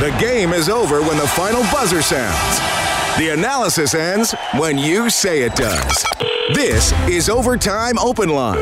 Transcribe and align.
The 0.00 0.14
game 0.20 0.52
is 0.52 0.68
over 0.68 1.00
when 1.00 1.16
the 1.16 1.26
final 1.26 1.62
buzzer 1.72 2.02
sounds. 2.02 2.58
The 3.18 3.30
analysis 3.30 3.94
ends 3.94 4.34
when 4.58 4.76
you 4.76 5.08
say 5.08 5.42
it 5.42 5.54
does. 5.56 6.04
This 6.52 6.92
is 7.08 7.30
Overtime 7.30 7.98
Open 7.98 8.28
Line. 8.28 8.58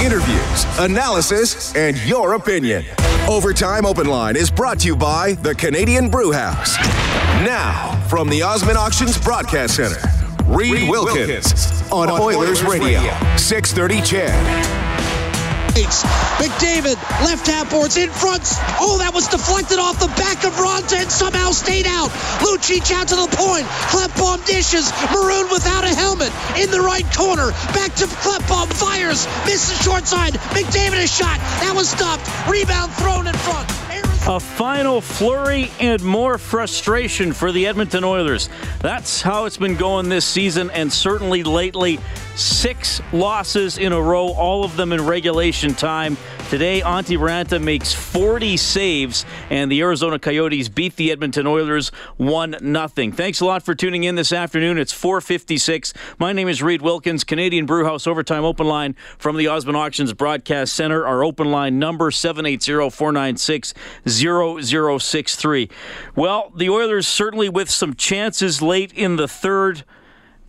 Interviews, 0.00 0.64
analysis, 0.78 1.74
and 1.74 1.98
your 2.04 2.34
opinion. 2.34 2.84
Overtime 3.28 3.84
Open 3.84 4.06
Line 4.06 4.36
is 4.36 4.48
brought 4.48 4.78
to 4.80 4.86
you 4.86 4.94
by 4.94 5.32
the 5.32 5.56
Canadian 5.56 6.08
Brew 6.08 6.30
House. 6.30 6.76
Now, 7.44 8.00
from 8.08 8.28
the 8.28 8.42
Osmond 8.42 8.78
Auctions 8.78 9.18
Broadcast 9.18 9.74
Center, 9.74 10.00
Reed, 10.44 10.88
Wilkins, 10.88 11.26
Wilkins, 11.26 11.82
on, 11.90 12.08
on 12.08 12.20
Oilers, 12.20 12.62
Oilers 12.62 12.62
Radio, 12.62 13.00
Radio, 13.00 13.36
630 13.36 14.02
CHED. 14.02 14.79
McDavid, 15.70 16.98
left 17.22 17.46
half 17.46 17.70
boards 17.70 17.96
in 17.96 18.10
front. 18.10 18.42
Oh, 18.80 18.98
that 18.98 19.14
was 19.14 19.28
deflected 19.28 19.78
off 19.78 20.00
the 20.00 20.08
back 20.18 20.44
of 20.44 20.52
Raanta 20.54 21.00
and 21.00 21.10
somehow 21.10 21.50
stayed 21.52 21.86
out. 21.86 22.10
Lucic 22.42 22.90
out 22.92 23.08
to 23.08 23.16
the 23.16 23.30
point. 23.36 23.66
Klefbom 23.88 24.44
dishes. 24.46 24.90
Maroon 25.12 25.48
without 25.50 25.84
a 25.84 25.94
helmet 25.94 26.32
in 26.58 26.70
the 26.70 26.80
right 26.80 27.06
corner. 27.14 27.50
Back 27.72 27.94
to 27.96 28.06
Klefbom. 28.06 28.68
Fires. 28.80 29.26
Misses 29.46 29.82
short 29.82 30.06
side. 30.06 30.34
McDavid 30.54 31.04
a 31.04 31.06
shot. 31.06 31.38
That 31.60 31.72
was 31.74 31.88
stopped. 31.88 32.26
Rebound 32.48 32.92
thrown 32.92 33.26
in 33.26 33.34
front. 33.34 33.79
A 34.28 34.38
final 34.38 35.00
flurry 35.00 35.70
and 35.80 36.00
more 36.04 36.38
frustration 36.38 37.32
for 37.32 37.50
the 37.52 37.66
Edmonton 37.66 38.04
Oilers. 38.04 38.48
That's 38.80 39.22
how 39.22 39.46
it's 39.46 39.56
been 39.56 39.76
going 39.76 40.08
this 40.08 40.24
season, 40.24 40.70
and 40.70 40.92
certainly 40.92 41.42
lately. 41.42 41.98
Six 42.36 43.02
losses 43.12 43.76
in 43.76 43.92
a 43.92 44.00
row, 44.00 44.28
all 44.28 44.62
of 44.64 44.76
them 44.76 44.92
in 44.92 45.04
regulation 45.04 45.74
time. 45.74 46.16
Today, 46.48 46.80
Antti 46.80 47.18
Raanta 47.18 47.62
makes 47.62 47.92
40 47.92 48.56
saves, 48.56 49.24
and 49.50 49.70
the 49.70 49.80
Arizona 49.82 50.18
Coyotes 50.18 50.68
beat 50.68 50.96
the 50.96 51.12
Edmonton 51.12 51.46
Oilers 51.46 51.90
1 52.16 52.56
0. 52.60 52.88
Thanks 53.12 53.40
a 53.40 53.44
lot 53.44 53.62
for 53.62 53.74
tuning 53.74 54.04
in 54.04 54.14
this 54.14 54.32
afternoon. 54.32 54.78
It's 54.78 54.92
456. 54.92 55.92
My 56.18 56.32
name 56.32 56.48
is 56.48 56.62
Reed 56.62 56.82
Wilkins, 56.82 57.24
Canadian 57.24 57.66
Brewhouse 57.66 58.06
Overtime 58.06 58.44
Open 58.44 58.66
Line 58.66 58.96
from 59.18 59.36
the 59.36 59.48
Osmond 59.48 59.76
Auctions 59.76 60.12
Broadcast 60.12 60.72
Center. 60.72 61.06
Our 61.06 61.22
open 61.22 61.50
line 61.50 61.78
number 61.78 62.10
780-496-0063. 64.10 65.70
Well, 66.16 66.52
the 66.54 66.68
Oilers 66.68 67.06
certainly 67.06 67.48
with 67.48 67.70
some 67.70 67.94
chances 67.94 68.60
late 68.60 68.92
in 68.92 69.16
the 69.16 69.28
third 69.28 69.84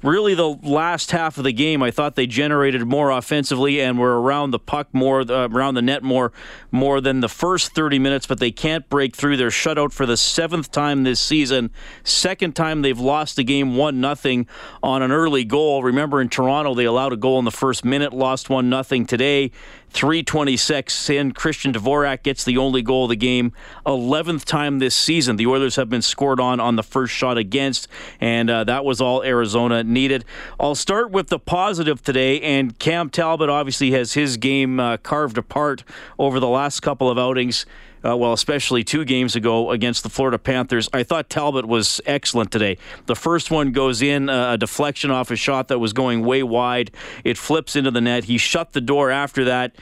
really 0.04 0.34
the 0.34 0.48
last 0.48 1.12
half 1.12 1.38
of 1.38 1.44
the 1.44 1.54
game, 1.54 1.84
I 1.84 1.92
thought 1.92 2.16
they 2.16 2.28
generated 2.28 2.86
more 2.86 3.12
offensively 3.12 3.82
and 3.82 4.00
were 4.00 4.22
around 4.22 4.52
the 4.52 4.60
puck 4.60 4.88
more, 4.94 5.22
uh, 5.22 5.48
around 5.48 5.76
the 5.76 5.82
net 5.82 6.04
more, 6.04 6.32
more 6.72 7.02
than 7.02 7.20
the 7.20 7.30
first 7.30 7.74
30 7.74 8.00
minutes. 8.00 8.26
But 8.26 8.40
they 8.40 8.52
can't 8.52 8.88
break 8.90 9.16
through. 9.16 9.38
They're 9.38 9.52
shut 9.52 9.78
out 9.78 9.94
for 9.94 10.06
the 10.06 10.18
seventh 10.18 10.72
time 10.72 11.04
this 11.04 11.20
season. 11.20 11.72
Second 12.04 12.56
time 12.56 12.82
they've 12.82 13.00
lost 13.00 13.36
the 13.36 13.44
game 13.44 13.76
one 13.76 14.02
nothing 14.02 14.48
on 14.82 15.02
an 15.02 15.12
early 15.12 15.44
goal. 15.44 15.84
Remember 15.84 16.22
in 16.22 16.30
Toronto 16.30 16.74
they 16.74 16.86
allowed 16.86 17.14
a 17.14 17.18
goal 17.18 17.40
in 17.40 17.46
the 17.46 17.52
first 17.52 17.86
minute, 17.86 18.14
lost 18.14 18.50
one 18.50 18.70
nothing 18.70 19.06
today. 19.06 19.52
326 19.92 21.10
in. 21.10 21.32
Christian 21.34 21.74
Dvorak 21.74 22.24
gets 22.24 22.44
the 22.44 22.58
only 22.58 22.82
goal 22.82 23.06
of 23.06 23.10
the 23.10 23.16
game. 23.16 23.52
11th 23.86 24.46
time 24.46 24.80
this 24.80 24.96
season 24.96 25.36
the 25.36 25.48
Oilers 25.48 25.76
have 25.76 25.90
been 25.90 26.02
scored 26.02 26.40
on 26.40 26.60
on 26.60 26.76
the 26.76 26.84
first 26.84 27.14
shot 27.14 27.38
against, 27.38 27.88
and 28.20 28.50
uh, 28.50 28.64
that 28.64 28.86
was 28.86 29.02
all 29.02 29.24
Arizona 29.24 29.84
needed. 29.84 30.26
I'll 30.60 30.76
start 30.76 31.12
with 31.12 31.28
the 31.28 31.40
positive 31.40 32.02
today, 32.02 32.42
and 32.42 32.78
Cam 32.80 33.10
Talbot 33.10 33.50
obviously 33.50 33.92
has 33.92 34.14
his 34.14 34.38
game 34.38 34.80
uh, 34.80 34.98
carved 34.98 35.38
apart 35.38 35.84
over 36.18 36.40
the 36.40 36.48
last 36.48 36.80
couple 36.80 37.10
of 37.10 37.18
outings 37.18 37.66
uh, 38.04 38.16
well, 38.18 38.34
especially 38.34 38.84
two 38.84 39.06
games 39.06 39.36
ago 39.36 39.72
against 39.72 40.04
the 40.04 40.10
Florida 40.10 40.40
Panthers. 40.40 40.90
I 40.94 41.04
thought 41.04 41.30
Talbot 41.30 41.66
was 41.66 42.02
excellent 42.06 42.52
today. 42.52 42.78
The 43.06 43.16
first 43.16 43.52
one 43.52 43.72
goes 43.72 44.02
in, 44.02 44.30
uh, 44.30 44.54
a 44.54 44.58
deflection 44.58 45.12
off 45.12 45.32
a 45.32 45.36
shot 45.36 45.68
that 45.70 45.80
was 45.80 45.94
going 45.94 46.26
way 46.26 46.44
wide. 46.44 46.92
It 47.24 47.38
flips 47.38 47.76
into 47.76 47.92
the 47.92 48.02
net. 48.02 48.26
He 48.26 48.38
shut 48.38 48.74
the 48.74 48.82
door 48.82 49.12
after 49.12 49.46
that, 49.46 49.76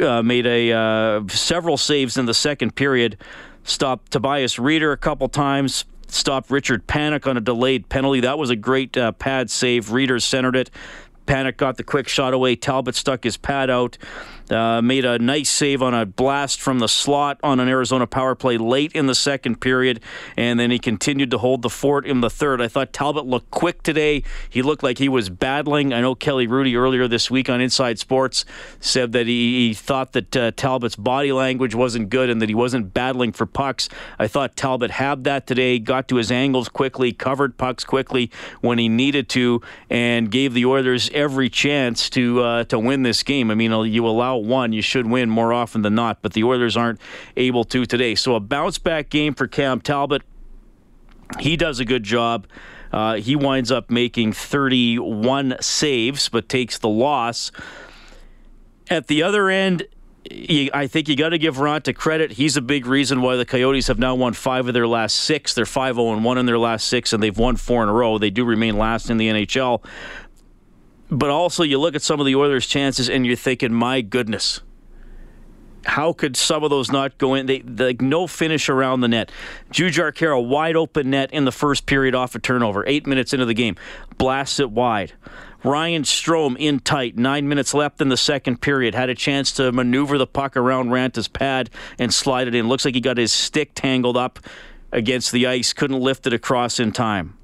uh, 0.00 0.22
made 0.22 0.46
a 0.46 0.72
uh, 0.72 1.28
several 1.28 1.76
saves 1.76 2.16
in 2.16 2.26
the 2.26 2.34
second 2.34 2.74
period. 2.74 3.18
Stopped 3.64 4.10
Tobias 4.10 4.56
Rieder 4.56 4.92
a 4.92 4.96
couple 4.96 5.28
times 5.28 5.84
stopped 6.12 6.50
Richard 6.50 6.86
Panik 6.86 7.26
on 7.26 7.36
a 7.36 7.40
delayed 7.40 7.88
penalty. 7.88 8.20
That 8.20 8.38
was 8.38 8.50
a 8.50 8.56
great 8.56 8.96
uh, 8.96 9.12
pad 9.12 9.50
save. 9.50 9.86
Rieder 9.86 10.20
centered 10.20 10.56
it. 10.56 10.70
Panik 11.30 11.56
got 11.56 11.76
the 11.76 11.84
quick 11.84 12.08
shot 12.08 12.34
away. 12.34 12.56
Talbot 12.56 12.96
stuck 12.96 13.22
his 13.22 13.36
pad 13.36 13.70
out. 13.70 13.96
Uh, 14.50 14.82
made 14.82 15.04
a 15.04 15.16
nice 15.20 15.48
save 15.48 15.80
on 15.80 15.94
a 15.94 16.04
blast 16.04 16.60
from 16.60 16.80
the 16.80 16.88
slot 16.88 17.38
on 17.44 17.60
an 17.60 17.68
Arizona 17.68 18.04
power 18.04 18.34
play 18.34 18.58
late 18.58 18.90
in 18.94 19.06
the 19.06 19.14
second 19.14 19.60
period, 19.60 20.00
and 20.36 20.58
then 20.58 20.72
he 20.72 20.78
continued 20.80 21.30
to 21.30 21.38
hold 21.38 21.62
the 21.62 21.70
fort 21.70 22.04
in 22.04 22.20
the 22.20 22.28
third. 22.28 22.60
I 22.60 22.66
thought 22.66 22.92
Talbot 22.92 23.26
looked 23.26 23.52
quick 23.52 23.84
today. 23.84 24.24
He 24.48 24.60
looked 24.62 24.82
like 24.82 24.98
he 24.98 25.08
was 25.08 25.30
battling. 25.30 25.92
I 25.92 26.00
know 26.00 26.16
Kelly 26.16 26.48
Rudey 26.48 26.74
earlier 26.74 27.06
this 27.06 27.30
week 27.30 27.48
on 27.48 27.60
Inside 27.60 28.00
Sports 28.00 28.44
said 28.80 29.12
that 29.12 29.28
he, 29.28 29.68
he 29.68 29.74
thought 29.74 30.12
that 30.14 30.36
uh, 30.36 30.50
Talbot's 30.56 30.96
body 30.96 31.30
language 31.30 31.76
wasn't 31.76 32.10
good 32.10 32.28
and 32.28 32.42
that 32.42 32.48
he 32.48 32.54
wasn't 32.56 32.92
battling 32.92 33.30
for 33.30 33.46
pucks. 33.46 33.88
I 34.18 34.26
thought 34.26 34.56
Talbot 34.56 34.90
had 34.90 35.22
that 35.24 35.46
today, 35.46 35.78
got 35.78 36.08
to 36.08 36.16
his 36.16 36.32
angles 36.32 36.68
quickly, 36.68 37.12
covered 37.12 37.56
pucks 37.56 37.84
quickly 37.84 38.32
when 38.62 38.78
he 38.78 38.88
needed 38.88 39.28
to, 39.28 39.62
and 39.88 40.28
gave 40.28 40.54
the 40.54 40.66
Oilers 40.66 41.08
every 41.20 41.50
chance 41.50 42.08
to 42.10 42.42
uh, 42.42 42.64
to 42.64 42.78
win 42.78 43.02
this 43.02 43.22
game. 43.22 43.50
I 43.50 43.54
mean, 43.54 43.70
you 43.92 44.06
allow 44.06 44.36
one, 44.36 44.72
you 44.72 44.82
should 44.82 45.06
win 45.06 45.28
more 45.28 45.52
often 45.52 45.82
than 45.82 45.94
not, 45.94 46.22
but 46.22 46.32
the 46.32 46.44
Oilers 46.44 46.76
aren't 46.76 47.00
able 47.36 47.64
to 47.64 47.84
today. 47.84 48.14
So 48.14 48.34
a 48.34 48.40
bounce 48.40 48.78
back 48.78 49.10
game 49.10 49.34
for 49.34 49.46
Cam 49.46 49.80
Talbot. 49.80 50.22
He 51.38 51.56
does 51.56 51.78
a 51.78 51.84
good 51.84 52.02
job. 52.02 52.46
Uh, 52.92 53.16
he 53.16 53.36
winds 53.36 53.70
up 53.70 53.90
making 53.90 54.32
31 54.32 55.56
saves, 55.60 56.28
but 56.28 56.48
takes 56.48 56.78
the 56.78 56.88
loss. 56.88 57.52
At 58.88 59.06
the 59.06 59.22
other 59.22 59.48
end, 59.48 59.86
I 60.28 60.86
think 60.88 61.08
you 61.08 61.16
got 61.16 61.30
to 61.30 61.38
give 61.38 61.56
Raanta 61.56 61.94
credit. 61.94 62.32
He's 62.32 62.56
a 62.56 62.60
big 62.60 62.86
reason 62.86 63.22
why 63.22 63.36
the 63.36 63.46
Coyotes 63.46 63.86
have 63.86 63.98
now 63.98 64.14
won 64.14 64.32
five 64.32 64.66
of 64.68 64.74
their 64.74 64.86
last 64.86 65.16
six. 65.16 65.54
They're 65.54 65.66
5 65.66 65.94
0 65.94 66.20
1 66.20 66.38
in 66.38 66.46
their 66.46 66.58
last 66.58 66.88
six, 66.88 67.12
and 67.12 67.22
they've 67.22 67.36
won 67.36 67.56
four 67.56 67.82
in 67.82 67.88
a 67.88 67.92
row. 67.92 68.18
They 68.18 68.30
do 68.30 68.44
remain 68.44 68.76
last 68.76 69.08
in 69.08 69.16
the 69.16 69.28
NHL. 69.28 69.84
But 71.10 71.30
also, 71.30 71.62
you 71.62 71.78
look 71.78 71.96
at 71.96 72.02
some 72.02 72.20
of 72.20 72.26
the 72.26 72.36
Oilers' 72.36 72.66
chances 72.66 73.08
and 73.08 73.26
you're 73.26 73.36
thinking, 73.36 73.72
my 73.72 74.00
goodness, 74.00 74.60
how 75.84 76.12
could 76.12 76.36
some 76.36 76.62
of 76.62 76.70
those 76.70 76.92
not 76.92 77.18
go 77.18 77.34
in? 77.34 77.46
They 77.46 77.62
like 77.62 78.00
no 78.00 78.26
finish 78.26 78.68
around 78.68 79.00
the 79.00 79.08
net. 79.08 79.32
Jujhar 79.72 80.12
Khaira 80.12 80.46
wide 80.46 80.76
open 80.76 81.10
net 81.10 81.32
in 81.32 81.44
the 81.44 81.52
first 81.52 81.86
period 81.86 82.14
off 82.14 82.34
a 82.34 82.38
turnover. 82.38 82.84
Eight 82.86 83.06
minutes 83.06 83.32
into 83.32 83.46
the 83.46 83.54
game, 83.54 83.76
blasts 84.18 84.60
it 84.60 84.70
wide. 84.70 85.14
Ryan 85.64 86.04
Strome 86.04 86.56
in 86.58 86.80
tight. 86.80 87.18
Nine 87.18 87.48
minutes 87.48 87.74
left 87.74 88.00
in 88.00 88.08
the 88.08 88.16
second 88.16 88.60
period. 88.60 88.94
Had 88.94 89.10
a 89.10 89.14
chance 89.14 89.52
to 89.52 89.72
maneuver 89.72 90.16
the 90.16 90.26
puck 90.26 90.56
around 90.56 90.88
Raanta's 90.88 91.28
pad 91.28 91.70
and 91.98 92.12
slide 92.14 92.48
it 92.48 92.54
in. 92.54 92.68
Looks 92.68 92.84
like 92.84 92.94
he 92.94 93.00
got 93.00 93.18
his 93.18 93.32
stick 93.32 93.72
tangled 93.74 94.16
up 94.16 94.38
against 94.92 95.32
the 95.32 95.46
ice. 95.46 95.72
Couldn't 95.72 96.00
lift 96.00 96.26
it 96.26 96.32
across 96.32 96.80
in 96.80 96.92
time. 96.92 97.36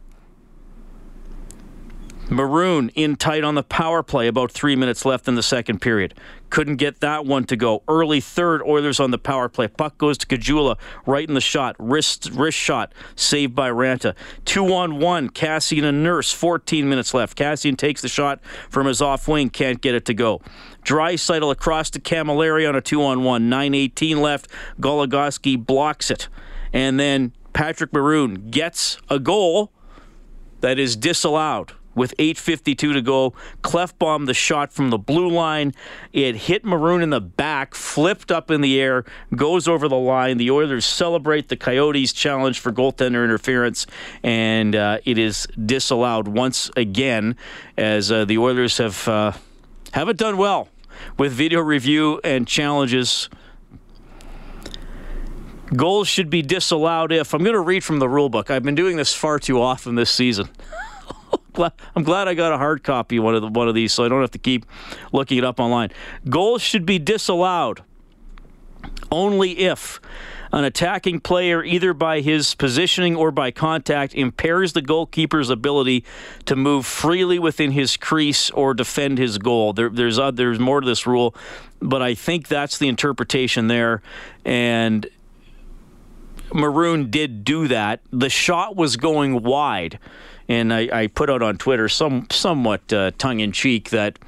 Maroon 2.29 2.91
in 2.97 3.15
tight 3.15 3.45
on 3.45 3.55
the 3.55 3.63
power 3.63 4.03
play, 4.03 4.27
about 4.27 4.51
three 4.51 4.75
minutes 4.75 5.05
left 5.05 5.29
in 5.29 5.37
the 5.37 5.43
second 5.43 5.81
period. 5.81 6.13
Couldn't 6.51 6.77
get 6.77 7.01
that 7.01 7.25
one 7.25 7.45
to 7.45 7.57
go. 7.57 7.83
Early 7.87 8.21
third, 8.21 8.63
Oilers 8.63 8.99
on 8.99 9.13
the 9.13 9.19
power 9.19 9.49
play. 9.49 9.69
Puck 9.69 9.97
goes 9.97 10.19
to 10.19 10.27
Caggiula, 10.27 10.77
right 11.07 11.27
in 11.29 11.35
the 11.35 11.41
shot. 11.41 11.77
Wrist, 11.79 12.31
wrist 12.33 12.59
shot, 12.59 12.93
saved 13.15 13.55
by 13.55 13.71
Raanta. 13.71 14.15
Two 14.45 14.75
on 14.75 14.99
one, 14.99 15.31
Kassian 15.31 15.85
and 15.85 16.03
Nurse, 16.03 16.33
14 16.33 16.89
minutes 16.89 17.15
left. 17.15 17.39
Kassian 17.39 17.77
takes 17.77 18.03
the 18.03 18.09
shot 18.09 18.41
from 18.71 18.87
his 18.87 19.01
off 19.01 19.29
wing, 19.29 19.49
can't 19.49 19.81
get 19.81 19.95
it 19.95 20.05
to 20.07 20.15
go. 20.15 20.41
Draisaitl 20.85 21.51
across 21.53 21.91
to 21.91 22.01
Cammalleri 22.01 22.69
on 22.69 22.75
a 22.75 22.81
two 22.81 23.03
on 23.03 23.23
one. 23.23 23.51
9.18 23.51 24.17
left. 24.19 24.49
Goligoski 24.81 25.65
blocks 25.65 26.11
it. 26.11 26.29
And 26.73 26.99
then 26.99 27.33
Patrick 27.53 27.93
Maroon 27.93 28.51
gets 28.51 28.99
a 29.09 29.19
goal 29.19 29.73
that 30.61 30.79
is 30.79 30.97
disallowed 30.97 31.73
with 31.97 32.17
8.52 32.19 32.77
to 32.77 33.03
go. 33.03 33.35
Klefbom 33.63 34.27
the 34.27 34.35
shot 34.35 34.73
from 34.73 34.91
the 34.91 34.99
blue 34.99 35.29
line. 35.29 35.75
It 36.13 36.37
hit 36.37 36.65
Maroon 36.65 37.03
in 37.03 37.11
the 37.11 37.21
back, 37.21 37.75
flipped 37.75 38.31
up 38.31 38.51
in 38.53 38.61
the 38.61 38.81
air, 38.81 39.05
goes 39.35 39.67
over 39.67 39.89
the 39.89 39.97
line. 39.97 40.37
The 40.37 40.53
Oilers 40.53 40.85
celebrate 40.85 41.49
the 41.49 41.57
Coyotes' 41.57 42.13
challenge 42.13 42.61
for 42.61 42.71
goaltender 42.71 43.25
interference, 43.25 43.87
and 44.23 44.77
uh, 44.77 44.99
it 45.05 45.19
is 45.19 45.49
disallowed 45.65 46.29
once 46.29 46.71
again 46.77 47.35
as 47.77 48.13
uh, 48.13 48.25
the 48.25 48.39
Oilers 48.39 48.79
have 48.79 49.09
uh, 49.09 49.33
haven't 49.93 50.19
done 50.19 50.37
well 50.37 50.69
with 51.19 51.33
video 51.33 51.61
review 51.61 52.21
and 52.23 52.47
challenges. 52.47 53.29
Goals 55.75 56.07
should 56.07 56.31
be 56.31 56.43
disallowed 56.43 57.11
if 57.11 57.35
I'm 57.35 57.43
going 57.43 57.55
to 57.55 57.61
read 57.61 57.83
from 57.83 57.99
the 57.99 58.09
rule 58.09 58.29
book. 58.29 58.51
I've 58.51 58.63
been 58.63 58.77
doing 58.77 58.97
this 58.97 59.13
far 59.13 59.41
too 59.41 59.61
often 59.61 59.97
this 59.97 60.11
season. 60.11 60.49
I'm 61.59 62.03
glad 62.03 62.29
I 62.29 62.35
got 62.35 62.53
a 62.53 62.59
hard 62.59 62.83
copy 62.83 63.19
one 63.19 63.35
of 63.35 63.43
the, 63.43 63.49
one 63.49 63.69
of 63.69 63.75
these, 63.75 63.93
so 63.93 64.05
I 64.05 64.09
don't 64.09 64.21
have 64.21 64.31
to 64.33 64.39
keep 64.39 64.67
looking 65.13 65.39
it 65.39 65.45
up 65.45 65.61
online. 65.61 65.91
Goals 66.29 66.63
should 66.63 66.87
be 66.87 66.99
disallowed 66.99 67.83
only 69.11 69.59
if 69.59 70.01
an 70.53 70.65
attacking 70.65 71.21
player, 71.21 71.65
either 71.65 71.93
by 71.93 72.21
his 72.21 72.55
positioning 72.55 73.17
or 73.17 73.31
by 73.31 73.51
contact, 73.51 74.15
impairs 74.15 74.73
the 74.73 74.83
goalkeeper's 74.83 75.51
ability 75.51 76.05
to 76.47 76.57
move 76.57 76.87
freely 76.87 77.39
within 77.39 77.73
his 77.73 77.97
crease 77.97 78.49
or 78.51 78.73
defend 78.73 79.19
his 79.19 79.39
goal. 79.39 79.73
There, 79.73 79.91
there's 79.91 80.19
uh, 80.19 80.31
there's 80.31 80.59
more 80.59 80.81
to 80.81 80.87
this 80.87 81.07
rule, 81.07 81.35
but 81.81 82.01
I 82.01 82.15
think 82.15 82.49
that's 82.49 82.79
the 82.79 82.89
interpretation 82.89 83.69
there, 83.69 84.03
and. 84.45 85.07
Maroon 86.55 87.11
did 87.11 87.45
do 87.45 87.67
that. 87.67 88.03
The 88.13 88.31
shot 88.31 88.77
was 88.77 88.97
going 88.97 89.43
wide, 89.43 89.99
and 90.49 90.73
I, 90.73 90.89
I 90.93 91.07
put 91.09 91.31
out 91.31 91.43
on 91.43 91.59
Twitter 91.59 91.89
some 91.89 92.27
somewhat 92.31 92.93
uh, 92.93 93.11
tongue 93.19 93.41
in 93.41 93.53
cheek 93.53 93.91
that 93.91 94.19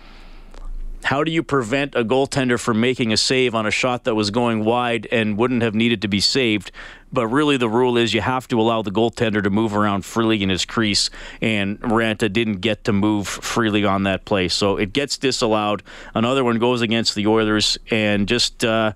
how 1.05 1.23
do 1.23 1.31
you 1.31 1.43
prevent 1.43 1.95
a 1.95 2.05
goaltender 2.05 2.59
from 2.59 2.81
making 2.81 3.13
a 3.13 3.17
save 3.17 3.55
on 3.55 3.67
a 3.67 3.71
shot 3.71 4.05
that 4.05 4.15
was 4.15 4.31
going 4.31 4.65
wide 4.65 5.07
and 5.13 5.39
wouldn't 5.39 5.63
have 5.63 5.75
needed 5.75 6.03
to 6.03 6.09
be 6.09 6.21
saved? 6.21 6.73
But 7.13 7.29
really, 7.29 7.57
the 7.57 7.69
rule 7.69 7.97
is 7.97 8.13
you 8.13 8.21
have 8.21 8.47
to 8.49 8.61
allow 8.61 8.83
the 8.83 8.91
goaltender 8.91 9.43
to 9.43 9.49
move 9.49 9.75
around 9.75 10.05
freely 10.05 10.43
in 10.43 10.51
his 10.51 10.65
crease, 10.65 11.09
and 11.41 11.81
Raanta 11.81 12.31
didn't 12.31 12.61
get 12.61 12.85
to 12.85 12.93
move 12.93 13.27
freely 13.27 13.85
on 13.85 14.03
that 14.03 14.25
play. 14.27 14.49
So 14.49 14.77
it 14.77 14.93
gets 14.93 15.17
disallowed. 15.17 15.83
Another 16.15 16.45
one 16.45 16.59
goes 16.59 16.83
against 16.83 17.15
the 17.15 17.27
Oilers, 17.27 17.79
and 17.91 18.29
just 18.29 18.63
uh, 18.65 18.93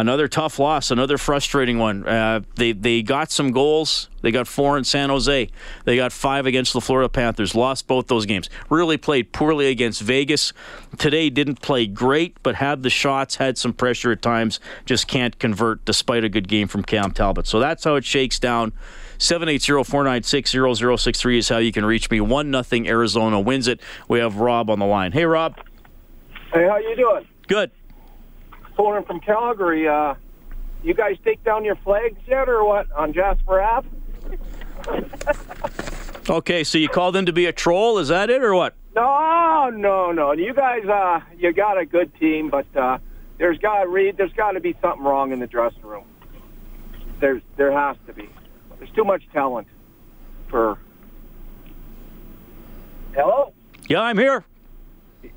another 0.00 0.28
tough 0.28 0.58
loss, 0.58 0.90
another 0.90 1.18
frustrating 1.18 1.78
one. 1.78 2.06
Uh, 2.06 2.40
they, 2.56 2.72
they 2.72 3.02
got 3.02 3.30
some 3.30 3.50
goals. 3.50 4.08
They 4.22 4.30
got 4.30 4.48
four 4.48 4.78
in 4.78 4.84
San 4.84 5.10
Jose. 5.10 5.50
They 5.84 5.96
got 5.96 6.12
five 6.12 6.46
against 6.46 6.72
the 6.72 6.80
Florida 6.80 7.08
Panthers. 7.08 7.54
Lost 7.54 7.86
both 7.86 8.06
those 8.06 8.26
games. 8.26 8.48
Really 8.70 8.96
played 8.96 9.32
poorly 9.32 9.68
against 9.68 10.02
Vegas. 10.02 10.52
Today 10.98 11.30
didn't 11.30 11.60
play 11.60 11.86
great, 11.86 12.36
but 12.42 12.56
had 12.56 12.82
the 12.82 12.90
shots, 12.90 13.36
had 13.36 13.56
some 13.58 13.72
pressure 13.72 14.12
at 14.12 14.22
times. 14.22 14.60
Just 14.86 15.08
can't 15.08 15.38
convert 15.38 15.84
despite 15.84 16.24
a 16.24 16.28
good 16.28 16.48
game 16.48 16.68
from 16.68 16.82
Cam 16.82 17.12
Talbot. 17.12 17.46
So 17.46 17.60
that's 17.60 17.84
how 17.84 17.96
it 17.96 18.04
shakes 18.04 18.38
down. 18.38 18.72
780-496-0063 19.18 21.38
is 21.38 21.48
how 21.48 21.58
you 21.58 21.72
can 21.72 21.84
reach 21.84 22.10
me. 22.10 22.20
1 22.20 22.50
nothing 22.50 22.88
Arizona 22.88 23.40
wins 23.40 23.66
it. 23.66 23.80
We 24.06 24.20
have 24.20 24.36
Rob 24.36 24.70
on 24.70 24.78
the 24.78 24.86
line. 24.86 25.10
Hey, 25.12 25.24
Rob. 25.24 25.58
Hey, 26.52 26.68
how 26.68 26.78
you 26.78 26.94
doing? 26.96 27.26
Good. 27.48 27.72
Phoning 28.78 29.04
from 29.04 29.18
Calgary. 29.18 29.88
Uh, 29.88 30.14
you 30.84 30.94
guys 30.94 31.16
take 31.24 31.42
down 31.42 31.64
your 31.64 31.74
flags 31.76 32.16
yet 32.28 32.48
or 32.48 32.64
what 32.64 32.90
on 32.92 33.12
Jasper 33.12 33.60
Ave? 33.60 33.88
okay, 36.30 36.62
so 36.62 36.78
you 36.78 36.88
called 36.88 37.16
in 37.16 37.26
to 37.26 37.32
be 37.32 37.46
a 37.46 37.52
troll. 37.52 37.98
Is 37.98 38.08
that 38.08 38.30
it 38.30 38.42
or 38.42 38.54
what? 38.54 38.76
No, 38.94 39.68
no, 39.74 40.12
no. 40.12 40.30
You 40.30 40.54
guys, 40.54 40.84
uh, 40.86 41.20
you 41.36 41.52
got 41.52 41.76
a 41.76 41.84
good 41.84 42.14
team, 42.20 42.50
but 42.50 42.66
uh, 42.76 42.98
there's 43.38 43.58
got 43.58 43.82
to 43.82 43.88
read. 43.88 44.16
There's 44.16 44.32
got 44.32 44.52
to 44.52 44.60
be 44.60 44.76
something 44.80 45.02
wrong 45.02 45.32
in 45.32 45.40
the 45.40 45.48
dressing 45.48 45.82
room. 45.82 46.04
There's 47.20 47.42
there 47.56 47.72
has 47.72 47.96
to 48.06 48.12
be. 48.12 48.30
There's 48.78 48.92
too 48.92 49.04
much 49.04 49.22
talent 49.32 49.66
for. 50.48 50.78
Hello. 53.12 53.52
Yeah, 53.88 54.02
I'm 54.02 54.18
here. 54.18 54.44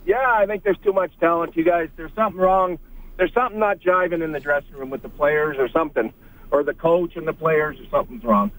Yeah, 0.05 0.31
I 0.31 0.45
think 0.45 0.63
there's 0.63 0.77
too 0.83 0.93
much 0.93 1.11
talent. 1.19 1.57
You 1.57 1.63
guys, 1.63 1.89
there's 1.95 2.13
something 2.13 2.39
wrong. 2.39 2.77
There's 3.21 3.33
something 3.35 3.59
not 3.59 3.79
jiving 3.79 4.23
in 4.23 4.31
the 4.31 4.39
dressing 4.39 4.73
room 4.73 4.89
with 4.89 5.03
the 5.03 5.09
players, 5.09 5.57
or 5.59 5.69
something, 5.69 6.11
or 6.49 6.63
the 6.63 6.73
coach 6.73 7.15
and 7.15 7.27
the 7.27 7.33
players, 7.33 7.79
or 7.79 7.85
something's 7.91 8.23
wrong. 8.23 8.49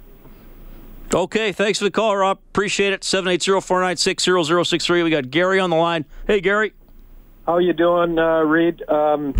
Okay, 1.12 1.50
thanks 1.50 1.80
for 1.80 1.84
the 1.86 1.90
call, 1.90 2.16
Rob. 2.16 2.38
Appreciate 2.50 2.92
it. 2.92 3.00
780-496-0063. 3.00 5.02
We 5.02 5.10
got 5.10 5.32
Gary 5.32 5.58
on 5.58 5.70
the 5.70 5.74
line. 5.74 6.04
Hey, 6.28 6.40
Gary. 6.40 6.74
How 7.44 7.58
you 7.58 7.72
doing, 7.72 8.16
uh, 8.20 8.42
Reed? 8.42 8.88
Um, 8.88 9.34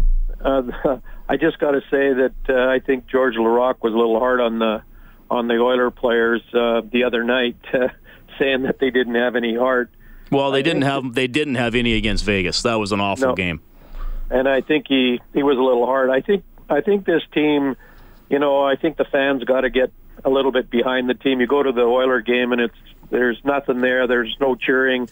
uh, 0.45 0.63
I 1.29 1.37
just 1.37 1.61
got 1.61 1.71
to 1.71 1.83
say 1.83 2.13
that 2.15 2.35
uh, 2.49 2.55
I 2.55 2.81
think 2.81 3.07
George 3.07 3.37
Laraque 3.37 3.81
was 3.81 3.95
a 3.95 3.97
little 3.97 4.19
hard 4.19 4.41
on 4.41 4.59
the 4.59 4.83
on 5.31 5.47
the 5.47 5.55
Oiler 5.55 5.93
players 5.93 6.43
uh, 6.53 6.81
the 6.91 7.05
other 7.05 7.23
night, 7.23 7.59
uh, 7.73 7.87
saying 8.41 8.63
that 8.63 8.81
they 8.81 8.91
didn't 8.91 9.15
have 9.15 9.37
any 9.37 9.57
heart. 9.57 9.89
Well, 10.33 10.51
they 10.51 10.59
I 10.59 10.63
didn't 10.63 10.83
have 10.83 11.15
they 11.15 11.29
didn't 11.29 11.55
have 11.55 11.77
any 11.77 11.95
against 11.95 12.25
Vegas. 12.25 12.63
That 12.63 12.81
was 12.81 12.91
an 12.91 12.99
awful 12.99 13.29
no. 13.29 13.35
game. 13.37 13.61
And 14.33 14.49
I 14.49 14.63
think 14.63 14.87
he 14.89 15.21
he 15.35 15.43
was 15.43 15.59
a 15.59 15.63
little 15.63 15.87
hard. 15.87 16.11
I 16.11 16.23
think 16.23 16.43
I 16.69 16.81
think 16.81 17.05
this 17.05 17.23
team, 17.33 17.77
you 18.31 18.39
know, 18.39 18.65
I 18.65 18.77
think 18.77 18.97
the 18.97 19.05
fans 19.05 19.45
got 19.45 19.61
to 19.61 19.71
get 19.71 19.93
a 20.25 20.31
little 20.31 20.53
bit 20.53 20.71
behind 20.71 21.09
the 21.09 21.15
team. 21.15 21.41
You 21.41 21.47
go 21.47 21.63
to 21.63 21.71
the 21.71 21.83
Oiler 21.83 22.23
game 22.23 22.53
and 22.53 22.61
it's 22.61 22.75
there's 23.11 23.39
nothing 23.45 23.83
there. 23.83 24.07
There's 24.07 24.35
no 24.41 24.55
cheering. 24.55 25.09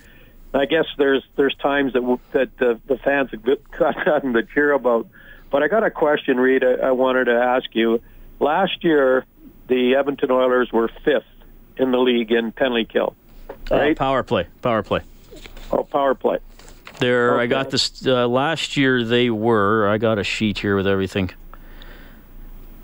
I 0.54 0.64
guess 0.64 0.86
there's 0.96 1.22
there's 1.36 1.54
times 1.56 1.92
that 1.92 2.18
that 2.32 2.56
the, 2.58 2.80
the 2.86 2.96
fans 2.96 3.30
have 3.30 3.44
gotten 3.78 4.32
to 4.32 4.42
cheer 4.42 4.72
about. 4.72 5.06
But 5.50 5.62
I 5.62 5.68
got 5.68 5.84
a 5.84 5.90
question, 5.90 6.38
Reed. 6.38 6.64
I, 6.64 6.88
I 6.88 6.90
wanted 6.92 7.26
to 7.26 7.34
ask 7.34 7.74
you. 7.74 8.00
Last 8.38 8.82
year, 8.82 9.26
the 9.68 9.96
Edmonton 9.96 10.30
Oilers 10.30 10.72
were 10.72 10.88
fifth 11.04 11.24
in 11.76 11.90
the 11.90 11.98
league 11.98 12.32
in 12.32 12.52
penalty 12.52 12.86
kill. 12.86 13.14
Uh, 13.70 13.76
right? 13.76 13.92
Uh, 13.92 13.98
power 13.98 14.22
play. 14.22 14.46
Power 14.62 14.82
play. 14.82 15.00
Oh, 15.70 15.84
power 15.84 16.14
play. 16.14 16.38
There, 17.00 17.34
okay. 17.34 17.42
I 17.42 17.46
got 17.46 17.70
this 17.70 18.06
uh, 18.06 18.28
last 18.28 18.76
year. 18.76 19.04
They 19.04 19.30
were. 19.30 19.88
I 19.88 19.98
got 19.98 20.18
a 20.18 20.24
sheet 20.24 20.58
here 20.58 20.76
with 20.76 20.86
everything. 20.86 21.30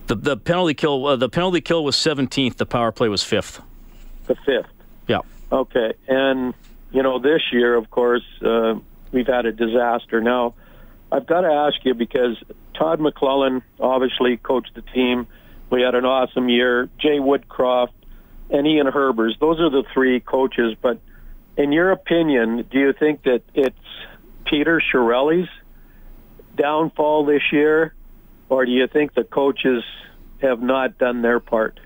The 0.07 0.15
the 0.15 0.37
penalty 0.37 0.75
kill. 0.75 1.07
Uh, 1.07 1.17
the 1.17 1.29
penalty 1.29 1.61
kill 1.61 1.85
was 1.85 1.97
17th. 1.97 2.57
The 2.57 2.67
power 2.67 2.93
play 2.93 3.09
was 3.09 3.23
fifth. 3.23 3.61
The 4.27 4.37
fifth. 4.47 4.71
Yeah. 5.07 5.21
Okay, 5.53 5.95
and 6.09 6.55
you 6.91 7.03
know 7.03 7.19
this 7.19 7.43
year, 7.53 7.75
of 7.75 7.91
course, 7.91 8.25
uh, 8.45 8.75
we've 9.13 9.27
had 9.27 9.47
a 9.47 9.53
disaster. 9.53 10.21
Now, 10.21 10.55
I've 11.13 11.27
got 11.27 11.43
to 11.43 11.49
ask 11.49 11.85
you 11.85 11.95
because 11.95 12.37
Todd 12.75 13.01
McLellan 13.01 13.63
obviously 13.79 14.37
coached 14.39 14.75
the 14.75 14.83
team. 14.83 15.27
We 15.71 15.83
had 15.83 15.95
an 15.95 16.05
awesome 16.05 16.49
year. 16.49 16.89
Jay 16.99 17.19
Woodcroft 17.19 17.93
and 18.51 18.67
Ian 18.67 18.87
Herbers. 18.87 19.39
Those 19.39 19.61
are 19.61 19.71
the 19.71 19.85
three 19.93 20.21
coaches. 20.21 20.77
But 20.81 21.01
in 21.57 21.73
your 21.73 21.91
opinion, 21.93 22.67
do 22.71 22.79
you 22.79 22.93
think 22.93 23.23
that 23.25 23.43
it's 23.55 23.77
Peter 24.45 24.81
Chiarelli's 24.93 25.49
downfall 26.57 27.27
this 27.27 27.43
year, 27.53 27.95
or 28.49 28.65
do 28.65 28.73
you 28.73 28.87
think 28.87 29.15
the 29.15 29.25
coaches 29.25 29.83
have 30.41 30.61
not 30.61 30.99
done 30.99 31.23
their 31.23 31.41
part? 31.41 31.81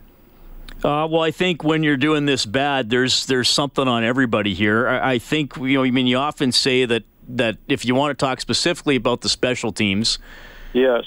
Uh, 0.82 1.06
well, 1.10 1.20
I 1.20 1.30
think 1.30 1.62
when 1.62 1.82
you're 1.82 1.96
doing 1.96 2.26
this 2.26 2.46
bad, 2.46 2.88
there's 2.90 3.26
there's 3.26 3.48
something 3.48 3.86
on 3.86 4.02
everybody 4.02 4.54
here. 4.54 4.88
I, 4.88 5.12
I 5.12 5.18
think 5.18 5.56
you 5.56 5.74
know. 5.74 5.84
I 5.84 5.90
mean, 5.90 6.06
you 6.06 6.16
often 6.16 6.52
say 6.52 6.86
that 6.86 7.04
that 7.28 7.58
if 7.68 7.84
you 7.84 7.94
want 7.94 8.18
to 8.18 8.24
talk 8.24 8.40
specifically 8.40 8.96
about 8.96 9.20
the 9.20 9.28
special 9.28 9.72
teams, 9.72 10.18
yes, 10.72 11.04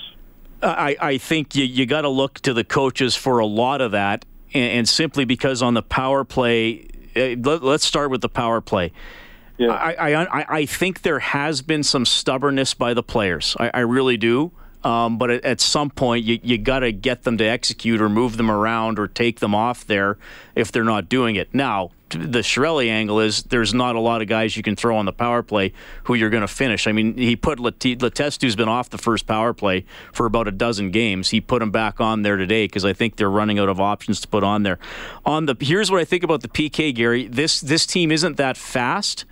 I, 0.62 0.96
I 1.02 1.18
think 1.18 1.56
you, 1.56 1.66
you 1.66 1.86
got 1.86 2.02
to 2.02 2.10
look 2.10 2.40
to 2.42 2.54
the 2.54 2.64
coaches 2.64 3.16
for 3.16 3.40
a 3.40 3.46
lot 3.48 3.82
of 3.82 3.92
that, 3.92 4.26
and, 4.54 4.72
and 4.72 4.90
simply 4.90 5.26
because 5.26 5.64
on 5.64 5.74
the 5.74 5.82
power 5.82 6.24
play, 6.24 6.88
let, 7.16 7.64
us 7.64 7.84
start 7.84 8.12
with 8.12 8.22
the 8.22 8.30
power 8.30 8.62
play. 8.62 8.92
Yeah. 9.58 9.72
I, 9.72 10.24
I, 10.24 10.46
I 10.50 10.66
think 10.66 11.04
there 11.04 11.20
has 11.20 11.62
been 11.62 11.84
some 11.84 12.06
stubbornness 12.06 12.74
by 12.74 12.94
the 12.94 13.04
players. 13.04 13.56
I, 13.60 13.72
I 13.74 13.80
really 13.82 14.18
do. 14.18 14.52
Um, 14.84 15.18
but 15.18 15.30
at, 15.32 15.46
at, 15.46 15.62
some 15.62 15.90
point, 15.90 16.26
you, 16.26 16.40
you 16.44 16.58
got 16.58 16.80
to 16.80 16.92
get 16.92 17.24
them 17.24 17.38
to 17.38 17.46
execute 17.46 18.02
or 18.02 18.10
move 18.10 18.36
them 18.36 18.52
around 18.52 19.00
or 19.00 19.08
take 19.08 19.40
them 19.40 19.56
off 19.56 19.86
there 19.88 20.18
if 20.56 20.72
they're 20.72 20.84
not 20.84 21.08
doing 21.08 21.38
it. 21.38 21.54
Now, 21.54 21.92
the 22.14 22.40
Chiarelli 22.40 22.88
angle 22.88 23.20
is 23.20 23.44
there's 23.44 23.74
not 23.74 23.96
a 23.96 24.00
lot 24.00 24.22
of 24.22 24.28
guys 24.28 24.56
you 24.56 24.64
can 24.64 24.76
throw 24.76 24.96
on 24.98 25.06
the 25.06 25.14
power 25.14 25.44
play 25.44 25.74
who 26.04 26.14
you're 26.14 26.30
going 26.30 26.42
to 26.42 26.48
finish. 26.48 26.88
I 26.88 26.92
mean, 26.92 27.18
he 27.18 27.36
put 27.36 27.60
Letestu's 27.60 28.56
been 28.56 28.70
off 28.70 28.90
the 28.90 28.98
first 28.98 29.28
power 29.28 29.54
play 29.54 29.86
for 30.12 30.26
about 30.26 30.48
a 30.48 30.52
dozen 30.52 30.92
games. 30.92 31.30
He 31.30 31.42
put 31.42 31.62
him 31.62 31.72
back 31.72 32.00
on 32.00 32.22
there 32.22 32.38
today 32.38 32.66
because 32.66 32.86
I 32.86 32.94
think 32.94 33.16
they're 33.16 33.30
running 33.30 33.60
out 33.60 33.70
of 33.70 33.80
options 33.80 34.20
to 34.22 34.28
put 34.28 34.44
on 34.44 34.64
there. 34.64 34.80
On 35.26 35.46
the 35.46 35.56
here's 35.60 35.92
what 35.92 36.00
I 36.00 36.06
think 36.06 36.24
about 36.24 36.42
the 36.42 36.48
PK, 36.48 36.94
Gary. 36.94 37.28
This 37.28 37.62
this 37.62 37.86
team 37.86 38.12
isn't 38.12 38.38
that 38.38 38.58
fast, 38.58 39.26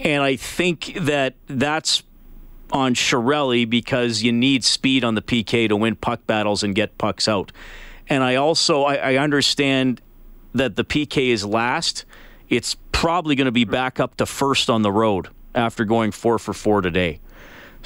and 0.00 0.22
I 0.22 0.36
think 0.36 0.94
that 1.00 1.34
that's 1.46 2.02
on 2.70 2.94
Chiarelli 2.94 3.68
because 3.68 4.22
you 4.22 4.32
need 4.32 4.64
speed 4.64 5.04
on 5.04 5.14
the 5.14 5.22
PK 5.22 5.68
to 5.68 5.76
win 5.76 5.96
puck 5.96 6.26
battles 6.26 6.62
and 6.62 6.74
get 6.74 6.98
pucks 6.98 7.28
out. 7.28 7.52
And 8.08 8.22
I 8.22 8.34
also 8.34 8.82
I, 8.82 8.94
I 8.96 9.16
understand 9.16 10.00
that 10.54 10.76
the 10.76 10.84
PK 10.84 11.28
is 11.28 11.44
last. 11.44 12.04
It's 12.48 12.76
probably 12.92 13.34
going 13.34 13.46
to 13.46 13.52
be 13.52 13.64
back 13.64 14.00
up 14.00 14.16
to 14.16 14.26
first 14.26 14.70
on 14.70 14.82
the 14.82 14.92
road 14.92 15.28
after 15.54 15.84
going 15.84 16.12
four 16.12 16.38
for 16.38 16.52
four 16.52 16.80
today. 16.80 17.20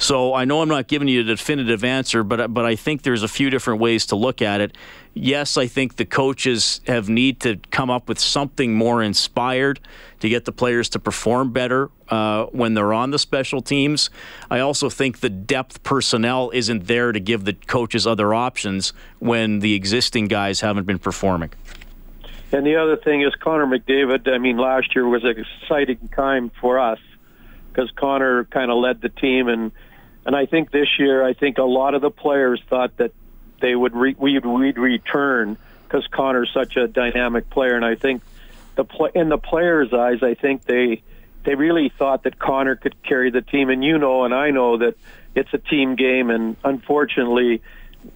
So 0.01 0.33
I 0.33 0.45
know 0.45 0.61
I'm 0.61 0.69
not 0.69 0.87
giving 0.87 1.09
you 1.09 1.19
a 1.19 1.23
definitive 1.25 1.83
answer, 1.83 2.23
but 2.23 2.53
but 2.53 2.63
I 2.65 2.77
think 2.77 3.01
there's 3.01 3.21
a 3.21 3.27
few 3.27 3.49
different 3.49 3.81
ways 3.81 4.05
to 4.07 4.15
look 4.15 4.41
at 4.41 4.61
it. 4.61 4.77
Yes, 5.13 5.57
I 5.57 5.67
think 5.67 5.97
the 5.97 6.05
coaches 6.05 6.79
have 6.87 7.09
need 7.09 7.41
to 7.41 7.57
come 7.71 7.89
up 7.89 8.07
with 8.07 8.17
something 8.17 8.73
more 8.73 9.03
inspired 9.03 9.81
to 10.21 10.29
get 10.29 10.45
the 10.45 10.53
players 10.53 10.87
to 10.89 10.99
perform 10.99 11.51
better 11.51 11.91
uh, 12.07 12.45
when 12.45 12.75
they're 12.75 12.93
on 12.93 13.11
the 13.11 13.19
special 13.19 13.61
teams. 13.61 14.09
I 14.49 14.59
also 14.59 14.89
think 14.89 15.19
the 15.19 15.29
depth 15.29 15.83
personnel 15.83 16.49
isn't 16.53 16.87
there 16.87 17.11
to 17.11 17.19
give 17.19 17.43
the 17.43 17.53
coaches 17.53 18.07
other 18.07 18.33
options 18.33 18.93
when 19.19 19.59
the 19.59 19.73
existing 19.73 20.29
guys 20.29 20.61
haven't 20.61 20.85
been 20.85 20.99
performing. 20.99 21.51
And 22.51 22.65
the 22.65 22.77
other 22.77 22.97
thing 22.97 23.21
is 23.21 23.33
Connor 23.35 23.67
McDavid. 23.67 24.27
I 24.27 24.37
mean, 24.37 24.57
last 24.57 24.95
year 24.95 25.07
was 25.07 25.23
an 25.23 25.35
exciting 25.37 26.09
time 26.15 26.51
for 26.61 26.79
us 26.79 26.99
because 27.71 27.91
Connor 27.91 28.45
kind 28.45 28.71
of 28.71 28.77
led 28.77 29.01
the 29.01 29.09
team 29.09 29.47
and 29.47 29.71
And 30.25 30.35
I 30.35 30.45
think 30.45 30.69
this 30.69 30.99
year, 30.99 31.25
I 31.25 31.33
think 31.33 31.57
a 31.57 31.63
lot 31.63 31.95
of 31.95 32.01
the 32.01 32.11
players 32.11 32.61
thought 32.69 32.97
that 32.97 33.13
they 33.61 33.75
would 33.75 33.95
re- 33.95 34.15
we'd, 34.17 34.45
we'd 34.45 34.77
return 34.77 35.57
because 35.87 36.05
Connor's 36.07 36.51
such 36.53 36.77
a 36.77 36.87
dynamic 36.87 37.49
player, 37.49 37.75
and 37.75 37.83
I 37.83 37.95
think 37.95 38.21
the 38.75 38.83
play 38.83 39.09
in 39.15 39.29
the 39.29 39.37
players' 39.37 39.91
eyes, 39.91 40.21
I 40.21 40.35
think 40.35 40.65
they 40.65 41.01
they 41.45 41.55
really 41.55 41.89
thought 41.97 42.23
that 42.23 42.37
Connor 42.37 42.75
could 42.75 43.01
carry 43.01 43.31
the 43.31 43.41
team, 43.41 43.69
and 43.69 43.83
you 43.83 43.97
know, 43.97 44.23
and 44.23 44.33
I 44.33 44.51
know 44.51 44.77
that 44.77 44.95
it's 45.33 45.53
a 45.53 45.57
team 45.57 45.95
game, 45.95 46.29
and 46.29 46.57
unfortunately, 46.63 47.61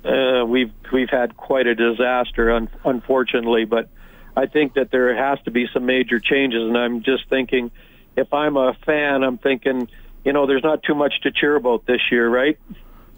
uh, 0.06 0.46
we've 0.46 0.72
we've 0.92 1.10
had 1.10 1.36
quite 1.36 1.66
a 1.66 1.74
disaster, 1.74 2.52
un- 2.52 2.70
unfortunately. 2.84 3.66
But 3.66 3.90
I 4.36 4.48
think 4.48 4.74
that 4.74 4.92
there 4.92 5.16
has 5.16 5.40
to 5.46 5.52
be 5.52 5.68
some 5.74 5.86
major 5.86 6.20
changes, 6.20 6.62
and 6.62 6.78
I'm 6.78 7.04
just 7.04 7.30
thinking, 7.30 7.72
if 8.16 8.34
I'm 8.34 8.58
a 8.58 8.74
fan, 8.86 9.24
I'm 9.24 9.38
thinking, 9.38 9.88
you 10.24 10.34
know, 10.34 10.48
there's 10.48 10.64
not 10.64 10.84
too 10.84 10.96
much 10.96 11.22
to 11.22 11.32
cheer 11.32 11.56
about 11.56 11.86
this 11.86 12.02
year, 12.12 12.30
right? 12.30 12.58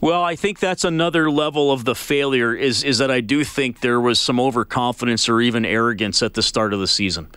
Well, 0.01 0.23
I 0.23 0.35
think 0.35 0.59
that's 0.59 0.83
another 0.83 1.31
level 1.31 1.71
of 1.71 1.85
the 1.85 1.95
failure 1.95 2.53
is 2.53 2.83
is 2.83 2.97
that 2.97 3.09
I 3.09 3.21
do 3.21 3.43
think 3.43 3.79
there 3.79 3.99
was 3.99 4.19
some 4.19 4.39
overconfidence 4.39 5.29
or 5.29 5.41
even 5.41 5.65
arrogance 5.65 6.21
at 6.21 6.33
the 6.33 6.43
start 6.43 6.73
of 6.73 6.79
the 6.79 6.87
season. 6.87 7.29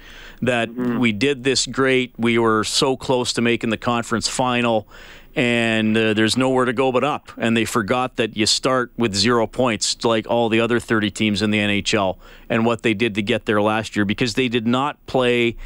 That 0.42 0.68
mm-hmm. 0.68 0.98
we 0.98 1.12
did 1.12 1.44
this 1.44 1.66
great, 1.66 2.14
we 2.18 2.36
were 2.36 2.64
so 2.64 2.96
close 2.96 3.32
to 3.34 3.40
making 3.40 3.70
the 3.70 3.76
conference 3.76 4.28
final, 4.28 4.88
and 5.38 5.96
uh, 5.96 6.14
there's 6.14 6.36
nowhere 6.36 6.64
to 6.64 6.72
go 6.72 6.90
but 6.90 7.04
up. 7.04 7.30
And 7.36 7.56
they 7.56 7.64
forgot 7.64 8.16
that 8.16 8.36
you 8.36 8.44
start 8.44 8.90
with 8.96 9.14
zero 9.14 9.46
points, 9.46 10.04
like 10.04 10.28
all 10.28 10.48
the 10.48 10.58
other 10.58 10.80
30 10.80 11.12
teams 11.12 11.42
in 11.42 11.52
the 11.52 11.58
NHL, 11.58 12.18
and 12.48 12.66
what 12.66 12.82
they 12.82 12.92
did 12.92 13.14
to 13.14 13.22
get 13.22 13.46
there 13.46 13.62
last 13.62 13.94
year 13.94 14.04
because 14.04 14.34
they 14.34 14.48
did 14.48 14.66
not 14.66 15.06
play 15.06 15.56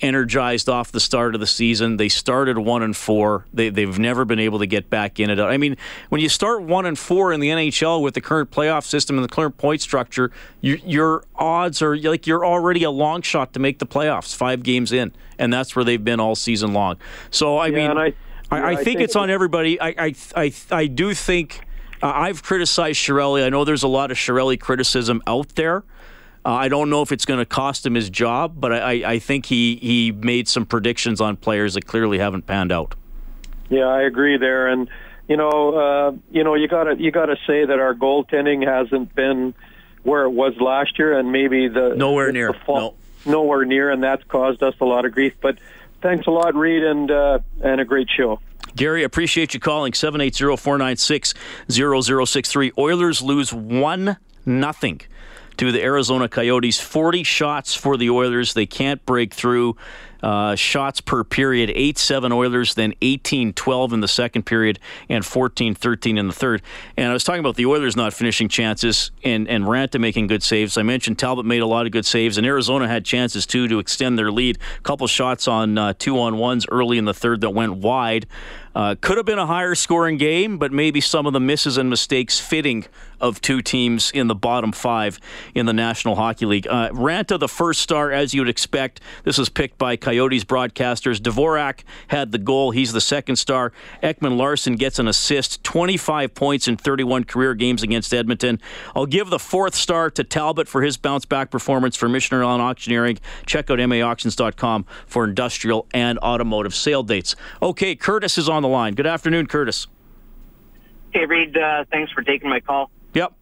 energized 0.00 0.68
off 0.68 0.90
the 0.90 0.98
start 0.98 1.36
of 1.36 1.40
the 1.40 1.46
season. 1.46 1.98
They 1.98 2.08
started 2.08 2.58
one 2.58 2.82
and 2.82 2.96
four. 2.96 3.46
They, 3.54 3.68
they've 3.68 3.96
never 3.96 4.24
been 4.24 4.40
able 4.40 4.58
to 4.58 4.66
get 4.66 4.90
back 4.90 5.20
in 5.20 5.30
it. 5.30 5.38
I 5.38 5.56
mean, 5.56 5.76
when 6.08 6.20
you 6.20 6.28
start 6.28 6.62
one 6.62 6.84
and 6.84 6.98
four 6.98 7.32
in 7.32 7.38
the 7.38 7.50
NHL 7.50 8.02
with 8.02 8.14
the 8.14 8.20
current 8.20 8.50
playoff 8.50 8.84
system 8.84 9.16
and 9.16 9.24
the 9.24 9.32
current 9.32 9.56
point 9.56 9.82
structure, 9.82 10.32
you, 10.60 10.80
your 10.84 11.22
odds 11.36 11.80
are 11.80 11.96
like 11.96 12.26
you're 12.26 12.44
already 12.44 12.82
a 12.82 12.90
long 12.90 13.22
shot 13.22 13.52
to 13.52 13.60
make 13.60 13.78
the 13.78 13.86
playoffs 13.86 14.34
five 14.34 14.64
games 14.64 14.90
in, 14.90 15.12
and 15.38 15.52
that's 15.52 15.76
where 15.76 15.84
they've 15.84 16.02
been 16.02 16.18
all 16.18 16.34
season 16.34 16.72
long. 16.72 16.96
So 17.30 17.58
I 17.58 17.68
yeah, 17.68 17.94
mean, 17.94 18.14
I, 18.52 18.58
yeah, 18.58 18.64
I, 18.64 18.68
I, 18.68 18.74
think, 18.76 18.84
think 18.84 19.00
it's 19.00 19.16
on 19.16 19.30
everybody. 19.30 19.80
I 19.80 19.88
I 19.98 20.14
I, 20.36 20.52
I 20.70 20.86
do 20.86 21.14
think. 21.14 21.60
Uh, 22.02 22.10
I've 22.12 22.42
criticized 22.42 23.00
Chiarelli. 23.00 23.46
I 23.46 23.48
know 23.48 23.64
there's 23.64 23.84
a 23.84 23.88
lot 23.88 24.10
of 24.10 24.16
Chiarelli 24.16 24.58
criticism 24.58 25.22
out 25.28 25.50
there. 25.50 25.84
Uh, 26.44 26.50
I 26.50 26.68
don't 26.68 26.90
know 26.90 27.02
if 27.02 27.12
it's 27.12 27.24
going 27.24 27.38
to 27.38 27.46
cost 27.46 27.86
him 27.86 27.94
his 27.94 28.10
job, 28.10 28.54
but 28.56 28.72
I, 28.72 29.12
I 29.12 29.18
think 29.20 29.46
he, 29.46 29.76
he 29.76 30.10
made 30.10 30.48
some 30.48 30.66
predictions 30.66 31.20
on 31.20 31.36
players 31.36 31.74
that 31.74 31.86
clearly 31.86 32.18
haven't 32.18 32.48
panned 32.48 32.72
out. 32.72 32.96
Yeah, 33.70 33.84
I 33.84 34.02
agree 34.02 34.36
there, 34.36 34.66
and 34.66 34.90
you 35.28 35.36
know, 35.36 35.74
uh, 35.74 36.12
you 36.32 36.42
know, 36.42 36.54
you 36.54 36.66
gotta 36.66 36.96
you 36.98 37.10
gotta 37.12 37.36
say 37.46 37.64
that 37.64 37.78
our 37.78 37.94
goaltending 37.94 38.66
hasn't 38.66 39.14
been 39.14 39.54
where 40.02 40.24
it 40.24 40.30
was 40.30 40.54
last 40.60 40.98
year, 40.98 41.16
and 41.16 41.30
maybe 41.30 41.68
the 41.68 41.94
nowhere 41.96 42.32
near, 42.32 42.52
fall, 42.52 42.96
no. 43.24 43.32
nowhere 43.32 43.64
near, 43.64 43.90
and 43.90 44.02
that's 44.02 44.24
caused 44.24 44.62
us 44.62 44.74
a 44.80 44.84
lot 44.84 45.04
of 45.04 45.12
grief. 45.12 45.34
But 45.40 45.58
thanks 46.02 46.26
a 46.26 46.30
lot, 46.30 46.54
Reed, 46.54 46.82
and 46.82 47.10
uh, 47.10 47.38
and 47.62 47.80
a 47.80 47.84
great 47.84 48.08
show. 48.14 48.40
Gary, 48.74 49.04
appreciate 49.04 49.54
you 49.54 49.60
calling 49.60 49.92
780-496-0063. 49.92 52.78
Oilers 52.78 53.20
lose 53.20 53.52
one 53.52 54.16
nothing 54.46 55.02
to 55.58 55.70
the 55.72 55.82
Arizona 55.82 56.26
Coyotes. 56.28 56.80
40 56.80 57.22
shots 57.22 57.74
for 57.74 57.98
the 57.98 58.08
Oilers. 58.08 58.54
They 58.54 58.64
can't 58.66 59.04
break 59.04 59.34
through. 59.34 59.76
Uh, 60.22 60.54
shots 60.54 61.00
per 61.00 61.24
period 61.24 61.70
8 61.74 61.98
7 61.98 62.32
Oilers, 62.32 62.74
then 62.74 62.94
18 63.02 63.52
12 63.52 63.92
in 63.92 64.00
the 64.00 64.08
second 64.08 64.44
period, 64.44 64.78
and 65.08 65.24
14 65.24 65.74
13 65.74 66.18
in 66.18 66.26
the 66.28 66.32
third. 66.32 66.62
And 66.96 67.08
I 67.08 67.12
was 67.12 67.24
talking 67.24 67.40
about 67.40 67.56
the 67.56 67.66
Oilers 67.66 67.96
not 67.96 68.12
finishing 68.12 68.48
chances 68.48 69.10
and, 69.24 69.48
and 69.48 69.64
Raanta 69.64 70.00
making 70.00 70.28
good 70.28 70.42
saves. 70.42 70.76
I 70.76 70.82
mentioned 70.82 71.18
Talbot 71.18 71.44
made 71.44 71.62
a 71.62 71.66
lot 71.66 71.86
of 71.86 71.92
good 71.92 72.06
saves, 72.06 72.38
and 72.38 72.46
Arizona 72.46 72.88
had 72.88 73.04
chances 73.04 73.46
too 73.46 73.68
to 73.68 73.78
extend 73.78 74.18
their 74.18 74.30
lead. 74.30 74.58
A 74.78 74.82
couple 74.82 75.06
shots 75.06 75.48
on 75.48 75.76
uh, 75.78 75.94
two 75.98 76.18
on 76.18 76.38
ones 76.38 76.66
early 76.70 76.98
in 76.98 77.04
the 77.04 77.14
third 77.14 77.40
that 77.40 77.50
went 77.50 77.74
wide. 77.74 78.26
Uh, 78.74 78.94
could 79.00 79.18
have 79.18 79.26
been 79.26 79.38
a 79.38 79.46
higher 79.46 79.74
scoring 79.74 80.16
game, 80.16 80.56
but 80.56 80.72
maybe 80.72 81.00
some 81.00 81.26
of 81.26 81.32
the 81.32 81.40
misses 81.40 81.76
and 81.76 81.90
mistakes 81.90 82.40
fitting 82.40 82.86
of 83.20 83.40
two 83.40 83.60
teams 83.60 84.10
in 84.12 84.28
the 84.28 84.34
bottom 84.34 84.72
five 84.72 85.20
in 85.54 85.66
the 85.66 85.72
National 85.72 86.16
Hockey 86.16 86.46
League. 86.46 86.66
Uh, 86.66 86.90
Raanta, 86.90 87.38
the 87.38 87.48
first 87.48 87.80
star, 87.80 88.10
as 88.10 88.32
you'd 88.32 88.48
expect. 88.48 89.00
This 89.24 89.36
was 89.36 89.48
picked 89.48 89.78
by 89.78 89.96
Coyotes 90.12 90.44
broadcasters. 90.44 91.18
Dvorak 91.18 91.84
had 92.08 92.32
the 92.32 92.38
goal. 92.38 92.70
He's 92.70 92.92
the 92.92 93.00
second 93.00 93.36
star. 93.36 93.72
Ekman 94.02 94.36
Larsson 94.36 94.76
gets 94.76 94.98
an 94.98 95.08
assist, 95.08 95.64
25 95.64 96.34
points 96.34 96.68
in 96.68 96.76
31 96.76 97.24
career 97.24 97.54
games 97.54 97.82
against 97.82 98.12
Edmonton. 98.12 98.60
I'll 98.94 99.06
give 99.06 99.30
the 99.30 99.38
fourth 99.38 99.74
star 99.74 100.10
to 100.10 100.22
Talbot 100.22 100.68
for 100.68 100.82
his 100.82 100.98
bounce 100.98 101.24
back 101.24 101.50
performance 101.50 101.96
for 101.96 102.10
Michener 102.10 102.44
Allen 102.44 102.60
Auctioneering. 102.60 103.20
Check 103.46 103.70
out 103.70 103.78
maauctions.com 103.78 104.84
for 105.06 105.24
industrial 105.24 105.86
and 105.94 106.18
automotive 106.18 106.74
sale 106.74 107.02
dates. 107.02 107.34
Okay, 107.62 107.96
Curtis 107.96 108.36
is 108.36 108.50
on 108.50 108.60
the 108.60 108.68
line. 108.68 108.92
Good 108.94 109.06
afternoon, 109.06 109.46
Curtis. 109.46 109.86
Hey, 111.14 111.24
Reed. 111.24 111.56
Uh, 111.56 111.86
thanks 111.90 112.12
for 112.12 112.22
taking 112.22 112.50
my 112.50 112.60
call. 112.60 112.90
Yep. 113.14 113.32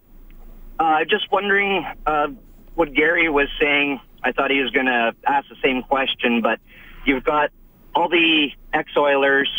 Uh, 0.79 1.05
just 1.05 1.33
wondering 1.33 1.85
uh, 2.07 2.29
what 2.77 2.95
Gary 2.95 3.29
was 3.29 3.49
saying. 3.61 4.01
I 4.23 4.33
thought 4.33 4.51
he 4.51 4.61
was 4.61 4.71
going 4.71 4.87
to 4.87 5.15
ask 5.27 5.49
the 5.49 5.57
same 5.63 5.83
question, 5.83 6.43
but 6.43 6.61
you've 7.05 7.25
got 7.25 7.51
all 7.95 8.09
the 8.09 8.51
ex-Oilers 8.73 9.51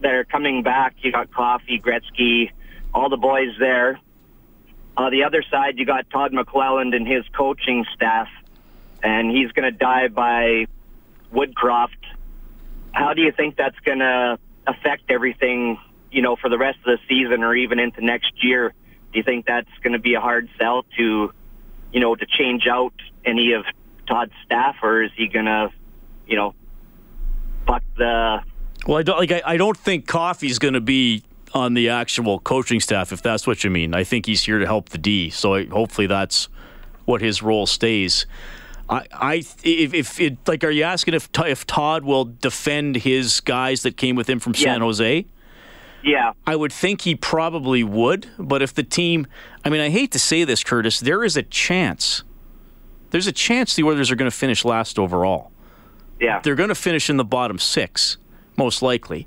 that 0.00 0.12
are 0.12 0.24
coming 0.24 0.62
back. 0.62 0.96
You 1.02 1.12
got 1.12 1.32
Coffey, 1.32 1.80
Gretzky, 1.80 2.50
all 2.92 3.08
the 3.08 3.16
boys 3.16 3.50
there. 3.58 4.00
On 4.96 5.10
the 5.12 5.24
other 5.24 5.42
side, 5.50 5.78
you 5.78 5.86
got 5.86 6.10
Todd 6.10 6.32
McLellan 6.32 6.94
and 6.94 7.06
his 7.06 7.24
coaching 7.36 7.86
staff, 7.94 8.28
and 9.02 9.30
he's 9.30 9.52
going 9.52 9.70
to 9.70 9.76
die 9.76 10.08
by 10.08 10.66
Woodcroft. 11.32 11.88
How 12.92 13.14
do 13.14 13.22
you 13.22 13.32
think 13.32 13.56
that's 13.56 13.78
going 13.84 14.00
to 14.00 14.38
affect 14.66 15.10
everything, 15.10 15.78
you 16.10 16.22
know, 16.22 16.36
for 16.36 16.50
the 16.50 16.58
rest 16.58 16.78
of 16.78 16.84
the 16.86 16.98
season 17.08 17.44
or 17.44 17.54
even 17.54 17.78
into 17.78 18.04
next 18.04 18.32
year? 18.42 18.74
Do 19.12 19.18
you 19.18 19.22
think 19.22 19.46
that's 19.46 19.70
going 19.82 19.92
to 19.92 19.98
be 19.98 20.14
a 20.14 20.20
hard 20.20 20.48
sell 20.58 20.84
to, 20.96 21.32
you 21.92 22.00
know, 22.00 22.14
to 22.14 22.26
change 22.26 22.66
out 22.66 22.94
any 23.24 23.52
of 23.52 23.64
Todd's 24.10 24.32
staff, 24.44 24.76
or 24.82 25.02
is 25.02 25.10
he 25.16 25.28
going 25.28 25.44
to, 25.44 25.70
you 26.26 26.36
know, 26.36 26.54
fuck 27.66 27.82
the? 27.96 28.40
Well, 28.86 28.98
I 28.98 29.02
don't 29.02 29.18
like. 29.18 29.30
I, 29.30 29.42
I 29.46 29.56
don't 29.56 29.76
think 29.76 30.06
Coffey's 30.06 30.58
going 30.58 30.74
to 30.74 30.80
be 30.80 31.22
on 31.54 31.74
the 31.74 31.88
actual 31.88 32.40
coaching 32.40 32.80
staff, 32.80 33.12
if 33.12 33.22
that's 33.22 33.46
what 33.46 33.62
you 33.64 33.70
mean. 33.70 33.94
I 33.94 34.04
think 34.04 34.26
he's 34.26 34.42
here 34.42 34.58
to 34.58 34.66
help 34.66 34.90
the 34.90 34.98
D. 34.98 35.30
So 35.30 35.54
I, 35.54 35.66
hopefully 35.66 36.06
that's 36.06 36.48
what 37.04 37.20
his 37.20 37.42
role 37.42 37.66
stays. 37.66 38.26
I, 38.88 39.06
I 39.12 39.34
if, 39.62 39.94
if 39.94 40.20
it 40.20 40.38
like, 40.48 40.64
are 40.64 40.70
you 40.70 40.82
asking 40.82 41.14
if 41.14 41.28
if 41.38 41.66
Todd 41.66 42.04
will 42.04 42.24
defend 42.24 42.96
his 42.96 43.40
guys 43.40 43.82
that 43.82 43.96
came 43.96 44.16
with 44.16 44.28
him 44.28 44.40
from 44.40 44.54
San 44.54 44.80
Jose? 44.80 45.26
Yeah. 46.02 46.32
I 46.46 46.56
would 46.56 46.72
think 46.72 47.02
he 47.02 47.14
probably 47.14 47.84
would, 47.84 48.26
but 48.38 48.62
if 48.62 48.74
the 48.74 48.82
team, 48.82 49.26
I 49.64 49.68
mean, 49.68 49.80
I 49.82 49.90
hate 49.90 50.12
to 50.12 50.18
say 50.18 50.44
this, 50.44 50.64
Curtis, 50.64 50.98
there 50.98 51.22
is 51.22 51.36
a 51.36 51.42
chance. 51.42 52.24
There's 53.10 53.26
a 53.26 53.32
chance 53.32 53.74
the 53.74 53.84
Oilers 53.84 54.10
are 54.10 54.16
going 54.16 54.30
to 54.30 54.36
finish 54.36 54.64
last 54.64 54.98
overall. 54.98 55.50
Yeah. 56.20 56.40
They're 56.42 56.54
going 56.54 56.68
to 56.68 56.74
finish 56.74 57.10
in 57.10 57.16
the 57.16 57.24
bottom 57.24 57.58
six, 57.58 58.18
most 58.56 58.82
likely. 58.82 59.26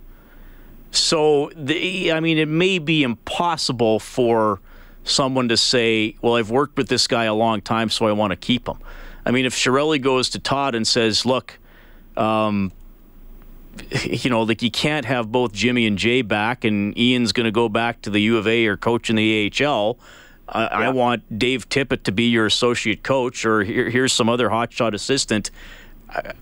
So, 0.92 1.52
the, 1.56 2.12
I 2.12 2.20
mean, 2.20 2.38
it 2.38 2.48
may 2.48 2.78
be 2.78 3.04
impossible 3.04 4.00
for 4.00 4.62
someone 5.04 5.50
to 5.50 5.58
say, 5.58 6.16
well, 6.22 6.36
I've 6.36 6.52
worked 6.52 6.78
with 6.78 6.88
this 6.88 7.08
guy 7.08 7.26
a 7.26 7.34
long 7.34 7.62
time, 7.62 7.90
so 7.90 8.08
I 8.08 8.12
want 8.12 8.32
to 8.32 8.38
keep 8.38 8.68
him. 8.68 8.78
I 9.26 9.32
mean, 9.32 9.46
if 9.46 9.56
Chiarelli 9.56 10.02
goes 10.02 10.30
to 10.32 10.40
Todd 10.40 10.76
and 10.76 10.86
says, 10.86 11.26
"Look, 11.26 11.60
um, 12.18 12.72
you 14.04 14.30
know, 14.30 14.44
like 14.44 14.62
you 14.62 14.72
can't 14.72 15.06
have 15.06 15.32
both 15.32 15.54
Jimmy 15.54 15.86
and 15.86 15.98
Jay 15.98 16.22
back, 16.22 16.64
and 16.64 16.98
Ian's 16.98 17.32
going 17.32 17.46
to 17.46 17.52
go 17.52 17.70
back 17.70 18.02
to 18.04 18.10
the 18.10 18.20
U 18.22 18.38
of 18.38 18.48
A 18.48 18.66
or 18.68 18.78
coach 18.78 19.10
in 19.10 19.16
the 19.16 19.52
AHL." 19.62 19.98
I, 20.54 20.62
yeah. 20.62 20.88
I 20.88 20.90
want 20.90 21.40
Dave 21.40 21.68
Tippett 21.68 22.04
to 22.04 22.12
be 22.12 22.30
your 22.30 22.46
associate 22.46 23.04
coach, 23.04 23.46
or 23.46 23.64
here, 23.64 23.90
here's 23.90 24.14
some 24.14 24.30
other 24.30 24.50
hotshot 24.50 24.94
assistant. 24.94 25.52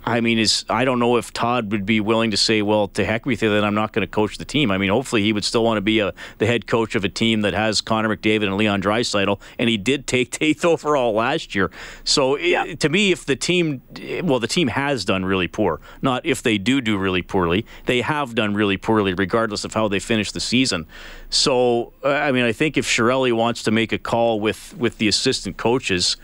I 0.06 0.20
mean, 0.20 0.40
is 0.40 0.66
I 0.70 0.86
don't 0.86 1.00
know 1.00 1.18
if 1.18 1.32
Todd 1.32 1.72
would 1.72 1.86
be 1.86 2.00
willing 2.00 2.32
to 2.32 2.38
say, 2.38 2.62
"Well, 2.62 2.88
to 2.90 3.06
heck 3.06 3.26
with 3.26 3.42
you, 3.42 3.50
that 3.50 3.64
I'm 3.64 3.76
not 3.76 3.94
going 3.94 4.06
to 4.06 4.12
coach 4.12 4.38
the 4.38 4.46
team." 4.46 4.72
I 4.72 4.78
mean, 4.78 4.90
hopefully 4.90 5.24
he 5.24 5.32
would 5.32 5.46
still 5.46 5.64
want 5.64 5.78
to 5.78 5.82
be 5.82 6.00
a, 6.00 6.14
the 6.40 6.46
head 6.46 6.68
coach 6.68 6.96
of 6.96 7.06
a 7.06 7.10
team 7.10 7.42
that 7.42 7.54
has 7.54 7.80
Connor 7.82 8.16
McDavid 8.16 8.44
and 8.44 8.58
Leon 8.58 8.82
Draisaitl, 8.82 9.40
and 9.58 9.70
he 9.70 9.78
did 9.78 10.08
take 10.08 10.38
eighth 10.42 10.66
overall 10.66 11.14
last 11.14 11.56
year. 11.56 11.72
So 12.04 12.38
yeah. 12.38 12.76
to 12.76 12.90
me, 12.90 13.12
if 13.12 13.26
the 13.26 13.36
team, 13.36 13.82
well, 14.24 14.40
the 14.40 14.48
team 14.48 14.68
has 14.68 15.06
done 15.06 15.24
really 15.24 15.48
poor. 15.48 15.80
Not 16.02 16.26
if 16.26 16.42
they 16.44 16.58
do 16.58 16.82
do 16.82 16.98
really 16.98 17.22
poorly, 17.22 17.66
they 17.86 18.02
have 18.02 18.36
done 18.36 18.54
really 18.54 18.78
poorly, 18.78 19.14
regardless 19.14 19.64
of 19.64 19.74
how 19.74 19.88
they 19.88 20.00
finish 20.00 20.32
the 20.32 20.40
season. 20.40 20.86
So 21.30 21.94
uh, 22.04 22.10
I 22.10 22.32
mean, 22.32 22.44
I 22.44 22.52
think 22.52 22.78
if 22.78 22.86
Chiarelli 22.86 23.34
wants 23.34 23.64
to 23.64 23.72
make 23.72 23.92
a 23.94 23.98
call 23.98 24.40
with 24.40 24.76
with 24.78 24.98
the 24.98 25.08
assistant 25.08 25.58
coaches, 25.58 26.18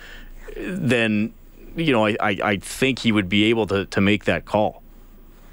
then 0.55 1.33
you 1.77 1.93
know, 1.93 2.05
I, 2.05 2.17
I, 2.19 2.37
I 2.43 2.57
think 2.57 2.99
he 2.99 3.11
would 3.11 3.29
be 3.29 3.45
able 3.45 3.67
to, 3.67 3.85
to 3.85 4.01
make 4.01 4.25
that 4.25 4.45
call. 4.45 4.83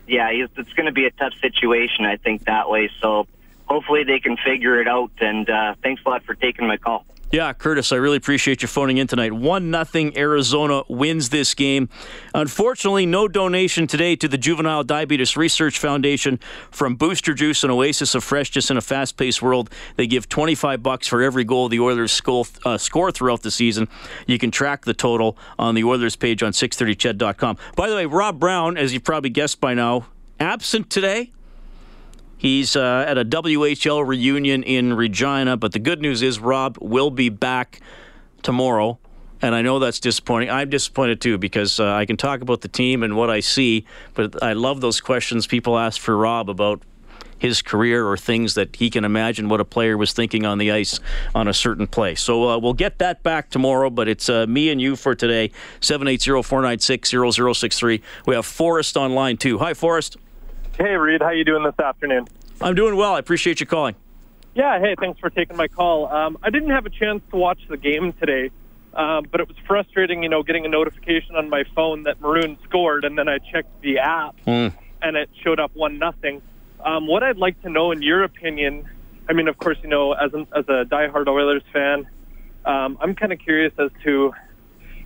Yeah, 0.06 0.30
it's 0.30 0.72
going 0.72 0.86
to 0.86 0.92
be 0.92 1.06
a 1.06 1.10
tough 1.12 1.32
situation, 1.40 2.04
I 2.04 2.16
think, 2.16 2.44
that 2.44 2.68
way. 2.68 2.90
So 3.00 3.26
hopefully 3.66 4.04
they 4.04 4.21
can 4.21 4.37
figure 4.37 4.80
it 4.80 4.88
out. 4.88 5.11
And 5.21 5.49
uh, 5.49 5.75
thanks 5.83 6.02
a 6.04 6.09
lot 6.09 6.25
for 6.25 6.35
taking 6.35 6.66
my 6.66 6.76
call. 6.76 7.04
Yeah, 7.35 7.52
Curtis, 7.52 7.90
I 7.90 7.97
really 7.97 8.18
appreciate 8.18 8.62
you 8.62 8.68
phoning 8.68 8.99
in 8.99 9.09
tonight. 9.09 9.33
1 9.33 9.68
nothing 9.68 10.16
Arizona 10.16 10.83
wins 10.88 11.30
this 11.30 11.52
game. 11.52 11.88
Unfortunately, 12.33 13.06
no 13.06 13.26
donation 13.26 13.88
today 13.88 14.14
to 14.14 14.28
the 14.28 14.38
Juvenile 14.38 14.85
Diabetes 14.85 15.37
Research 15.37 15.80
Foundation 15.80 16.38
from 16.71 16.94
Booster 16.94 17.35
Juice, 17.35 17.64
an 17.64 17.73
oasis 17.73 18.14
of 18.14 18.23
freshness 18.23 18.71
in 18.71 18.76
a 18.76 18.80
fast 18.80 19.16
paced 19.16 19.42
world. 19.42 19.68
They 19.97 20.06
give 20.06 20.28
25 20.28 20.80
bucks 20.80 21.09
for 21.09 21.23
every 21.23 21.42
goal 21.42 21.68
the 21.68 21.80
Oilers 21.80 22.12
score, 22.12 22.44
uh, 22.64 22.78
score 22.78 23.11
throughout 23.11 23.42
the 23.42 23.50
season. 23.50 23.88
You 24.28 24.38
can 24.38 24.52
track 24.52 24.85
the 24.85 24.94
total 24.94 25.37
on 25.59 25.75
the 25.75 25.83
Oilers 25.83 26.14
page 26.14 26.40
on 26.40 26.52
630ched.com. 26.52 27.56
By 27.75 27.88
the 27.88 27.97
way, 27.97 28.06
Rob 28.06 28.38
Brown, 28.38 28.76
as 28.76 28.94
you 28.94 29.00
probably 29.00 29.30
guessed 29.30 29.61
by 29.61 29.75
now, 29.75 30.06
absent 30.38 30.88
today. 30.88 31.33
He's 32.44 32.76
uh, 32.76 33.06
at 33.08 33.16
a 33.16 33.24
WHL 33.24 34.06
reunion 34.06 34.62
in 34.64 34.92
Regina, 34.92 35.56
but 35.56 35.72
the 35.72 35.78
good 35.78 36.02
news 36.02 36.20
is 36.20 36.38
Rob 36.38 36.76
will 36.78 37.10
be 37.10 37.30
back 37.30 37.80
tomorrow. 38.42 38.98
And 39.40 39.54
I 39.54 39.62
know 39.62 39.78
that's 39.78 39.98
disappointing. 39.98 40.50
I'm 40.50 40.68
disappointed 40.68 41.22
too 41.22 41.38
because 41.38 41.80
uh, 41.80 41.90
I 41.94 42.04
can 42.04 42.18
talk 42.18 42.42
about 42.42 42.60
the 42.60 42.68
team 42.68 43.02
and 43.02 43.16
what 43.16 43.30
I 43.30 43.40
see, 43.40 43.86
but 44.12 44.42
I 44.42 44.52
love 44.52 44.82
those 44.82 45.00
questions 45.00 45.46
people 45.46 45.78
ask 45.78 45.98
for 45.98 46.18
Rob 46.18 46.50
about 46.50 46.82
his 47.38 47.62
career 47.62 48.06
or 48.06 48.18
things 48.18 48.52
that 48.56 48.76
he 48.76 48.90
can 48.90 49.06
imagine 49.06 49.48
what 49.48 49.62
a 49.62 49.64
player 49.64 49.96
was 49.96 50.12
thinking 50.12 50.44
on 50.44 50.58
the 50.58 50.70
ice 50.70 51.00
on 51.34 51.48
a 51.48 51.54
certain 51.54 51.86
play. 51.86 52.14
So 52.14 52.50
uh, 52.50 52.58
we'll 52.58 52.74
get 52.74 52.98
that 52.98 53.22
back 53.22 53.48
tomorrow, 53.48 53.88
but 53.88 54.06
it's 54.06 54.28
uh, 54.28 54.46
me 54.46 54.68
and 54.68 54.82
you 54.82 54.96
for 54.96 55.14
today. 55.14 55.50
780 55.80 56.42
496 56.42 57.08
0063. 57.08 58.02
We 58.26 58.34
have 58.34 58.44
Forrest 58.44 58.98
online 58.98 59.38
too. 59.38 59.56
Hi, 59.60 59.72
Forrest. 59.72 60.18
Hey, 60.76 60.96
Reed. 60.96 61.22
How 61.22 61.30
you 61.30 61.44
doing 61.44 61.62
this 61.62 61.78
afternoon? 61.78 62.26
I'm 62.60 62.74
doing 62.74 62.96
well. 62.96 63.14
I 63.14 63.18
appreciate 63.18 63.60
you 63.60 63.66
calling. 63.66 63.94
Yeah, 64.54 64.78
hey, 64.80 64.94
thanks 64.98 65.18
for 65.20 65.30
taking 65.30 65.56
my 65.56 65.68
call. 65.68 66.06
Um, 66.08 66.38
I 66.42 66.50
didn't 66.50 66.70
have 66.70 66.86
a 66.86 66.90
chance 66.90 67.22
to 67.30 67.36
watch 67.36 67.60
the 67.68 67.76
game 67.76 68.12
today, 68.14 68.50
um, 68.94 69.24
but 69.30 69.40
it 69.40 69.48
was 69.48 69.56
frustrating, 69.66 70.22
you 70.22 70.28
know, 70.28 70.42
getting 70.42 70.64
a 70.64 70.68
notification 70.68 71.34
on 71.36 71.50
my 71.50 71.64
phone 71.74 72.04
that 72.04 72.20
Maroon 72.20 72.56
scored, 72.64 73.04
and 73.04 73.18
then 73.18 73.28
I 73.28 73.38
checked 73.38 73.80
the 73.82 73.98
app, 73.98 74.36
Mm. 74.46 74.72
and 75.02 75.16
it 75.16 75.28
showed 75.42 75.58
up 75.58 75.72
one 75.74 75.98
nothing. 75.98 76.40
Um, 76.84 77.06
what 77.08 77.22
I'd 77.24 77.36
like 77.38 77.60
to 77.62 77.70
know, 77.70 77.90
in 77.90 78.02
your 78.02 78.22
opinion, 78.22 78.88
I 79.28 79.32
mean, 79.32 79.48
of 79.48 79.58
course, 79.58 79.78
you 79.82 79.88
know, 79.88 80.12
as 80.12 80.32
an, 80.34 80.46
as 80.54 80.64
a 80.68 80.84
diehard 80.84 81.26
Oilers 81.26 81.62
fan, 81.72 82.06
um, 82.64 82.96
I'm 83.00 83.14
kind 83.16 83.32
of 83.32 83.38
curious 83.40 83.72
as 83.78 83.90
to, 84.04 84.34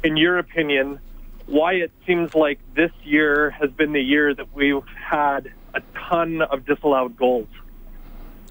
in 0.05 0.17
your 0.19 0.39
opinion, 0.39 1.01
why 1.47 1.75
it 1.75 1.91
seems 2.07 2.35
like 2.35 2.59
this 2.75 2.91
year 3.03 3.49
has 3.51 3.71
been 3.71 3.93
the 3.93 4.03
year 4.03 4.35
that 4.35 4.55
we've 4.55 4.83
had 5.03 5.51
a 5.83 5.99
ton 6.09 6.43
of 6.43 6.65
disallowed 6.67 7.17
goals. 7.17 7.49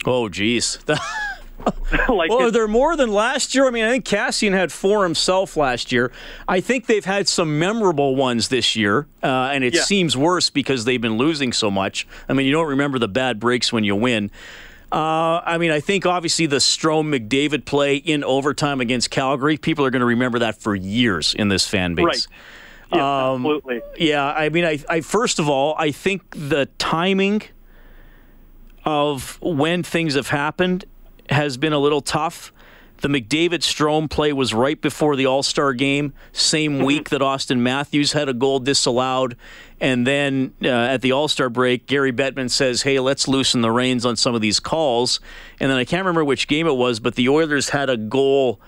Oh, 0.06 0.30
geez. 0.30 0.80
like 0.88 2.30
well, 2.30 2.44
are 2.44 2.52
there 2.52 2.68
more 2.68 2.96
than 2.96 3.12
last 3.12 3.56
year? 3.56 3.68
I 3.68 3.72
mean, 3.72 3.84
I 3.84 3.90
think 3.92 4.06
Kassian 4.06 4.52
had 4.52 4.72
four 4.72 5.04
himself 5.04 5.58
last 5.58 5.92
year. 5.92 6.12
I 6.48 6.60
think 6.62 6.86
they've 6.86 7.04
had 7.04 7.28
some 7.28 7.58
memorable 7.60 8.16
ones 8.16 8.50
this 8.50 8.76
year, 8.76 9.08
uh, 9.24 9.50
and 9.52 9.64
it 9.64 9.74
Yeah. 9.74 9.82
seems 9.82 10.16
worse 10.16 10.50
because 10.50 10.86
they've 10.86 11.02
been 11.02 11.18
losing 11.18 11.52
so 11.52 11.72
much. 11.72 12.08
I 12.30 12.34
mean, 12.34 12.46
you 12.46 12.52
don't 12.52 12.68
remember 12.68 13.00
the 13.00 13.08
bad 13.08 13.40
breaks 13.40 13.74
when 13.74 13.84
you 13.84 13.96
win. 13.96 14.30
Uh, 14.92 15.42
I 15.46 15.58
mean, 15.58 15.72
I 15.72 15.80
think 15.82 16.06
obviously 16.06 16.46
the 16.46 16.58
Strome 16.58 17.14
McDavid 17.14 17.66
play 17.66 17.98
in 17.98 18.24
overtime 18.24 18.80
against 18.80 19.10
Calgary, 19.10 19.58
people 19.58 19.84
are 19.86 19.90
going 19.90 20.00
to 20.02 20.06
remember 20.06 20.40
that 20.40 20.62
for 20.62 20.76
years 20.76 21.34
in 21.34 21.50
this 21.50 21.68
fan 21.68 21.96
base. 21.96 22.06
Right. 22.06 22.28
Yeah, 22.94 23.30
Um, 23.32 23.46
absolutely. 23.46 23.82
Yeah, 23.98 24.26
I 24.26 24.50
mean, 24.50 24.66
I, 24.66 24.80
I 24.90 25.02
first 25.02 25.40
of 25.40 25.50
all, 25.50 25.76
I 25.78 25.92
think 25.92 26.24
the 26.32 26.68
timing 26.78 27.44
of 28.86 29.38
when 29.42 29.84
things 29.84 30.16
have 30.16 30.30
happened 30.30 30.86
has 31.30 31.58
been 31.58 31.74
a 31.74 31.80
little 31.80 32.02
tough. 32.02 32.54
The 33.02 33.10
McDavid 33.10 33.60
Strome 33.60 34.10
play 34.10 34.34
was 34.34 34.56
right 34.56 34.80
before 34.82 35.16
the 35.16 35.28
All 35.28 35.44
Star 35.44 35.74
game, 35.74 36.14
same 36.32 36.80
week 36.80 37.10
that 37.10 37.22
Auston 37.22 37.60
Matthews 37.60 38.14
had 38.14 38.28
a 38.28 38.34
goal 38.34 38.60
disallowed. 38.60 39.36
And 39.80 40.08
then 40.08 40.54
uh, 40.64 40.70
at 40.70 41.02
the 41.04 41.12
All 41.12 41.28
Star 41.28 41.48
break, 41.50 41.86
Gary 41.86 42.12
Bettman 42.12 42.50
says, 42.50 42.82
Hey, 42.82 43.00
let's 43.00 43.28
loosen 43.28 43.62
the 43.62 43.70
reins 43.70 44.04
on 44.04 44.16
some 44.16 44.34
of 44.34 44.42
these 44.42 44.60
calls. 44.60 45.20
And 45.60 45.70
then 45.70 45.78
I 45.78 45.86
can't 45.86 46.02
remember 46.02 46.26
which 46.26 46.48
game 46.48 46.66
it 46.66 46.76
was, 46.76 47.00
but 47.00 47.14
the 47.14 47.30
Oilers 47.30 47.70
had 47.70 47.88
a 47.90 47.98
goal 47.98 48.60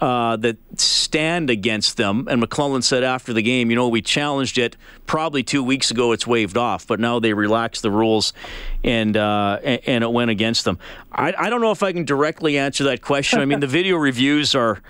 uh, 0.00 0.36
that 0.36 0.56
stand 0.78 1.50
against 1.50 1.96
them. 1.96 2.26
And 2.28 2.42
McLellan 2.42 2.82
said 2.82 3.04
after 3.04 3.32
the 3.32 3.42
game, 3.42 3.70
you 3.70 3.76
know, 3.76 3.88
we 3.88 4.02
challenged 4.02 4.58
it 4.58 4.76
probably 5.06 5.42
two 5.42 5.62
weeks 5.62 5.90
ago. 5.90 6.12
It's 6.12 6.26
waved 6.26 6.56
off, 6.56 6.86
but 6.86 7.00
now 7.00 7.20
they 7.20 7.32
relaxed 7.32 7.82
the 7.82 7.90
rules, 7.90 8.32
and 8.82 9.16
uh, 9.16 9.58
and 9.62 10.04
it 10.04 10.12
went 10.12 10.30
against 10.30 10.64
them. 10.64 10.78
I, 11.12 11.34
I 11.36 11.50
don't 11.50 11.60
know 11.60 11.70
if 11.70 11.82
I 11.82 11.92
can 11.92 12.04
directly 12.04 12.58
answer 12.58 12.84
that 12.84 13.02
question. 13.02 13.40
I 13.40 13.44
mean, 13.44 13.60
the 13.60 13.66
video 13.80 13.96
reviews 13.96 14.54
are. 14.54 14.82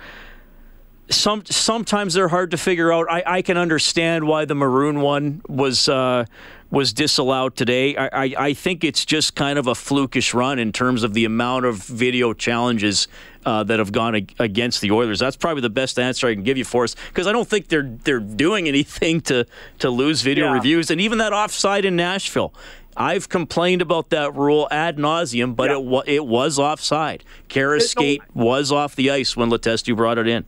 Some 1.07 1.45
sometimes 1.45 2.15
they're 2.15 2.29
hard 2.29 2.49
to 2.49 2.57
figure 2.57 2.91
out. 2.91 3.05
I, 3.07 3.23
I 3.27 3.41
can 3.43 3.57
understand 3.57 4.27
why 4.27 4.45
the 4.45 4.55
maroon 4.55 5.01
one 5.01 5.43
was 5.47 5.87
uh, 5.87 6.25
was 6.71 6.93
disallowed 6.93 7.55
today. 7.55 7.95
I, 7.95 8.07
I, 8.07 8.35
I 8.37 8.53
think 8.53 8.83
it's 8.83 9.05
just 9.05 9.35
kind 9.35 9.59
of 9.59 9.67
a 9.67 9.73
flukish 9.73 10.33
run 10.33 10.59
in 10.59 10.71
terms 10.71 11.03
of 11.03 11.13
the 11.13 11.25
amount 11.25 11.65
of 11.65 11.77
video 11.77 12.33
challenges 12.33 13.07
uh, 13.45 13.63
that 13.63 13.79
have 13.79 13.91
gone 13.91 14.15
ag- 14.15 14.33
against 14.39 14.81
the 14.81 14.91
Oilers. 14.91 15.19
That's 15.19 15.35
probably 15.35 15.61
the 15.61 15.69
best 15.69 15.99
answer 15.99 16.27
I 16.27 16.33
can 16.33 16.43
give 16.43 16.57
you 16.57 16.65
for 16.65 16.83
us 16.83 16.95
because 17.09 17.27
I 17.27 17.31
don't 17.31 17.47
think 17.47 17.67
they're 17.67 17.89
they're 18.03 18.19
doing 18.19 18.67
anything 18.75 19.21
to 19.21 19.45
to 19.79 19.89
lose 19.89 20.21
video 20.21 20.45
Yeah. 20.45 20.53
reviews 20.53 20.89
and 20.91 20.99
even 21.01 21.17
that 21.19 21.33
offside 21.33 21.85
in 21.85 21.95
Nashville. 21.95 22.53
I've 22.97 23.27
complained 23.27 23.81
about 23.81 24.09
that 24.11 24.33
rule 24.35 24.69
ad 24.71 24.97
nauseum, 24.97 25.55
but 25.55 25.69
Yeah. 25.69 25.75
it 25.77 25.83
wa- 25.83 26.03
it 26.07 26.25
was 26.25 26.57
offside. 26.57 27.23
Khaira's 27.49 27.83
It- 27.91 27.95
no- 27.97 28.01
skate 28.01 28.21
was 28.33 28.71
off 28.71 28.95
the 28.95 29.11
ice 29.11 29.35
when 29.35 29.49
Letestu 29.49 29.95
brought 29.95 30.17
it 30.17 30.27
in. 30.27 30.45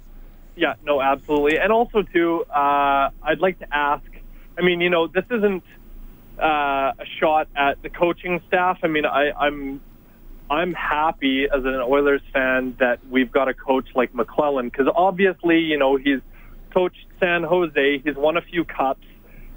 Yeah, 0.55 0.73
no, 0.83 1.01
absolutely. 1.01 1.59
And 1.59 1.71
also, 1.71 2.01
too, 2.01 2.43
uh, 2.49 3.09
I'd 3.21 3.39
like 3.39 3.59
to 3.59 3.67
ask. 3.75 4.03
I 4.57 4.61
mean, 4.63 4.81
you 4.81 4.89
know, 4.89 5.05
this 5.07 5.25
isn't 5.29 5.61
uh, 6.41 6.93
a 6.97 7.05
shot 7.19 7.47
at 7.55 7.81
the 7.83 7.89
coaching 7.89 8.41
staff. 8.47 8.79
I 8.83 8.87
mean, 8.87 9.05
I, 9.05 9.31
I'm 9.31 9.81
I'm 10.49 10.73
happy 10.73 11.45
as 11.45 11.65
an 11.65 11.75
Oilers 11.75 12.21
fan 12.31 12.75
that 12.79 12.99
we've 13.09 13.31
got 13.31 13.49
a 13.49 13.53
coach 13.53 13.87
like 13.95 14.13
McLellan 14.13 14.71
because 14.71 14.87
obviously, 14.95 15.59
you 15.59 15.77
know, 15.77 15.97
he's 15.97 16.21
coached 16.73 17.05
San 17.19 17.43
Jose. 17.43 17.99
He's 17.99 18.15
won 18.15 18.37
a 18.37 18.41
few 18.41 18.63
cups, 18.63 19.05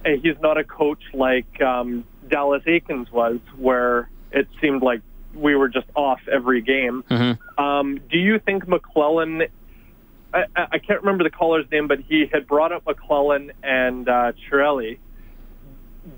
and 0.05 0.21
he's 0.23 0.39
not 0.41 0.59
a 0.59 0.65
coach 0.65 1.03
like 1.15 1.61
um, 1.63 2.05
Dallas 2.29 2.63
Eakins 2.67 3.11
was, 3.13 3.39
where 3.57 4.11
it 4.33 4.49
seemed 4.61 4.83
like 4.83 5.03
we 5.35 5.55
were 5.55 5.69
just 5.69 5.87
off 5.95 6.21
every 6.31 6.61
game. 6.61 7.05
Um, 7.57 8.01
do 8.11 8.19
you 8.19 8.39
think 8.41 8.67
McLellan? 8.67 9.49
I, 10.33 10.45
I 10.57 10.79
can't 10.79 11.01
remember 11.01 11.25
the 11.25 11.31
caller's 11.31 11.67
name, 11.71 11.89
but 11.89 12.01
he 12.01 12.27
had 12.33 12.47
brought 12.47 12.73
up 12.73 12.85
McLellan 12.85 13.51
and 13.63 14.09
uh, 14.09 14.33
Chiarelli. 14.51 14.99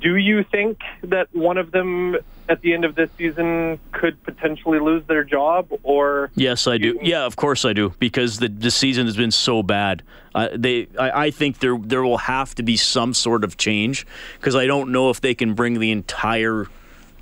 Do 0.01 0.17
you 0.17 0.45
think 0.45 0.79
that 1.03 1.29
one 1.35 1.59
of 1.59 1.73
them 1.73 2.17
at 2.49 2.61
the 2.61 2.75
end 2.75 2.85
of 2.85 2.95
this 2.95 3.11
season 3.17 3.79
could 3.93 4.23
potentially 4.25 4.81
lose 4.81 5.05
their 5.07 5.25
job, 5.25 5.69
or 5.83 6.31
Yes, 6.35 6.67
I 6.67 6.79
do. 6.79 6.99
Yeah, 7.03 7.25
of 7.25 7.37
course 7.37 7.65
I 7.65 7.73
do 7.73 7.95
because 7.99 8.39
the 8.39 8.49
the 8.49 8.71
season 8.71 9.07
has 9.07 9.17
been 9.17 9.31
so 9.31 9.63
bad. 9.63 10.03
Uh, 10.35 10.49
they, 10.55 10.89
I, 10.99 11.27
I 11.27 11.31
think 11.31 11.59
there 11.59 11.79
there 11.79 12.03
will 12.03 12.19
have 12.19 12.55
to 12.57 12.63
be 12.63 12.77
some 12.77 13.15
sort 13.15 13.45
of 13.45 13.57
change 13.57 14.07
because 14.39 14.57
I 14.57 14.67
don't 14.67 14.93
know 14.93 15.11
if 15.11 15.21
they 15.21 15.35
can 15.35 15.55
bring 15.55 15.79
the 15.79 15.91
entire 15.91 16.67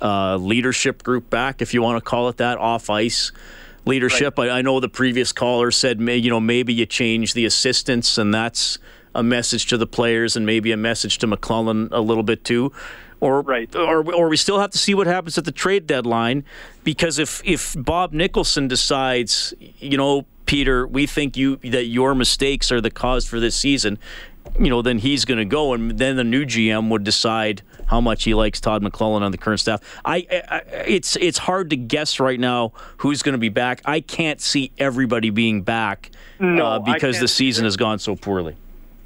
uh, 0.01 0.37
leadership 0.37 1.03
group 1.03 1.29
back, 1.29 1.61
if 1.61 1.73
you 1.73 1.81
want 1.81 1.97
to 1.97 2.01
call 2.01 2.27
it 2.29 2.37
that, 2.37 2.57
off 2.57 2.89
ice 2.89 3.31
leadership. 3.85 4.39
I, 4.39 4.49
I 4.49 4.61
know 4.61 4.79
the 4.79 4.89
previous 4.89 5.31
caller 5.31 5.71
said, 5.71 5.99
may, 5.99 6.17
you 6.17 6.29
know, 6.29 6.39
maybe 6.39 6.73
you 6.73 6.85
change 6.85 7.33
the 7.33 7.45
assistants, 7.45 8.17
and 8.17 8.33
that's 8.33 8.79
a 9.13 9.23
message 9.23 9.67
to 9.67 9.77
the 9.77 9.87
players, 9.87 10.35
and 10.35 10.45
maybe 10.45 10.71
a 10.71 10.77
message 10.77 11.17
to 11.19 11.27
McLellan 11.27 11.89
a 11.91 12.01
little 12.01 12.23
bit 12.23 12.43
too. 12.43 12.71
Or, 13.21 13.41
Right. 13.41 13.73
or, 13.75 14.13
or 14.13 14.29
we 14.29 14.35
still 14.35 14.59
have 14.59 14.71
to 14.71 14.77
see 14.79 14.93
what 14.95 15.05
happens 15.07 15.37
at 15.37 15.45
the 15.45 15.51
trade 15.51 15.85
deadline, 15.87 16.43
because 16.83 17.19
if 17.19 17.41
if 17.45 17.75
Bob 17.77 18.13
Nicholson 18.13 18.67
decides, 18.67 19.53
you 19.79 19.95
know, 19.95 20.25
Peter, 20.47 20.87
we 20.87 21.05
think 21.05 21.37
you 21.37 21.57
that 21.57 21.85
your 21.85 22.15
mistakes 22.15 22.71
are 22.71 22.81
the 22.81 22.89
cause 22.91 23.25
for 23.27 23.39
this 23.39 23.55
season, 23.55 23.99
you 24.59 24.69
know, 24.71 24.81
then 24.81 24.97
he's 24.97 25.23
going 25.23 25.37
to 25.37 25.45
go, 25.45 25.73
and 25.73 25.99
then 25.99 26.15
the 26.15 26.23
new 26.23 26.45
GM 26.45 26.89
would 26.89 27.03
decide 27.03 27.61
how 27.85 28.01
much 28.01 28.23
he 28.23 28.33
likes 28.33 28.59
Todd 28.59 28.81
McLellan 28.81 29.21
on 29.21 29.31
the 29.31 29.37
current 29.37 29.59
staff. 29.59 29.81
I, 30.03 30.25
I 30.49 30.57
it's 30.87 31.15
it's 31.17 31.37
hard 31.37 31.69
to 31.69 31.75
guess 31.75 32.19
right 32.19 32.39
now 32.39 32.73
who's 32.97 33.21
going 33.21 33.33
to 33.33 33.37
be 33.39 33.49
back. 33.49 33.81
I 33.85 33.99
can't 34.01 34.41
see 34.41 34.71
everybody 34.79 35.29
being 35.29 35.61
back 35.61 36.09
No, 36.39 36.65
uh, 36.65 36.79
because 36.79 37.19
the 37.19 37.27
season 37.27 37.65
has 37.65 37.77
gone 37.77 37.99
so 37.99 38.15
poorly. 38.15 38.55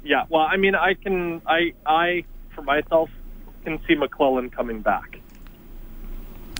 yeah? 0.02 0.24
Well, 0.30 0.42
I 0.42 0.56
mean, 0.56 0.74
I 0.74 0.94
can, 0.94 1.42
I, 1.46 1.74
I 1.84 2.24
for 2.54 2.62
myself 2.62 3.10
can 3.66 3.80
see 3.86 3.96
McLellan 3.96 4.52
coming 4.52 4.80
back. 4.80 5.18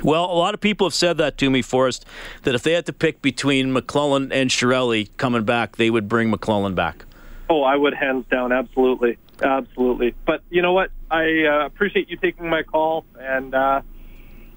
Well, 0.03 0.25
a 0.25 0.35
lot 0.35 0.55
of 0.55 0.61
people 0.61 0.87
have 0.89 0.95
said 0.95 1.17
that 1.19 1.39
to 1.39 1.49
me, 1.49 1.63
Forrest, 1.63 2.05
that 2.43 2.55
if 2.55 2.63
they 2.63 2.73
had 2.73 2.85
to 2.87 2.93
pick 2.93 3.23
between 3.23 3.73
McLellan 3.73 4.31
and 4.33 4.51
Chiarelli 4.51 5.09
coming 5.17 5.45
back, 5.45 5.77
they 5.77 5.89
would 5.89 6.09
bring 6.09 6.33
McLellan 6.33 6.75
back. 6.75 7.05
Oh, 7.49 7.63
I 7.63 7.77
would 7.77 7.95
hands 7.95 8.27
down, 8.29 8.53
absolutely, 8.53 9.19
absolutely. 9.41 10.15
But 10.27 10.43
you 10.51 10.63
know 10.63 10.73
what? 10.73 10.91
I 11.11 11.45
uh, 11.45 11.67
appreciate 11.67 12.11
you 12.11 12.17
taking 12.17 12.51
my 12.51 12.65
call, 12.65 13.05
and 13.19 13.55
uh, 13.55 13.83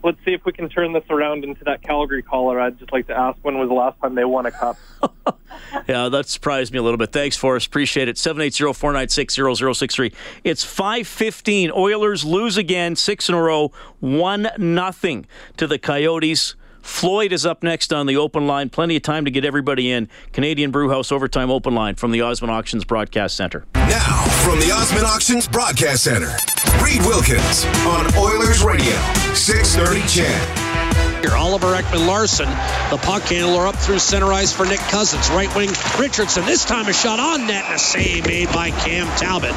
let's 0.04 0.18
see 0.26 0.34
if 0.34 0.46
we 0.46 0.52
can 0.52 0.70
turn 0.70 0.94
this 0.94 1.04
around 1.10 1.44
into 1.44 1.64
that 1.66 1.82
Calgary 1.82 2.22
caller. 2.22 2.60
I'd 2.60 2.80
just 2.80 2.92
like 2.92 3.08
to 3.08 3.18
ask 3.18 3.38
when 3.42 3.58
was 3.58 3.70
the 3.70 3.76
last 3.76 4.00
time 4.02 4.16
they 4.16 4.26
won 4.26 4.46
a 4.46 4.52
cup? 4.52 4.78
yeah, 5.88 6.10
that 6.10 6.28
surprised 6.28 6.74
me 6.74 6.80
a 6.80 6.84
little 6.84 6.98
bit. 6.98 7.12
Thanks, 7.12 7.38
Forrest. 7.38 7.68
Appreciate 7.68 8.08
it. 8.08 8.16
780-496-0063. 8.16 10.14
It's 10.44 10.66
5:15. 10.66 11.72
Oilers 11.76 12.24
lose 12.26 12.58
again, 12.58 12.96
six 12.96 13.30
in 13.30 13.36
a 13.36 13.42
row, 13.42 13.72
one 14.00 14.50
nothing 14.58 15.26
to 15.58 15.68
the 15.68 15.78
Coyotes. 15.78 16.56
Floyd 16.90 17.32
is 17.32 17.46
up 17.46 17.64
next 17.64 17.94
on 17.94 18.08
the 18.08 18.18
open 18.18 18.46
line. 18.46 18.70
Plenty 18.70 18.98
of 18.98 19.04
time 19.04 19.24
to 19.24 19.32
get 19.32 19.46
everybody 19.46 19.90
in. 19.90 20.10
Canadian 20.34 20.70
Brewhouse 20.72 21.14
Overtime 21.14 21.50
Open 21.50 21.74
Line 21.74 21.96
from 21.96 22.12
the 22.12 22.20
Osmond 22.20 22.52
Auctions 22.52 22.84
Broadcast 22.84 23.38
Center. 23.38 23.66
Now, 23.76 24.26
from 24.44 24.60
the 24.60 24.72
Osmond 24.72 25.06
Auctions 25.06 25.48
Broadcast 25.48 26.04
Center, 26.04 26.36
Reed 26.84 27.00
Wilkins 27.04 27.64
on 27.86 28.14
Oilers 28.18 28.64
Radio, 28.64 28.92
630 29.34 30.02
CHED. 30.10 31.24
Here, 31.24 31.36
Oliver 31.38 31.68
Ekman 31.68 32.06
Larsson, 32.06 32.50
the 32.90 32.98
puck 33.02 33.22
handler 33.24 33.66
up 33.68 33.76
through 33.78 34.00
center 34.00 34.34
ice 34.34 34.52
for 34.52 34.66
Nick 34.66 34.80
Cousins. 34.80 35.30
Right 35.30 35.54
wing 35.56 35.70
Richardson. 35.98 36.46
This 36.46 36.66
time 36.66 36.88
a 36.88 36.94
shot 36.94 37.20
on 37.20 37.48
net 37.48 37.64
and 37.66 37.76
a 37.76 37.80
save 37.80 38.26
made 38.28 38.48
by 38.50 38.72
Cam 38.72 39.08
Talbot. 39.18 39.56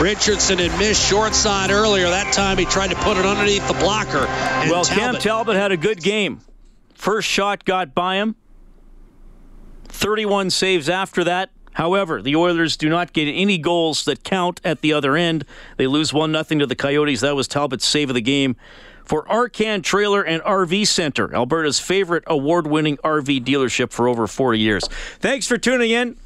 Richardson 0.00 0.58
had 0.58 0.78
missed 0.78 1.06
short 1.06 1.34
side 1.34 1.70
earlier. 1.70 2.08
That 2.08 2.32
time 2.32 2.56
he 2.56 2.64
tried 2.64 2.88
to 2.88 2.96
put 2.96 3.18
it 3.18 3.26
underneath 3.26 3.66
the 3.68 3.74
blocker. 3.74 4.24
well, 4.70 4.84
Talbot, 4.84 4.86
Cam 4.86 5.14
Talbot 5.16 5.56
had 5.56 5.72
a 5.72 5.76
good 5.76 6.02
game. 6.02 6.40
First 7.00 7.26
shot 7.26 7.64
got 7.64 7.94
by 7.94 8.16
him. 8.16 8.36
31 9.84 10.50
saves 10.50 10.86
after 10.86 11.24
that. 11.24 11.48
However, 11.72 12.20
the 12.20 12.36
Oilers 12.36 12.76
do 12.76 12.90
not 12.90 13.14
get 13.14 13.24
any 13.24 13.56
goals 13.56 14.04
that 14.04 14.22
count 14.22 14.60
at 14.64 14.82
the 14.82 14.92
other 14.92 15.16
end. 15.16 15.46
They 15.78 15.86
lose 15.86 16.12
1 16.12 16.30
0 16.30 16.60
to 16.60 16.66
the 16.66 16.76
Coyotes. 16.76 17.22
That 17.22 17.34
was 17.34 17.48
Talbot's 17.48 17.86
save 17.86 18.10
of 18.10 18.14
the 18.14 18.20
game 18.20 18.54
for 19.02 19.24
Arcan 19.28 19.82
Trailer 19.82 20.22
and 20.22 20.42
RV 20.42 20.86
Center, 20.88 21.34
Alberta's 21.34 21.80
favorite 21.80 22.22
award 22.26 22.66
winning 22.66 22.98
RV 22.98 23.46
dealership 23.46 23.92
for 23.92 24.06
over 24.06 24.26
40 24.26 24.58
years. 24.58 24.86
Thanks 25.20 25.46
for 25.46 25.56
tuning 25.56 25.92
in. 25.92 26.18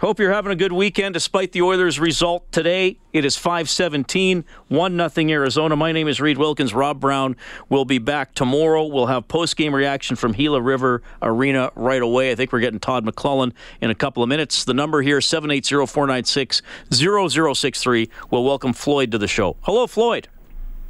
Hope 0.00 0.20
you're 0.20 0.32
having 0.32 0.52
a 0.52 0.56
good 0.56 0.70
weekend 0.70 1.14
despite 1.14 1.50
the 1.50 1.62
Oilers' 1.62 1.98
result 1.98 2.52
today. 2.52 2.98
It 3.12 3.24
is 3.24 3.36
517, 3.36 4.44
1 4.68 5.10
0 5.10 5.28
Arizona. 5.28 5.74
My 5.74 5.90
name 5.90 6.06
is 6.06 6.20
Reed 6.20 6.38
Wilkins. 6.38 6.72
Rob 6.72 7.00
Brown 7.00 7.34
will 7.68 7.84
be 7.84 7.98
back 7.98 8.32
tomorrow. 8.32 8.86
We'll 8.86 9.06
have 9.06 9.26
post 9.26 9.56
game 9.56 9.74
reaction 9.74 10.14
from 10.14 10.30
Gila 10.32 10.62
River 10.62 11.02
Arena 11.20 11.72
right 11.74 12.00
away. 12.00 12.30
I 12.30 12.36
think 12.36 12.52
we're 12.52 12.60
getting 12.60 12.78
Todd 12.78 13.04
McLellan 13.04 13.52
in 13.80 13.90
a 13.90 13.94
couple 13.94 14.22
of 14.22 14.28
minutes. 14.28 14.62
The 14.62 14.74
number 14.74 15.02
here, 15.02 15.20
780 15.20 15.86
496 15.86 16.62
0063. 16.92 18.08
We'll 18.30 18.44
welcome 18.44 18.72
Floyd 18.74 19.10
to 19.10 19.18
the 19.18 19.26
show. 19.26 19.56
Hello, 19.62 19.88
Floyd. 19.88 20.28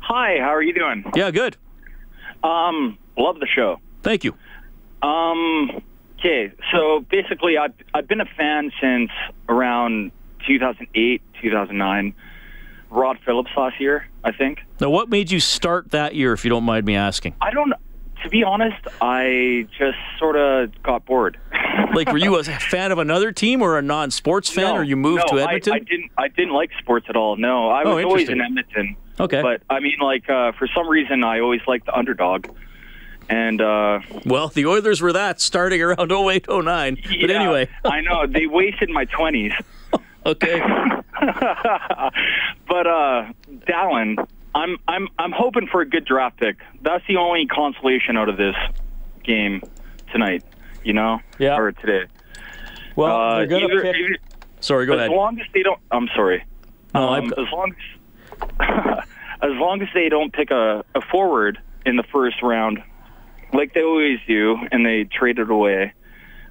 Hi, 0.00 0.36
how 0.38 0.54
are 0.54 0.62
you 0.62 0.74
doing? 0.74 1.10
Yeah, 1.14 1.30
good. 1.30 1.56
Um, 2.44 2.98
love 3.16 3.40
the 3.40 3.46
show. 3.46 3.80
Thank 4.02 4.24
you. 4.24 4.34
Um, 5.00 5.82
okay, 6.18 6.52
so 6.72 7.00
basically, 7.10 7.56
I've 7.58 7.74
I've 7.94 8.08
been 8.08 8.20
a 8.20 8.26
fan 8.36 8.70
since 8.80 9.10
around 9.48 10.12
2008, 10.46 11.22
2009. 11.40 12.14
Rod 12.90 13.18
Phillips 13.24 13.50
last 13.56 13.78
year, 13.80 14.08
I 14.24 14.32
think. 14.32 14.60
Now, 14.80 14.88
what 14.88 15.10
made 15.10 15.30
you 15.30 15.40
start 15.40 15.90
that 15.90 16.14
year, 16.14 16.32
if 16.32 16.42
you 16.44 16.48
don't 16.48 16.64
mind 16.64 16.86
me 16.86 16.96
asking? 16.96 17.34
I 17.40 17.50
don't. 17.50 17.72
To 18.22 18.28
be 18.30 18.42
honest, 18.42 18.84
I 19.00 19.68
just 19.78 19.98
sort 20.18 20.36
of 20.36 20.82
got 20.82 21.04
bored. 21.04 21.38
like, 21.94 22.10
were 22.10 22.18
you 22.18 22.36
a 22.36 22.42
fan 22.42 22.90
of 22.90 22.98
another 22.98 23.30
team 23.30 23.62
or 23.62 23.78
a 23.78 23.82
non-sports 23.82 24.50
fan, 24.50 24.74
no, 24.74 24.80
or 24.80 24.82
you 24.82 24.96
moved 24.96 25.22
no, 25.30 25.36
to 25.36 25.42
Edmonton? 25.44 25.72
I, 25.72 25.76
I 25.76 25.78
didn't. 25.80 26.10
I 26.16 26.28
didn't 26.28 26.54
like 26.54 26.70
sports 26.80 27.06
at 27.08 27.14
all. 27.14 27.36
No, 27.36 27.68
I 27.68 27.84
Oh, 27.84 27.96
was 27.96 28.04
always 28.06 28.28
in 28.28 28.40
Edmonton. 28.40 28.96
Okay. 29.20 29.42
But 29.42 29.62
I 29.70 29.80
mean, 29.80 29.98
like 30.00 30.28
uh, 30.30 30.52
for 30.52 30.66
some 30.74 30.88
reason, 30.88 31.22
I 31.22 31.40
always 31.40 31.60
liked 31.68 31.86
the 31.86 31.96
underdog. 31.96 32.46
And 33.30 33.60
uh, 33.60 34.00
Well, 34.24 34.48
the 34.48 34.66
Oilers 34.66 35.00
were 35.02 35.12
that 35.12 35.40
starting 35.40 35.82
around 35.82 36.10
08, 36.12 36.46
09. 36.48 36.94
But 37.02 37.10
yeah, 37.12 37.40
anyway, 37.40 37.68
I 37.84 38.00
know 38.00 38.26
they 38.26 38.46
wasted 38.46 38.88
my 38.90 39.04
twenties. 39.04 39.52
okay. 40.26 40.60
but 42.68 42.86
uh, 42.86 43.32
Dahlin, 43.66 44.26
I'm 44.54 44.78
I'm 44.86 45.08
I'm 45.18 45.32
hoping 45.32 45.66
for 45.66 45.80
a 45.80 45.86
good 45.88 46.04
draft 46.04 46.38
pick. 46.38 46.56
That's 46.82 47.04
the 47.06 47.16
only 47.16 47.46
consolation 47.46 48.16
out 48.16 48.28
of 48.28 48.36
this 48.36 48.56
game 49.24 49.62
tonight. 50.12 50.44
You 50.84 50.92
know, 50.94 51.20
Yeah. 51.38 51.58
or 51.58 51.72
today. 51.72 52.06
Well, 52.96 53.14
Uh, 53.20 53.36
they're 53.38 53.46
going 53.46 53.68
to 53.68 53.74
either- 53.74 53.82
pick. 53.82 53.96
either- 53.96 54.16
Sorry, 54.60 54.86
go 54.86 54.94
as 54.94 54.98
ahead. 55.00 55.10
long 55.12 55.38
as 55.38 55.46
they 55.54 55.62
don't. 55.62 55.78
I'm 55.92 56.08
sorry. 56.16 56.44
No, 56.94 57.10
um, 57.14 57.32
as 57.36 57.46
long 57.52 57.72
as 58.58 59.06
as 59.40 59.50
long 59.52 59.82
as 59.82 59.88
they 59.94 60.08
don't 60.08 60.32
pick 60.32 60.50
a, 60.50 60.84
a 60.94 61.00
forward 61.12 61.58
in 61.86 61.96
the 61.96 62.02
first 62.04 62.42
round, 62.42 62.82
like 63.52 63.74
they 63.74 63.82
always 63.82 64.18
do, 64.26 64.56
and 64.70 64.84
they 64.84 65.04
trade 65.04 65.38
it 65.38 65.50
away. 65.50 65.92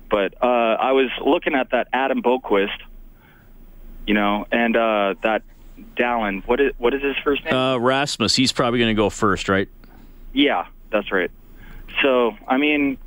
But 0.10 0.36
uh, 0.42 0.46
I 0.80 0.94
was 0.94 1.10
looking 1.26 1.54
at 1.56 1.72
that 1.72 1.88
Adam 1.92 2.22
Boqvist, 2.22 2.78
you 4.06 4.14
know, 4.14 4.46
and 4.52 4.76
uh, 4.76 5.16
that 5.24 5.44
Dahlin. 5.96 6.46
What 6.48 6.62
is 6.62 6.74
what 6.78 6.94
is 6.94 7.02
his 7.02 7.16
first 7.24 7.44
name? 7.44 7.54
Uh, 7.54 7.78
Rasmus, 7.78 8.36
he's 8.36 8.52
probably 8.52 8.80
going 8.80 8.96
to 8.96 9.00
go 9.00 9.10
first, 9.10 9.50
right? 9.50 9.70
yeah, 10.34 10.68
that's 10.92 11.12
right. 11.12 11.32
So 12.02 12.38
I 12.48 12.58
mean, 12.58 12.98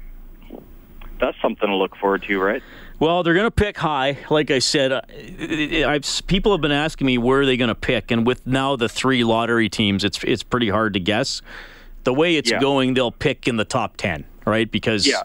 that's 1.20 1.40
something 1.40 1.68
to 1.68 1.76
look 1.76 1.96
forward 1.96 2.22
to, 2.24 2.40
right? 2.40 2.62
Well, 2.98 3.22
they're 3.22 3.34
going 3.34 3.46
to 3.46 3.50
pick 3.50 3.78
high. 3.78 4.18
Like 4.28 4.50
I 4.50 4.58
said, 4.58 4.92
uh, 4.92 5.00
I've, 5.88 6.04
people 6.26 6.52
have 6.52 6.60
been 6.60 6.70
asking 6.70 7.06
me 7.06 7.16
where 7.16 7.40
are 7.40 7.46
they 7.46 7.56
going 7.56 7.68
to 7.68 7.74
pick, 7.74 8.10
and 8.10 8.26
with 8.26 8.46
now 8.46 8.76
the 8.76 8.88
three 8.90 9.24
lottery 9.24 9.68
teams, 9.70 10.04
it's 10.04 10.22
it's 10.24 10.42
pretty 10.42 10.68
hard 10.68 10.94
to 10.94 11.00
guess. 11.00 11.40
The 12.04 12.14
way 12.14 12.36
it's 12.36 12.50
Yeah. 12.50 12.60
going, 12.60 12.94
they'll 12.94 13.10
pick 13.12 13.46
in 13.48 13.56
the 13.56 13.64
top 13.64 13.96
ten, 13.96 14.24
right? 14.46 14.70
Because 14.70 15.06
Yeah. 15.06 15.22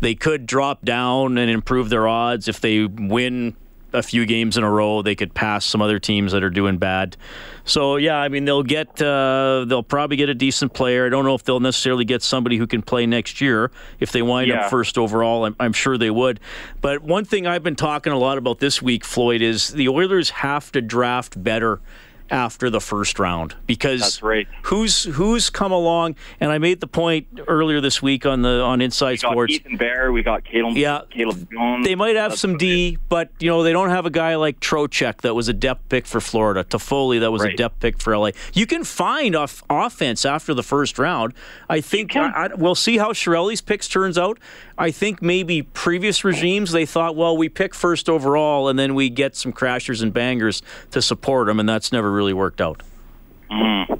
they 0.00 0.14
could 0.14 0.46
drop 0.46 0.84
down 0.84 1.38
and 1.38 1.50
improve 1.50 1.88
their 1.90 2.06
odds 2.08 2.48
if 2.48 2.60
they 2.60 2.84
win 2.84 3.54
a 3.92 4.02
few 4.02 4.26
games 4.26 4.58
in 4.58 4.64
a 4.64 4.70
row. 4.70 5.00
They 5.00 5.14
could 5.14 5.32
pass 5.32 5.64
some 5.64 5.80
other 5.80 5.98
teams 5.98 6.32
that 6.32 6.42
are 6.42 6.50
doing 6.50 6.76
bad. 6.76 7.16
So 7.64 7.96
yeah, 7.96 8.16
I 8.16 8.28
mean 8.28 8.44
they'll 8.44 8.62
get 8.62 9.00
uh, 9.00 9.64
they'll 9.66 9.82
probably 9.82 10.16
get 10.18 10.28
a 10.28 10.34
decent 10.34 10.74
player. 10.74 11.06
I 11.06 11.08
don't 11.08 11.24
know 11.24 11.34
if 11.34 11.44
they'll 11.44 11.60
necessarily 11.60 12.04
get 12.04 12.22
somebody 12.22 12.58
who 12.58 12.66
can 12.66 12.82
play 12.82 13.06
next 13.06 13.40
year 13.40 13.70
if 13.98 14.12
they 14.12 14.20
wind 14.22 14.48
Yeah. 14.48 14.64
up 14.64 14.70
first 14.70 14.98
overall. 14.98 15.46
I'm, 15.46 15.56
I'm 15.58 15.72
sure 15.72 15.96
they 15.96 16.10
would. 16.10 16.40
But 16.82 17.02
one 17.04 17.24
thing 17.24 17.46
I've 17.46 17.62
been 17.62 17.76
talking 17.76 18.12
a 18.12 18.18
lot 18.18 18.36
about 18.38 18.58
this 18.58 18.82
week, 18.82 19.02
Floyd, 19.04 19.40
is 19.40 19.68
the 19.68 19.88
Oilers 19.88 20.28
have 20.30 20.70
to 20.72 20.82
draft 20.82 21.42
better 21.42 21.80
after 22.30 22.70
the 22.70 22.80
first 22.80 23.18
round 23.18 23.54
because 23.66 24.00
That's 24.00 24.22
right. 24.22 24.46
who's 24.62 25.04
who's 25.04 25.50
come 25.50 25.72
along 25.72 26.16
and 26.40 26.50
I 26.50 26.58
made 26.58 26.80
the 26.80 26.86
point 26.86 27.26
earlier 27.46 27.80
this 27.80 28.02
week 28.02 28.26
on 28.26 28.42
the 28.42 28.60
on 28.62 28.80
Inside 28.80 29.12
We 29.12 29.16
got 29.18 29.30
Sports. 29.32 29.52
Ethan 29.54 29.76
Bear. 29.76 30.12
We 30.12 30.22
got 30.22 30.44
Caleb. 30.44 30.76
Yeah, 30.76 31.02
Caleb 31.10 31.48
Jones. 31.52 31.86
They 31.86 31.94
might 31.94 32.16
have 32.16 32.32
That's 32.32 32.40
some 32.40 32.56
D, 32.56 32.98
but 33.08 33.30
you 33.38 33.48
know 33.48 33.62
they 33.62 33.72
don't 33.72 33.90
have 33.90 34.06
a 34.06 34.10
guy 34.10 34.36
like 34.36 34.60
Trocheck 34.60 35.22
that 35.22 35.34
was 35.34 35.48
a 35.48 35.52
depth 35.52 35.88
pick 35.88 36.06
for 36.06 36.20
Florida. 36.20 36.64
Toffoli 36.64 37.20
that 37.20 37.30
was 37.30 37.42
a 37.44 37.52
depth 37.54 37.80
pick 37.80 38.00
for 38.00 38.16
LA. 38.16 38.30
You 38.52 38.66
can 38.66 38.84
find 38.84 39.36
off 39.36 39.62
offense 39.70 40.24
after 40.24 40.54
the 40.54 40.62
first 40.62 40.98
round. 40.98 41.34
I 41.68 41.80
think. 41.80 42.16
I, 42.16 42.30
I, 42.30 42.54
we'll 42.54 42.74
see 42.74 42.98
how 42.98 43.12
Chiarelli's 43.12 43.60
picks 43.60 43.88
turns 43.88 44.18
out. 44.18 44.38
I 44.78 44.90
think 44.90 45.22
maybe 45.22 45.62
previous 45.62 46.24
regimes 46.24 46.72
they 46.72 46.84
thought, 46.86 47.16
well, 47.16 47.36
we 47.36 47.48
pick 47.48 47.74
first 47.74 48.08
overall 48.08 48.68
and 48.68 48.78
then 48.78 48.94
we 48.94 49.08
get 49.08 49.34
some 49.34 49.52
crashers 49.52 50.02
and 50.02 50.12
bangers 50.12 50.62
to 50.90 51.00
support 51.00 51.46
them, 51.46 51.58
and 51.60 51.68
that's 51.68 51.92
never 51.92 52.10
really 52.16 52.32
worked 52.32 52.60
out. 52.60 52.82
Mm-hmm. 53.50 53.94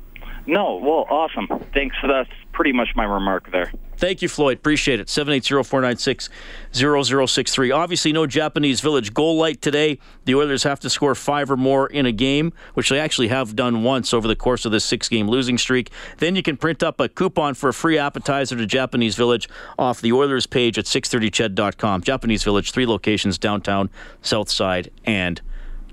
No, 0.49 0.77
well, 0.77 1.07
awesome. 1.11 1.49
Thanks. 1.75 1.97
That's 2.07 2.31
pretty 2.53 2.71
much 2.73 2.91
my 2.95 3.03
remark 3.05 3.51
there. 3.51 3.73
Thank 3.97 4.23
you, 4.23 4.29
Floyd. 4.29 4.59
Appreciate 4.59 5.01
it. 5.01 5.09
780-496-0063. 5.09 7.75
Obviously, 7.75 8.13
no 8.13 8.27
Japanese 8.27 8.81
Village 8.81 9.13
goal 9.15 9.39
light 9.39 9.63
today. 9.63 9.99
The 10.25 10.35
Oilers 10.35 10.65
have 10.65 10.81
to 10.81 10.91
score 10.91 11.15
five 11.15 11.51
or 11.51 11.57
more 11.57 11.87
in 11.87 12.05
a 12.07 12.13
game, 12.13 12.53
which 12.75 12.91
they 12.91 13.01
actually 13.01 13.29
have 13.29 13.57
done 13.57 13.83
once 13.83 14.13
over 14.13 14.29
the 14.29 14.37
course 14.37 14.67
of 14.67 14.73
this 14.73 14.85
six-game 14.85 15.29
losing 15.29 15.57
streak. 15.59 15.91
Then 16.19 16.37
you 16.37 16.43
can 16.43 16.59
print 16.59 16.83
up 16.83 17.01
a 17.01 17.09
coupon 17.09 17.55
for 17.55 17.71
a 17.71 17.75
free 17.75 17.97
appetizer 17.99 18.57
to 18.57 18.67
Japanese 18.67 19.17
Village 19.17 19.49
off 19.79 20.03
the 20.03 20.13
Oilers 20.13 20.47
page 20.47 20.79
at 20.79 20.85
630ched.com. 20.85 22.03
Japanese 22.03 22.45
Village, 22.45 22.73
three 22.73 22.87
locations, 22.87 23.39
downtown, 23.39 23.89
south 24.21 24.51
side, 24.51 24.91
and 25.05 25.41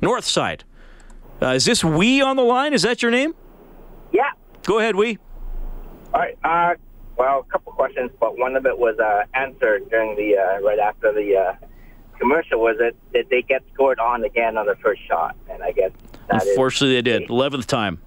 north 0.02 0.26
side. 0.26 0.66
Uh, 1.44 1.50
is 1.54 1.66
this 1.66 1.84
Wee 1.84 2.22
on 2.22 2.38
the 2.38 2.44
line? 2.44 2.74
Is 2.74 2.84
that 2.84 3.02
your 3.02 3.12
name? 3.12 3.36
Yeah. 4.14 4.30
Go 4.64 4.80
ahead, 4.80 4.96
Wee. 4.96 5.18
All 6.14 6.22
right. 6.22 6.38
Uh, 6.44 6.76
well, 7.18 7.40
a 7.48 7.52
couple 7.52 7.74
questions, 7.74 8.12
but 8.20 8.38
one 8.38 8.56
of 8.56 8.66
it 8.66 8.78
was 8.78 8.98
uh, 9.00 9.24
answered 9.38 9.90
during 9.90 10.16
the 10.16 10.38
uh, 10.38 10.62
right 10.62 10.80
after 10.80 11.12
the 11.12 11.36
uh, 11.36 11.66
commercial. 12.18 12.60
Was 12.62 12.78
it 12.80 12.96
did 13.12 13.30
they 13.30 13.42
get 13.42 13.62
scored 13.74 14.00
on 14.00 14.24
again 14.24 14.58
on 14.58 14.66
the 14.68 14.76
first 14.82 15.02
shot? 15.08 15.36
And 15.50 15.62
I 15.62 15.72
guess 15.74 15.92
that 16.30 16.44
is 16.44 16.50
Unfortunately, 16.50 16.96
they 16.96 17.02
did. 17.02 17.30
11th 17.30 17.66
time. 17.66 18.00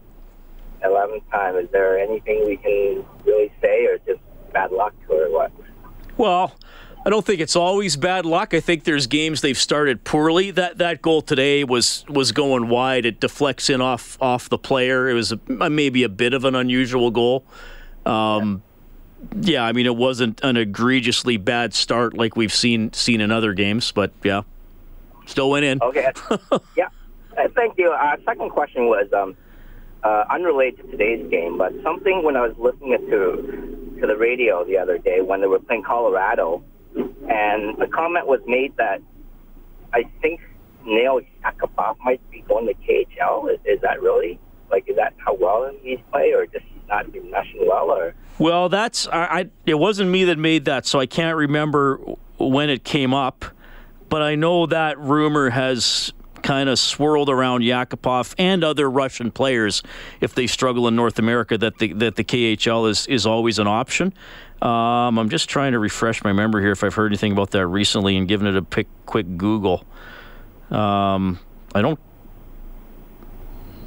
eleventh 0.83 1.29
time. 1.31 1.57
Is 1.57 1.69
there 1.73 1.99
anything 1.99 2.45
we 2.47 2.57
can 2.57 3.05
really 3.25 3.53
say, 3.61 3.87
or 3.87 3.99
just 4.07 4.21
bad 4.53 4.73
luck, 4.73 4.95
or 5.09 5.31
what? 5.31 5.53
Well, 6.17 6.53
I 7.07 7.09
don't 7.09 7.25
think 7.25 7.41
it's 7.41 7.55
always 7.55 7.95
bad 7.95 8.27
luck. 8.27 8.53
I 8.53 8.59
think 8.59 8.83
there's 8.83 9.07
games 9.07 9.41
they've 9.41 9.57
started 9.57 10.03
poorly. 10.03 10.51
That 10.51 10.79
that 10.79 11.03
goal 11.03 11.23
today 11.23 11.63
was 11.63 12.05
was 12.09 12.33
going 12.33 12.69
wide. 12.69 13.07
It 13.07 13.21
deflects 13.21 13.71
in 13.71 13.81
off 13.81 14.21
off 14.21 14.49
the 14.49 14.59
player. 14.59 15.09
It 15.09 15.15
was 15.15 15.31
a, 15.31 15.39
maybe 15.47 16.03
a 16.03 16.09
bit 16.09 16.35
of 16.35 16.45
an 16.45 16.57
unusual 16.57 17.13
goal. 17.13 17.45
Um, 18.05 18.65
yeah, 19.41 19.65
I 19.65 19.71
mean 19.71 19.87
it 19.87 19.95
wasn't 19.95 20.41
an 20.43 20.57
egregiously 20.57 21.37
bad 21.37 21.75
start 21.75 22.15
like 22.15 22.35
we've 22.35 22.53
seen 22.53 22.93
seen 22.93 23.21
in 23.21 23.31
other 23.31 23.53
games, 23.53 23.93
but 23.93 24.11
yeah, 24.25 24.43
still 25.27 25.51
went 25.51 25.65
in. 25.65 25.81
Okay. 25.81 26.11
yeah. 26.77 26.89
Uh, 27.39 27.47
thank 27.55 27.79
you. 27.79 27.93
Uh, 27.93 28.17
second 28.25 28.51
question 28.51 28.87
was 28.87 29.07
um, 29.13 29.37
uh, 30.03 30.25
unrelated 30.29 30.85
to 30.85 30.91
today's 30.91 31.31
game, 31.31 31.57
but 31.57 31.73
something 31.85 32.25
when 32.25 32.35
I 32.35 32.49
was 32.49 32.57
listening 32.59 32.99
to 33.11 33.97
to 34.01 34.07
the 34.09 34.17
radio 34.17 34.65
the 34.65 34.79
other 34.79 34.99
day 34.99 35.21
when 35.21 35.41
they 35.41 35.47
were 35.47 35.61
playing 35.61 35.85
Colorado, 35.85 36.65
and 36.97 37.81
a 37.81 37.87
comment 37.89 38.27
was 38.27 38.41
made 38.47 38.77
that 38.77 39.01
I 39.93 40.05
think 40.21 40.41
Nail 40.85 41.21
Yakupov 41.45 41.97
might 42.05 42.21
be 42.31 42.43
going 42.43 42.67
to 42.67 42.75
KHL. 42.75 43.53
Is, 43.53 43.61
is 43.65 43.81
that 43.83 44.01
really 44.01 44.39
like 44.71 44.89
is 44.89 44.97
that 44.97 45.15
how 45.19 45.35
well 45.35 45.71
he's 45.83 45.99
played, 46.11 46.35
or 46.35 46.47
just 46.47 46.65
he's 46.65 46.89
not 46.89 47.11
been 47.13 47.25
meshing 47.25 47.67
well, 47.67 47.91
or? 47.91 48.15
Well, 48.39 48.69
that's 48.69 49.07
I, 49.09 49.25
I. 49.25 49.51
It 49.65 49.75
wasn't 49.75 50.11
me 50.11 50.25
that 50.25 50.39
made 50.39 50.65
that, 50.67 50.87
so 50.87 51.01
I 51.01 51.07
can't 51.07 51.37
remember 51.37 52.01
when 52.39 52.71
it 52.71 52.85
came 52.85 53.15
up. 53.15 53.45
But 54.09 54.23
I 54.23 54.37
know 54.37 54.67
that 54.67 54.99
rumor 54.99 55.51
has 55.51 56.13
kind 56.43 56.69
of 56.69 56.79
swirled 56.79 57.29
around 57.29 57.63
Yakupov 57.63 58.35
and 58.39 58.63
other 58.63 58.89
Russian 58.89 59.33
players 59.33 59.83
if 60.21 60.35
they 60.35 60.47
struggle 60.47 60.87
in 60.87 60.95
North 60.95 61.19
America 61.19 61.59
that 61.59 61.79
the 61.79 61.93
that 61.95 62.17
the 62.17 62.25
KHL 62.25 62.89
is 62.89 63.07
is 63.09 63.27
always 63.27 63.59
an 63.59 63.67
option. 63.67 64.15
Um, 64.63 65.19
I'm 65.19 65.29
just 65.29 65.49
trying 65.49 65.73
to 65.73 65.79
refresh 65.79 66.25
my 66.25 66.33
memory 66.33 66.63
here 66.63 66.73
if 66.73 66.83
I've 66.83 66.95
heard 66.95 67.09
anything 67.13 67.33
about 67.33 67.51
that 67.51 67.67
recently 67.67 68.17
and 68.17 68.27
given 68.27 68.47
it 68.47 68.57
a 68.57 68.63
quick, 68.63 68.89
quick 69.05 69.37
Google. 69.37 69.85
Um, 70.71 71.39
I 71.75 71.83
don't. 71.83 72.01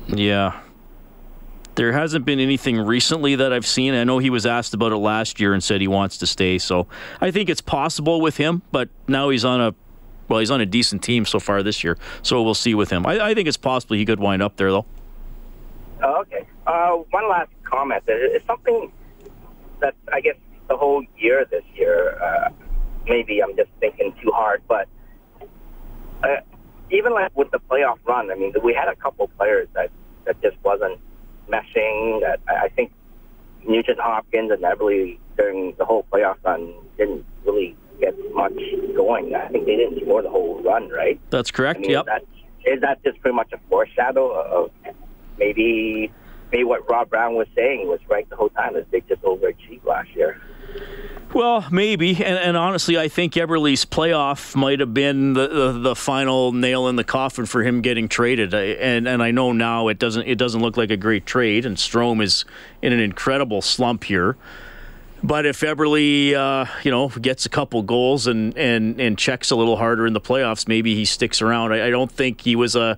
Yeah. 0.07 0.61
There 1.75 1.91
hasn't 1.93 2.25
been 2.25 2.39
anything 2.39 2.77
recently 2.77 3.35
that 3.35 3.53
I've 3.53 3.65
seen. 3.65 3.93
I 3.93 4.03
know 4.03 4.17
he 4.17 4.29
was 4.29 4.45
asked 4.45 4.73
about 4.73 4.91
it 4.91 4.97
last 4.97 5.39
year 5.39 5.53
and 5.53 5.63
said 5.63 5.81
he 5.81 5.87
wants 5.87 6.17
to 6.17 6.27
stay. 6.27 6.57
So 6.57 6.87
I 7.21 7.31
think 7.31 7.49
it's 7.49 7.61
possible 7.61 8.21
with 8.21 8.37
him, 8.37 8.61
but 8.71 8.89
now 9.07 9.29
he's 9.29 9.45
on 9.45 9.61
a 9.61 9.73
well, 10.27 10.39
he's 10.39 10.51
on 10.51 10.61
a 10.61 10.65
decent 10.65 11.01
team 11.01 11.25
so 11.25 11.39
far 11.39 11.63
this 11.63 11.83
year. 11.83 11.97
So 12.21 12.41
we'll 12.43 12.53
see 12.53 12.75
with 12.75 12.91
him. 12.91 13.05
I, 13.05 13.29
I 13.29 13.33
think 13.33 13.47
it's 13.47 13.57
possible 13.57 13.95
he 13.95 14.05
could 14.05 14.19
wind 14.19 14.43
up 14.43 14.57
there 14.57 14.71
though. 14.71 14.85
Oh, 16.03 16.21
okay. 16.21 16.47
Uh, 16.67 16.91
one 17.09 17.27
last 17.27 17.49
comment. 17.63 18.03
It's 18.07 18.45
something 18.45 18.91
that 19.79 19.95
I 20.13 20.21
guess 20.21 20.35
the 20.69 20.77
whole 20.77 21.03
year 21.17 21.45
this 21.49 21.63
year. 21.75 22.17
Uh, 22.21 22.49
maybe 23.05 23.43
I'm 23.43 23.55
just 23.57 23.69
thinking 23.79 24.13
too 24.21 24.31
hard, 24.31 24.61
but 24.67 24.87
uh, 26.23 26.37
even 26.91 27.13
like 27.13 27.35
with 27.35 27.51
the 27.51 27.59
playoff 27.59 27.97
run, 28.05 28.31
I 28.31 28.35
mean, 28.35 28.53
we 28.63 28.73
had 28.73 28.87
a 28.87 28.95
couple 28.95 29.27
players 29.29 29.67
that 29.73 29.91
that 30.25 30.41
just 30.41 30.57
wasn't 30.63 30.99
meshing. 31.49 32.21
That 32.21 32.39
I 32.47 32.69
think 32.69 32.93
Nugent 33.67 33.99
Hopkins 33.99 34.51
and 34.51 34.63
Eberle 34.63 35.17
during 35.37 35.73
the 35.77 35.85
whole 35.85 36.05
playoff 36.11 36.37
run 36.43 36.73
didn't 36.97 37.25
really 37.45 37.75
get 37.99 38.15
much 38.33 38.53
going. 38.95 39.35
I 39.35 39.47
think 39.49 39.65
they 39.65 39.75
didn't 39.75 40.01
score 40.01 40.21
the 40.21 40.29
whole 40.29 40.61
run, 40.61 40.89
right? 40.89 41.19
That's 41.29 41.51
correct. 41.51 41.79
I 41.79 41.81
mean, 41.81 41.91
yep. 41.91 42.01
Is 42.01 42.05
that, 42.05 42.23
is 42.71 42.81
that 42.81 43.03
just 43.03 43.19
pretty 43.21 43.35
much 43.35 43.51
a 43.53 43.59
foreshadow 43.69 44.31
of 44.31 44.71
maybe 45.37 46.11
maybe 46.51 46.63
what 46.63 46.89
Rob 46.89 47.09
Brown 47.09 47.35
was 47.35 47.47
saying 47.55 47.87
was 47.87 47.99
right 48.09 48.29
the 48.29 48.35
whole 48.35 48.49
time 48.49 48.73
that 48.73 48.89
they 48.91 49.01
just 49.01 49.21
overachieved 49.21 49.85
last 49.85 50.09
year? 50.15 50.41
Well, 51.31 51.67
maybe, 51.71 52.15
and, 52.15 52.39
and, 52.39 52.57
honestly, 52.57 52.97
I 52.97 53.07
think 53.07 53.33
Eberle's 53.33 53.85
playoff 53.85 54.55
might 54.55 54.79
have 54.79 54.95
been 54.95 55.33
the, 55.33 55.47
the, 55.47 55.71
the 55.73 55.95
final 55.95 56.51
nail 56.51 56.87
in 56.87 56.95
the 56.95 57.03
coffin 57.03 57.45
for 57.45 57.61
him 57.61 57.81
getting 57.81 58.07
traded. 58.09 58.51
And 58.55 59.07
and 59.07 59.21
I 59.21 59.29
know 59.29 59.51
now 59.51 59.89
it 59.89 59.99
doesn't 59.99 60.27
it 60.27 60.39
doesn't 60.39 60.59
look 60.59 60.75
like 60.75 60.89
a 60.89 60.97
great 60.97 61.27
trade, 61.27 61.67
and 61.67 61.77
Strome 61.77 62.23
is 62.23 62.45
in 62.81 62.93
an 62.93 62.99
incredible 62.99 63.61
slump 63.61 64.05
here. 64.05 64.37
But 65.21 65.45
if 65.45 65.59
Eberle, 65.59 66.33
uh, 66.33 66.65
you 66.83 66.91
know, 66.91 67.09
gets 67.09 67.45
a 67.45 67.49
couple 67.49 67.83
goals 67.83 68.25
and, 68.25 68.57
and, 68.57 68.99
and 69.01 69.17
checks 69.17 69.51
a 69.51 69.55
little 69.55 69.75
harder 69.75 70.07
in 70.07 70.13
the 70.13 70.21
playoffs, 70.21 70.67
maybe 70.67 70.95
he 70.95 71.03
sticks 71.03 71.41
around. 71.41 71.73
I, 71.73 71.87
I 71.87 71.89
don't 71.89 72.11
think 72.11 72.41
he 72.41 72.55
was 72.55 72.75
a 72.75 72.97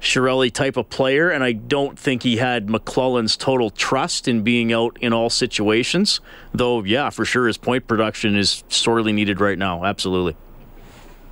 Chiarelli 0.00 0.52
type 0.52 0.76
of 0.76 0.88
player, 0.90 1.30
and 1.30 1.42
I 1.42 1.52
don't 1.52 1.98
think 1.98 2.22
he 2.22 2.36
had 2.36 2.66
McLellan's 2.66 3.36
total 3.36 3.70
trust 3.70 4.28
in 4.28 4.42
being 4.42 4.72
out 4.72 4.96
in 5.00 5.12
all 5.12 5.30
situations. 5.30 6.20
Though, 6.52 6.84
yeah, 6.84 7.10
for 7.10 7.24
sure, 7.24 7.46
his 7.46 7.56
point 7.56 7.86
production 7.86 8.36
is 8.36 8.64
sorely 8.68 9.12
needed 9.12 9.40
right 9.40 9.58
now. 9.58 9.84
Absolutely. 9.84 10.36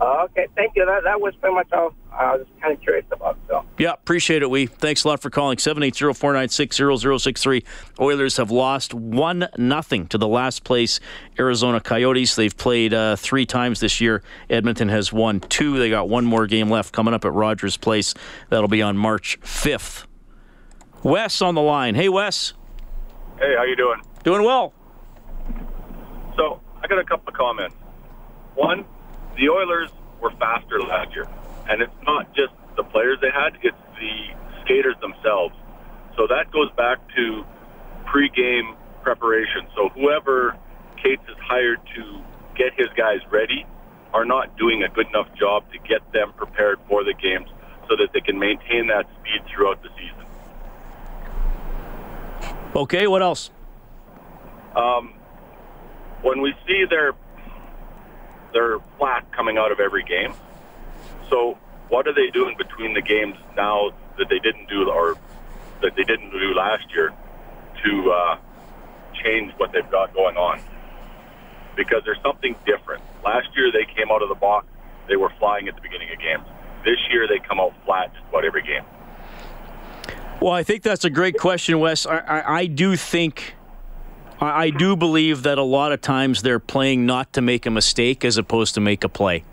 Okay, 0.05 0.47
thank 0.55 0.77
you. 0.77 0.85
That, 0.85 1.05
that 1.05 1.19
was 1.21 1.35
pretty 1.37 1.55
much 1.55 1.73
all 1.73 1.95
I 2.13 2.37
was 2.37 2.47
kind 2.61 2.75
of 2.75 2.81
curious 2.81 3.07
about. 3.11 3.39
So. 3.49 3.65
Yeah, 3.79 3.93
appreciate 3.93 4.43
it, 4.43 4.51
We. 4.51 4.67
Thanks 4.67 5.05
a 5.05 5.09
lot 5.09 5.23
for 5.23 5.31
calling. 5.31 5.57
780-496-0063. 5.57 7.65
Oilers 7.99 8.37
have 8.37 8.51
lost 8.51 8.93
1 8.93 9.49
nothing 9.57 10.07
to 10.09 10.19
the 10.19 10.29
last 10.29 10.65
place 10.65 11.01
Arizona 11.39 11.81
Coyotes. 11.81 12.37
They've 12.37 12.57
played 12.57 12.93
uh, 12.93 13.17
three 13.17 13.47
times 13.47 13.81
this 13.81 14.01
year. 14.01 14.23
Edmonton 14.51 14.89
has 14.91 15.13
won 15.13 15.41
two. 15.41 15.79
They 15.79 15.91
got 15.91 16.09
one 16.09 16.25
more 16.25 16.47
game 16.47 16.71
left 16.71 16.93
coming 16.93 17.15
up 17.15 17.25
at 17.25 17.33
Rogers 17.33 17.77
Place. 17.77 18.15
That'll 18.51 18.69
be 18.69 18.83
on 18.83 18.97
March 18.97 19.41
5th. 19.41 20.07
Wes 21.03 21.43
on 21.43 21.55
the 21.55 21.63
line. 21.63 21.95
Hey, 21.95 22.09
Wes. 22.09 22.53
Hey, 23.39 23.55
how 23.57 23.65
you 23.65 23.77
doing? 23.77 24.01
Doing 24.23 24.45
well. 24.45 24.73
So, 26.37 26.61
I 26.83 26.87
got 26.87 26.99
a 26.99 27.05
couple 27.05 27.29
of 27.29 27.35
comments. 27.35 27.75
One, 28.55 28.85
the 29.37 29.49
Oilers 29.49 29.91
were 30.21 30.31
faster 30.39 30.81
last 30.81 31.15
year, 31.15 31.29
and 31.69 31.83
it's 31.83 31.95
not 32.07 32.35
just 32.35 32.53
the 32.77 32.85
players 32.85 33.19
they 33.21 33.31
had; 33.31 33.59
it's 33.63 33.77
the 33.99 34.35
skaters 34.63 34.97
themselves. 35.01 35.55
So 36.17 36.27
that 36.29 36.51
goes 36.51 36.71
back 36.77 36.99
to 37.17 37.45
pre-game 38.07 38.77
preparation. 39.03 39.67
So 39.75 39.89
whoever 39.91 40.57
Cates 41.03 41.23
has 41.27 41.37
hired 41.41 41.81
to 41.97 42.23
get 42.57 42.73
his 42.77 42.89
guys 42.97 43.21
ready 43.31 43.67
are 44.13 44.25
not 44.25 44.57
doing 44.57 44.83
a 44.85 44.89
good 44.89 45.09
enough 45.09 45.29
job 45.39 45.65
to 45.73 45.79
get 45.79 46.01
them 46.13 46.33
prepared 46.37 46.79
for 46.89 47.03
the 47.03 47.15
games 47.15 47.49
so 47.89 47.97
that 47.97 48.09
they 48.15 48.21
can 48.21 48.39
maintain 48.39 48.87
that 48.87 49.07
speed 49.21 49.43
throughout 49.53 49.83
the 49.83 49.89
season. 49.99 50.25
Okay, 52.77 53.07
what 53.07 53.23
else? 53.23 53.51
Um, 54.75 55.15
when 56.23 56.41
we 56.41 56.55
see 56.67 56.85
their 56.89 57.13
they're 58.55 58.79
flat 58.99 59.31
coming 59.33 59.59
out 59.59 59.71
of 59.73 59.81
every 59.81 60.05
game. 60.05 60.33
So 61.29 61.59
what 61.89 62.09
are 62.09 62.15
they 62.15 62.31
doing 62.31 62.57
between 62.57 62.95
the 62.95 63.03
games 63.03 63.37
now 63.57 63.91
that 64.17 64.29
they 64.31 64.39
didn't 64.39 64.69
do 64.69 64.89
or 64.89 65.17
that 65.83 65.95
they 65.97 66.05
didn't 66.05 66.31
do 66.31 66.55
last 66.55 66.85
year 66.95 67.13
to 67.85 68.11
uh, 68.11 68.39
change 69.23 69.53
what 69.59 69.73
they've 69.73 69.91
got 69.91 70.15
going 70.15 70.37
on? 70.37 70.61
Because 71.77 72.03
there's 72.05 72.23
something 72.23 72.55
different. 72.65 73.03
Last 73.25 73.49
year 73.57 73.71
they 73.73 73.85
came 73.85 74.11
out 74.11 74.23
of 74.23 74.29
the 74.29 74.37
box, 74.37 74.67
they 75.09 75.17
were 75.17 75.33
flying 75.39 75.69
at 75.69 75.75
the 75.75 75.83
beginning 75.83 76.09
of 76.13 76.19
games. 76.21 76.45
This 76.85 76.99
year 77.11 77.27
they 77.29 77.41
come 77.41 77.61
out 77.61 77.75
flat 77.85 78.15
just 78.15 78.27
about 78.29 78.45
every 78.45 78.63
game. 78.63 78.85
Well, 80.41 80.53
I 80.53 80.63
think 80.63 80.83
that's 80.83 81.05
a 81.05 81.11
great 81.11 81.39
question, 81.39 81.79
Wes. 81.81 82.07
I, 82.07 82.19
I, 82.19 82.59
I 82.59 82.67
do 82.67 82.97
think 82.97 83.55
I 84.41 84.71
do 84.71 84.97
believe 84.97 85.45
that 85.45 85.59
a 85.59 85.63
lot 85.63 85.93
of 85.93 86.01
times 86.01 86.43
they're 86.43 86.59
playing 86.59 87.07
not 87.07 87.33
to 87.35 87.41
make 87.41 87.67
a 87.67 87.71
mistake 87.71 88.25
as 88.25 88.37
opposed 88.37 88.75
to 88.75 88.81
make 88.81 89.05
a 89.05 89.09
play. 89.09 89.45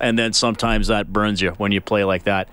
And 0.00 0.18
then 0.18 0.32
sometimes 0.32 0.86
that 0.88 1.12
burns 1.12 1.40
you 1.40 1.50
when 1.52 1.72
you 1.72 1.80
play 1.80 2.04
like 2.04 2.24
that. 2.24 2.48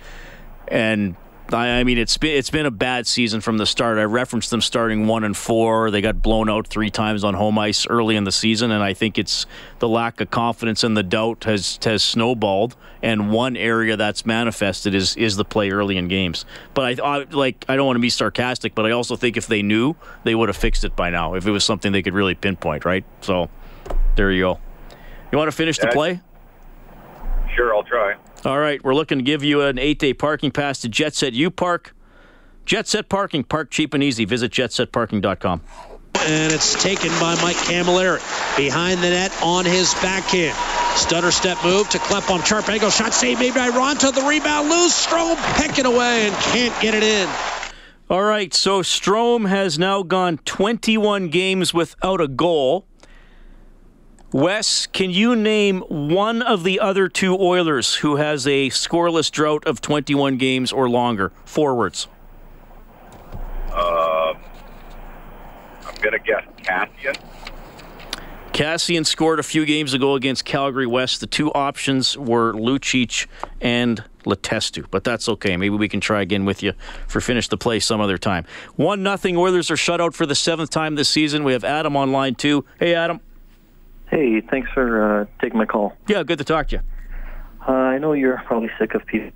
And 0.68 1.16
I, 1.54 1.84
mean, 1.84 1.98
it's 1.98 2.18
been 2.18 2.36
it's 2.36 2.50
been 2.50 2.66
a 2.66 2.72
bad 2.72 3.06
season 3.06 3.40
from 3.40 3.58
the 3.58 3.66
start. 3.66 4.00
I 4.00 4.04
referenced 4.04 4.50
them 4.50 4.62
starting 4.62 5.06
one 5.06 5.24
and 5.24 5.38
four. 5.38 5.92
They 5.92 6.02
got 6.02 6.22
blown 6.22 6.50
out 6.50 6.68
three 6.68 6.90
times 6.90 7.24
on 7.24 7.36
home 7.36 7.60
ice 7.60 7.86
early 7.88 8.16
in 8.16 8.24
the 8.24 8.32
season, 8.32 8.72
and 8.72 8.84
I 8.84 8.94
think 8.94 9.18
it's 9.18 9.46
the 9.80 9.88
lack 9.88 10.20
of 10.22 10.32
confidence 10.32 10.84
and 10.84 10.98
the 10.98 11.04
doubt 11.04 11.44
has 11.44 11.78
has 11.84 12.04
snowballed. 12.04 12.76
And 13.04 13.32
one 13.32 13.56
area 13.56 13.96
that's 13.96 14.26
manifested 14.26 14.96
is 14.96 15.16
is 15.18 15.36
the 15.36 15.46
play 15.46 15.70
early 15.70 15.98
in 15.98 16.08
games. 16.08 16.46
But 16.74 17.00
I, 17.00 17.20
I 17.20 17.24
like 17.26 17.64
I 17.70 17.76
don't 17.76 17.86
want 17.86 17.98
to 17.98 18.02
be 18.02 18.10
sarcastic, 18.10 18.74
but 18.74 18.86
I 18.88 18.92
also 18.92 19.16
think 19.16 19.38
if 19.38 19.46
they 19.46 19.62
knew, 19.62 19.96
they 20.24 20.34
would 20.34 20.50
have 20.50 20.58
fixed 20.58 20.84
it 20.84 20.96
by 20.96 21.12
now. 21.12 21.36
If 21.36 21.46
it 21.46 21.52
was 21.52 21.64
something 21.64 21.92
they 21.92 22.02
could 22.02 22.16
really 22.16 22.36
pinpoint, 22.36 22.86
right? 22.86 23.06
So 23.22 23.50
there 24.16 24.32
you 24.32 24.42
go. 24.42 24.60
You 25.32 25.38
want 25.38 25.50
to 25.50 25.56
finish 25.56 25.78
the 25.78 25.88
play? 25.88 26.22
Sure, 27.56 27.76
I'll 27.76 27.84
try. 27.84 28.16
All 28.44 28.60
right, 28.60 28.84
we're 28.84 28.94
looking 28.94 29.18
to 29.18 29.24
give 29.24 29.44
you 29.44 29.62
an 29.62 29.80
eight 29.80 30.00
day 30.00 30.14
parking 30.14 30.52
pass 30.52 30.80
to 30.82 30.90
Jet 30.90 31.16
Set 31.16 31.34
U 31.34 31.50
Park. 31.50 31.96
Jet 32.66 32.88
Set 32.88 33.10
Parking, 33.10 33.44
park 33.44 33.70
cheap 33.72 33.94
and 33.94 34.04
easy. 34.04 34.26
Visit 34.26 34.52
jetsetparking.com. 34.52 35.62
And 36.16 36.52
it's 36.52 36.82
taken 36.82 37.10
by 37.20 37.36
Mike 37.42 37.58
Cammalleri 37.58 38.18
behind 38.58 39.04
the 39.04 39.10
net 39.10 39.32
on 39.44 39.66
his 39.66 39.94
backhand. 39.96 40.58
Stutter 40.98 41.30
step 41.32 41.58
move 41.64 41.90
to 41.90 41.98
Klefbom. 42.00 42.46
Sharp 42.46 42.68
angle 42.70 42.90
shot 42.90 43.14
saved 43.14 43.40
made 43.40 43.54
by 43.54 43.70
Raanta. 43.70 44.14
The 44.14 44.22
rebound 44.22 44.70
loose. 44.70 45.06
Strome 45.06 45.36
pecking 45.58 45.86
away 45.86 46.28
and 46.28 46.36
can't 46.36 46.82
get 46.82 46.96
it 46.96 47.04
in. 47.04 47.30
All 48.10 48.24
right, 48.24 48.54
so 48.54 48.82
Strome 48.82 49.50
has 49.50 49.78
now 49.78 50.04
gone 50.04 50.38
21 50.46 51.30
games 51.30 51.74
without 51.74 52.22
a 52.22 52.28
goal. 52.28 52.88
Wes, 54.36 54.86
can 54.88 55.12
you 55.12 55.34
name 55.34 55.80
one 55.88 56.42
of 56.42 56.66
the 56.66 56.82
other 56.82 57.08
two 57.08 57.40
Oilers 57.40 57.96
who 57.96 58.18
has 58.18 58.46
a 58.46 58.70
scoreless 58.70 59.32
drought 59.32 59.66
of 59.66 59.80
21 59.80 60.36
games 60.36 60.74
or 60.74 60.90
longer? 60.90 61.32
Forwards. 61.46 62.10
Uh, 63.72 64.34
I'm 65.86 65.96
going 66.02 66.12
to 66.12 66.20
guess 66.20 66.44
Kassian? 66.58 67.16
Kassian 68.52 69.06
scored 69.06 69.40
a 69.40 69.44
few 69.44 69.66
games 69.66 69.94
ago 69.94 70.16
against 70.16 70.44
Calgary 70.44 70.86
Wes. 70.86 71.18
The 71.18 71.28
two 71.28 71.50
options 71.54 72.18
were 72.18 72.52
Lucic 72.52 73.28
and 73.62 74.04
Letestu, 74.26 74.86
but 74.92 75.06
that's 75.06 75.30
okay. 75.30 75.56
Maybe 75.56 75.78
we 75.78 75.88
can 75.88 76.02
try 76.02 76.22
again 76.22 76.44
with 76.44 76.62
you 76.62 76.74
for 77.08 77.22
finish 77.22 77.48
the 77.48 77.56
play 77.56 77.80
some 77.80 78.02
other 78.02 78.18
time. 78.18 78.46
One 78.76 79.02
nothing. 79.02 79.38
Oilers 79.38 79.72
are 79.72 79.78
shut 79.78 80.02
out 80.02 80.14
for 80.14 80.26
the 80.26 80.36
seventh 80.36 80.72
time 80.72 80.96
this 80.96 81.08
season. 81.08 81.46
We 81.46 81.54
have 81.54 81.64
Adam 81.64 81.96
on 81.96 82.12
line 82.12 82.36
too. 82.36 82.66
Hey, 82.80 82.96
Adam. 82.96 83.22
Hey, 84.10 84.42
thanks 84.42 84.70
for 84.74 85.22
uh, 85.22 85.26
taking 85.42 85.58
my 85.58 85.66
call. 85.66 85.94
Yeah, 86.08 86.24
good 86.24 86.38
to 86.38 86.44
talk 86.44 86.68
to 86.70 86.76
you. 86.78 86.82
Uh, 87.68 87.72
I 87.72 87.98
know 87.98 88.14
you're 88.14 88.42
probably 88.46 88.70
sick 88.80 88.94
of 88.94 89.06
people 89.06 89.32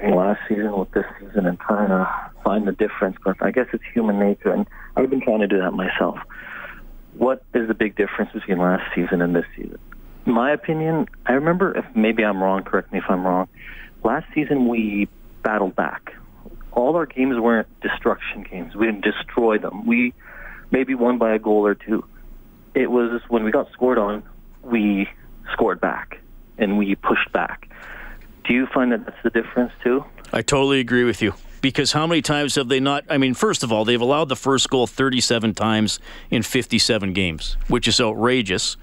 last 0.00 0.40
season 0.48 0.76
with 0.76 0.90
this 0.92 1.04
season 1.20 1.46
and 1.46 1.58
trying 1.60 1.88
to 1.88 2.08
find 2.44 2.66
the 2.66 2.72
difference, 2.72 3.16
but 3.24 3.36
I 3.40 3.50
guess 3.50 3.66
it's 3.72 3.84
human 3.92 4.18
nature, 4.18 4.52
and 4.52 4.66
I've 4.96 5.10
been 5.10 5.20
trying 5.20 5.40
to 5.40 5.46
do 5.46 5.58
that 5.58 5.72
myself. 5.72 6.18
What 7.14 7.44
is 7.54 7.68
the 7.68 7.74
big 7.74 7.96
difference 7.96 8.32
between 8.32 8.58
last 8.58 8.82
season 8.94 9.22
and 9.22 9.34
this 9.34 9.44
season? 9.56 9.78
In 10.26 10.32
my 10.32 10.52
opinion, 10.52 11.06
I 11.26 11.32
remember, 11.32 11.76
if 11.76 11.84
maybe 11.94 12.24
I'm 12.24 12.42
wrong, 12.42 12.62
correct 12.62 12.92
me 12.92 12.98
if 12.98 13.04
I'm 13.08 13.24
wrong, 13.26 13.48
last 14.04 14.26
season 14.34 14.68
we 14.68 15.08
battled 15.42 15.74
back. 15.74 16.12
All 16.72 16.94
our 16.96 17.06
games 17.06 17.38
weren't 17.40 17.68
destruction 17.80 18.44
games. 18.48 18.76
We 18.76 18.86
didn't 18.86 19.04
destroy 19.04 19.58
them. 19.58 19.86
We 19.86 20.14
maybe 20.70 20.94
won 20.94 21.18
by 21.18 21.34
a 21.34 21.38
goal 21.38 21.66
or 21.66 21.74
two. 21.74 22.04
It 22.74 22.90
was 22.90 23.20
when 23.28 23.44
we 23.44 23.50
got 23.50 23.70
scored 23.72 23.98
on, 23.98 24.22
we 24.62 25.08
scored 25.52 25.80
back 25.80 26.20
and 26.58 26.78
we 26.78 26.94
pushed 26.94 27.32
back. 27.32 27.68
Do 28.46 28.54
you 28.54 28.66
find 28.66 28.92
that 28.92 29.04
that's 29.04 29.22
the 29.22 29.30
difference 29.30 29.72
too? 29.82 30.04
I 30.32 30.42
totally 30.42 30.80
agree 30.80 31.04
with 31.04 31.22
you. 31.22 31.34
Because 31.60 31.92
how 31.92 32.06
many 32.06 32.22
times 32.22 32.54
have 32.54 32.68
they 32.68 32.78
not? 32.78 33.04
I 33.10 33.18
mean, 33.18 33.34
first 33.34 33.64
of 33.64 33.72
all, 33.72 33.84
they've 33.84 34.00
allowed 34.00 34.28
the 34.28 34.36
first 34.36 34.70
goal 34.70 34.86
37 34.86 35.54
times 35.54 35.98
in 36.30 36.42
57 36.42 37.12
games, 37.12 37.56
which 37.66 37.88
is 37.88 38.00
outrageous. 38.00 38.76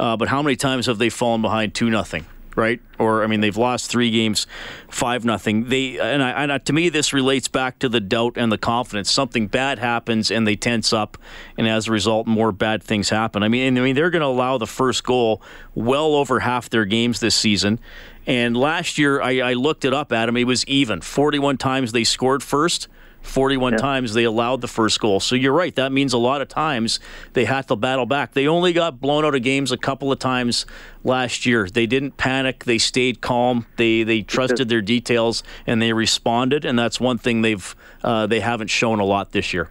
Uh, 0.00 0.16
but 0.16 0.28
how 0.28 0.42
many 0.42 0.56
times 0.56 0.86
have 0.86 0.98
they 0.98 1.10
fallen 1.10 1.42
behind 1.42 1.74
2 1.74 1.90
nothing? 1.90 2.26
Right? 2.58 2.80
Or 2.98 3.22
I 3.22 3.28
mean, 3.28 3.40
they've 3.40 3.56
lost 3.56 3.88
three 3.88 4.10
games, 4.10 4.46
five 4.90 5.24
nothing. 5.24 5.68
They 5.68 5.98
and, 5.98 6.22
I, 6.22 6.30
and 6.42 6.66
to 6.66 6.72
me, 6.72 6.88
this 6.88 7.12
relates 7.12 7.46
back 7.46 7.78
to 7.78 7.88
the 7.88 8.00
doubt 8.00 8.34
and 8.36 8.50
the 8.50 8.58
confidence. 8.58 9.10
Something 9.10 9.46
bad 9.46 9.78
happens 9.78 10.30
and 10.30 10.46
they 10.46 10.56
tense 10.56 10.92
up, 10.92 11.16
and 11.56 11.68
as 11.68 11.86
a 11.86 11.92
result, 11.92 12.26
more 12.26 12.50
bad 12.50 12.82
things 12.82 13.08
happen. 13.08 13.42
I 13.44 13.48
mean, 13.48 13.78
I 13.78 13.80
mean, 13.80 13.94
they're 13.94 14.10
going 14.10 14.22
to 14.22 14.26
allow 14.26 14.58
the 14.58 14.66
first 14.66 15.04
goal 15.04 15.40
well 15.74 16.16
over 16.16 16.40
half 16.40 16.68
their 16.68 16.84
games 16.84 17.20
this 17.20 17.36
season. 17.36 17.78
And 18.26 18.56
last 18.56 18.98
year, 18.98 19.22
I, 19.22 19.40
I 19.40 19.52
looked 19.54 19.86
it 19.86 19.94
up, 19.94 20.12
Adam. 20.12 20.36
It 20.36 20.44
was 20.44 20.66
even. 20.66 21.00
41 21.00 21.56
times 21.56 21.92
they 21.92 22.04
scored 22.04 22.42
first. 22.42 22.88
41 23.22 23.72
yeah. 23.72 23.78
times 23.78 24.14
they 24.14 24.24
allowed 24.24 24.60
the 24.60 24.68
first 24.68 25.00
goal. 25.00 25.20
So 25.20 25.34
you're 25.34 25.52
right. 25.52 25.74
That 25.74 25.92
means 25.92 26.12
a 26.12 26.18
lot 26.18 26.40
of 26.40 26.48
times 26.48 26.98
they 27.34 27.44
had 27.44 27.68
to 27.68 27.76
battle 27.76 28.06
back. 28.06 28.32
They 28.32 28.46
only 28.46 28.72
got 28.72 29.00
blown 29.00 29.24
out 29.24 29.34
of 29.34 29.42
games 29.42 29.70
a 29.72 29.76
couple 29.76 30.10
of 30.10 30.18
times 30.18 30.66
last 31.04 31.44
year. 31.44 31.68
They 31.68 31.86
didn't 31.86 32.16
panic. 32.16 32.64
They 32.64 32.78
stayed 32.78 33.20
calm. 33.20 33.66
They 33.76 34.02
they 34.02 34.22
trusted 34.22 34.68
their 34.68 34.82
details 34.82 35.42
and 35.66 35.80
they 35.82 35.92
responded. 35.92 36.64
And 36.64 36.78
that's 36.78 37.00
one 37.00 37.18
thing 37.18 37.42
they've 37.42 37.76
uh, 38.02 38.26
they 38.26 38.40
haven't 38.40 38.68
shown 38.68 39.00
a 39.00 39.04
lot 39.04 39.32
this 39.32 39.52
year. 39.52 39.68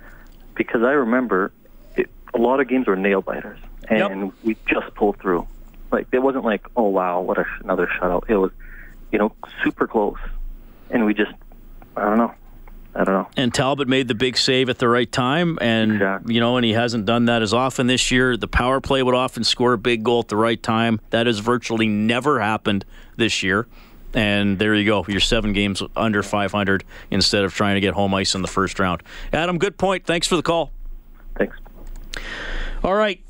Because 0.56 0.84
I 0.84 0.92
remember 0.92 1.52
it, 1.96 2.10
a 2.34 2.38
lot 2.38 2.60
of 2.60 2.68
games 2.68 2.88
were 2.88 2.96
nail 2.96 3.22
biters, 3.22 3.60
and 3.90 4.26
yep. 4.26 4.34
we 4.44 4.58
just 4.68 4.94
pulled 4.96 5.20
through. 5.20 5.48
Like 5.92 6.08
it 6.12 6.20
wasn't 6.20 6.46
like 6.46 6.68
oh 6.76 6.90
wow 6.90 7.22
what 7.22 7.38
a, 7.38 7.46
another 7.64 7.88
shutout. 7.88 8.30
It 8.30 8.38
was 8.38 8.52
you 9.12 9.20
know 9.20 9.34
super 9.64 9.88
close, 9.88 10.20
and 10.90 11.06
we 11.06 11.14
just 11.14 11.32
I 11.96 12.02
don't 12.02 12.18
know 12.18 12.34
I 12.98 13.04
don't 13.04 13.14
know. 13.14 13.30
And 13.38 13.54
Talbot 13.54 13.88
made 13.88 14.08
the 14.08 14.16
big 14.16 14.38
save 14.38 14.70
at 14.70 14.80
the 14.80 14.90
right 14.90 15.10
time, 15.12 15.60
and 15.62 15.94
exactly. 15.94 16.34
you 16.34 16.40
know, 16.40 16.58
and 16.58 16.66
he 16.66 16.74
hasn't 16.74 17.06
done 17.06 17.26
that 17.26 17.44
as 17.44 17.54
often 17.54 17.86
this 17.86 18.10
year. 18.10 18.36
The 18.36 18.48
power 18.48 18.82
play 18.82 19.04
would 19.04 19.14
often 19.14 19.44
score 19.44 19.74
a 19.74 19.78
big 19.78 20.04
goal 20.04 20.22
at 20.22 20.30
the 20.30 20.36
right 20.36 20.62
time. 20.62 21.00
That 21.12 21.28
has 21.28 21.38
virtually 21.38 21.88
never 21.88 22.40
happened 22.40 22.86
this 23.16 23.44
year. 23.44 23.68
And 24.16 24.58
there 24.58 24.74
you 24.74 24.84
go. 24.84 25.06
You're 25.08 25.20
seven 25.20 25.54
games 25.54 25.84
under 25.96 26.24
500 26.24 26.84
instead 27.12 27.44
of 27.44 27.54
trying 27.54 27.76
to 27.76 27.82
get 27.82 27.94
home 27.94 28.16
ice 28.16 28.34
in 28.34 28.42
the 28.42 28.48
first 28.48 28.80
round. 28.80 29.04
Adam, 29.32 29.60
good 29.60 29.78
point. 29.78 30.06
Thanks 30.06 30.26
for 30.26 30.36
the 30.36 30.42
call. 30.42 30.72
Thanks. 31.38 31.56
All 32.84 32.96
right. 32.96 33.22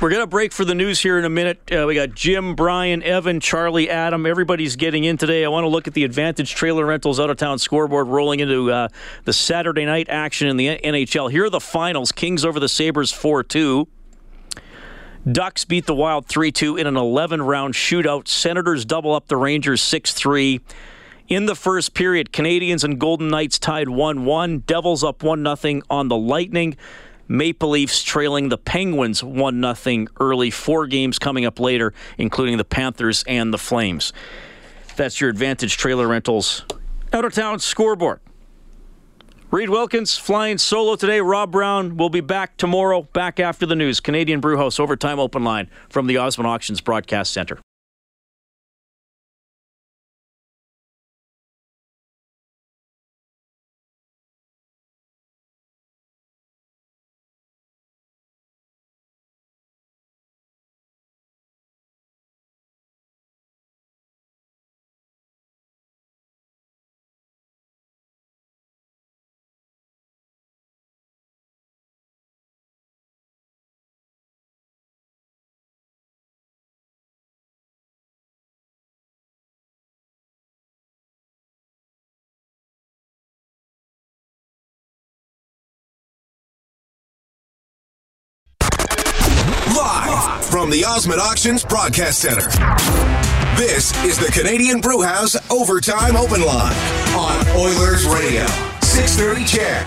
We're 0.00 0.10
going 0.10 0.22
to 0.22 0.26
break 0.26 0.52
for 0.52 0.64
the 0.64 0.74
news 0.74 1.00
here 1.00 1.20
in 1.20 1.24
a 1.24 1.30
minute. 1.30 1.70
Uh, 1.70 1.84
we 1.86 1.94
got 1.94 2.14
Jim, 2.16 2.56
Brian, 2.56 3.00
Evan, 3.04 3.38
Charlie, 3.38 3.88
Adam. 3.88 4.26
Everybody's 4.26 4.74
getting 4.74 5.04
in 5.04 5.16
today. 5.16 5.44
I 5.44 5.48
want 5.48 5.62
to 5.62 5.68
look 5.68 5.86
at 5.86 5.94
the 5.94 6.02
Advantage 6.02 6.52
Trailer 6.52 6.84
Rentals 6.84 7.20
out 7.20 7.30
of 7.30 7.36
town 7.36 7.60
scoreboard 7.60 8.08
rolling 8.08 8.40
into 8.40 8.72
uh, 8.72 8.88
the 9.24 9.32
Saturday 9.32 9.86
night 9.86 10.08
action 10.08 10.48
in 10.48 10.56
the 10.56 10.78
NHL. 10.78 11.30
Here 11.30 11.44
are 11.44 11.50
the 11.50 11.60
finals 11.60 12.10
Kings 12.10 12.44
over 12.44 12.58
the 12.58 12.68
Sabres 12.68 13.12
4 13.12 13.44
2. 13.44 13.86
Ducks 15.30 15.64
beat 15.64 15.86
the 15.86 15.94
Wild 15.94 16.26
3 16.26 16.50
2 16.50 16.76
in 16.76 16.88
an 16.88 16.96
11 16.96 17.42
round 17.42 17.74
shootout. 17.74 18.26
Senators 18.26 18.84
double 18.84 19.14
up 19.14 19.28
the 19.28 19.36
Rangers 19.36 19.80
6 19.80 20.12
3. 20.12 20.60
In 21.28 21.46
the 21.46 21.54
first 21.54 21.94
period, 21.94 22.32
Canadiens 22.32 22.82
and 22.82 22.98
Golden 22.98 23.28
Knights 23.28 23.60
tied 23.60 23.88
1 23.88 24.24
1. 24.24 24.58
Devils 24.58 25.04
up 25.04 25.22
1 25.22 25.56
0 25.56 25.82
on 25.88 26.08
the 26.08 26.16
Lightning. 26.16 26.76
Maple 27.28 27.70
Leafs 27.70 28.02
trailing 28.02 28.48
the 28.48 28.58
Penguins 28.58 29.22
1 29.22 29.74
0 29.74 30.06
early. 30.20 30.50
Four 30.50 30.86
games 30.86 31.18
coming 31.18 31.44
up 31.44 31.58
later, 31.58 31.92
including 32.18 32.56
the 32.56 32.64
Panthers 32.64 33.24
and 33.26 33.52
the 33.52 33.58
Flames. 33.58 34.12
That's 34.96 35.20
your 35.20 35.30
Advantage 35.30 35.76
Trailer 35.76 36.06
Rentals 36.06 36.64
out 37.12 37.24
of 37.24 37.32
town 37.32 37.60
scoreboard. 37.60 38.20
Reed 39.50 39.70
Wilkins 39.70 40.18
flying 40.18 40.58
solo 40.58 40.96
today. 40.96 41.20
Rob 41.20 41.52
Brown 41.52 41.96
will 41.96 42.10
be 42.10 42.20
back 42.20 42.56
tomorrow, 42.56 43.02
back 43.12 43.38
after 43.38 43.66
the 43.66 43.76
news. 43.76 44.00
Canadian 44.00 44.40
Brewhouse 44.40 44.80
Overtime 44.80 45.20
Open 45.20 45.44
Line 45.44 45.70
from 45.88 46.08
the 46.08 46.16
Osmond 46.16 46.48
Auctions 46.48 46.80
Broadcast 46.80 47.32
Center. 47.32 47.60
From 90.64 90.70
the 90.70 90.86
Osmond 90.86 91.20
Auctions 91.20 91.62
Broadcast 91.62 92.20
Center. 92.20 92.48
This 93.54 93.92
is 94.02 94.18
the 94.18 94.32
Canadian 94.32 94.80
Brewhouse 94.80 95.36
Overtime 95.50 96.16
Open 96.16 96.40
Line 96.40 96.74
on 97.14 97.46
Oilers 97.48 98.06
Radio. 98.06 98.46
630 98.80 99.44
CHED. 99.44 99.86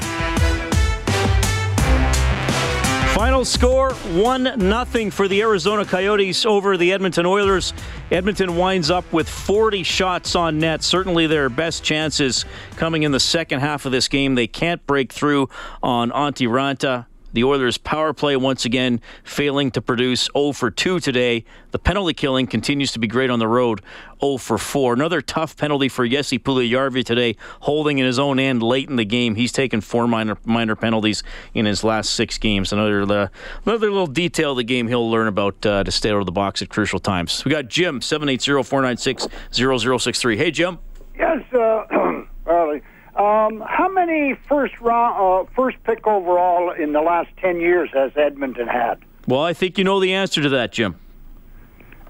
Final 3.15 3.43
score 3.43 3.93
1 3.95 4.59
0 4.59 5.09
for 5.09 5.27
the 5.27 5.41
Arizona 5.41 5.83
Coyotes 5.83 6.45
over 6.45 6.77
the 6.77 6.93
Edmonton 6.93 7.25
Oilers. 7.25 7.73
Edmonton 8.11 8.55
winds 8.55 8.91
up 8.91 9.11
with 9.11 9.27
40 9.27 9.81
shots 9.81 10.35
on 10.35 10.59
net. 10.59 10.83
Certainly 10.83 11.25
their 11.25 11.49
best 11.49 11.83
chances 11.83 12.45
coming 12.75 13.01
in 13.01 13.11
the 13.11 13.19
second 13.19 13.61
half 13.61 13.87
of 13.87 13.91
this 13.91 14.07
game. 14.07 14.35
They 14.35 14.45
can't 14.45 14.85
break 14.85 15.11
through 15.11 15.49
on 15.81 16.11
Antti 16.11 16.47
Raanta. 16.47 17.07
The 17.37 17.43
Oilers' 17.43 17.77
power 17.77 18.13
play 18.13 18.35
once 18.35 18.65
again 18.65 18.99
failing 19.23 19.69
to 19.69 19.79
produce 19.79 20.27
0 20.35 20.53
for 20.53 20.71
2 20.71 20.99
today. 20.99 21.45
The 21.69 21.77
penalty 21.77 22.15
killing 22.15 22.47
continues 22.47 22.91
to 22.93 22.99
be 22.99 23.05
great 23.05 23.29
on 23.29 23.37
the 23.37 23.47
road 23.47 23.83
0 24.19 24.37
for 24.37 24.57
4. 24.57 24.93
Another 24.93 25.21
tough 25.21 25.55
penalty 25.55 25.87
for 25.87 26.07
Jesse 26.07 26.39
Puljujarvi 26.39 27.05
today, 27.05 27.35
holding 27.59 27.99
in 27.99 28.07
his 28.07 28.17
own 28.17 28.39
end 28.39 28.63
late 28.63 28.89
in 28.89 28.95
the 28.95 29.05
game. 29.05 29.35
He's 29.35 29.51
taken 29.51 29.81
four 29.81 30.07
minor 30.07 30.35
minor 30.45 30.75
penalties 30.75 31.21
in 31.53 31.67
his 31.67 31.83
last 31.83 32.13
six 32.13 32.39
games. 32.39 32.73
Another 32.73 33.03
uh, 33.03 33.27
another 33.67 33.91
little 33.91 34.07
detail 34.07 34.53
of 34.53 34.57
the 34.57 34.63
game 34.63 34.87
he'll 34.87 35.07
learn 35.07 35.27
about 35.27 35.63
uh, 35.63 35.83
to 35.83 35.91
stay 35.91 36.09
out 36.09 36.17
of 36.17 36.25
the 36.25 36.31
box 36.31 36.63
at 36.63 36.69
crucial 36.69 36.97
times. 36.97 37.45
We 37.45 37.51
got 37.51 37.67
Jim 37.67 37.99
780-496-0063. 37.99 40.37
Hey 40.37 40.49
Jim. 40.49 40.79
Yes, 41.15 41.43
uh, 41.53 41.85
Harley. 42.47 42.81
Um, 43.17 43.63
how 43.67 43.89
many 43.89 44.35
first 44.47 44.79
round, 44.79 45.47
uh, 45.47 45.49
first 45.55 45.77
pick 45.83 46.05
overall 46.05 46.71
in 46.71 46.93
the 46.93 47.01
last 47.01 47.29
ten 47.37 47.59
years 47.59 47.89
has 47.93 48.11
Edmonton 48.15 48.67
had? 48.67 48.99
Well, 49.27 49.41
I 49.41 49.53
think 49.53 49.79
you 49.79 49.83
know 49.83 49.99
the 49.99 50.13
answer 50.13 50.41
to 50.41 50.49
that, 50.49 50.71
Jim. 50.71 50.95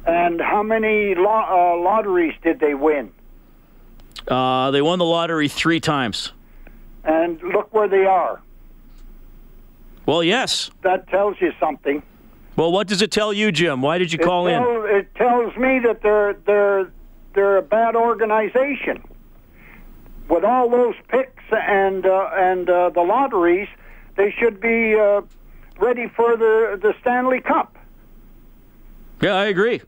And 0.06 0.42
how 0.42 0.64
many 0.64 1.16
lo- 1.16 1.46
uh, 1.50 1.82
lotteries 1.82 2.34
did 2.44 2.60
they 2.60 2.74
win? 2.74 3.12
Uh, 4.28 4.72
they 4.72 4.82
won 4.82 5.00
the 5.00 5.06
lottery 5.06 5.48
three 5.48 5.80
times. 5.80 6.34
And 7.06 7.42
look 7.42 7.74
where 7.74 7.88
they 7.88 8.06
are. 8.06 8.42
Well, 10.06 10.24
yes. 10.24 10.72
That 10.82 11.08
tells 11.08 11.40
you 11.40 11.54
something. 11.60 12.04
Well, 12.58 12.72
what 12.72 12.88
does 12.88 13.02
it 13.02 13.12
tell 13.12 13.32
you, 13.32 13.52
Jim? 13.52 13.82
Why 13.82 13.98
did 13.98 14.12
you 14.12 14.20
call 14.20 14.48
it 14.48 14.54
in? 14.54 14.64
It 14.98 15.16
tells 15.16 15.56
me 15.56 15.80
that 15.86 16.02
they're 16.02 16.34
they're 16.46 16.92
they're 17.34 17.58
a 17.58 17.62
bad 17.62 17.96
organization. 17.96 19.04
With 20.30 20.44
all 20.44 20.70
those 20.70 20.96
picks 21.08 21.44
and 21.52 22.06
uh, 22.06 22.30
and 22.34 22.70
uh, 22.70 22.90
the 22.90 23.02
lotteries, 23.02 23.70
they 24.16 24.34
should 24.38 24.60
be 24.60 24.96
uh, 24.96 25.22
ready 25.80 26.08
for 26.16 26.36
the 26.36 26.78
the 26.82 26.94
Stanley 27.02 27.40
Cup. 27.40 27.78
Yeah, 29.22 29.34
I 29.34 29.46
agree. 29.46 29.82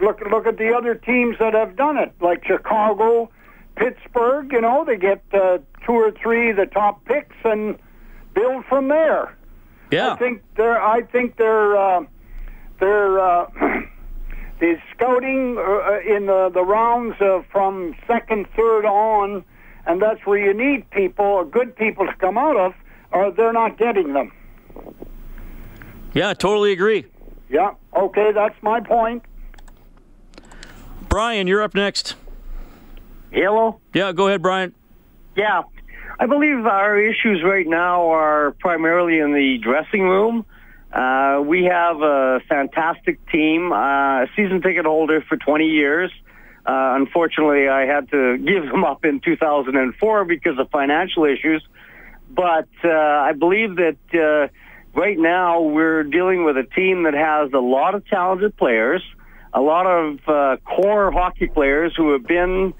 Look 0.00 0.20
look 0.30 0.46
at 0.46 0.58
the 0.58 0.74
other 0.74 0.94
teams 0.94 1.36
that 1.38 1.54
have 1.54 1.76
done 1.76 1.98
it, 1.98 2.12
like 2.20 2.44
Chicago, 2.44 3.30
Pittsburgh. 3.76 4.50
You 4.52 4.60
know, 4.60 4.84
they 4.84 4.96
get 4.96 5.22
uh, 5.32 5.58
two 5.84 5.92
or 5.92 6.10
three 6.10 6.50
of 6.50 6.56
the 6.56 6.66
top 6.66 7.04
picks 7.04 7.36
and 7.44 7.78
build 8.34 8.64
from 8.66 8.88
there. 8.88 9.36
Yeah, 9.90 10.14
I 10.14 10.16
think 10.16 10.42
they're. 10.56 10.80
I 10.80 11.02
think 11.02 11.36
they're. 11.36 11.76
Uh, 11.76 12.04
they're. 12.80 13.20
Uh, 13.20 13.46
the 14.60 14.76
scouting 14.94 15.56
uh, 15.58 16.00
in 16.00 16.26
the 16.26 16.50
the 16.52 16.64
rounds 16.64 17.20
uh, 17.20 17.42
from 17.52 17.94
second, 18.06 18.46
third 18.56 18.84
on, 18.84 19.44
and 19.86 20.02
that's 20.02 20.24
where 20.26 20.38
you 20.38 20.52
need 20.52 20.90
people, 20.90 21.24
or 21.24 21.44
good 21.44 21.76
people, 21.76 22.06
to 22.06 22.14
come 22.14 22.36
out 22.36 22.56
of, 22.56 22.74
or 23.12 23.30
they're 23.30 23.52
not 23.52 23.78
getting 23.78 24.12
them. 24.12 24.32
Yeah, 26.12 26.34
totally 26.34 26.72
agree. 26.72 27.06
Yeah. 27.48 27.74
Okay, 27.94 28.32
that's 28.32 28.60
my 28.62 28.80
point. 28.80 29.22
Brian, 31.08 31.46
you're 31.46 31.62
up 31.62 31.74
next. 31.74 32.14
Hello. 33.30 33.80
Yeah, 33.94 34.12
go 34.12 34.26
ahead, 34.26 34.42
Brian. 34.42 34.74
Yeah, 35.36 35.62
I 36.18 36.26
believe 36.26 36.64
our 36.66 36.98
issues 36.98 37.42
right 37.44 37.66
now 37.66 38.08
are 38.08 38.52
primarily 38.58 39.18
in 39.18 39.32
the 39.32 39.58
dressing 39.62 40.02
room. 40.02 40.46
Uh, 40.92 41.42
we 41.44 41.64
have 41.64 42.00
a 42.00 42.40
fantastic 42.48 43.18
team, 43.30 43.72
uh, 43.72 44.24
season 44.34 44.62
ticket 44.62 44.86
holder 44.86 45.22
for 45.28 45.36
20 45.36 45.66
years. 45.66 46.10
Uh, 46.66 46.96
unfortunately, 46.96 47.68
I 47.68 47.86
had 47.86 48.10
to 48.10 48.38
give 48.38 48.64
them 48.64 48.84
up 48.84 49.04
in 49.04 49.20
2004 49.20 50.24
because 50.24 50.58
of 50.58 50.68
financial 50.70 51.24
issues. 51.24 51.62
But 52.28 52.68
uh, 52.84 52.90
I 52.90 53.32
believe 53.32 53.76
that 53.76 53.96
uh, 54.12 54.48
right 54.98 55.16
now 55.16 55.60
we're 55.60 56.02
dealing 56.02 56.44
with 56.44 56.56
a 56.56 56.64
team 56.64 57.04
that 57.04 57.14
has 57.14 57.52
a 57.52 57.60
lot 57.60 57.94
of 57.94 58.04
talented 58.08 58.56
players, 58.56 59.02
a 59.52 59.60
lot 59.60 59.86
of 59.86 60.18
uh, 60.26 60.56
core 60.64 61.12
hockey 61.12 61.46
players 61.46 61.94
who 61.96 62.12
have 62.12 62.26
been 62.26 62.74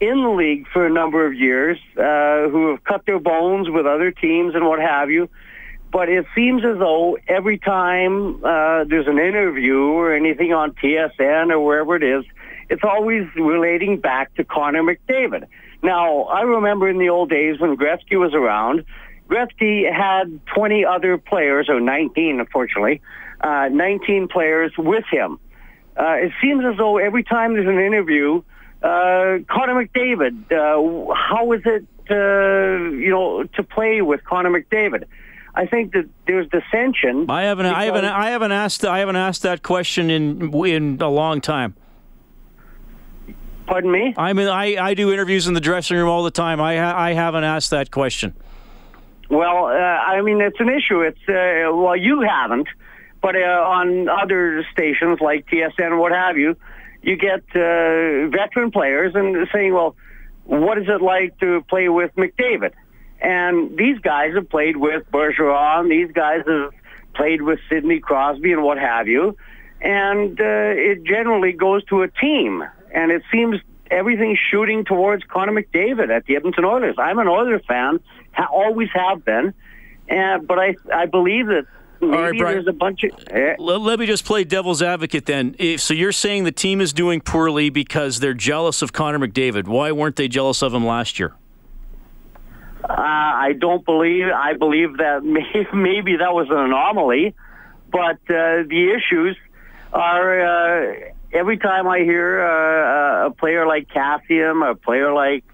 in 0.00 0.22
the 0.22 0.30
league 0.30 0.66
for 0.72 0.86
a 0.86 0.90
number 0.90 1.26
of 1.26 1.34
years, 1.34 1.78
uh, 1.96 2.48
who 2.48 2.70
have 2.70 2.84
cut 2.84 3.04
their 3.06 3.18
bones 3.18 3.68
with 3.68 3.86
other 3.86 4.12
teams 4.12 4.54
and 4.54 4.64
what 4.64 4.78
have 4.78 5.10
you. 5.10 5.28
But 5.90 6.08
it 6.08 6.26
seems 6.34 6.64
as 6.64 6.78
though 6.78 7.18
every 7.28 7.58
time 7.58 8.36
uh, 8.44 8.84
there's 8.84 9.08
an 9.08 9.18
interview 9.18 9.78
or 9.78 10.14
anything 10.14 10.52
on 10.52 10.72
TSN 10.72 11.50
or 11.50 11.60
wherever 11.60 11.96
it 11.96 12.02
is, 12.02 12.24
it's 12.72 12.84
always 12.84 13.28
relating 13.36 14.00
back 14.00 14.34
to 14.36 14.44
Connor 14.44 14.82
McDavid. 14.82 15.46
Now, 15.82 16.22
I 16.22 16.40
remember 16.40 16.88
in 16.88 16.96
the 16.96 17.10
old 17.10 17.28
days 17.28 17.60
when 17.60 17.76
Gretzky 17.76 18.18
was 18.18 18.32
around, 18.32 18.86
Gretzky 19.28 19.92
had 19.92 20.40
20 20.46 20.86
other 20.86 21.18
players, 21.18 21.68
or 21.68 21.80
19, 21.80 22.40
unfortunately, 22.40 23.02
uh, 23.42 23.68
19 23.70 24.28
players 24.28 24.72
with 24.78 25.04
him. 25.10 25.38
Uh, 25.98 26.14
it 26.14 26.32
seems 26.40 26.64
as 26.64 26.78
though 26.78 26.96
every 26.96 27.22
time 27.22 27.52
there's 27.52 27.68
an 27.68 27.78
interview, 27.78 28.42
uh, 28.82 29.44
Connor 29.50 29.84
McDavid, 29.84 30.50
uh, 30.50 31.14
how 31.14 31.52
is 31.52 31.60
it, 31.66 31.84
uh, 32.10 32.90
you 32.96 33.10
know, 33.10 33.44
to 33.54 33.62
play 33.62 34.00
with 34.00 34.24
Connor 34.24 34.50
McDavid? 34.50 35.04
I 35.54 35.66
think 35.66 35.92
that 35.92 36.08
there's 36.26 36.48
dissension. 36.48 37.26
I 37.28 37.42
haven't, 37.42 37.66
I 37.66 37.84
haven't, 37.84 38.06
I 38.06 38.30
haven't 38.30 38.52
asked, 38.52 38.86
I 38.86 39.00
haven't 39.00 39.16
asked 39.16 39.42
that 39.42 39.62
question 39.62 40.08
in 40.08 40.54
in 40.64 41.02
a 41.02 41.10
long 41.10 41.42
time. 41.42 41.74
Pardon 43.72 43.90
me? 43.90 44.12
I 44.18 44.34
mean, 44.34 44.48
I, 44.48 44.76
I 44.76 44.92
do 44.92 45.14
interviews 45.14 45.46
in 45.46 45.54
the 45.54 45.60
dressing 45.60 45.96
room 45.96 46.06
all 46.06 46.24
the 46.24 46.30
time. 46.30 46.60
I 46.60 46.76
ha- 46.76 46.94
I 46.94 47.14
haven't 47.14 47.44
asked 47.44 47.70
that 47.70 47.90
question. 47.90 48.34
Well, 49.30 49.68
uh, 49.68 49.70
I 49.70 50.20
mean, 50.20 50.42
it's 50.42 50.60
an 50.60 50.68
issue. 50.68 51.00
It's 51.00 51.26
uh, 51.26 51.74
well, 51.74 51.96
you 51.96 52.20
haven't, 52.20 52.68
but 53.22 53.34
uh, 53.34 53.38
on 53.38 54.10
other 54.10 54.62
stations 54.72 55.20
like 55.22 55.46
TSN, 55.46 55.72
and 55.78 55.98
what 55.98 56.12
have 56.12 56.36
you, 56.36 56.54
you 57.00 57.16
get 57.16 57.40
uh, 57.54 58.28
veteran 58.28 58.72
players 58.72 59.14
and 59.14 59.48
saying, 59.54 59.72
"Well, 59.72 59.96
what 60.44 60.76
is 60.76 60.84
it 60.86 61.00
like 61.00 61.38
to 61.40 61.64
play 61.70 61.88
with 61.88 62.14
McDavid?" 62.14 62.72
And 63.22 63.74
these 63.78 63.98
guys 64.00 64.34
have 64.34 64.50
played 64.50 64.76
with 64.76 65.10
Bergeron. 65.10 65.88
These 65.88 66.12
guys 66.12 66.42
have 66.46 66.72
played 67.14 67.40
with 67.40 67.58
Sidney 67.70 68.00
Crosby 68.00 68.52
and 68.52 68.62
what 68.62 68.76
have 68.76 69.08
you. 69.08 69.34
And 69.80 70.38
uh, 70.38 70.44
it 70.44 71.04
generally 71.04 71.52
goes 71.52 71.82
to 71.86 72.02
a 72.02 72.08
team. 72.08 72.64
And 72.94 73.10
it 73.10 73.22
seems 73.32 73.56
everything's 73.90 74.38
shooting 74.50 74.84
towards 74.84 75.24
Connor 75.24 75.52
McDavid 75.52 76.10
at 76.10 76.26
the 76.26 76.36
Edmonton 76.36 76.64
Oilers. 76.64 76.96
I'm 76.98 77.18
an 77.18 77.28
Oilers 77.28 77.62
fan, 77.66 78.00
ha- 78.32 78.48
always 78.50 78.88
have 78.94 79.24
been. 79.24 79.54
And, 80.08 80.46
but 80.46 80.58
I, 80.58 80.74
I 80.92 81.06
believe 81.06 81.46
that 81.46 81.66
maybe 82.00 82.42
right, 82.42 82.52
there's 82.54 82.66
a 82.66 82.72
bunch 82.72 83.04
of... 83.04 83.10
eh, 83.30 83.54
Let, 83.58 83.80
let 83.80 83.98
me 83.98 84.06
just 84.06 84.24
play 84.24 84.44
devil's 84.44 84.82
advocate 84.82 85.26
then. 85.26 85.54
If, 85.58 85.80
so 85.80 85.94
you're 85.94 86.12
saying 86.12 86.44
the 86.44 86.52
team 86.52 86.80
is 86.80 86.92
doing 86.92 87.20
poorly 87.20 87.70
because 87.70 88.20
they're 88.20 88.34
jealous 88.34 88.82
of 88.82 88.92
Connor 88.92 89.18
McDavid. 89.26 89.66
Why 89.68 89.92
weren't 89.92 90.16
they 90.16 90.28
jealous 90.28 90.62
of 90.62 90.74
him 90.74 90.84
last 90.84 91.18
year? 91.18 91.34
Uh, 92.82 92.94
I 92.96 93.52
don't 93.58 93.84
believe. 93.84 94.24
I 94.26 94.54
believe 94.54 94.96
that 94.98 95.22
may, 95.24 95.66
maybe 95.72 96.16
that 96.16 96.34
was 96.34 96.48
an 96.50 96.58
anomaly, 96.58 97.34
but 97.90 98.16
uh, 98.28 98.64
the 98.68 98.94
issues 98.96 99.36
are 99.92 100.40
uh, 100.40 101.11
every 101.32 101.58
time 101.58 101.88
I 101.88 102.00
hear 102.00 102.40
uh, 102.40 103.26
a 103.26 103.30
player 103.30 103.66
like 103.66 103.88
Kassian, 103.88 104.68
a 104.68 104.74
player 104.74 105.12
like, 105.12 105.44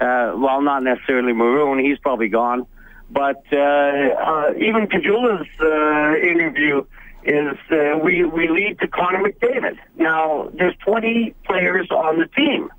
uh, 0.00 0.34
well, 0.36 0.62
not 0.62 0.82
necessarily 0.82 1.32
Maroon, 1.32 1.78
he's 1.78 1.98
probably 1.98 2.28
gone, 2.28 2.66
but 3.10 3.42
uh, 3.52 3.56
uh, 3.56 4.52
even 4.56 4.86
Khaira's 4.88 5.48
uh, 5.60 6.26
interview 6.26 6.84
is 7.24 7.56
uh, 7.70 7.98
we 8.02 8.24
we 8.24 8.48
lead 8.48 8.80
to 8.80 8.88
Connor 8.88 9.22
McDavid. 9.22 9.78
Now 9.96 10.50
there's 10.54 10.74
20 10.84 11.34
players 11.44 11.88
on 11.90 12.18
the 12.18 12.26
team. 12.26 12.70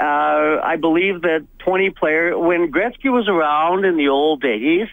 Uh, 0.00 0.60
I 0.62 0.76
believe 0.80 1.22
that 1.22 1.46
20 1.58 1.90
players, 1.90 2.34
when 2.36 2.70
Gretzky 2.70 3.12
was 3.12 3.28
around 3.28 3.84
in 3.84 3.96
the 3.96 4.08
old 4.08 4.40
days, 4.40 4.86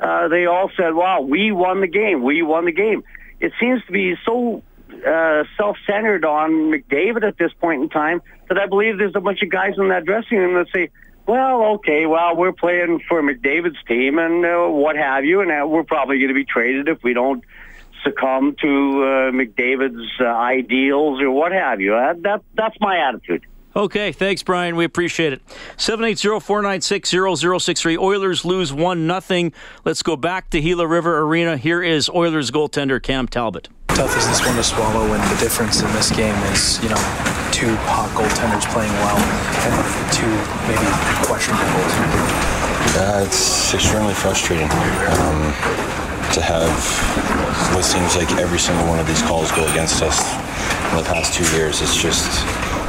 uh, 0.00 0.26
they 0.28 0.46
all 0.46 0.68
said, 0.76 0.94
wow, 0.94 1.20
we 1.20 1.52
won 1.52 1.80
the 1.80 1.86
game. 1.86 2.24
We 2.24 2.42
won 2.42 2.64
the 2.64 2.72
game. 2.72 3.04
It 3.38 3.52
seems 3.60 3.84
to 3.86 3.92
be 3.92 4.16
so 4.26 4.62
uh, 5.06 5.44
self-centered 5.56 6.24
on 6.24 6.70
McDavid 6.70 7.26
at 7.26 7.38
this 7.38 7.52
point 7.60 7.82
in 7.82 7.88
time 7.88 8.22
that 8.48 8.58
I 8.58 8.66
believe 8.66 8.98
there's 8.98 9.16
a 9.16 9.20
bunch 9.20 9.42
of 9.42 9.50
guys 9.50 9.74
in 9.78 9.88
that 9.88 10.04
dressing 10.04 10.38
room 10.38 10.54
that 10.54 10.68
say, 10.72 10.90
well, 11.26 11.62
okay, 11.74 12.06
well, 12.06 12.36
we're 12.36 12.52
playing 12.52 13.00
for 13.08 13.22
McDavid's 13.22 13.82
team 13.86 14.18
and 14.18 14.44
uh, 14.44 14.66
what 14.68 14.96
have 14.96 15.24
you, 15.24 15.40
and 15.40 15.50
uh, 15.50 15.66
we're 15.66 15.84
probably 15.84 16.18
going 16.18 16.28
to 16.28 16.34
be 16.34 16.44
traded 16.44 16.88
if 16.88 17.02
we 17.02 17.14
don't 17.14 17.42
succumb 18.02 18.56
to 18.60 18.68
uh, 18.68 19.30
McDavid's 19.30 20.10
uh, 20.20 20.24
ideals 20.24 21.20
or 21.20 21.30
what 21.30 21.52
have 21.52 21.80
you. 21.80 21.94
Uh, 21.94 22.14
that, 22.22 22.42
that's 22.54 22.76
my 22.80 22.98
attitude. 22.98 23.44
Okay, 23.74 24.12
thanks, 24.12 24.42
Brian. 24.42 24.76
We 24.76 24.84
appreciate 24.84 25.32
it. 25.32 25.40
780-496-0063. 25.78 27.98
Oilers 27.98 28.44
lose 28.44 28.70
1 28.70 29.06
nothing. 29.06 29.54
Let's 29.84 30.02
go 30.02 30.14
back 30.14 30.50
to 30.50 30.60
Gila 30.60 30.86
River 30.86 31.20
Arena. 31.20 31.56
Here 31.56 31.82
is 31.82 32.10
Oilers 32.10 32.50
goaltender 32.50 33.02
Cam 33.02 33.26
Talbot. 33.26 33.70
Tough 33.94 34.16
is 34.16 34.26
this 34.26 34.40
one 34.40 34.56
to 34.56 34.64
swallow, 34.64 35.04
and 35.12 35.22
the 35.30 35.38
difference 35.38 35.82
in 35.82 35.92
this 35.92 36.10
game 36.10 36.34
is, 36.48 36.82
you 36.82 36.88
know, 36.88 36.96
two 37.52 37.76
hot 37.92 38.08
goaltenders 38.16 38.64
playing 38.72 38.92
well 39.04 39.20
and 39.68 39.74
two 40.08 40.32
maybe 40.64 40.88
questionable 41.28 41.60
goals. 41.76 41.94
Uh, 42.96 43.24
it's 43.26 43.74
extremely 43.74 44.14
frustrating 44.14 44.70
um, 45.20 45.52
to 46.32 46.40
have 46.40 46.72
what 47.76 47.84
seems 47.84 48.16
like 48.16 48.32
every 48.40 48.58
single 48.58 48.86
one 48.88 48.98
of 48.98 49.06
these 49.06 49.20
calls 49.22 49.52
go 49.52 49.68
against 49.68 50.02
us 50.02 50.24
in 50.90 50.96
the 50.96 51.04
past 51.04 51.34
two 51.36 51.44
years. 51.52 51.82
It's 51.82 51.94
just, 51.94 52.26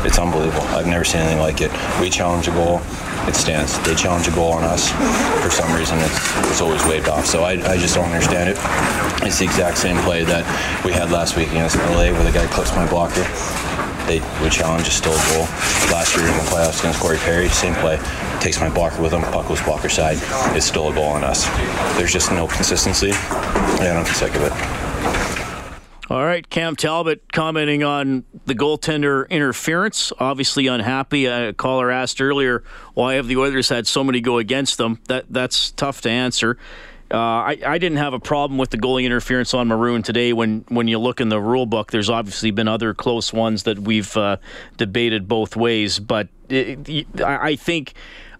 it's 0.07 0.17
unbelievable. 0.17 0.63
I've 0.71 0.87
never 0.87 1.03
seen 1.03 1.21
anything 1.21 1.39
like 1.43 1.59
it. 1.59 1.71
We 1.99 2.09
challenge 2.09 2.47
a 2.47 2.51
goal, 2.51 2.79
it 3.27 3.35
stands. 3.35 3.79
They 3.79 3.95
challenge 3.95 4.27
a 4.27 4.31
goal 4.31 4.53
on 4.53 4.63
us. 4.63 4.91
For 5.43 5.49
some 5.49 5.71
reason, 5.75 5.99
it's, 5.99 6.49
it's 6.49 6.61
always 6.61 6.83
waved 6.85 7.07
off. 7.07 7.25
So 7.25 7.43
I, 7.43 7.53
I 7.71 7.77
just 7.77 7.95
don't 7.95 8.09
understand 8.09 8.49
it. 8.49 8.57
It's 9.25 9.39
the 9.39 9.45
exact 9.45 9.77
same 9.77 9.97
play 10.03 10.23
that 10.23 10.43
we 10.85 10.91
had 10.91 11.11
last 11.11 11.37
week 11.37 11.49
against 11.49 11.77
LA 11.77 12.11
where 12.11 12.23
the 12.23 12.31
guy 12.31 12.47
clips 12.47 12.75
my 12.75 12.87
blocker. 12.89 13.23
They 14.07 14.19
would 14.41 14.51
challenge, 14.51 14.87
a 14.87 15.01
goal. 15.03 15.47
Last 15.87 16.15
year 16.15 16.27
in 16.27 16.35
the 16.35 16.43
playoffs 16.51 16.81
against 16.81 16.99
Corey 16.99 17.17
Perry, 17.17 17.47
same 17.47 17.73
play. 17.75 17.97
Takes 18.41 18.59
my 18.59 18.69
blocker 18.69 19.01
with 19.01 19.13
him, 19.13 19.21
puck 19.21 19.47
goes 19.47 19.61
blocker 19.61 19.87
side. 19.87 20.17
It's 20.55 20.65
still 20.65 20.89
a 20.89 20.93
goal 20.93 21.05
on 21.05 21.23
us. 21.23 21.47
There's 21.97 22.11
just 22.11 22.31
no 22.31 22.47
consistency, 22.47 23.11
and 23.79 23.97
I'm 23.97 24.05
sick 24.05 24.35
of 24.35 24.41
it. 24.43 25.42
All 26.09 26.25
right, 26.25 26.47
Cam 26.49 26.75
Talbot 26.75 27.31
commenting 27.31 27.81
on 27.81 28.25
the 28.45 28.53
goaltender 28.53 29.27
interference. 29.29 30.11
Obviously 30.19 30.67
unhappy. 30.67 31.27
A 31.27 31.53
caller 31.53 31.89
asked 31.89 32.21
earlier, 32.21 32.63
why 32.93 33.13
have 33.13 33.27
the 33.27 33.37
Oilers 33.37 33.69
had 33.69 33.87
so 33.87 34.03
many 34.03 34.19
go 34.19 34.37
against 34.37 34.77
them? 34.77 34.99
That 35.07 35.25
That's 35.29 35.71
tough 35.71 36.01
to 36.01 36.09
answer. 36.09 36.57
Uh, 37.09 37.17
I, 37.17 37.57
I 37.65 37.77
didn't 37.77 37.99
have 37.99 38.13
a 38.13 38.19
problem 38.19 38.57
with 38.57 38.71
the 38.71 38.77
goalie 38.77 39.05
interference 39.05 39.53
on 39.53 39.67
Maroon 39.67 40.03
today. 40.03 40.33
When 40.33 40.65
when 40.67 40.87
you 40.87 40.99
look 40.99 41.21
in 41.21 41.29
the 41.29 41.39
rule 41.39 41.65
book, 41.65 41.91
there's 41.91 42.09
obviously 42.09 42.51
been 42.51 42.67
other 42.67 42.93
close 42.93 43.31
ones 43.31 43.63
that 43.63 43.79
we've 43.79 44.17
uh, 44.17 44.37
debated 44.77 45.27
both 45.27 45.55
ways. 45.55 45.99
But 45.99 46.27
it, 46.49 47.07
I 47.21 47.55
think. 47.55 47.93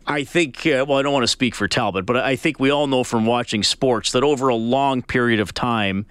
I 0.05 0.25
think, 0.25 0.65
uh, 0.65 0.83
well, 0.85 0.97
I 0.97 1.01
don't 1.01 1.13
want 1.13 1.23
to 1.23 1.29
speak 1.29 1.55
for 1.55 1.65
Talbot, 1.65 2.05
but 2.05 2.17
I 2.17 2.35
think 2.35 2.59
we 2.59 2.69
all 2.69 2.87
know 2.87 3.05
from 3.05 3.25
watching 3.25 3.63
sports 3.63 4.11
that 4.11 4.21
over 4.21 4.49
a 4.49 4.55
long 4.55 5.01
period 5.01 5.39
of 5.39 5.53
time, 5.53 6.05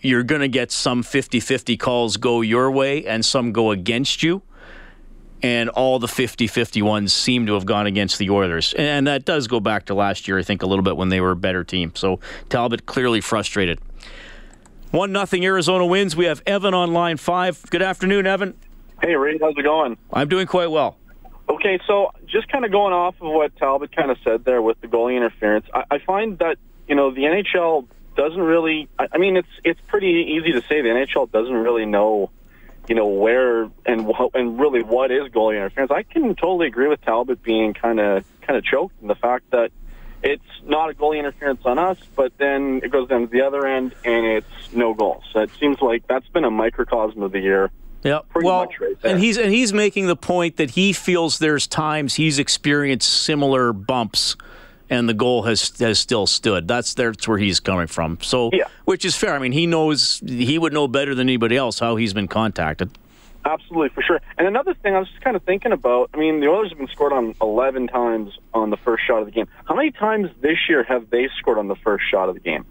you're 0.00 0.22
going 0.22 0.40
to 0.40 0.48
get 0.48 0.70
some 0.70 1.02
50 1.02 1.40
50 1.40 1.76
calls 1.76 2.16
go 2.16 2.40
your 2.40 2.70
way 2.70 3.04
and 3.06 3.24
some 3.24 3.52
go 3.52 3.70
against 3.70 4.22
you 4.22 4.42
and 5.42 5.68
all 5.70 5.98
the 5.98 6.06
50-50 6.06 6.82
ones 6.82 7.12
seem 7.12 7.46
to 7.46 7.54
have 7.54 7.66
gone 7.66 7.86
against 7.86 8.18
the 8.18 8.30
Oilers. 8.30 8.74
And 8.74 9.06
that 9.06 9.24
does 9.24 9.46
go 9.46 9.60
back 9.60 9.86
to 9.86 9.94
last 9.94 10.26
year, 10.26 10.38
I 10.38 10.42
think, 10.42 10.62
a 10.62 10.66
little 10.66 10.82
bit 10.82 10.96
when 10.96 11.08
they 11.08 11.20
were 11.20 11.32
a 11.32 11.36
better 11.36 11.62
team. 11.62 11.92
So 11.94 12.20
Talbot 12.48 12.86
clearly 12.86 13.20
frustrated. 13.20 13.78
One 14.90 15.12
nothing 15.12 15.44
Arizona 15.44 15.84
wins. 15.84 16.16
We 16.16 16.24
have 16.26 16.42
Evan 16.46 16.74
on 16.74 16.92
line 16.92 17.16
five. 17.16 17.62
Good 17.70 17.82
afternoon, 17.82 18.26
Evan. 18.26 18.54
Hey, 19.02 19.14
Ray. 19.14 19.38
How's 19.38 19.54
it 19.56 19.62
going? 19.62 19.98
I'm 20.12 20.28
doing 20.28 20.46
quite 20.46 20.70
well. 20.70 20.96
Okay, 21.48 21.78
so 21.86 22.12
just 22.26 22.48
kind 22.48 22.64
of 22.64 22.72
going 22.72 22.92
off 22.92 23.14
of 23.20 23.30
what 23.30 23.54
Talbot 23.56 23.94
kind 23.94 24.10
of 24.10 24.16
said 24.24 24.44
there 24.44 24.62
with 24.62 24.80
the 24.80 24.88
goalie 24.88 25.16
interference, 25.16 25.66
I, 25.72 25.84
I 25.90 25.98
find 25.98 26.38
that 26.38 26.56
you 26.88 26.94
know 26.94 27.10
the 27.12 27.22
NHL 27.22 27.86
doesn't 28.16 28.40
really. 28.40 28.88
I, 28.98 29.18
mean, 29.18 29.36
it's 29.36 29.48
it's 29.62 29.80
pretty 29.86 30.36
easy 30.36 30.52
to 30.52 30.62
say 30.62 30.80
the 30.80 30.88
NHL 30.88 31.30
doesn't 31.30 31.54
really 31.54 31.86
know 31.86 32.30
you 32.88 32.94
know 32.94 33.06
where 33.06 33.70
and 33.84 34.06
what 34.06 34.34
and 34.34 34.58
really 34.58 34.82
what 34.82 35.10
is 35.10 35.28
goalie 35.28 35.56
interference. 35.56 35.90
I 35.90 36.02
can 36.02 36.34
totally 36.34 36.66
agree 36.66 36.88
with 36.88 37.02
Talbot 37.02 37.42
being 37.42 37.74
kind 37.74 38.00
of 38.00 38.24
kind 38.42 38.56
of 38.56 38.64
choked 38.64 39.00
in 39.02 39.08
the 39.08 39.14
fact 39.14 39.50
that 39.50 39.72
it's 40.22 40.42
not 40.64 40.90
a 40.90 40.94
goalie 40.94 41.18
interference 41.18 41.60
on 41.64 41.78
us, 41.78 41.98
but 42.14 42.32
then 42.38 42.80
it 42.82 42.90
goes 42.90 43.08
down 43.08 43.22
to 43.22 43.26
the 43.26 43.42
other 43.42 43.66
end 43.66 43.94
and 44.04 44.26
it's 44.26 44.72
no 44.72 44.94
goals. 44.94 45.24
So 45.32 45.40
it 45.40 45.50
seems 45.58 45.80
like 45.80 46.06
that's 46.06 46.28
been 46.28 46.44
a 46.44 46.50
microcosm 46.50 47.22
of 47.22 47.32
the 47.32 47.40
year. 47.40 47.70
Yeah, 48.02 48.20
well, 48.34 48.68
right 48.80 48.96
and 49.02 49.18
he's 49.18 49.36
and 49.36 49.52
he's 49.52 49.72
making 49.72 50.06
the 50.06 50.16
point 50.16 50.56
that 50.56 50.70
he 50.70 50.92
feels 50.92 51.38
there's 51.38 51.66
times 51.66 52.14
he's 52.14 52.38
experienced 52.38 53.08
similar 53.08 53.72
bumps 53.72 54.36
and 54.88 55.08
the 55.08 55.14
goal 55.14 55.42
has 55.42 55.72
has 55.78 55.98
still 55.98 56.26
stood. 56.26 56.68
That's 56.68 56.94
that's 56.94 57.26
where 57.26 57.38
he's 57.38 57.60
coming 57.60 57.86
from. 57.86 58.18
So, 58.22 58.50
yeah. 58.52 58.64
which 58.84 59.04
is 59.04 59.16
fair. 59.16 59.34
I 59.34 59.38
mean, 59.38 59.52
he 59.52 59.66
knows 59.66 60.20
he 60.26 60.58
would 60.58 60.72
know 60.72 60.88
better 60.88 61.14
than 61.14 61.28
anybody 61.28 61.56
else 61.56 61.78
how 61.78 61.96
he's 61.96 62.14
been 62.14 62.28
contacted. 62.28 62.90
Absolutely, 63.44 63.90
for 63.90 64.02
sure. 64.02 64.20
And 64.38 64.48
another 64.48 64.74
thing 64.74 64.96
I 64.96 64.98
was 64.98 65.08
just 65.08 65.20
kind 65.20 65.36
of 65.36 65.42
thinking 65.44 65.70
about. 65.70 66.10
I 66.12 66.16
mean, 66.16 66.40
the 66.40 66.48
Oilers 66.48 66.70
have 66.70 66.78
been 66.78 66.88
scored 66.88 67.12
on 67.12 67.32
11 67.40 67.86
times 67.86 68.36
on 68.52 68.70
the 68.70 68.76
first 68.76 69.04
shot 69.06 69.20
of 69.20 69.26
the 69.26 69.30
game. 69.30 69.46
How 69.66 69.76
many 69.76 69.92
times 69.92 70.30
this 70.40 70.58
year 70.68 70.82
have 70.82 71.10
they 71.10 71.28
scored 71.38 71.56
on 71.56 71.68
the 71.68 71.76
first 71.76 72.04
shot 72.10 72.28
of 72.28 72.34
the 72.34 72.40
game? 72.40 72.66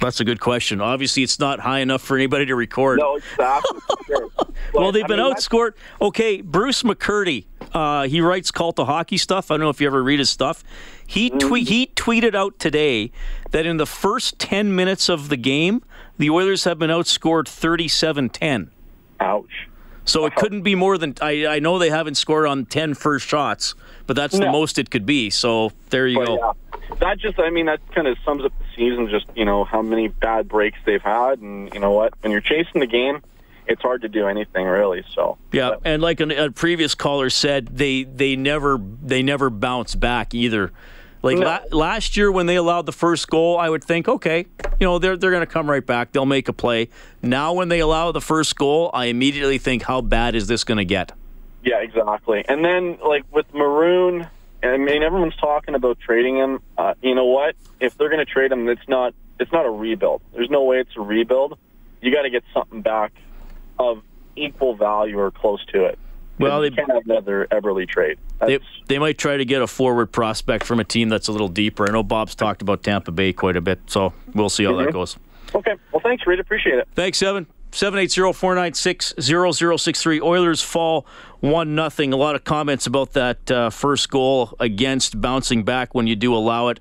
That's 0.00 0.20
a 0.20 0.24
good 0.24 0.40
question. 0.40 0.80
Obviously, 0.80 1.22
it's 1.22 1.38
not 1.38 1.60
high 1.60 1.80
enough 1.80 2.00
for 2.00 2.16
anybody 2.16 2.46
to 2.46 2.54
record. 2.54 2.98
No, 2.98 3.16
exactly. 3.16 3.78
well, 4.72 4.92
they've 4.92 5.06
been 5.06 5.18
mean, 5.18 5.34
outscored. 5.34 5.72
Okay, 6.00 6.40
Bruce 6.40 6.82
McCurdy. 6.82 7.44
Uh, 7.72 8.08
he 8.08 8.20
writes 8.20 8.50
cult 8.50 8.78
of 8.78 8.86
hockey 8.86 9.16
stuff. 9.16 9.50
I 9.50 9.54
don't 9.54 9.64
know 9.64 9.70
if 9.70 9.80
you 9.80 9.86
ever 9.86 10.02
read 10.02 10.18
his 10.18 10.30
stuff. 10.30 10.64
He 11.06 11.30
mm-hmm. 11.30 11.38
tweet 11.38 11.68
he 11.68 11.86
tweeted 11.88 12.34
out 12.34 12.58
today 12.58 13.12
that 13.50 13.66
in 13.66 13.76
the 13.76 13.86
first 13.86 14.38
ten 14.38 14.74
minutes 14.74 15.08
of 15.08 15.28
the 15.28 15.36
game, 15.36 15.82
the 16.20 16.30
Oilers 16.30 16.64
have 16.64 16.78
been 16.78 16.90
outscored 16.90 17.44
37-10. 17.44 18.68
Ouch. 19.20 19.68
So 20.04 20.26
it 20.26 20.34
couldn't 20.34 20.62
be 20.62 20.74
more 20.74 20.98
than 20.98 21.14
I, 21.22 21.46
I 21.46 21.58
know 21.60 21.78
they 21.78 21.88
haven't 21.88 22.16
scored 22.16 22.46
on 22.46 22.66
10 22.66 22.94
first 22.94 23.26
shots, 23.26 23.74
but 24.06 24.16
that's 24.16 24.34
no. 24.34 24.46
the 24.46 24.52
most 24.52 24.78
it 24.78 24.90
could 24.90 25.06
be. 25.06 25.30
So 25.30 25.72
there 25.90 26.06
you 26.06 26.18
but, 26.18 26.26
go. 26.26 26.36
Yeah. 26.36 26.96
That 26.96 27.18
just 27.18 27.38
I 27.38 27.50
mean 27.50 27.66
that 27.66 27.80
kind 27.94 28.06
of 28.06 28.18
sums 28.24 28.44
up 28.44 28.52
the 28.58 28.64
season 28.76 29.08
just, 29.08 29.26
you 29.34 29.44
know, 29.44 29.64
how 29.64 29.82
many 29.82 30.08
bad 30.08 30.48
breaks 30.48 30.78
they've 30.84 31.00
had 31.00 31.38
and 31.38 31.72
you 31.72 31.80
know 31.80 31.92
what, 31.92 32.12
when 32.20 32.32
you're 32.32 32.40
chasing 32.40 32.80
the 32.80 32.86
game, 32.86 33.22
it's 33.66 33.82
hard 33.82 34.02
to 34.02 34.08
do 34.08 34.26
anything 34.26 34.66
really. 34.66 35.04
So 35.14 35.38
yeah, 35.52 35.70
but. 35.70 35.80
and 35.84 36.02
like 36.02 36.20
a, 36.20 36.46
a 36.46 36.50
previous 36.50 36.94
caller 36.94 37.30
said, 37.30 37.68
they 37.68 38.04
they 38.04 38.36
never 38.36 38.80
they 39.02 39.22
never 39.22 39.50
bounce 39.50 39.94
back 39.94 40.34
either. 40.34 40.72
Like 41.22 41.38
no. 41.38 41.46
la- 41.46 41.76
last 41.76 42.16
year 42.16 42.32
when 42.32 42.46
they 42.46 42.56
allowed 42.56 42.86
the 42.86 42.92
first 42.92 43.28
goal, 43.28 43.58
I 43.58 43.68
would 43.68 43.84
think, 43.84 44.08
okay, 44.08 44.46
you 44.78 44.86
know, 44.86 44.98
they're 44.98 45.16
they're 45.16 45.30
going 45.30 45.46
to 45.46 45.52
come 45.52 45.70
right 45.70 45.84
back. 45.84 46.12
They'll 46.12 46.26
make 46.26 46.48
a 46.48 46.52
play. 46.52 46.88
Now 47.22 47.52
when 47.52 47.68
they 47.68 47.80
allow 47.80 48.12
the 48.12 48.20
first 48.20 48.56
goal, 48.56 48.90
I 48.94 49.06
immediately 49.06 49.58
think, 49.58 49.82
how 49.82 50.00
bad 50.00 50.34
is 50.34 50.46
this 50.46 50.64
going 50.64 50.78
to 50.78 50.84
get? 50.84 51.12
Yeah, 51.62 51.80
exactly. 51.80 52.44
And 52.48 52.64
then 52.64 52.98
like 53.04 53.24
with 53.30 53.52
Maroon, 53.52 54.26
I 54.62 54.78
mean, 54.78 55.02
everyone's 55.02 55.36
talking 55.36 55.74
about 55.74 56.00
trading 56.00 56.36
him. 56.36 56.62
Uh, 56.78 56.94
you 57.02 57.14
know 57.14 57.26
what? 57.26 57.54
If 57.80 57.96
they're 57.98 58.08
going 58.08 58.24
to 58.24 58.30
trade 58.30 58.50
him, 58.50 58.68
it's 58.68 58.88
not 58.88 59.14
it's 59.38 59.52
not 59.52 59.66
a 59.66 59.70
rebuild. 59.70 60.22
There's 60.32 60.50
no 60.50 60.64
way 60.64 60.80
it's 60.80 60.96
a 60.96 61.00
rebuild. 61.00 61.58
You 62.00 62.12
got 62.12 62.22
to 62.22 62.30
get 62.30 62.44
something 62.54 62.80
back 62.80 63.12
of 63.80 64.02
equal 64.36 64.76
value 64.76 65.18
or 65.18 65.30
close 65.30 65.64
to 65.66 65.84
it. 65.84 65.98
Well, 66.38 66.60
they 66.60 66.70
can't 66.70 66.90
have 66.90 67.02
another 67.04 67.46
Eberle 67.50 67.88
trade. 67.88 68.18
They, 68.46 68.58
they 68.86 68.98
might 68.98 69.18
try 69.18 69.36
to 69.36 69.44
get 69.44 69.60
a 69.60 69.66
forward 69.66 70.10
prospect 70.10 70.64
from 70.64 70.80
a 70.80 70.84
team 70.84 71.10
that's 71.10 71.28
a 71.28 71.32
little 71.32 71.48
deeper. 71.48 71.86
I 71.86 71.92
know 71.92 72.02
Bob's 72.02 72.34
talked 72.34 72.62
about 72.62 72.82
Tampa 72.82 73.12
Bay 73.12 73.34
quite 73.34 73.56
a 73.56 73.60
bit, 73.60 73.80
so 73.86 74.14
we'll 74.34 74.48
see 74.48 74.64
how 74.64 74.72
mm-hmm. 74.72 74.86
that 74.86 74.92
goes. 74.92 75.18
Okay. 75.54 75.74
Well, 75.92 76.00
thanks, 76.02 76.26
Reed. 76.26 76.40
Appreciate 76.40 76.78
it. 76.78 76.88
Thanks, 76.94 77.22
Evan. 77.22 77.46
780-496-0063. 77.72 80.22
Oilers 80.22 80.62
fall 80.62 81.04
1 81.40 81.74
nothing. 81.74 82.14
A 82.14 82.16
lot 82.16 82.34
of 82.34 82.44
comments 82.44 82.86
about 82.86 83.12
that 83.12 83.50
uh, 83.50 83.68
first 83.70 84.10
goal 84.10 84.54
against 84.58 85.20
bouncing 85.20 85.62
back 85.62 85.94
when 85.94 86.06
you 86.06 86.16
do 86.16 86.34
allow 86.34 86.68
it. 86.68 86.80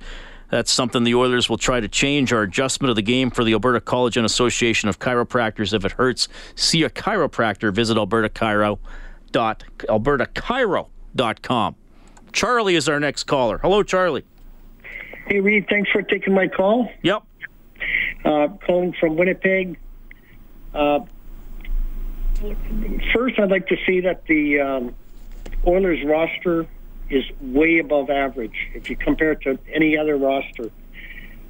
That's 0.49 0.71
something 0.71 1.03
the 1.03 1.15
Oilers 1.15 1.49
will 1.49 1.57
try 1.57 1.79
to 1.79 1.87
change. 1.87 2.33
Our 2.33 2.43
adjustment 2.43 2.89
of 2.89 2.95
the 2.95 3.01
game 3.01 3.29
for 3.29 3.43
the 3.43 3.53
Alberta 3.53 3.81
College 3.81 4.17
and 4.17 4.25
Association 4.25 4.89
of 4.89 4.99
Chiropractors. 4.99 5.73
If 5.73 5.85
it 5.85 5.93
hurts, 5.93 6.27
see 6.55 6.83
a 6.83 6.89
chiropractor. 6.89 7.73
Visit 7.73 7.97
Alberta 7.97 8.29
Chiro 8.29 8.79
dot 9.31 9.63
albertachiro.com. 9.81 11.75
Charlie 12.31 12.75
is 12.75 12.89
our 12.89 12.99
next 12.99 13.23
caller. 13.25 13.59
Hello, 13.59 13.83
Charlie. 13.83 14.23
Hey, 15.27 15.39
Reed. 15.39 15.67
Thanks 15.69 15.91
for 15.91 16.01
taking 16.01 16.33
my 16.33 16.47
call. 16.47 16.89
Yep. 17.03 17.23
Uh, 18.25 18.47
calling 18.65 18.93
from 18.99 19.15
Winnipeg. 19.15 19.77
Uh, 20.73 21.01
first, 23.13 23.39
I'd 23.39 23.49
like 23.49 23.67
to 23.67 23.77
say 23.85 24.01
that 24.01 24.25
the 24.25 24.59
um, 24.59 24.95
Oilers 25.65 26.03
roster 26.05 26.67
is 27.09 27.23
way 27.41 27.79
above 27.79 28.09
average 28.09 28.55
if 28.73 28.89
you 28.89 28.95
compare 28.95 29.31
it 29.31 29.41
to 29.41 29.57
any 29.73 29.97
other 29.97 30.15
roster. 30.17 30.71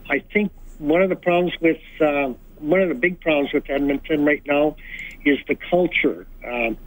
I 0.09 0.19
think 0.19 0.51
one 0.79 1.01
of 1.01 1.09
the 1.09 1.15
problems 1.15 1.53
with 1.61 1.81
uh, 2.01 2.33
one 2.59 2.81
of 2.81 2.89
the 2.89 2.95
big 2.95 3.19
problems 3.21 3.53
with 3.53 3.69
Edmonton 3.69 4.25
right 4.25 4.41
now 4.45 4.75
is 5.25 5.37
the 5.47 5.55
culture. 5.55 6.27
Um, 6.45 6.77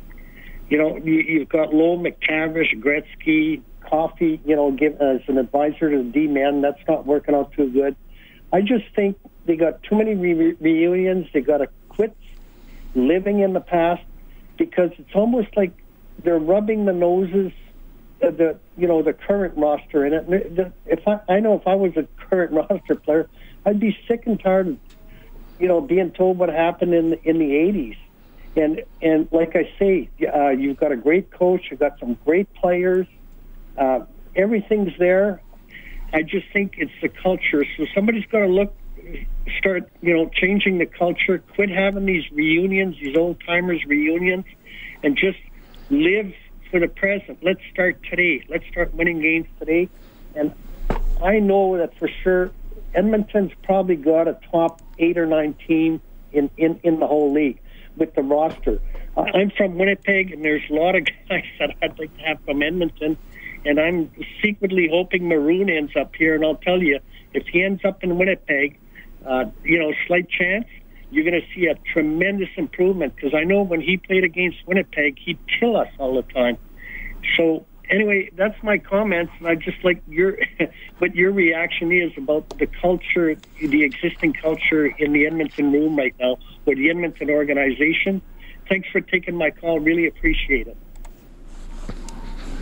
you 0.68 0.79
know, 0.79 0.97
you, 0.97 1.14
you've 1.14 1.49
got 1.49 1.75
Lowe, 1.75 1.99
McTavish, 1.99 2.81
Gretzky, 2.81 3.62
Coffey. 3.81 4.41
You 4.45 4.57
know, 4.57 4.70
give 4.70 5.01
as 5.01 5.20
an 5.29 5.39
advisor 5.39 5.91
to 5.91 5.99
the 5.99 6.11
D 6.11 6.27
men. 6.27 6.62
That's 6.62 6.81
not 6.89 7.07
working 7.07 7.35
out 7.35 7.53
too 7.53 7.70
good. 7.70 7.95
I 8.53 8.62
just 8.62 8.85
think 8.95 9.18
they 9.45 9.57
got 9.57 9.83
too 9.83 9.97
many 9.97 10.14
re- 10.14 10.57
reunions. 10.61 11.27
They 11.33 11.41
got 11.41 11.59
to 11.59 11.68
quit 11.89 12.16
living 12.95 13.41
in 13.41 13.53
the 13.53 13.61
past 13.61 14.03
because 14.57 14.91
it's 14.99 15.14
almost 15.14 15.49
like 15.57 15.73
they're 16.23 16.39
rubbing 16.39 16.85
the 16.85 16.93
noses 16.93 17.53
the 18.31 18.59
you 18.77 18.87
know 18.87 19.03
the 19.03 19.12
current 19.12 19.55
roster 19.57 20.07
in 20.07 20.12
it. 20.12 20.73
If 20.87 21.07
I, 21.07 21.20
I 21.29 21.41
know 21.41 21.55
if 21.55 21.66
I 21.66 21.75
was 21.75 21.97
a 21.97 22.07
current 22.29 22.53
roster 22.70 22.95
player, 22.95 23.29
I'd 23.66 23.81
be 23.81 23.97
sick 24.07 24.27
and 24.27 24.41
tired 24.41 24.68
of 24.68 24.79
you 25.59 25.68
know 25.68 25.81
being 25.81 26.12
told 26.12 26.39
what 26.39 26.49
happened 26.49 26.95
in 26.95 27.14
in 27.25 27.39
the 27.39 27.51
'80s. 27.51 27.97
And 28.55 28.83
and 29.01 29.29
like 29.33 29.57
I 29.57 29.70
say, 29.79 30.09
uh, 30.33 30.51
you've 30.51 30.77
got 30.77 30.93
a 30.93 30.97
great 30.97 31.31
coach. 31.31 31.66
You've 31.70 31.81
got 31.81 31.99
some 31.99 32.16
great 32.25 32.53
players. 32.55 33.07
Uh, 33.77 34.01
everything's 34.37 34.97
there. 34.99 35.43
I 36.12 36.23
just 36.23 36.47
think 36.53 36.75
it's 36.77 36.93
the 37.01 37.09
culture. 37.09 37.64
So 37.77 37.87
somebody's 37.95 38.27
got 38.27 38.41
to 38.41 38.47
look, 38.47 38.77
start 39.59 39.91
you 40.03 40.14
know 40.14 40.29
changing 40.29 40.79
the 40.79 40.87
culture. 40.87 41.39
Quit 41.55 41.70
having 41.70 42.05
these 42.05 42.31
reunions, 42.31 42.97
these 43.01 43.16
old 43.16 43.43
timers 43.45 43.85
reunions, 43.87 44.45
and 45.03 45.16
just 45.16 45.39
live 45.91 46.33
for 46.73 46.81
the 46.81 46.89
present. 46.89 47.39
Let's 47.43 47.61
start 47.70 48.03
today. 48.03 48.45
Let's 48.49 48.66
start 48.66 48.95
winning 48.95 49.20
games 49.20 49.47
today. 49.61 49.89
And 50.35 50.53
I 51.23 51.39
know 51.39 51.77
that 51.77 51.97
for 51.99 52.09
sure 52.09 52.51
Edmonton's 52.95 53.53
probably 53.62 53.97
got 53.97 54.27
a 54.27 54.39
top 54.51 54.81
eight 54.99 55.18
or 55.18 55.27
nine 55.27 55.55
team 55.68 56.01
in, 56.33 56.51
in, 56.57 56.81
in 56.83 56.99
the 56.99 57.07
whole 57.07 57.31
league 57.31 57.61
with 57.97 58.14
the 58.14 58.23
roster. 58.23 58.81
Uh, 59.14 59.27
I'm 59.35 59.51
from 59.51 59.77
Winnipeg, 59.77 60.33
and 60.33 60.43
there's 60.43 60.62
a 60.70 60.73
lot 60.73 60.97
of 60.97 61.05
guys 61.29 61.45
that 61.59 61.77
I'd 61.83 61.99
like 61.99 62.16
to 62.16 62.23
have 62.25 62.41
from 62.45 62.62
Edmonton. 62.62 63.18
And 63.66 63.79
I'm 63.79 64.11
secretly 64.43 64.89
hoping 64.91 65.29
Maroon 65.29 65.68
ends 65.68 65.93
up 65.95 66.16
here. 66.16 66.35
And 66.35 66.45
I'll 66.45 66.57
tell 66.57 66.83
you, 66.83 67.01
if 67.35 67.47
he 67.47 67.62
ends 67.62 67.85
up 67.85 68.03
in 68.03 68.16
Winnipeg, 68.16 68.79
uh, 69.27 69.45
you 69.62 69.79
know, 69.79 69.93
slight 70.07 70.29
chance, 70.29 70.66
you're 71.12 71.24
going 71.24 71.40
to 71.40 71.46
see 71.54 71.66
a 71.66 71.74
tremendous 71.92 72.48
improvement 72.56 73.14
because 73.14 73.34
I 73.34 73.44
know 73.44 73.62
when 73.62 73.82
he 73.82 73.98
played 73.98 74.24
against 74.24 74.66
Winnipeg, 74.66 75.18
he'd 75.18 75.38
kill 75.60 75.76
us 75.76 75.88
all 75.98 76.14
the 76.14 76.22
time. 76.32 76.56
So 77.36 77.66
anyway, 77.90 78.30
that's 78.34 78.60
my 78.62 78.78
comments, 78.78 79.32
and 79.38 79.46
I 79.46 79.54
just 79.54 79.84
like 79.84 80.02
your 80.08 80.38
what 80.98 81.14
your 81.14 81.30
reaction 81.30 81.92
is 81.92 82.12
about 82.16 82.48
the 82.58 82.66
culture, 82.66 83.36
the 83.60 83.82
existing 83.84 84.32
culture 84.32 84.86
in 84.86 85.12
the 85.12 85.26
Edmonton 85.26 85.70
room 85.70 85.96
right 85.96 86.14
now, 86.18 86.38
or 86.66 86.74
the 86.74 86.88
Edmonton 86.88 87.30
organization. 87.30 88.22
Thanks 88.68 88.88
for 88.88 89.00
taking 89.00 89.36
my 89.36 89.50
call. 89.50 89.80
Really 89.80 90.06
appreciate 90.06 90.66
it. 90.66 90.76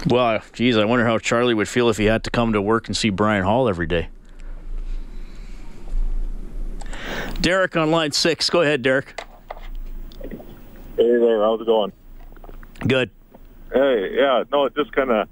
Well, 0.07 0.43
geez, 0.55 0.77
I 0.77 0.85
wonder 0.87 1.07
how 1.07 1.19
Charlie 1.19 1.55
would 1.55 1.69
feel 1.69 1.89
if 1.89 1.99
he 1.99 2.07
had 2.07 2.25
to 2.25 2.31
come 2.31 2.53
to 2.55 2.63
work 2.63 2.89
and 2.89 2.97
see 2.97 3.11
Brian 3.11 3.45
Hall 3.45 3.69
every 3.69 3.87
day. 3.87 4.09
Derek 7.41 7.77
on 7.77 7.91
line 7.91 8.13
six. 8.13 8.51
Go 8.51 8.61
ahead, 8.61 8.83
Derek. 8.83 9.21
Hey 10.21 10.37
there, 10.97 11.41
how's 11.41 11.61
it 11.61 11.67
going? 11.67 11.93
Good. 12.87 13.11
Hey, 13.73 14.15
yeah, 14.17 14.45
no, 14.53 14.69
just 14.69 14.93
kind 14.93 15.11
of 15.11 15.29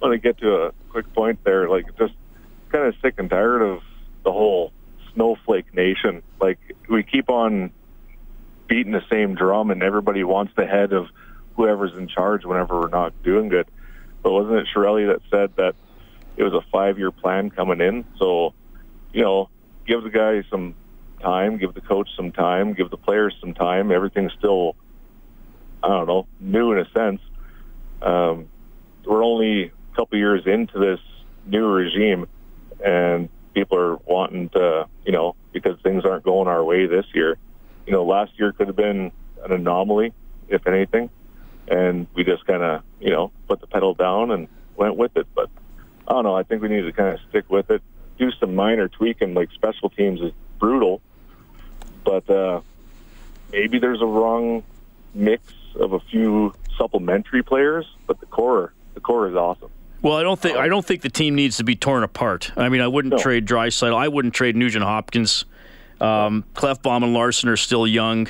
want 0.00 0.12
to 0.12 0.18
get 0.18 0.38
to 0.38 0.54
a 0.54 0.72
quick 0.90 1.12
point 1.14 1.44
there. 1.44 1.68
Like, 1.68 1.86
just 1.98 2.14
kind 2.70 2.86
of 2.86 2.94
sick 3.00 3.14
and 3.18 3.30
tired 3.30 3.62
of 3.62 3.80
the 4.24 4.32
whole 4.32 4.72
snowflake 5.14 5.72
nation. 5.74 6.22
Like, 6.40 6.58
we 6.88 7.02
keep 7.02 7.30
on 7.30 7.70
beating 8.66 8.92
the 8.92 9.04
same 9.10 9.34
drum, 9.34 9.70
and 9.70 9.82
everybody 9.82 10.24
wants 10.24 10.52
the 10.56 10.66
head 10.66 10.92
of 10.92 11.06
whoever's 11.54 11.92
in 11.96 12.08
charge 12.08 12.44
whenever 12.44 12.80
we're 12.80 12.88
not 12.88 13.12
doing 13.22 13.48
good. 13.48 13.68
But 14.22 14.32
wasn't 14.32 14.56
it 14.56 14.66
Chiarelli 14.74 15.06
that 15.12 15.20
said 15.30 15.54
that 15.56 15.76
it 16.36 16.42
was 16.42 16.52
a 16.52 16.62
five-year 16.72 17.12
plan 17.12 17.50
coming 17.50 17.80
in? 17.80 18.04
So, 18.18 18.54
you 19.12 19.22
know, 19.22 19.50
give 19.86 20.02
the 20.02 20.10
guy 20.10 20.42
some 20.50 20.74
time, 21.26 21.58
give 21.58 21.74
the 21.74 21.80
coach 21.80 22.08
some 22.16 22.30
time, 22.30 22.72
give 22.72 22.90
the 22.90 22.96
players 22.96 23.34
some 23.40 23.52
time. 23.52 23.90
Everything's 23.90 24.32
still, 24.38 24.76
I 25.82 25.88
don't 25.88 26.06
know, 26.06 26.26
new 26.38 26.72
in 26.72 26.78
a 26.78 26.88
sense. 26.90 27.20
Um, 28.00 28.48
we're 29.04 29.24
only 29.24 29.64
a 29.64 29.96
couple 29.96 30.18
years 30.18 30.42
into 30.46 30.78
this 30.78 31.00
new 31.46 31.66
regime, 31.66 32.28
and 32.84 33.28
people 33.54 33.76
are 33.78 33.96
wanting 33.96 34.50
to, 34.50 34.88
you 35.04 35.12
know, 35.12 35.34
because 35.52 35.80
things 35.82 36.04
aren't 36.04 36.24
going 36.24 36.46
our 36.46 36.62
way 36.62 36.86
this 36.86 37.06
year. 37.12 37.38
You 37.86 37.92
know, 37.92 38.04
last 38.04 38.32
year 38.38 38.52
could 38.52 38.68
have 38.68 38.76
been 38.76 39.10
an 39.44 39.52
anomaly, 39.52 40.12
if 40.48 40.66
anything, 40.66 41.10
and 41.66 42.06
we 42.14 42.22
just 42.22 42.46
kind 42.46 42.62
of, 42.62 42.82
you 43.00 43.10
know, 43.10 43.32
put 43.48 43.60
the 43.60 43.66
pedal 43.66 43.94
down 43.94 44.30
and 44.30 44.48
went 44.76 44.96
with 44.96 45.16
it. 45.16 45.26
But 45.34 45.50
I 46.06 46.12
don't 46.12 46.24
know. 46.24 46.36
I 46.36 46.44
think 46.44 46.62
we 46.62 46.68
need 46.68 46.82
to 46.82 46.92
kind 46.92 47.14
of 47.14 47.20
stick 47.28 47.50
with 47.50 47.70
it, 47.70 47.82
do 48.18 48.30
some 48.38 48.54
minor 48.54 48.88
tweaking, 48.88 49.34
like 49.34 49.50
special 49.52 49.90
teams 49.90 50.20
is 50.20 50.32
brutal, 50.58 51.00
but 52.06 52.30
uh, 52.30 52.60
maybe 53.52 53.78
there's 53.78 54.00
a 54.00 54.06
wrong 54.06 54.62
mix 55.12 55.52
of 55.74 55.92
a 55.92 56.00
few 56.00 56.54
supplementary 56.78 57.42
players, 57.42 57.84
but 58.06 58.18
the 58.20 58.26
core, 58.26 58.72
the 58.94 59.00
core 59.00 59.28
is 59.28 59.34
awesome. 59.34 59.70
Well, 60.02 60.16
I 60.16 60.22
don't 60.22 60.38
think 60.38 60.56
I 60.56 60.68
don't 60.68 60.84
think 60.86 61.02
the 61.02 61.10
team 61.10 61.34
needs 61.34 61.56
to 61.56 61.64
be 61.64 61.74
torn 61.74 62.02
apart. 62.04 62.52
I 62.56 62.68
mean, 62.68 62.80
I 62.80 62.86
wouldn't 62.86 63.12
No. 63.14 63.18
trade 63.18 63.46
Draisaitl. 63.46 63.94
I 63.96 64.08
wouldn't 64.08 64.34
trade 64.34 64.54
Nugent 64.56 64.84
Hopkins. 64.84 65.44
Um, 66.00 66.44
Klefbom 66.54 67.02
and 67.02 67.12
Larsson 67.12 67.48
are 67.48 67.56
still 67.56 67.86
young. 67.86 68.28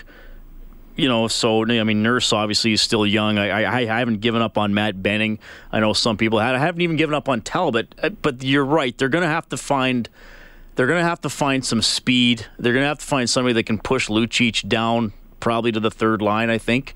You 0.94 1.08
know, 1.08 1.28
so 1.28 1.64
I 1.64 1.82
mean, 1.82 2.02
Nurse 2.02 2.32
obviously 2.32 2.72
is 2.72 2.80
still 2.80 3.04
young. 3.06 3.36
I, 3.36 3.64
I, 3.64 3.80
I 3.80 3.98
haven't 3.98 4.20
given 4.22 4.40
up 4.40 4.56
on 4.56 4.72
Matt 4.72 5.02
Benning. 5.02 5.38
I 5.70 5.80
know 5.80 5.92
some 5.92 6.16
people 6.16 6.38
had. 6.38 6.54
I 6.54 6.58
haven't 6.58 6.80
even 6.80 6.96
given 6.96 7.14
up 7.14 7.28
on 7.28 7.42
Talbot. 7.42 7.94
Uh, 8.02 8.08
But 8.10 8.42
you're 8.42 8.64
right. 8.64 8.96
They're 8.96 9.10
going 9.10 9.22
to 9.24 9.28
have 9.28 9.46
to 9.50 9.58
find. 9.58 10.08
They're 10.76 10.86
going 10.86 11.00
to 11.00 11.08
have 11.08 11.22
to 11.22 11.30
find 11.30 11.64
some 11.64 11.82
speed. 11.82 12.46
They're 12.58 12.72
going 12.72 12.84
to 12.84 12.88
have 12.88 12.98
to 12.98 13.04
find 13.04 13.28
somebody 13.28 13.54
that 13.54 13.64
can 13.64 13.78
push 13.78 14.08
Lucic 14.08 14.68
down, 14.68 15.12
probably 15.40 15.72
to 15.72 15.80
the 15.80 15.90
third 15.90 16.22
line. 16.22 16.50
I 16.50 16.58
think. 16.58 16.94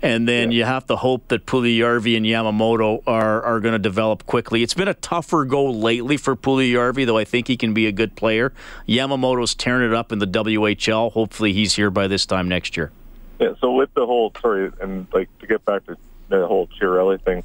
And 0.00 0.28
then 0.28 0.52
you 0.52 0.64
have 0.64 0.86
to 0.86 0.96
hope 0.96 1.26
that 1.28 1.44
Puljujarvi 1.44 2.16
and 2.16 2.24
Yamamoto 2.24 3.02
are, 3.06 3.42
are 3.42 3.58
going 3.58 3.72
to 3.72 3.80
develop 3.80 4.26
quickly. 4.26 4.62
It's 4.62 4.74
been 4.74 4.86
a 4.86 4.94
tougher 4.94 5.44
go 5.44 5.68
lately 5.68 6.16
for 6.16 6.36
Puljujarvi, 6.36 7.04
though 7.04 7.18
I 7.18 7.24
think 7.24 7.48
he 7.48 7.56
can 7.56 7.74
be 7.74 7.86
a 7.86 7.92
good 7.92 8.14
player. 8.14 8.52
Yamamoto's 8.86 9.56
tearing 9.56 9.90
it 9.90 9.94
up 9.94 10.12
in 10.12 10.20
the 10.20 10.26
WHL. 10.26 11.12
Hopefully 11.12 11.52
he's 11.52 11.74
here 11.74 11.90
by 11.90 12.06
this 12.06 12.26
time 12.26 12.48
next 12.48 12.76
year. 12.76 12.92
Yeah, 13.40 13.54
so 13.60 13.72
with 13.72 13.92
the 13.94 14.06
whole 14.06 14.32
sorry, 14.40 14.70
and 14.80 15.06
like 15.12 15.36
to 15.40 15.46
get 15.46 15.64
back 15.64 15.84
to 15.86 15.96
the 16.28 16.46
whole 16.46 16.68
Chiarelli 16.68 17.20
thing, 17.20 17.42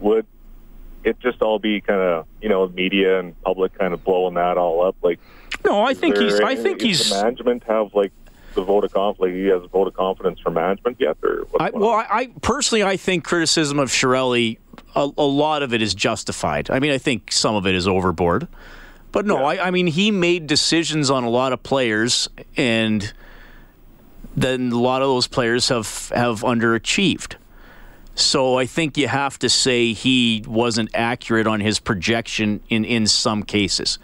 would 0.00 0.26
it 1.06 1.18
just 1.20 1.42
all 1.42 1.58
be 1.58 1.80
kind 1.80 2.00
of 2.00 2.26
you 2.40 2.48
know 2.48 2.66
media 2.68 3.20
and 3.20 3.40
public 3.42 3.76
kind 3.78 3.92
of 3.94 4.02
blowing 4.04 4.34
that 4.34 4.56
all 4.58 4.84
up? 4.86 4.96
Like, 5.02 5.20
no, 5.64 5.82
I 5.82 5.94
think 5.94 6.16
he's- 6.18 6.40
I 6.40 6.54
think 6.56 6.80
he's- 6.80 7.08
the 7.10 7.22
management 7.22 7.64
have 7.64 7.94
like 7.94 8.12
the 8.54 8.62
vote 8.62 8.84
of 8.84 8.92
confidence. 8.92 9.20
like 9.20 9.32
he 9.32 9.46
has 9.46 9.62
a 9.64 9.68
vote 9.68 9.88
of 9.88 9.94
confidence 9.94 10.38
from 10.40 10.54
management 10.54 10.96
yet, 11.00 11.16
or 11.22 11.44
I, 11.58 11.70
well. 11.70 11.90
I, 11.90 12.06
I 12.10 12.28
personally, 12.40 12.84
I 12.84 12.96
think 12.96 13.24
criticism 13.24 13.78
of 13.80 13.88
Chiarelli, 13.90 14.58
a, 14.94 15.10
a 15.18 15.24
lot 15.24 15.62
of 15.64 15.74
it 15.74 15.82
is 15.82 15.92
justified. 15.94 16.70
I 16.70 16.78
mean, 16.78 16.92
I 16.92 16.98
think 16.98 17.32
some 17.32 17.56
of 17.56 17.66
it 17.66 17.74
is 17.74 17.88
overboard. 17.88 18.46
But 19.10 19.26
no, 19.26 19.44
I, 19.44 19.66
I 19.66 19.70
mean, 19.70 19.86
he 19.88 20.10
made 20.10 20.46
decisions 20.48 21.08
on 21.10 21.22
a 21.24 21.30
lot 21.30 21.52
of 21.52 21.62
players, 21.62 22.28
and 22.56 23.12
then 24.36 24.72
a 24.72 24.78
lot 24.78 25.02
of 25.02 25.08
those 25.08 25.26
players 25.28 25.68
have, 25.68 26.08
have 26.14 26.40
underachieved. 26.42 27.34
So 28.14 28.58
I 28.58 28.66
think 28.66 28.96
you 28.96 29.08
have 29.08 29.38
to 29.40 29.48
say 29.48 29.92
he 29.92 30.44
wasn't 30.46 30.90
accurate 30.94 31.46
on 31.46 31.60
his 31.60 31.80
projection 31.80 32.60
in, 32.68 32.84
in 32.84 33.06
some 33.06 33.42
cases. 33.42 33.98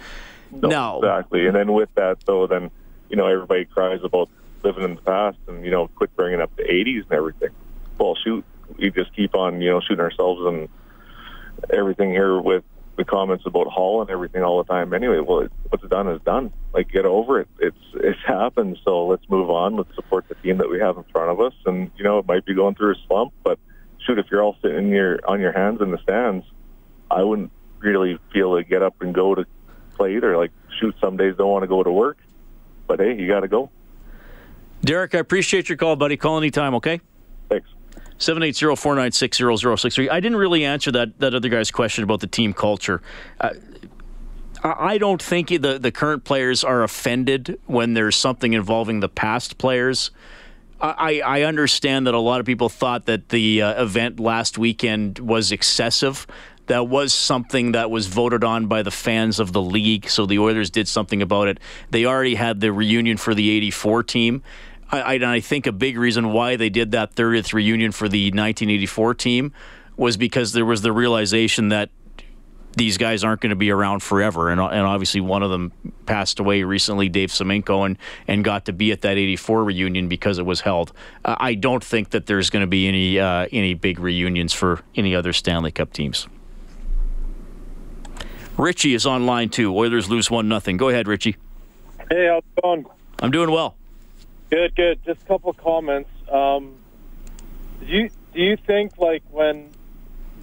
now, 0.50 0.98
exactly. 0.98 1.46
And 1.46 1.54
then 1.54 1.72
with 1.72 1.94
that, 1.94 2.18
though, 2.26 2.46
then 2.46 2.70
you 3.08 3.16
know 3.16 3.26
everybody 3.26 3.64
cries 3.66 4.00
about 4.02 4.28
living 4.62 4.84
in 4.84 4.96
the 4.96 5.02
past 5.02 5.38
and 5.48 5.64
you 5.64 5.70
know 5.70 5.88
quit 5.88 6.14
bringing 6.16 6.40
up 6.40 6.54
the 6.56 6.64
'80s 6.64 7.04
and 7.04 7.12
everything. 7.12 7.50
Well, 7.98 8.16
shoot, 8.16 8.44
we 8.76 8.90
just 8.90 9.14
keep 9.14 9.34
on 9.34 9.60
you 9.60 9.70
know 9.70 9.80
shooting 9.80 10.00
ourselves 10.00 10.42
and 10.44 10.68
everything 11.72 12.10
here 12.10 12.40
with 12.40 12.64
the 12.96 13.04
comments 13.04 13.46
about 13.46 13.66
Hall 13.68 14.00
and 14.02 14.10
everything 14.10 14.42
all 14.42 14.62
the 14.62 14.68
time. 14.68 14.92
Anyway, 14.92 15.20
well, 15.20 15.40
it, 15.40 15.52
what's 15.68 15.86
done 15.88 16.08
is 16.08 16.20
done. 16.22 16.52
Like 16.72 16.90
get 16.90 17.06
over 17.06 17.40
it. 17.40 17.48
It's 17.60 17.78
it's 17.94 18.20
happened. 18.26 18.78
So 18.84 19.06
let's 19.06 19.28
move 19.28 19.50
on. 19.50 19.76
Let's 19.76 19.94
support 19.94 20.28
the 20.28 20.34
team 20.36 20.58
that 20.58 20.68
we 20.68 20.80
have 20.80 20.96
in 20.96 21.04
front 21.04 21.30
of 21.30 21.40
us. 21.40 21.54
And 21.64 21.92
you 21.96 22.02
know 22.02 22.18
it 22.18 22.26
might 22.26 22.44
be 22.44 22.54
going 22.54 22.74
through 22.74 22.92
a 22.92 22.96
slump, 23.06 23.32
but 23.44 23.58
shoot, 24.06 24.18
if 24.18 24.26
you're 24.30 24.42
all 24.42 24.56
sitting 24.62 24.86
in 24.86 24.88
your 24.88 25.20
on 25.28 25.40
your 25.40 25.52
hands 25.52 25.80
in 25.80 25.90
the 25.90 25.98
stands, 25.98 26.44
I 27.10 27.22
wouldn't 27.22 27.50
really 27.78 28.18
feel 28.32 28.56
to 28.56 28.64
get 28.64 28.82
up 28.82 29.00
and 29.00 29.14
go 29.14 29.34
to 29.34 29.46
play 29.96 30.16
either. 30.16 30.36
Like 30.36 30.52
shoot, 30.78 30.94
some 31.00 31.16
days 31.16 31.36
don't 31.36 31.50
want 31.50 31.62
to 31.62 31.68
go 31.68 31.82
to 31.82 31.92
work, 31.92 32.18
but 32.86 33.00
hey, 33.00 33.18
you 33.18 33.26
got 33.26 33.40
to 33.40 33.48
go. 33.48 33.70
Derek, 34.82 35.14
I 35.14 35.18
appreciate 35.18 35.68
your 35.68 35.76
call, 35.76 35.96
buddy. 35.96 36.16
Call 36.16 36.38
anytime, 36.38 36.74
okay? 36.76 37.00
Thanks. 37.50 37.68
780-496-0063. 38.18 40.10
I 40.10 40.20
didn't 40.20 40.38
really 40.38 40.64
answer 40.64 40.90
that, 40.92 41.18
that 41.20 41.34
other 41.34 41.48
guy's 41.48 41.70
question 41.70 42.04
about 42.04 42.20
the 42.20 42.26
team 42.26 42.54
culture. 42.54 43.02
Uh, 43.40 43.50
I 44.62 44.90
I 44.90 44.98
don't 44.98 45.22
think 45.22 45.48
the, 45.48 45.78
the 45.78 45.90
current 45.90 46.24
players 46.24 46.64
are 46.64 46.82
offended 46.82 47.58
when 47.66 47.94
there's 47.94 48.16
something 48.16 48.52
involving 48.52 49.00
the 49.00 49.08
past 49.08 49.58
players. 49.58 50.10
I, 50.80 51.20
I 51.20 51.42
understand 51.42 52.06
that 52.06 52.14
a 52.14 52.18
lot 52.18 52.40
of 52.40 52.46
people 52.46 52.68
thought 52.68 53.06
that 53.06 53.28
the 53.28 53.62
uh, 53.62 53.82
event 53.82 54.18
last 54.18 54.56
weekend 54.56 55.18
was 55.18 55.52
excessive. 55.52 56.26
That 56.66 56.88
was 56.88 57.12
something 57.12 57.72
that 57.72 57.90
was 57.90 58.06
voted 58.06 58.44
on 58.44 58.66
by 58.66 58.82
the 58.82 58.90
fans 58.90 59.40
of 59.40 59.52
the 59.52 59.60
league, 59.60 60.08
so 60.08 60.24
the 60.24 60.38
Oilers 60.38 60.70
did 60.70 60.88
something 60.88 61.20
about 61.20 61.48
it. 61.48 61.58
They 61.90 62.06
already 62.06 62.36
had 62.36 62.60
the 62.60 62.72
reunion 62.72 63.16
for 63.16 63.34
the 63.34 63.50
84 63.50 64.04
team. 64.04 64.42
I, 64.90 65.16
I, 65.16 65.34
I 65.34 65.40
think 65.40 65.66
a 65.66 65.72
big 65.72 65.98
reason 65.98 66.32
why 66.32 66.56
they 66.56 66.70
did 66.70 66.92
that 66.92 67.14
30th 67.14 67.52
reunion 67.52 67.92
for 67.92 68.08
the 68.08 68.26
1984 68.26 69.14
team 69.14 69.52
was 69.96 70.16
because 70.16 70.52
there 70.52 70.64
was 70.64 70.82
the 70.82 70.92
realization 70.92 71.68
that 71.68 71.90
these 72.76 72.98
guys 72.98 73.24
aren't 73.24 73.40
going 73.40 73.50
to 73.50 73.56
be 73.56 73.70
around 73.70 74.00
forever. 74.00 74.50
And, 74.50 74.60
and 74.60 74.86
obviously, 74.86 75.20
one 75.20 75.42
of 75.42 75.50
them 75.50 75.72
passed 76.06 76.38
away 76.38 76.62
recently, 76.62 77.08
Dave 77.08 77.30
Semenko, 77.30 77.86
and, 77.86 77.98
and 78.28 78.44
got 78.44 78.66
to 78.66 78.72
be 78.72 78.92
at 78.92 79.02
that 79.02 79.16
84 79.16 79.64
reunion 79.64 80.08
because 80.08 80.38
it 80.38 80.46
was 80.46 80.60
held. 80.60 80.92
Uh, 81.24 81.36
I 81.38 81.54
don't 81.54 81.82
think 81.82 82.10
that 82.10 82.26
there's 82.26 82.50
going 82.50 82.62
to 82.62 82.68
be 82.68 82.86
any, 82.86 83.18
uh, 83.18 83.48
any 83.52 83.74
big 83.74 83.98
reunions 83.98 84.52
for 84.52 84.80
any 84.94 85.14
other 85.14 85.32
Stanley 85.32 85.72
Cup 85.72 85.92
teams. 85.92 86.28
Richie 88.56 88.94
is 88.94 89.06
on 89.06 89.26
line 89.26 89.48
two. 89.48 89.74
Oilers 89.76 90.08
lose 90.10 90.30
1 90.30 90.48
nothing. 90.48 90.76
Go 90.76 90.90
ahead, 90.90 91.08
Richie. 91.08 91.36
Hey, 92.10 92.28
how's 92.28 92.42
it 92.56 92.62
going? 92.62 92.86
I'm 93.20 93.30
doing 93.30 93.50
well. 93.50 93.76
Good, 94.50 94.74
good. 94.74 94.98
Just 95.04 95.22
a 95.22 95.24
couple 95.26 95.50
of 95.50 95.56
comments. 95.56 96.10
Um, 96.30 96.74
do 97.80 97.86
you 97.86 98.10
do 98.34 98.42
you 98.42 98.56
think 98.56 98.98
like 98.98 99.22
when 99.30 99.70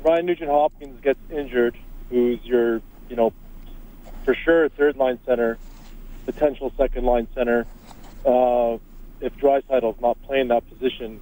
Ryan 0.02 0.26
Nugent 0.26 0.50
Hopkins 0.50 1.00
gets 1.02 1.20
injured, 1.30 1.78
who's 2.10 2.44
your 2.44 2.82
you 3.10 3.16
know 3.16 3.34
for 4.24 4.36
sure 4.36 4.70
third 4.70 4.98
line 4.98 5.20
center, 5.26 5.58
potential 6.26 6.72
second 6.78 7.06
line 7.06 7.28
center, 7.34 7.66
uh, 8.26 8.78
if 9.22 9.36
Draisaitl's 9.38 10.02
not 10.02 10.22
playing 10.24 10.50
that 10.50 10.68
position, 10.70 11.22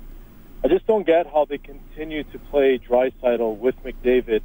I 0.64 0.68
just 0.68 0.88
don't 0.88 1.06
get 1.06 1.28
how 1.28 1.46
they 1.46 1.60
continue 1.60 2.24
to 2.24 2.40
play 2.40 2.80
Draisaitl 2.80 3.58
with 3.58 3.76
McDavid 3.84 4.42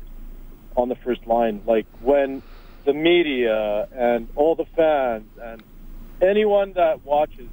on 0.76 0.88
the 0.88 0.96
first 0.96 1.26
line. 1.26 1.62
Like 1.66 1.86
when 2.00 2.42
the 2.84 2.92
media 2.92 3.88
and 3.92 4.28
all 4.36 4.54
the 4.54 4.66
fans 4.76 5.28
and 5.42 5.62
anyone 6.20 6.74
that 6.74 7.04
watches, 7.04 7.48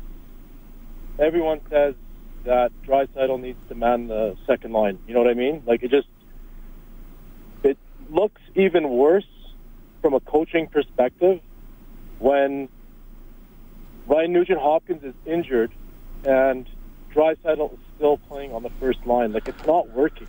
everyone 1.19 1.61
says 1.69 1.95
that 2.43 2.71
Draisaitl 2.85 3.39
needs 3.39 3.59
to 3.69 3.75
man 3.75 4.07
the 4.07 4.35
second 4.45 4.73
line. 4.73 4.99
You 5.07 5.13
know 5.13 5.21
what 5.21 5.29
I 5.29 5.33
mean? 5.33 5.63
Like 5.65 5.83
it 5.83 5.91
just 5.91 6.07
looks 8.11 8.41
even 8.55 8.89
worse 8.89 9.27
from 10.01 10.13
a 10.13 10.19
coaching 10.19 10.67
perspective 10.67 11.41
when 12.19 12.69
Ryan 14.07 14.33
Nugent 14.33 14.59
Hopkins 14.59 15.03
is 15.03 15.13
injured 15.25 15.71
and 16.25 16.67
Draisaitl 17.13 17.73
is 17.73 17.79
still 17.95 18.17
playing 18.17 18.53
on 18.53 18.63
the 18.63 18.69
first 18.79 19.05
line. 19.05 19.33
Like 19.33 19.47
it's 19.47 19.65
not 19.65 19.89
working. 19.89 20.27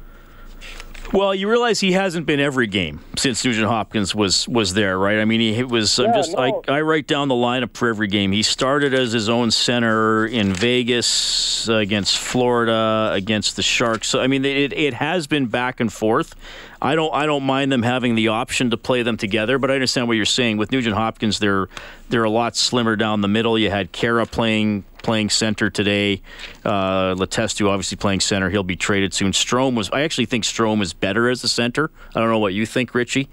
Well, 1.12 1.34
you 1.34 1.48
realize 1.48 1.80
he 1.80 1.92
hasn't 1.92 2.26
been 2.26 2.38
every 2.38 2.66
game 2.66 3.00
since 3.16 3.44
Nugent 3.44 3.66
Hopkins 3.66 4.14
was 4.14 4.46
was 4.46 4.74
there, 4.74 4.98
right? 4.98 5.18
I 5.18 5.24
mean, 5.24 5.40
he 5.54 5.62
was. 5.62 5.98
I'm 5.98 6.06
Yeah, 6.06 6.12
just. 6.12 6.32
no. 6.36 6.62
I, 6.68 6.76
I 6.76 6.80
write 6.82 7.06
down 7.06 7.28
the 7.28 7.34
lineup 7.34 7.76
for 7.76 7.88
every 7.88 8.08
game. 8.08 8.30
He 8.32 8.42
started 8.42 8.92
as 8.92 9.12
his 9.12 9.28
own 9.28 9.50
center 9.50 10.26
in 10.26 10.52
Vegas 10.52 11.68
uh, 11.68 11.74
against 11.76 12.18
Florida, 12.18 13.10
against 13.14 13.56
the 13.56 13.62
Sharks. 13.62 14.08
So 14.08 14.20
I 14.20 14.26
mean, 14.26 14.44
it, 14.44 14.72
it 14.74 14.94
has 14.94 15.26
been 15.26 15.46
back 15.46 15.80
and 15.80 15.90
forth. 15.92 16.34
I 16.80 16.94
don't. 16.94 17.12
I 17.14 17.26
don't 17.26 17.44
mind 17.44 17.72
them 17.72 17.82
having 17.82 18.14
the 18.14 18.28
option 18.28 18.70
to 18.70 18.76
play 18.76 19.02
them 19.02 19.16
together, 19.16 19.58
but 19.58 19.70
I 19.70 19.74
understand 19.74 20.08
what 20.08 20.14
you're 20.16 20.24
saying. 20.26 20.58
With 20.58 20.72
Nugent 20.72 20.94
Hopkins, 20.94 21.38
they're 21.38 21.68
they're 22.10 22.24
a 22.24 22.30
lot 22.30 22.54
slimmer 22.54 22.96
down 22.96 23.22
the 23.22 23.28
middle. 23.28 23.58
You 23.58 23.70
had 23.70 23.92
Khaira 23.92 24.30
playing 24.30 24.84
playing 25.02 25.30
center 25.30 25.70
today. 25.70 26.22
Uh, 26.64 27.14
Letestu 27.14 27.68
obviously 27.68 27.96
playing 27.96 28.20
center. 28.20 28.50
He'll 28.50 28.62
be 28.62 28.76
traded 28.76 29.14
soon. 29.14 29.32
Strome 29.32 29.74
was. 29.74 29.90
I 29.90 30.02
actually 30.02 30.26
think 30.26 30.44
Strome 30.44 30.82
is 30.82 30.92
better 30.92 31.28
as 31.28 31.42
a 31.44 31.48
center. 31.48 31.90
I 32.14 32.20
don't 32.20 32.30
know 32.30 32.38
what 32.38 32.54
you 32.54 32.66
think, 32.66 32.94
Richie, 32.94 33.28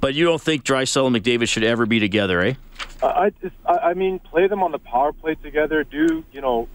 but 0.00 0.14
you 0.14 0.24
don't 0.24 0.40
think 0.40 0.64
Draisaitl 0.64 1.06
and 1.06 1.16
McDavid 1.16 1.48
should 1.48 1.64
ever 1.64 1.86
be 1.86 1.98
together, 1.98 2.40
eh? 2.40 2.54
I 3.02 3.30
just, 3.42 3.54
I 3.66 3.94
mean, 3.94 4.18
play 4.18 4.46
them 4.46 4.62
on 4.62 4.72
the 4.72 4.78
power 4.78 5.12
play 5.12 5.34
together. 5.36 5.84
Do 5.84 6.24
you 6.32 6.40
know? 6.40 6.68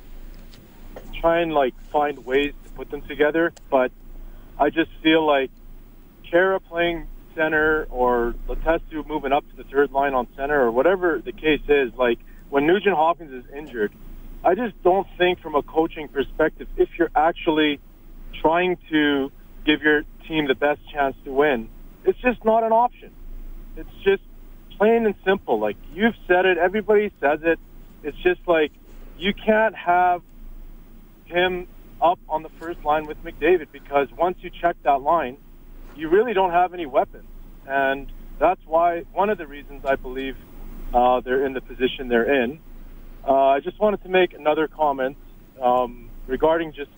Try 1.20 1.40
and 1.40 1.54
like 1.54 1.74
find 1.90 2.26
ways 2.26 2.54
to 2.66 2.70
put 2.72 2.92
them 2.92 3.02
together. 3.04 3.54
But 3.70 3.92
I 4.60 4.70
just 4.70 4.92
feel 5.02 5.26
like 5.26 5.52
Khaira 6.32 6.62
playing 6.64 7.08
center 7.36 7.88
or 7.90 8.36
Letestu 8.48 9.06
moving 9.08 9.32
up 9.32 9.50
to 9.50 9.56
the 9.56 9.64
third 9.64 9.92
line 9.92 10.14
on 10.14 10.28
center 10.36 10.62
or 10.62 10.72
whatever 10.72 11.22
the 11.24 11.32
case 11.32 11.62
is. 11.68 11.94
Like 11.96 12.20
when 12.50 12.68
Nugent 12.68 12.96
Hopkins 12.96 13.32
is 13.46 13.52
injured, 13.54 13.94
I 14.44 14.56
just 14.56 14.82
don't 14.84 15.08
think 15.18 15.40
from 15.40 15.56
a 15.56 15.64
coaching 15.64 16.08
perspective, 16.08 16.68
if 16.76 16.90
you're 16.98 17.12
actually 17.16 17.80
trying 18.42 18.78
to 18.90 19.32
give 19.66 19.82
your 19.82 20.04
team 20.28 20.48
the 20.48 20.56
best 20.56 20.82
chance 20.92 21.16
to 21.24 21.32
win, 21.32 21.70
it's 22.04 22.20
just 22.20 22.44
not 22.44 22.64
an 22.64 22.74
option. 22.74 23.12
It's 23.78 23.90
just 24.04 24.22
plain 24.78 25.06
and 25.06 25.16
simple. 25.26 25.60
Like 25.60 25.78
you've 25.94 26.16
said 26.28 26.46
it, 26.46 26.58
everybody 26.58 27.12
says 27.22 27.40
it. 27.44 27.60
It's 28.04 28.18
just 28.18 28.42
like 28.46 28.72
you 29.18 29.34
can't 29.34 29.76
have 29.76 30.22
him 31.26 31.68
up 32.02 32.20
on 32.28 32.44
the 32.44 32.50
first 32.60 32.84
line 32.84 33.06
with 33.06 33.24
McDavid 33.24 33.68
because 33.72 34.10
once 34.12 34.38
you 34.42 34.50
check 34.50 34.76
that 34.84 35.02
line, 35.02 35.38
you 35.96 36.10
really 36.10 36.34
don't 36.34 36.52
have 36.52 36.74
any 36.74 36.86
weapons. 36.86 37.30
And 37.66 38.12
that's 38.40 38.60
why 38.66 39.04
one 39.14 39.30
of 39.30 39.38
the 39.38 39.48
reasons 39.48 39.86
I 39.86 39.96
believe 39.96 40.36
uh, 40.94 41.22
they're 41.22 41.46
in 41.46 41.54
the 41.54 41.62
position 41.62 42.10
they're 42.10 42.44
in. 42.44 42.60
Uh, 43.28 43.32
I 43.32 43.60
just 43.62 43.80
wanted 43.80 44.04
to 44.04 44.10
make 44.10 44.34
another 44.34 44.68
comment 44.68 45.18
um, 45.62 46.10
regarding 46.28 46.74
just 46.74 46.92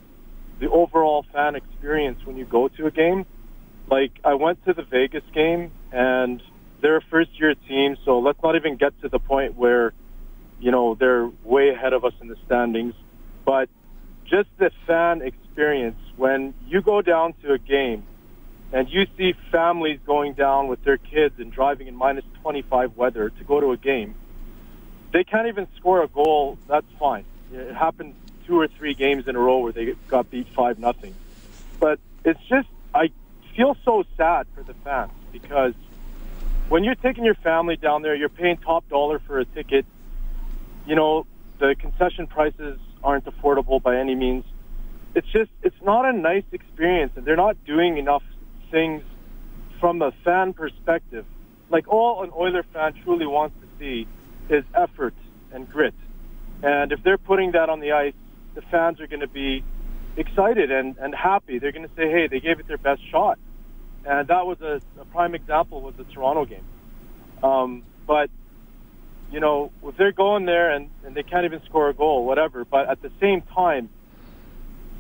the 0.60 0.70
overall 0.70 1.26
fan 1.32 1.56
experience 1.56 2.20
when 2.26 2.38
you 2.38 2.46
go 2.46 2.68
to 2.68 2.88
a 2.88 2.92
game. 2.92 3.26
Like 3.90 4.12
I 4.24 4.34
went 4.34 4.64
to 4.66 4.74
the 4.74 4.84
Vegas 4.84 5.24
game 5.34 5.72
and 5.92 6.42
they're 6.82 6.98
a 6.98 7.02
first 7.12 7.32
year 7.40 7.54
team, 7.68 7.98
so 8.06 8.20
let's 8.20 8.40
not 8.42 8.56
even 8.56 8.78
get 8.78 9.00
to 9.02 9.10
the 9.10 9.20
point 9.20 9.56
where, 9.56 9.94
you 10.60 10.72
know, 10.72 10.96
they're 10.96 11.30
way 11.44 11.70
ahead 11.70 11.94
of 11.94 12.04
us 12.04 12.14
in 12.22 12.28
the 12.28 12.38
standings. 12.46 12.96
But 13.46 13.70
just 14.26 14.50
the 14.58 14.72
fan 14.88 15.22
experience 15.22 16.00
when 16.18 16.56
you 16.66 16.82
go 16.82 17.02
down 17.04 17.34
to 17.44 17.54
a 17.54 17.60
game 17.60 18.04
and 18.74 18.90
you 18.90 19.06
see 19.16 19.34
families 19.52 20.00
going 20.08 20.34
down 20.34 20.68
with 20.68 20.84
their 20.84 20.98
kids 20.98 21.36
and 21.38 21.52
driving 21.52 21.88
in 21.88 21.96
minus 21.96 22.26
25 22.42 22.98
weather 22.98 23.30
to 23.30 23.44
go 23.44 23.60
to 23.60 23.72
a 23.72 23.78
game, 23.78 24.16
they 25.16 25.24
can't 25.24 25.48
even 25.48 25.66
score 25.78 26.04
a 26.04 26.10
goal. 26.10 26.58
That's 26.68 26.86
fine. 27.00 27.24
It 27.54 27.74
happened 27.74 28.16
two 28.46 28.60
or 28.60 28.68
three 28.68 28.94
games 28.94 29.30
in 29.30 29.38
a 29.38 29.40
row 29.40 29.60
where 29.60 29.72
they 29.72 29.94
got 30.10 30.30
beat 30.30 30.46
five 30.54 30.78
nothing. 30.78 31.16
But 31.80 32.00
it's 32.26 32.42
just 32.50 32.68
I 32.94 33.12
feel 33.56 33.78
so 33.86 34.04
sad 34.18 34.46
for 34.54 34.62
the 34.64 34.74
fans 34.84 35.14
because 35.32 35.74
when 36.68 36.84
you're 36.84 36.96
taking 36.96 37.24
your 37.24 37.36
family 37.36 37.78
down 37.78 38.02
there, 38.02 38.14
you're 38.14 38.28
paying 38.28 38.58
top 38.58 38.90
dollar 38.90 39.20
for 39.20 39.40
a 39.40 39.46
ticket. 39.46 39.86
You 40.86 40.96
know 40.96 41.26
the 41.60 41.76
concession 41.80 42.28
prices 42.28 42.78
aren't 43.02 43.24
affordable 43.24 43.82
by 43.82 43.96
any 43.96 44.16
means. 44.16 44.44
It's 45.16 45.32
just 45.32 45.50
it's 45.64 45.82
not 45.82 46.04
a 46.04 46.12
nice 46.12 46.44
experience, 46.52 47.14
and 47.16 47.24
they're 47.24 47.38
not 47.38 47.56
doing 47.64 47.98
enough 47.98 48.24
things 48.70 49.02
from 49.80 50.02
a 50.02 50.12
fan 50.26 50.52
perspective. 50.52 51.26
Like 51.70 51.88
all 51.88 52.22
an 52.22 52.32
Oiler 52.38 52.66
fan 52.74 52.96
truly 53.02 53.26
wants 53.26 53.56
to 53.62 53.68
see 53.80 54.08
is 54.50 54.64
effort 54.74 55.16
and 55.52 55.70
grit. 55.70 55.94
And 56.64 56.92
if 56.92 57.04
they're 57.04 57.18
putting 57.18 57.52
that 57.52 57.70
on 57.70 57.80
the 57.80 57.92
ice, 57.92 58.14
the 58.54 58.62
fans 58.62 59.00
are 59.00 59.08
going 59.08 59.22
to 59.22 59.28
be 59.28 59.64
excited 60.18 60.72
and, 60.72 60.98
and 60.98 61.14
happy. 61.14 61.60
They're 61.60 61.72
going 61.72 61.88
to 61.88 61.96
say, 61.96 62.10
hey, 62.10 62.28
they 62.28 62.40
gave 62.40 62.60
it 62.60 62.68
their 62.68 62.78
best 62.78 63.02
shot. 63.10 63.38
And 64.06 64.28
that 64.28 64.46
was 64.46 64.62
a, 64.62 64.82
a 65.00 65.06
prime 65.06 65.36
example 65.36 65.82
was 65.82 65.96
the 65.96 66.04
Toronto 66.06 66.46
game. 66.46 66.66
Um, 67.44 67.84
but, 68.08 68.30
you 69.32 69.40
know, 69.40 69.72
if 69.84 69.98
they're 69.98 70.12
going 70.12 70.46
there 70.46 70.72
and, 70.72 70.90
and 71.04 71.16
they 71.16 71.24
can't 71.24 71.46
even 71.46 71.62
score 71.66 71.90
a 71.90 71.94
goal, 71.94 72.26
whatever, 72.26 72.66
but 72.66 72.88
at 72.88 73.02
the 73.02 73.12
same 73.20 73.42
time, 73.42 73.90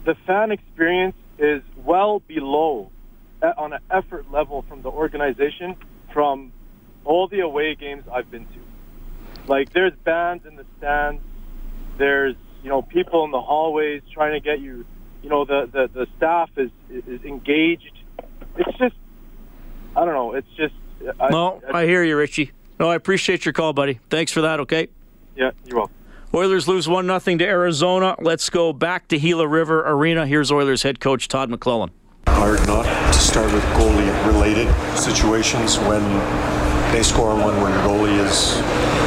the 0.05 0.15
fan 0.27 0.51
experience 0.51 1.15
is 1.37 1.61
well 1.77 2.19
below 2.19 2.91
on 3.57 3.73
an 3.73 3.81
effort 3.91 4.31
level 4.31 4.63
from 4.67 4.81
the 4.81 4.89
organization 4.89 5.75
from 6.13 6.51
all 7.03 7.27
the 7.27 7.41
away 7.41 7.75
games 7.75 8.03
I've 8.11 8.29
been 8.31 8.45
to. 8.45 8.59
Like 9.47 9.71
there's 9.73 9.93
bands 10.03 10.45
in 10.45 10.55
the 10.55 10.65
stands, 10.77 11.21
there's 11.97 12.35
you 12.63 12.69
know 12.69 12.81
people 12.81 13.23
in 13.25 13.31
the 13.31 13.41
hallways 13.41 14.01
trying 14.11 14.33
to 14.33 14.39
get 14.39 14.59
you. 14.59 14.85
You 15.21 15.29
know 15.29 15.45
the 15.45 15.69
the, 15.71 15.89
the 15.91 16.07
staff 16.17 16.49
is 16.57 16.71
is 16.89 17.23
engaged. 17.23 17.97
It's 18.57 18.77
just 18.77 18.95
I 19.95 20.05
don't 20.05 20.13
know. 20.13 20.33
It's 20.33 20.47
just 20.55 20.73
I, 21.19 21.29
no, 21.29 21.61
I 21.71 21.85
hear 21.85 22.03
you, 22.03 22.17
Richie. 22.17 22.51
No, 22.79 22.89
I 22.89 22.95
appreciate 22.95 23.45
your 23.45 23.53
call, 23.53 23.73
buddy. 23.73 23.99
Thanks 24.09 24.31
for 24.31 24.41
that. 24.41 24.59
Okay. 24.61 24.87
yeah, 25.35 25.51
you're 25.65 25.77
welcome. 25.77 25.95
Oilers 26.33 26.67
lose 26.67 26.89
one 26.89 27.05
0 27.05 27.37
to 27.37 27.45
Arizona. 27.45 28.15
Let's 28.19 28.49
go 28.49 28.73
back 28.73 29.07
to 29.09 29.17
Gila 29.17 29.47
River 29.47 29.87
Arena. 29.87 30.27
Here's 30.27 30.51
Oilers 30.51 30.83
head 30.83 30.99
coach 30.99 31.29
Todd 31.29 31.49
McLellan. 31.49 31.91
hard 32.27 32.65
not 32.67 32.83
to 32.83 33.19
start 33.19 33.51
with 33.53 33.63
goalie 33.77 34.27
related 34.27 34.67
situations 34.97 35.79
when 35.79 36.03
they 36.91 37.03
score 37.03 37.29
on 37.29 37.39
one 37.41 37.61
where 37.61 37.69
your 37.69 37.79
goalie 37.83 38.25
is 38.25 39.04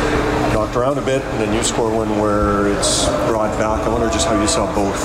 knocked 0.68 0.76
around 0.76 0.98
a 0.98 1.06
bit 1.06 1.22
and 1.22 1.40
then 1.40 1.54
you 1.54 1.62
score 1.62 1.90
one 1.90 2.18
where 2.18 2.68
it's 2.68 3.06
brought 3.26 3.56
back. 3.58 3.80
I 3.86 3.88
wonder 3.88 4.08
just 4.10 4.26
how 4.26 4.38
you 4.38 4.46
saw 4.46 4.66
both. 4.74 5.02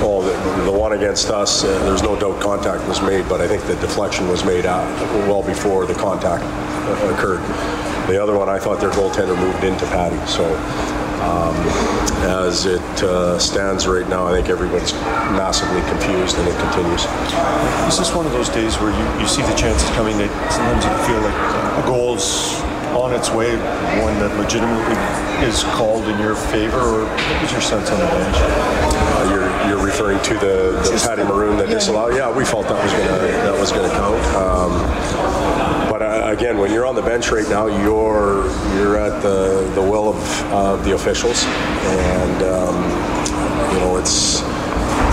Well, 0.00 0.20
the, 0.20 0.70
the 0.70 0.78
one 0.78 0.92
against 0.92 1.28
us, 1.30 1.64
uh, 1.64 1.66
there's 1.84 2.02
no 2.02 2.18
doubt 2.18 2.40
contact 2.40 2.86
was 2.86 3.02
made, 3.02 3.28
but 3.28 3.40
I 3.40 3.48
think 3.48 3.62
the 3.64 3.74
deflection 3.76 4.28
was 4.28 4.44
made 4.44 4.64
out 4.64 4.86
well 5.26 5.42
before 5.42 5.86
the 5.86 5.94
contact 5.94 6.44
uh, 6.44 7.14
occurred. 7.14 7.42
The 8.06 8.22
other 8.22 8.38
one, 8.38 8.48
I 8.48 8.60
thought 8.60 8.78
their 8.78 8.90
goaltender 8.90 9.36
moved 9.36 9.64
into 9.64 9.84
Patty. 9.86 10.24
So 10.30 10.44
um, 11.26 11.56
as 12.22 12.66
it 12.66 13.02
uh, 13.02 13.38
stands 13.40 13.88
right 13.88 14.08
now, 14.08 14.28
I 14.28 14.32
think 14.32 14.48
everybody's 14.48 14.92
massively 15.34 15.80
confused, 15.90 16.38
and 16.38 16.46
it 16.46 16.56
continues. 16.60 17.02
Is 17.90 17.98
this 17.98 18.14
one 18.14 18.26
of 18.26 18.32
those 18.32 18.50
days 18.50 18.76
where 18.78 18.94
you, 18.94 19.20
you 19.20 19.26
see 19.26 19.42
the 19.42 19.54
chances 19.56 19.90
coming 19.96 20.16
that 20.18 20.30
sometimes 20.52 20.84
you 20.84 20.94
feel 21.10 21.20
like 21.22 21.34
a 21.82 21.86
goal's 21.86 22.62
on 22.96 23.12
its 23.12 23.30
way, 23.30 23.56
one 24.02 24.18
that 24.18 24.34
legitimately 24.38 24.96
is 25.46 25.62
called 25.76 26.04
in 26.04 26.18
your 26.18 26.34
favor, 26.34 26.78
or 26.78 27.04
what 27.04 27.42
was 27.42 27.52
your 27.52 27.60
sense 27.60 27.90
on 27.90 27.98
the 27.98 28.06
bench? 28.06 28.36
Uh, 28.38 29.28
you're, 29.30 29.68
you're 29.68 29.84
referring 29.84 30.22
to 30.22 30.34
the, 30.34 30.80
the 30.82 31.02
Patty 31.06 31.22
Maroon 31.22 31.56
that 31.58 31.68
disallowed. 31.68 32.14
Yeah, 32.14 32.34
we 32.34 32.44
felt 32.44 32.68
that 32.68 32.82
was 32.82 32.92
gonna 32.92 33.32
that 33.44 33.58
was 33.58 33.70
gonna 33.70 33.90
count. 33.90 34.20
Um, 34.34 35.90
but 35.90 36.02
uh, 36.02 36.30
again, 36.32 36.58
when 36.58 36.72
you're 36.72 36.86
on 36.86 36.94
the 36.94 37.02
bench 37.02 37.30
right 37.30 37.48
now, 37.48 37.66
you're 37.66 38.46
you're 38.76 38.98
at 38.98 39.22
the, 39.22 39.70
the 39.74 39.82
will 39.82 40.10
of 40.10 40.42
uh, 40.52 40.76
the 40.76 40.94
officials, 40.94 41.44
and 41.44 42.42
um, 42.42 42.76
you 43.72 43.80
know 43.80 43.98
it's 43.98 44.42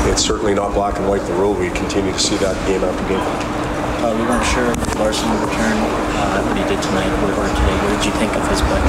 it's 0.09 0.23
certainly 0.23 0.53
not 0.53 0.73
black 0.73 0.97
and 0.97 1.07
white. 1.07 1.21
The 1.21 1.33
rule 1.33 1.53
we 1.53 1.69
continue 1.69 2.11
to 2.11 2.19
see 2.19 2.37
that 2.37 2.55
game 2.67 2.83
after 2.83 3.07
game. 3.09 3.72
Uh, 4.03 4.11
we 4.19 4.23
weren't 4.27 4.43
sure 4.43 4.67
if 4.69 4.99
Larsson 4.99 5.31
would 5.31 5.47
return 5.47 5.77
uh, 5.79 6.43
what 6.43 6.57
he 6.57 6.63
did 6.67 6.83
tonight 6.83 7.07
or 7.23 7.47
today. 7.55 7.75
What 7.87 7.95
did 7.95 8.03
you 8.03 8.11
think 8.19 8.35
of 8.35 8.43
his 8.51 8.59
play? 8.59 8.83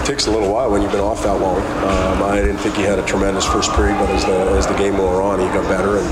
It 0.00 0.06
takes 0.06 0.26
a 0.26 0.30
little 0.30 0.50
while 0.50 0.70
when 0.70 0.80
you've 0.80 0.90
been 0.90 1.04
off 1.04 1.22
that 1.22 1.38
long. 1.38 1.60
Um, 1.84 2.22
I 2.22 2.36
didn't 2.36 2.56
think 2.64 2.76
he 2.76 2.82
had 2.82 2.98
a 2.98 3.04
tremendous 3.04 3.44
first 3.44 3.70
period, 3.74 3.98
but 3.98 4.08
as 4.08 4.24
the 4.24 4.40
as 4.56 4.66
the 4.66 4.74
game 4.76 4.96
wore 4.96 5.20
on, 5.20 5.38
he 5.38 5.44
got 5.48 5.68
better 5.68 5.98
and 5.98 6.08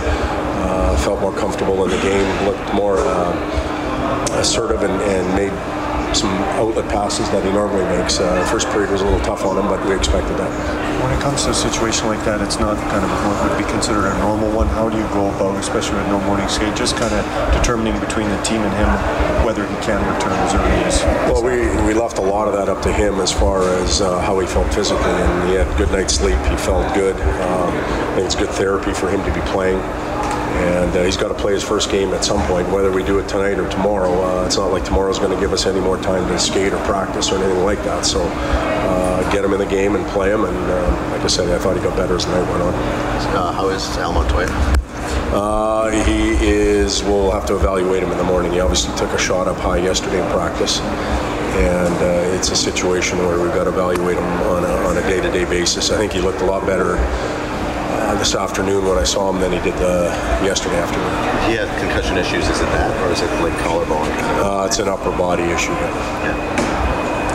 uh, 0.68 0.98
felt 0.98 1.22
more 1.22 1.32
comfortable 1.32 1.82
in 1.84 1.88
the 1.88 2.02
game. 2.02 2.28
Looked 2.44 2.74
more 2.74 2.98
uh, 2.98 4.36
assertive 4.36 4.82
and, 4.82 4.92
and 4.92 5.24
made 5.34 5.56
some 6.14 6.30
outlet 6.58 6.88
passes 6.88 7.28
that 7.30 7.44
he 7.44 7.50
normally 7.52 7.84
makes. 7.96 8.18
Uh, 8.18 8.44
first 8.50 8.68
period 8.70 8.90
was 8.90 9.00
a 9.00 9.04
little 9.04 9.20
tough 9.20 9.44
on 9.44 9.58
him, 9.58 9.66
but 9.66 9.78
we 9.86 9.94
expected 9.94 10.36
that. 10.36 10.50
When 11.02 11.12
it 11.12 11.20
comes 11.20 11.44
to 11.44 11.50
a 11.50 11.54
situation 11.54 12.06
like 12.06 12.24
that, 12.24 12.40
it's 12.40 12.58
not 12.58 12.76
kind 12.90 13.04
of 13.04 13.10
what 13.28 13.36
would 13.44 13.58
be 13.58 13.68
considered 13.70 14.06
a 14.06 14.18
normal 14.18 14.50
one. 14.50 14.66
How 14.68 14.88
do 14.88 14.96
you 14.96 15.06
go 15.14 15.28
about, 15.34 15.56
especially 15.56 15.98
with 15.98 16.08
no 16.08 16.20
morning 16.26 16.48
skate, 16.48 16.74
just 16.74 16.96
kind 16.96 17.12
of 17.14 17.22
determining 17.54 17.98
between 18.00 18.28
the 18.28 18.40
team 18.42 18.62
and 18.62 18.74
him 18.74 18.90
whether 19.44 19.66
he 19.66 19.76
can 19.84 20.00
return 20.12 20.32
as 20.44 20.54
early 20.54 20.80
as? 20.84 21.02
Well, 21.30 21.42
we, 21.42 21.68
we 21.86 21.94
left 21.94 22.18
a 22.18 22.22
lot 22.22 22.48
of 22.48 22.54
that 22.54 22.68
up 22.68 22.82
to 22.82 22.92
him 22.92 23.20
as 23.20 23.32
far 23.32 23.62
as 23.80 24.00
uh, 24.00 24.20
how 24.20 24.38
he 24.40 24.46
felt 24.46 24.72
physically, 24.74 25.04
and 25.04 25.48
he 25.48 25.54
had 25.54 25.68
good 25.76 25.90
night's 25.92 26.14
sleep. 26.14 26.38
He 26.50 26.56
felt 26.56 26.92
good. 26.94 27.16
Um, 27.16 27.72
I 27.72 28.14
think 28.14 28.26
it's 28.26 28.34
good 28.34 28.50
therapy 28.50 28.92
for 28.92 29.08
him 29.08 29.22
to 29.24 29.32
be 29.32 29.40
playing 29.52 29.78
and 30.58 30.96
uh, 30.96 31.04
he's 31.04 31.16
got 31.16 31.28
to 31.28 31.34
play 31.34 31.52
his 31.52 31.62
first 31.62 31.90
game 31.90 32.12
at 32.12 32.24
some 32.24 32.40
point. 32.48 32.68
Whether 32.68 32.90
we 32.90 33.04
do 33.04 33.18
it 33.18 33.28
tonight 33.28 33.58
or 33.58 33.68
tomorrow, 33.68 34.10
uh, 34.10 34.46
it's 34.46 34.56
not 34.56 34.72
like 34.72 34.84
tomorrow's 34.84 35.18
going 35.18 35.32
to 35.32 35.40
give 35.40 35.52
us 35.52 35.66
any 35.66 35.80
more 35.80 35.96
time 35.96 36.26
to 36.28 36.38
skate 36.38 36.72
or 36.72 36.78
practice 36.84 37.30
or 37.30 37.38
anything 37.38 37.64
like 37.64 37.82
that. 37.84 38.04
So 38.04 38.20
uh, 38.22 39.30
get 39.32 39.44
him 39.44 39.52
in 39.52 39.58
the 39.58 39.66
game 39.66 39.94
and 39.94 40.04
play 40.08 40.30
him. 40.30 40.44
And 40.44 40.56
uh, 40.56 41.10
like 41.12 41.22
I 41.22 41.28
said, 41.28 41.48
I 41.48 41.58
thought 41.62 41.76
he 41.76 41.82
got 41.82 41.96
better 41.96 42.16
as 42.16 42.26
the 42.26 42.32
night 42.32 42.50
went 42.50 42.62
on. 42.62 42.74
Uh, 42.74 43.52
how 43.52 43.68
is 43.68 43.86
Al 43.98 44.12
Montoya? 44.12 44.48
Uh, 45.30 45.90
he 46.04 46.30
is. 46.44 47.02
We'll 47.04 47.30
have 47.30 47.46
to 47.46 47.54
evaluate 47.54 48.02
him 48.02 48.10
in 48.10 48.18
the 48.18 48.24
morning. 48.24 48.52
He 48.52 48.60
obviously 48.60 48.96
took 48.96 49.10
a 49.10 49.18
shot 49.18 49.46
up 49.46 49.56
high 49.58 49.78
yesterday 49.78 50.22
in 50.22 50.30
practice, 50.32 50.80
and 50.80 51.94
uh, 51.94 52.34
it's 52.34 52.50
a 52.50 52.56
situation 52.56 53.18
where 53.18 53.38
we've 53.38 53.54
got 53.54 53.64
to 53.64 53.70
evaluate 53.70 54.16
him 54.16 54.24
on 54.24 54.64
a, 54.64 54.68
on 54.88 54.96
a 54.96 55.02
day-to-day 55.02 55.44
basis. 55.44 55.90
I 55.90 55.98
think 55.98 56.12
he 56.12 56.20
looked 56.20 56.40
a 56.40 56.46
lot 56.46 56.66
better 56.66 56.96
uh, 57.88 58.14
this 58.18 58.34
afternoon 58.34 58.84
when 58.84 58.98
I 58.98 59.04
saw 59.04 59.30
him 59.30 59.40
than 59.40 59.52
he 59.52 59.58
did 59.58 59.74
the, 59.78 60.10
yesterday 60.44 60.78
afternoon. 60.78 61.50
He 61.50 61.56
had 61.56 61.68
concussion 61.80 62.16
issues. 62.16 62.48
Is 62.48 62.60
it 62.60 62.70
that, 62.76 62.92
or 63.04 63.12
is 63.12 63.20
it 63.20 63.30
like 63.42 63.56
collarbone? 63.60 64.08
Uh, 64.44 64.66
it's 64.66 64.78
an 64.78 64.88
upper 64.88 65.10
body 65.16 65.44
issue. 65.44 65.72
Yeah. 65.72 66.57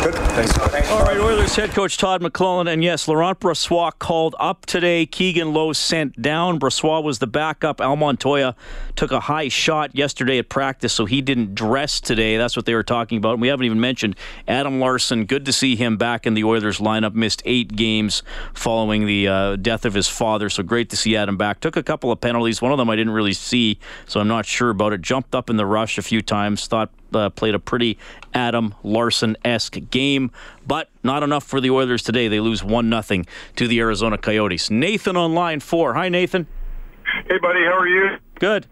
Good. 0.03 0.15
Thanks. 0.15 0.57
All 0.89 1.03
right, 1.03 1.17
Oilers 1.17 1.55
head 1.55 1.69
coach 1.69 1.97
Todd 1.97 2.21
McLellan, 2.21 2.69
and 2.69 2.83
yes, 2.83 3.07
Laurent 3.07 3.39
Brossoit 3.39 3.99
called 3.99 4.35
up 4.37 4.65
today. 4.65 5.05
Keegan 5.05 5.53
Lowe 5.53 5.71
sent 5.71 6.21
down. 6.21 6.59
Brossoit 6.59 7.03
was 7.03 7.19
the 7.19 7.27
backup. 7.27 7.79
Al 7.79 7.95
Montoya 7.95 8.53
took 8.97 9.13
a 9.13 9.21
high 9.21 9.47
shot 9.47 9.95
yesterday 9.95 10.39
at 10.39 10.49
practice, 10.49 10.91
so 10.91 11.05
he 11.05 11.21
didn't 11.21 11.55
dress 11.55 12.01
today. 12.01 12.35
That's 12.35 12.57
what 12.57 12.65
they 12.65 12.73
were 12.73 12.83
talking 12.83 13.17
about. 13.17 13.33
And 13.33 13.41
we 13.41 13.47
haven't 13.47 13.65
even 13.65 13.79
mentioned 13.79 14.17
Adam 14.45 14.81
Larsson. 14.81 15.23
Good 15.23 15.45
to 15.45 15.53
see 15.53 15.77
him 15.77 15.95
back 15.95 16.27
in 16.27 16.33
the 16.33 16.43
Oilers 16.43 16.79
lineup. 16.79 17.13
Missed 17.13 17.41
eight 17.45 17.73
games 17.73 18.23
following 18.53 19.05
the 19.05 19.29
uh, 19.29 19.55
death 19.55 19.85
of 19.85 19.93
his 19.93 20.09
father, 20.09 20.49
so 20.49 20.63
great 20.63 20.89
to 20.89 20.97
see 20.97 21.15
Adam 21.15 21.37
back. 21.37 21.61
Took 21.61 21.77
a 21.77 21.83
couple 21.83 22.11
of 22.11 22.19
penalties. 22.19 22.61
One 22.61 22.73
of 22.73 22.77
them 22.77 22.89
I 22.89 22.97
didn't 22.97 23.13
really 23.13 23.31
see, 23.31 23.79
so 24.05 24.19
I'm 24.19 24.27
not 24.27 24.45
sure 24.45 24.69
about 24.69 24.91
it. 24.91 25.01
Jumped 25.01 25.33
up 25.33 25.49
in 25.49 25.55
the 25.55 25.65
rush 25.65 25.97
a 25.97 26.01
few 26.01 26.21
times. 26.21 26.67
Thought 26.67 26.91
uh, 27.15 27.29
played 27.29 27.55
a 27.55 27.59
pretty 27.59 27.97
Adam 28.33 28.75
Larsson 28.83 29.37
esque 29.43 29.77
game, 29.89 30.31
but 30.65 30.89
not 31.03 31.23
enough 31.23 31.43
for 31.43 31.61
the 31.61 31.69
Oilers 31.69 32.03
today. 32.03 32.27
They 32.27 32.39
lose 32.39 32.63
1 32.63 33.03
0 33.03 33.23
to 33.55 33.67
the 33.67 33.79
Arizona 33.79 34.17
Coyotes. 34.17 34.69
Nathan 34.69 35.15
on 35.17 35.33
line 35.33 35.59
four. 35.59 35.93
Hi, 35.93 36.09
Nathan. 36.09 36.47
Hey, 37.27 37.37
buddy, 37.39 37.63
how 37.65 37.77
are 37.77 37.87
you? 37.87 38.17
Good. 38.39 38.67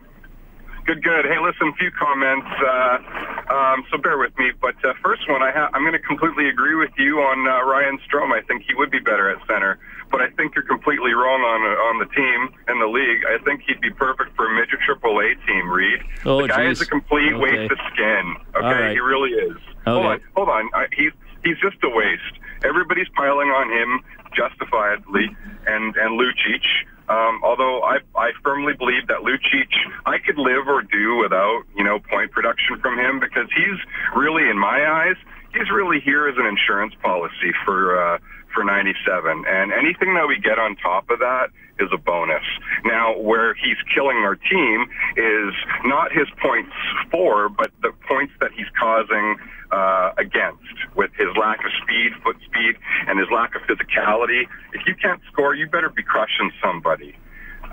Good, 0.86 1.04
good. 1.04 1.26
Hey, 1.26 1.38
listen, 1.40 1.68
a 1.68 1.76
few 1.78 1.92
comments. 1.92 2.48
Uh, 2.60 3.54
um, 3.54 3.84
so 3.92 3.98
bear 3.98 4.18
with 4.18 4.36
me. 4.38 4.52
But 4.60 4.76
uh, 4.84 4.94
first 5.04 5.30
one, 5.30 5.44
I 5.44 5.52
ha- 5.52 5.70
I'm 5.74 5.84
going 5.84 5.94
to 5.94 6.00
completely 6.00 6.50
agree 6.50 6.76
with 6.76 6.90
you 6.98 7.20
on 7.20 7.48
uh, 7.48 7.64
Ryan 7.64 8.00
Strome. 8.10 8.32
I 8.32 8.42
think 8.42 8.64
he 8.68 8.74
would 8.74 8.90
be 8.90 9.00
better 9.00 9.30
at 9.30 9.46
center. 9.48 9.78
But 10.12 10.22
I 10.22 10.30
think 10.32 10.56
you're 10.56 10.66
completely 10.68 11.14
wrong 11.14 11.42
on 11.42 11.62
on 11.90 12.00
the 12.00 12.06
team 12.14 12.54
and 12.68 12.82
the 12.82 12.88
league. 12.88 13.24
I 13.26 13.38
think 13.44 13.62
he'd 13.66 13.80
be 13.80 13.90
perfect 13.92 14.36
for 14.36 14.52
a 14.52 14.54
midget 14.54 14.80
triple 14.86 15.20
A 15.20 15.36
team, 15.48 15.70
Reed. 15.70 16.00
Oh, 16.26 16.42
the 16.42 16.50
guy 16.50 16.68
geez. 16.68 16.82
is 16.82 16.88
a 16.88 16.90
complete 16.90 17.34
Okay. 17.34 17.40
waste 17.42 17.72
of 17.72 17.78
skin. 17.94 18.36
Okay, 18.56 18.66
right. 18.68 18.92
he 18.92 19.00
really 19.00 19.32
is. 19.32 19.58
Hold 19.86 20.06
on, 20.06 20.22
hold 20.36 20.50
on. 20.50 20.70
I, 20.74 20.88
he's 20.94 21.12
he's 21.44 21.58
just 21.60 21.78
a 21.84 21.90
waste. 21.90 22.36
Everybody's 22.64 23.08
piling 23.16 23.50
on 23.50 23.72
him 23.72 24.02
justifiably, 24.36 25.36
and 25.66 25.96
and 25.96 26.20
Lucic. 26.20 26.64
Um, 27.10 27.42
although 27.44 27.82
I 27.84 28.00
I 28.16 28.32
firmly 28.44 28.74
believe 28.74 29.08
that 29.08 29.20
Lucic, 29.20 29.72
I 30.06 30.18
could 30.18 30.38
live 30.38 30.68
or 30.68 30.82
do 30.82 31.18
without 31.18 31.64
you 31.76 31.84
know 31.84 32.00
point 32.00 32.32
production 32.32 32.80
from 32.80 33.00
him 33.00 33.20
because 33.20 33.48
he's 33.56 33.80
really 34.16 34.50
in 34.50 34.58
my 34.60 34.86
eyes 34.86 35.16
he's 35.54 35.70
really 35.70 36.00
here 36.00 36.28
as 36.28 36.36
an 36.38 36.46
insurance 36.46 36.94
policy 37.02 37.52
for 37.66 38.00
uh, 38.00 38.18
for 38.54 38.64
97, 38.64 39.46
and 39.48 39.72
anything 39.72 40.14
that 40.16 40.28
we 40.28 40.40
get 40.40 40.60
on 40.60 40.76
top 40.78 41.10
of 41.10 41.20
that 41.20 41.50
is 41.80 41.90
a 41.94 41.98
bonus. 41.98 42.44
Now, 42.86 43.18
where 43.18 43.54
he's 43.56 43.78
killing 43.94 44.18
our 44.18 44.36
team 44.36 44.86
is 45.18 45.54
not 45.86 46.12
his 46.12 46.28
points 46.42 46.72
for, 47.10 47.50
but 47.50 47.72
the 47.82 47.92
points 48.08 48.34
that 48.40 48.52
he's 48.56 48.70
causing 48.80 49.38
uh, 49.72 50.12
against 50.18 50.62
with 50.96 51.12
his 51.18 51.30
lack 51.40 51.60
of 51.64 51.72
speed, 51.82 52.12
foot 52.24 52.38
speed, 52.46 52.76
and 53.08 53.20
his 53.20 53.30
lack 53.34 53.56
of 53.56 53.62
physicality. 53.64 54.44
If 54.74 54.86
you 54.86 54.96
can't 54.96 55.22
score, 55.32 55.56
you 55.56 55.68
better 55.68 55.90
be 55.90 56.04
crushing 56.04 56.52
somebody. 56.64 57.16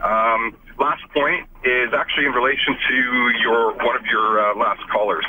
Um, 0.02 0.56
last 0.78 1.02
point 1.12 1.46
is 1.64 1.90
actually 1.92 2.26
in 2.26 2.32
relation 2.32 2.76
to 2.88 2.96
your 3.42 3.74
one 3.82 3.96
of 3.96 4.06
your 4.06 4.38
uh, 4.38 4.56
last 4.56 4.80
callers. 4.90 5.26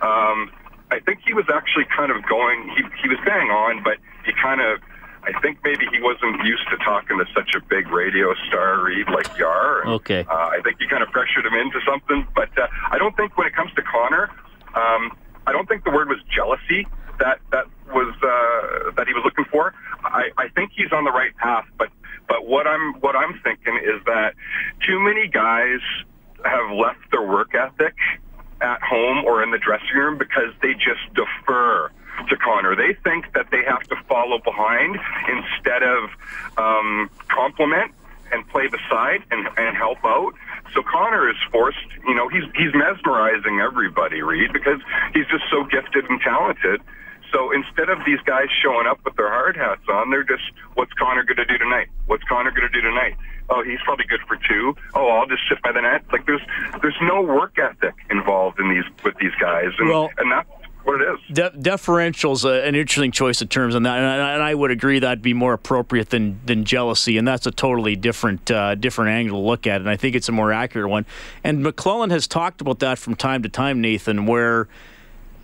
Um, 0.00 0.50
I 0.90 1.00
think 1.00 1.20
he 1.26 1.34
was 1.34 1.46
actually 1.52 1.86
kind 1.90 2.12
of 2.12 2.22
going. 2.28 2.70
He 2.76 2.82
he 3.02 3.08
was 3.08 3.18
bang 3.24 3.50
on, 3.50 3.82
but 3.82 3.98
he 4.24 4.32
kind 4.40 4.60
of. 4.60 4.80
I 5.24 5.38
think 5.40 5.58
maybe 5.62 5.86
he 5.92 6.00
wasn't 6.00 6.44
used 6.44 6.66
to 6.70 6.76
talking 6.78 7.18
to 7.18 7.26
such 7.34 7.54
a 7.54 7.60
big 7.68 7.88
radio 7.88 8.34
star, 8.48 8.82
Reed, 8.82 9.06
like 9.08 9.26
Yar. 9.38 9.82
And, 9.82 9.90
Okay. 10.02 10.26
Uh, 10.28 10.34
I 10.34 10.60
think 10.64 10.78
you 10.80 10.88
kind 10.88 11.02
of 11.02 11.10
pressured 11.10 11.46
him 11.46 11.54
into 11.54 11.78
something, 11.86 12.26
but 12.34 12.50
uh, 12.58 12.66
I 12.90 12.98
don't 12.98 13.16
think 13.16 13.38
when 13.38 13.46
it 13.46 13.54
comes 13.54 13.72
to 13.74 13.82
Connor, 13.82 14.30
um, 14.74 15.16
I 15.46 15.52
don't 15.52 15.68
think 15.68 15.84
the 15.84 15.90
word 15.90 16.08
was 16.08 16.18
jealousy 16.34 16.86
that 17.18 17.38
that 17.50 17.66
was 17.88 18.14
uh, 18.22 18.90
that 18.96 19.06
he 19.06 19.12
was 19.12 19.22
looking 19.24 19.44
for. 19.50 19.74
I, 20.04 20.30
I 20.38 20.48
think 20.48 20.72
he's 20.74 20.92
on 20.92 21.04
the 21.04 21.12
right 21.12 21.36
path, 21.36 21.66
but 21.78 21.88
but 22.28 22.46
what 22.46 22.66
I'm 22.66 22.94
what 23.00 23.16
I'm 23.16 23.38
thinking 23.44 23.76
is 23.76 24.02
that 24.06 24.34
too 24.86 24.98
many 24.98 25.28
guys 25.28 25.80
have 26.44 26.70
left 26.72 26.98
their 27.10 27.22
work 27.22 27.54
ethic 27.54 27.94
at 28.60 28.80
home 28.82 29.24
or 29.24 29.42
in 29.42 29.50
the 29.50 29.58
dressing 29.58 29.94
room 29.94 30.18
because 30.18 30.50
they 30.62 30.72
just 30.74 31.02
defer 31.14 31.90
to 32.28 32.36
Connor. 32.36 32.74
They 32.76 32.94
think 33.04 33.32
that 33.34 33.46
they 33.50 33.62
have 33.64 33.82
to 33.88 33.96
follow 34.08 34.38
behind 34.38 34.98
instead 35.28 35.82
of 35.82 36.10
um, 36.56 37.10
compliment 37.28 37.92
and 38.32 38.48
play 38.48 38.66
beside 38.66 39.22
and, 39.30 39.46
and 39.58 39.76
help 39.76 39.98
out. 40.04 40.32
So 40.74 40.82
Connor 40.82 41.28
is 41.28 41.36
forced, 41.50 41.78
you 42.06 42.14
know, 42.14 42.28
he's 42.28 42.44
he's 42.56 42.72
mesmerizing 42.74 43.60
everybody, 43.60 44.22
Reed, 44.22 44.52
because 44.52 44.80
he's 45.12 45.26
just 45.26 45.44
so 45.50 45.64
gifted 45.64 46.04
and 46.08 46.20
talented. 46.20 46.80
So 47.32 47.50
instead 47.52 47.88
of 47.88 47.98
these 48.04 48.20
guys 48.24 48.48
showing 48.62 48.86
up 48.86 49.00
with 49.04 49.16
their 49.16 49.28
hard 49.30 49.56
hats 49.56 49.82
on, 49.88 50.10
they're 50.10 50.22
just, 50.24 50.44
what's 50.74 50.92
Connor 50.92 51.24
going 51.24 51.38
to 51.38 51.46
do 51.46 51.56
tonight? 51.56 51.88
What's 52.06 52.24
Connor 52.24 52.50
going 52.50 52.68
to 52.70 52.72
do 52.72 52.82
tonight? 52.82 53.16
Oh, 53.48 53.62
he's 53.64 53.78
probably 53.84 54.04
good 54.06 54.20
for 54.28 54.36
two. 54.48 54.76
Oh, 54.94 55.08
I'll 55.08 55.26
just 55.26 55.42
sit 55.48 55.60
by 55.62 55.72
the 55.72 55.80
net. 55.80 56.04
Like 56.12 56.26
there's 56.26 56.40
there's 56.80 56.96
no 57.02 57.20
work 57.22 57.58
ethic 57.58 57.94
involved 58.10 58.60
in 58.60 58.68
these 58.70 58.84
with 59.04 59.16
these 59.18 59.34
guys, 59.40 59.72
and 59.78 59.88
Well- 59.88 60.10
and 60.18 60.30
that's 60.30 60.48
what 60.84 61.00
it 61.00 61.08
is. 61.08 61.36
De- 61.36 61.58
deferential's 61.58 62.44
a, 62.44 62.66
an 62.66 62.74
interesting 62.74 63.12
choice 63.12 63.40
of 63.40 63.48
terms 63.48 63.74
on 63.74 63.82
that, 63.84 63.98
and 63.98 64.06
I, 64.06 64.34
and 64.34 64.42
I 64.42 64.54
would 64.54 64.70
agree 64.70 64.98
that'd 64.98 65.22
be 65.22 65.34
more 65.34 65.52
appropriate 65.52 66.10
than 66.10 66.40
than 66.44 66.64
jealousy, 66.64 67.16
and 67.18 67.26
that's 67.26 67.46
a 67.46 67.50
totally 67.50 67.96
different 67.96 68.50
uh, 68.50 68.74
different 68.74 69.10
angle 69.10 69.40
to 69.40 69.46
look 69.46 69.66
at, 69.66 69.80
and 69.80 69.88
I 69.88 69.96
think 69.96 70.16
it's 70.16 70.28
a 70.28 70.32
more 70.32 70.52
accurate 70.52 70.88
one. 70.88 71.06
And 71.44 71.64
McLellan 71.64 72.10
has 72.10 72.26
talked 72.26 72.60
about 72.60 72.78
that 72.80 72.98
from 72.98 73.14
time 73.14 73.42
to 73.42 73.48
time, 73.48 73.80
Nathan, 73.80 74.26
where 74.26 74.68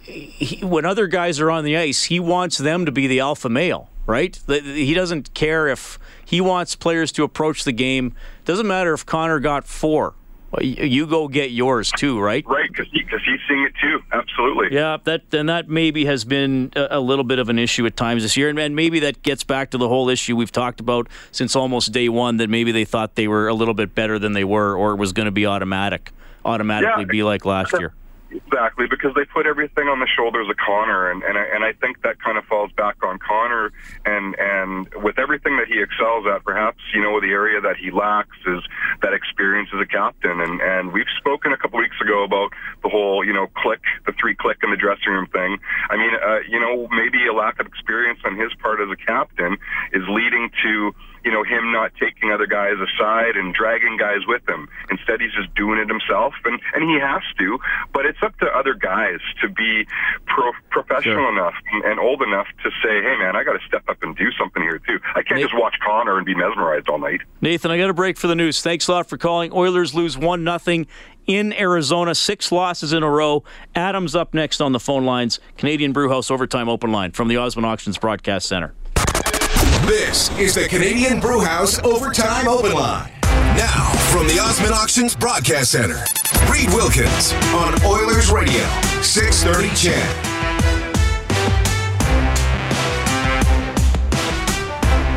he, 0.03 0.65
when 0.65 0.85
other 0.85 1.07
guys 1.07 1.41
are 1.41 1.51
on 1.51 1.65
the 1.65 1.77
ice, 1.77 2.05
he 2.05 2.19
wants 2.19 2.59
them 2.59 2.87
to 2.87 2.93
be 2.93 3.07
the 3.07 3.21
alpha 3.21 3.49
male, 3.49 3.91
right? 4.07 4.39
He 4.49 4.95
doesn't 4.95 5.35
care 5.35 5.69
if 5.69 5.99
he 6.25 6.41
wants 6.41 6.75
players 6.75 7.13
to 7.13 7.25
approach 7.25 7.65
the 7.65 7.73
game. 7.73 8.15
Doesn't 8.45 8.67
matter 8.67 8.93
if 8.95 9.05
Connor 9.05 9.39
got 9.39 9.67
four. 9.67 10.15
Well, 10.51 10.63
You 10.65 11.07
go 11.07 11.29
get 11.29 11.51
yours 11.51 11.93
too, 11.97 12.19
right? 12.19 12.43
Right, 12.47 12.71
because 12.71 12.87
he, 12.91 13.03
'cause 13.05 13.21
he's 13.27 13.39
seeing 13.47 13.65
it 13.65 13.75
too. 13.83 14.03
Absolutely. 14.13 14.69
Yeah, 14.75 14.97
that 15.05 15.23
and 15.35 15.49
that 15.51 15.69
maybe 15.69 16.07
has 16.07 16.25
been 16.25 16.73
a, 16.75 16.99
little 17.01 17.25
bit 17.25 17.39
of 17.39 17.49
an 17.51 17.59
issue 17.59 17.85
at 17.85 17.97
times 17.99 18.23
this 18.23 18.35
year, 18.37 18.49
and, 18.49 18.59
and 18.59 18.75
maybe 18.75 19.01
that 19.01 19.23
gets 19.23 19.45
back 19.45 19.71
to 19.73 19.79
the 19.79 19.89
whole 19.89 20.09
issue 20.09 20.37
we've 20.37 20.51
talked 20.53 20.81
about 20.81 21.07
since 21.33 21.55
almost 21.55 21.93
day 21.93 22.09
one 22.09 22.39
that 22.39 22.49
maybe 22.49 22.73
they 22.73 22.85
thought 22.87 23.15
they 23.15 23.29
were 23.29 23.49
a 23.49 23.55
little 23.55 23.75
bit 23.75 23.95
better 23.95 24.19
than 24.19 24.33
they 24.33 24.45
were, 24.45 24.75
or 24.75 24.93
it 24.93 24.97
was 24.97 25.13
going 25.13 25.27
to 25.27 25.33
be 25.33 25.45
automatic, 25.47 26.13
automatically 26.47 27.03
Yeah. 27.05 27.11
be 27.13 27.23
like 27.23 27.45
last 27.45 27.73
year. 27.79 27.93
Exactly, 28.31 28.87
because 28.87 29.15
they 29.15 29.25
put 29.25 29.47
everything 29.47 29.89
on 29.89 30.01
the 30.01 30.07
shoulders 30.07 30.49
of 30.51 30.57
Connor, 30.59 31.11
and 31.11 31.23
and 31.23 31.39
I, 31.39 31.45
and 31.55 31.65
I 31.65 31.73
think 31.73 32.03
that 32.03 32.21
kind 32.21 32.37
of 32.37 32.45
falls 32.45 32.71
back 32.73 33.03
on 33.03 33.19
Connor, 33.19 33.73
and 34.05 34.37
and 34.39 34.87
with 35.03 35.19
everything 35.19 35.57
that 35.57 35.67
he 35.67 35.81
excels 35.81 36.27
at, 36.27 36.45
perhaps 36.45 36.77
you 36.93 37.01
know 37.01 37.21
the 37.23 37.33
area 37.33 37.59
that 37.63 37.77
he 37.79 37.91
lacks 37.91 38.37
is 38.47 38.61
that 39.01 39.15
experience 39.15 39.71
as 39.73 39.81
a 39.81 39.87
captain, 39.87 40.43
and 40.43 40.61
and 40.61 40.93
we've 40.93 41.09
spoken 41.17 41.53
a 41.53 41.57
couple 41.57 41.79
weeks 41.79 41.97
ago 42.03 42.23
about 42.23 42.53
the 42.83 42.91
whole 42.91 43.25
you 43.25 43.33
know 43.33 43.47
click, 43.57 43.81
the 44.05 44.13
three 44.21 44.35
click 44.35 44.59
in 44.63 44.71
the 44.71 44.77
dressing 44.77 45.09
room 45.09 45.27
thing. 45.33 45.57
I 45.89 45.97
mean, 45.97 46.13
uh, 46.13 46.41
you 46.47 46.61
know, 46.61 46.87
maybe 46.93 47.27
a 47.27 47.33
lack 47.33 47.59
of 47.61 47.67
experience 47.67 48.21
on 48.27 48.37
his 48.37 48.53
part 48.61 48.79
as 48.81 48.91
a 48.93 48.97
captain 48.97 49.57
is 49.93 50.05
leading 50.07 50.51
to 50.65 50.93
you 51.29 51.35
know, 51.35 51.43
him 51.45 51.71
not 51.73 51.93
taking 52.01 52.33
other 52.33 52.47
guys 52.47 52.77
aside 52.81 53.37
and 53.37 53.53
dragging 53.53 53.99
guys 53.99 54.21
with 54.27 54.49
him. 54.49 54.67
Instead, 54.91 55.21
he's 55.21 55.33
just 55.33 55.55
doing 55.55 55.79
it 55.79 55.87
himself, 55.89 56.33
and 56.47 56.59
and 56.73 56.89
he 56.89 56.99
has 56.99 57.21
to. 57.39 57.59
But 57.93 58.07
it's 58.07 58.23
up 58.23 58.35
to 58.39 58.47
other 58.47 58.73
guys 58.73 59.19
to 59.43 59.49
be 59.51 59.87
pro- 60.27 60.53
professional 60.71 61.17
Sure. 61.27 61.33
enough 61.33 61.53
and, 61.85 62.01
old 62.01 62.23
enough 62.23 62.47
to 62.65 62.71
say, 62.83 63.03
"Hey, 63.03 63.17
man, 63.19 63.37
I 63.37 63.45
got 63.45 63.61
to 63.61 63.67
step 63.67 63.83
up 63.91 63.99
and 64.03 64.17
do 64.17 64.33
something 64.33 64.63
here 64.63 64.79
too. 64.79 64.99
I 65.15 65.23
can't 65.23 65.41
just 65.41 65.53
watch 65.55 65.77
Connor 65.85 66.17
and 66.17 66.25
be 66.25 66.35
mesmerized 66.35 66.89
all 66.89 66.99
night." 66.99 67.21
Nathan, 67.43 67.71
I 67.71 67.77
got 67.77 67.91
a 67.91 67.95
break 67.95 68.17
for 68.17 68.27
the 68.27 68.35
news. 68.35 68.63
Thanks 68.63 68.89
a 68.89 68.93
lot 68.93 69.07
for 69.07 69.19
calling. 69.19 69.53
Oilers 69.53 69.95
lose 69.95 70.17
1 70.17 70.45
0 70.59 70.87
in 71.27 71.53
Arizona, 71.53 72.15
six 72.15 72.51
losses 72.51 72.95
in 72.95 73.03
a 73.03 73.11
row. 73.11 73.45
Adams 73.75 74.17
up 74.17 74.33
next 74.33 74.63
on 74.63 74.73
the 74.73 74.81
phone 74.81 75.05
lines. 75.05 75.41
Canadian 75.59 75.93
Brewhouse 75.93 76.31
Overtime 76.31 76.71
Open 76.71 76.91
Line 76.91 77.11
from 77.13 77.29
the 77.29 77.37
Osmond 77.37 77.67
Auctions 77.67 77.99
Broadcast 77.99 78.49
Center. 78.49 78.73
This 79.89 80.29
is 80.39 80.55
the 80.55 80.69
Canadian 80.69 81.19
Brewhouse 81.19 81.83
Overtime 81.83 82.47
Open 82.47 82.73
Line. 82.73 83.11
Now, 83.23 83.91
from 84.13 84.27
the 84.27 84.39
Osmond 84.39 84.75
Auctions 84.75 85.17
Broadcast 85.17 85.71
Center, 85.73 86.05
Reed 86.53 86.69
Wilkins 86.75 87.33
on 87.55 87.73
Oilers 87.87 88.31
Radio, 88.31 88.61
630 89.01 89.75
CHED. 89.75 90.29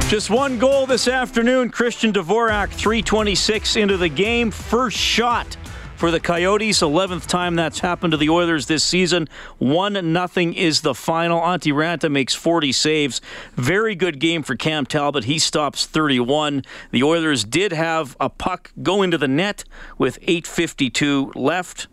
Just 0.10 0.30
one 0.30 0.58
goal 0.58 0.86
this 0.86 1.10
afternoon. 1.10 1.70
Christian 1.70 2.14
Dvorak, 2.14 2.70
326 2.70 3.76
into 3.76 3.98
the 3.98 4.08
game. 4.08 4.52
First 4.52 4.96
shot 4.96 5.58
for 6.02 6.10
the 6.10 6.20
Coyotes. 6.20 6.80
11th 6.80 7.28
time 7.28 7.56
that's 7.56 7.82
happened 7.82 8.10
to 8.10 8.18
the 8.18 8.28
Oilers 8.28 8.66
this 8.66 8.84
season. 8.84 9.30
1 9.60 10.12
nothing 10.12 10.56
is 10.56 10.82
the 10.82 10.96
final. 10.96 11.40
Antti 11.40 11.72
Raanta 11.72 12.10
makes 12.10 12.34
40 12.34 12.72
saves. 12.72 13.22
Very 13.54 13.94
good 13.94 14.20
game 14.20 14.42
for 14.42 14.56
Cam 14.56 14.88
Talbot. 14.88 15.26
He 15.26 15.38
stops 15.38 15.86
31. 15.86 16.64
The 16.90 17.04
Oilers 17.04 17.44
did 17.44 17.72
have 17.72 18.18
a 18.20 18.30
puck 18.30 18.72
go 18.82 19.04
into 19.04 19.20
the 19.20 19.28
net 19.28 19.64
with 20.00 20.20
8.52 20.22 21.36
left 21.36 21.88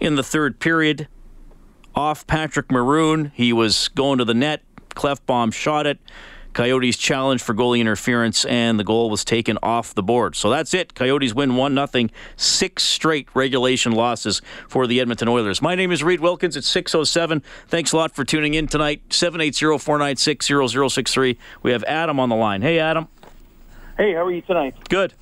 in 0.00 0.14
the 0.14 0.22
third 0.22 0.58
period. 0.58 1.06
Off 1.94 2.26
Patrick 2.26 2.72
Maroon. 2.72 3.30
He 3.34 3.52
was 3.52 3.88
going 3.88 4.16
to 4.16 4.24
the 4.24 4.32
net. 4.32 4.62
Klefbom 4.94 5.52
shot 5.52 5.86
it. 5.86 5.98
Coyotes 6.54 6.96
challenged 6.96 7.44
for 7.44 7.52
goalie 7.52 7.80
interference, 7.80 8.44
and 8.44 8.78
the 8.78 8.84
goal 8.84 9.10
was 9.10 9.24
taken 9.24 9.58
off 9.62 9.94
the 9.94 10.02
board. 10.02 10.36
So 10.36 10.48
that's 10.48 10.72
it. 10.72 10.94
Coyotes 10.94 11.34
win 11.34 11.56
1 11.56 11.88
0. 11.88 12.08
Six 12.36 12.82
straight 12.82 13.28
regulation 13.34 13.92
losses 13.92 14.40
for 14.68 14.86
the 14.86 15.00
Edmonton 15.00 15.28
Oilers. 15.28 15.60
My 15.60 15.74
name 15.74 15.90
is 15.90 16.02
Reed 16.02 16.20
Wilkins. 16.20 16.56
It's 16.56 16.72
6.07. 16.72 17.42
Thanks 17.66 17.92
a 17.92 17.96
lot 17.96 18.14
for 18.14 18.24
tuning 18.24 18.54
in 18.54 18.68
tonight. 18.68 19.02
780 19.12 19.78
496 19.78 20.46
0063. 20.46 21.38
We 21.62 21.72
have 21.72 21.84
Adam 21.84 22.20
on 22.20 22.28
the 22.28 22.36
line. 22.36 22.62
Hey, 22.62 22.78
Adam. 22.78 23.08
Hey, 23.96 24.14
how 24.14 24.24
are 24.24 24.32
you 24.32 24.42
tonight? 24.42 24.74
Good. 24.88 25.12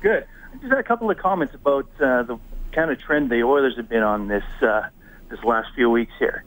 Good. 0.00 0.26
I 0.52 0.56
just 0.56 0.70
had 0.70 0.78
a 0.78 0.82
couple 0.82 1.10
of 1.10 1.18
comments 1.18 1.54
about 1.54 1.86
uh, 2.00 2.22
the 2.24 2.38
kind 2.72 2.90
of 2.90 2.98
trend 3.00 3.30
the 3.30 3.42
Oilers 3.42 3.76
have 3.76 3.88
been 3.88 4.02
on 4.02 4.28
this 4.28 4.44
uh, 4.62 4.88
this 5.28 5.42
last 5.44 5.68
few 5.74 5.90
weeks 5.90 6.12
here. 6.18 6.44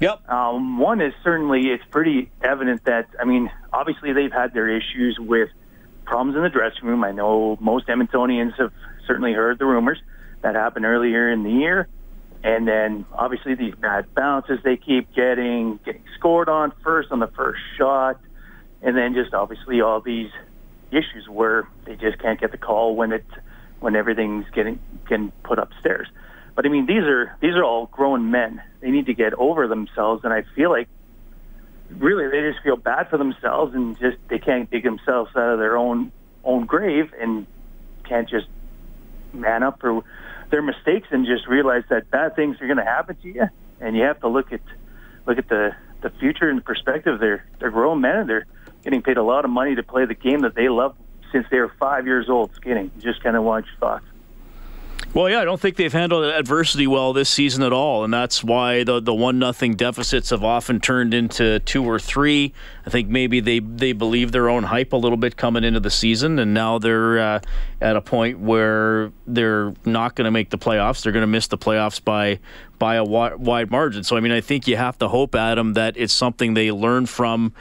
Yep. 0.00 0.28
Um, 0.30 0.78
one 0.78 1.00
is 1.02 1.12
certainly 1.22 1.68
it's 1.68 1.84
pretty 1.90 2.30
evident 2.42 2.84
that 2.84 3.08
I 3.20 3.24
mean 3.24 3.50
obviously 3.72 4.12
they've 4.14 4.32
had 4.32 4.54
their 4.54 4.68
issues 4.68 5.18
with 5.20 5.50
problems 6.06 6.36
in 6.36 6.42
the 6.42 6.48
dressing 6.48 6.84
room. 6.84 7.04
I 7.04 7.12
know 7.12 7.58
most 7.60 7.86
Edmontonians 7.86 8.58
have 8.58 8.72
certainly 9.06 9.34
heard 9.34 9.58
the 9.58 9.66
rumors 9.66 9.98
that 10.42 10.54
happened 10.54 10.86
earlier 10.86 11.30
in 11.30 11.42
the 11.42 11.50
year, 11.50 11.86
and 12.42 12.66
then 12.66 13.04
obviously 13.12 13.54
these 13.54 13.74
bad 13.74 14.12
bounces 14.14 14.58
they 14.64 14.78
keep 14.78 15.14
getting, 15.14 15.78
getting 15.84 16.02
scored 16.18 16.48
on 16.48 16.72
first 16.82 17.12
on 17.12 17.20
the 17.20 17.28
first 17.28 17.60
shot, 17.76 18.18
and 18.80 18.96
then 18.96 19.12
just 19.12 19.34
obviously 19.34 19.82
all 19.82 20.00
these 20.00 20.30
issues 20.90 21.28
where 21.28 21.68
they 21.84 21.94
just 21.94 22.18
can't 22.18 22.40
get 22.40 22.52
the 22.52 22.58
call 22.58 22.96
when 22.96 23.12
it 23.12 23.26
when 23.80 23.94
everything's 23.94 24.46
getting 24.54 24.80
getting 25.08 25.30
put 25.42 25.58
upstairs. 25.58 26.08
But 26.60 26.66
I 26.66 26.68
mean, 26.72 26.84
these 26.84 27.04
are 27.04 27.34
these 27.40 27.54
are 27.54 27.64
all 27.64 27.86
grown 27.86 28.30
men. 28.30 28.60
They 28.82 28.90
need 28.90 29.06
to 29.06 29.14
get 29.14 29.32
over 29.32 29.66
themselves, 29.66 30.24
and 30.24 30.30
I 30.30 30.42
feel 30.54 30.68
like 30.68 30.88
really 31.88 32.28
they 32.28 32.50
just 32.50 32.62
feel 32.62 32.76
bad 32.76 33.08
for 33.08 33.16
themselves 33.16 33.74
and 33.74 33.98
just 33.98 34.18
they 34.28 34.38
can't 34.38 34.70
dig 34.70 34.84
themselves 34.84 35.30
out 35.34 35.54
of 35.54 35.58
their 35.58 35.78
own 35.78 36.12
own 36.44 36.66
grave 36.66 37.14
and 37.18 37.46
can't 38.04 38.28
just 38.28 38.46
man 39.32 39.62
up 39.62 39.80
for 39.80 40.04
their 40.50 40.60
mistakes 40.60 41.08
and 41.10 41.24
just 41.24 41.46
realize 41.48 41.84
that 41.88 42.10
bad 42.10 42.36
things 42.36 42.58
are 42.60 42.66
going 42.66 42.76
to 42.76 42.84
happen 42.84 43.16
to 43.22 43.28
you, 43.28 43.48
and 43.80 43.96
you 43.96 44.02
have 44.02 44.20
to 44.20 44.28
look 44.28 44.52
at 44.52 44.60
look 45.24 45.38
at 45.38 45.48
the 45.48 45.74
the 46.02 46.10
future 46.10 46.50
and 46.50 46.62
perspective. 46.62 47.20
They're 47.20 47.42
they're 47.58 47.70
grown 47.70 48.02
men 48.02 48.16
and 48.16 48.28
they're 48.28 48.46
getting 48.84 49.00
paid 49.00 49.16
a 49.16 49.22
lot 49.22 49.46
of 49.46 49.50
money 49.50 49.76
to 49.76 49.82
play 49.82 50.04
the 50.04 50.14
game 50.14 50.42
that 50.42 50.56
they 50.56 50.68
love 50.68 50.94
since 51.32 51.46
they 51.50 51.56
were 51.56 51.72
five 51.80 52.04
years 52.04 52.28
old 52.28 52.54
skating. 52.54 52.90
Just 52.98 53.22
kind 53.22 53.34
of 53.34 53.44
want 53.44 53.64
your 53.64 53.76
thoughts. 53.76 54.04
Well, 55.12 55.28
yeah, 55.28 55.40
I 55.40 55.44
don't 55.44 55.60
think 55.60 55.74
they've 55.74 55.92
handled 55.92 56.24
adversity 56.24 56.86
well 56.86 57.12
this 57.12 57.28
season 57.28 57.64
at 57.64 57.72
all, 57.72 58.04
and 58.04 58.14
that's 58.14 58.44
why 58.44 58.84
the 58.84 59.00
the 59.00 59.12
one 59.12 59.40
nothing 59.40 59.74
deficits 59.74 60.30
have 60.30 60.44
often 60.44 60.78
turned 60.78 61.14
into 61.14 61.58
two 61.60 61.82
or 61.82 61.98
three. 61.98 62.54
I 62.86 62.90
think 62.90 63.08
maybe 63.08 63.40
they 63.40 63.58
they 63.58 63.92
believe 63.92 64.30
their 64.30 64.48
own 64.48 64.62
hype 64.62 64.92
a 64.92 64.96
little 64.96 65.16
bit 65.18 65.36
coming 65.36 65.64
into 65.64 65.80
the 65.80 65.90
season, 65.90 66.38
and 66.38 66.54
now 66.54 66.78
they're 66.78 67.18
uh, 67.18 67.40
at 67.80 67.96
a 67.96 68.00
point 68.00 68.38
where 68.38 69.10
they're 69.26 69.74
not 69.84 70.14
going 70.14 70.26
to 70.26 70.30
make 70.30 70.50
the 70.50 70.58
playoffs. 70.58 71.02
They're 71.02 71.12
going 71.12 71.24
to 71.24 71.26
miss 71.26 71.48
the 71.48 71.58
playoffs 71.58 72.02
by 72.02 72.38
by 72.78 72.94
a 72.94 73.04
wi- 73.04 73.34
wide 73.34 73.72
margin. 73.72 74.04
So, 74.04 74.16
I 74.16 74.20
mean, 74.20 74.32
I 74.32 74.40
think 74.40 74.68
you 74.68 74.76
have 74.76 74.96
to 75.00 75.08
hope, 75.08 75.34
Adam, 75.34 75.72
that 75.72 75.96
it's 75.96 76.12
something 76.12 76.54
they 76.54 76.70
learn 76.70 77.06
from 77.06 77.52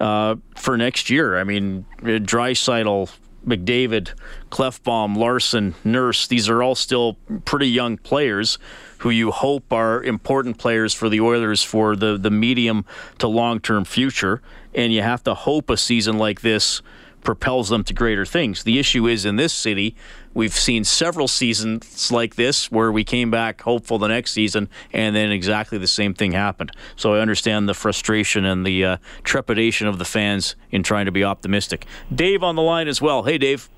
uh, 0.00 0.36
for 0.56 0.78
next 0.78 1.10
year. 1.10 1.38
I 1.38 1.44
mean, 1.44 1.84
Draisaitl, 2.02 3.10
McDavid, 3.44 4.10
Klefbom, 4.50 5.16
Larsson, 5.16 5.74
Nurse, 5.84 6.26
these 6.26 6.48
are 6.48 6.62
all 6.62 6.74
still 6.74 7.14
pretty 7.44 7.68
young 7.68 7.96
players 7.96 8.58
who 8.98 9.10
you 9.10 9.30
hope 9.30 9.72
are 9.72 10.02
important 10.02 10.58
players 10.58 10.94
for 10.94 11.08
the 11.08 11.20
Oilers 11.20 11.62
for 11.62 11.94
the, 11.94 12.16
the 12.16 12.30
medium 12.30 12.84
to 13.18 13.28
long 13.28 13.60
term 13.60 13.84
future. 13.84 14.40
And 14.74 14.92
you 14.92 15.02
have 15.02 15.22
to 15.24 15.34
hope 15.34 15.70
a 15.70 15.76
season 15.76 16.16
like 16.18 16.40
this 16.40 16.80
propels 17.22 17.70
them 17.70 17.84
to 17.84 17.94
greater 17.94 18.24
things. 18.24 18.64
The 18.64 18.78
issue 18.78 19.06
is 19.06 19.24
in 19.24 19.36
this 19.36 19.52
city, 19.52 19.96
we've 20.34 20.54
seen 20.54 20.84
several 20.84 21.28
seasons 21.28 22.10
like 22.10 22.34
this 22.34 22.70
where 22.70 22.92
we 22.92 23.04
came 23.04 23.30
back 23.30 23.62
hopeful 23.62 23.98
the 23.98 24.08
next 24.08 24.32
season 24.32 24.68
and 24.92 25.14
then 25.16 25.30
exactly 25.30 25.78
the 25.78 25.86
same 25.86 26.12
thing 26.12 26.32
happened. 26.32 26.72
So 26.96 27.14
I 27.14 27.20
understand 27.20 27.68
the 27.68 27.74
frustration 27.74 28.44
and 28.44 28.66
the 28.66 28.84
uh, 28.84 28.96
trepidation 29.22 29.86
of 29.86 29.98
the 29.98 30.04
fans 30.04 30.56
in 30.70 30.82
trying 30.82 31.06
to 31.06 31.12
be 31.12 31.24
optimistic. 31.24 31.86
Dave 32.14 32.42
on 32.42 32.56
the 32.56 32.62
line 32.62 32.88
as 32.88 33.00
well. 33.00 33.22
Hey, 33.22 33.38
Dave. 33.38 33.70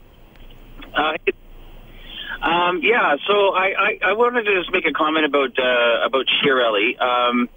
Uh, 0.95 1.13
um, 2.43 2.81
yeah, 2.83 3.17
so 3.27 3.55
I, 3.55 3.73
I, 3.79 3.99
I 4.07 4.13
wanted 4.13 4.45
to 4.45 4.55
just 4.55 4.73
make 4.73 4.87
a 4.87 4.93
comment 4.93 5.27
about 5.27 5.59
uh, 5.59 6.07
about 6.07 6.27
Chiarelli. 6.43 7.01
Um, 7.01 7.49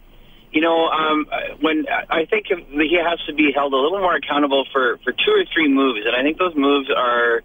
you 0.51 0.61
know, 0.61 0.87
um, 0.87 1.27
when 1.61 1.85
I 2.09 2.25
think 2.25 2.47
he 2.47 2.99
has 3.01 3.19
to 3.27 3.33
be 3.33 3.51
held 3.53 3.73
a 3.73 3.75
little 3.75 3.99
more 3.99 4.15
accountable 4.15 4.65
for, 4.73 4.97
for 5.03 5.11
two 5.11 5.31
or 5.31 5.45
three 5.53 5.67
moves, 5.67 5.99
and 6.05 6.15
I 6.15 6.23
think 6.23 6.39
those 6.39 6.55
moves 6.55 6.89
are 6.89 7.43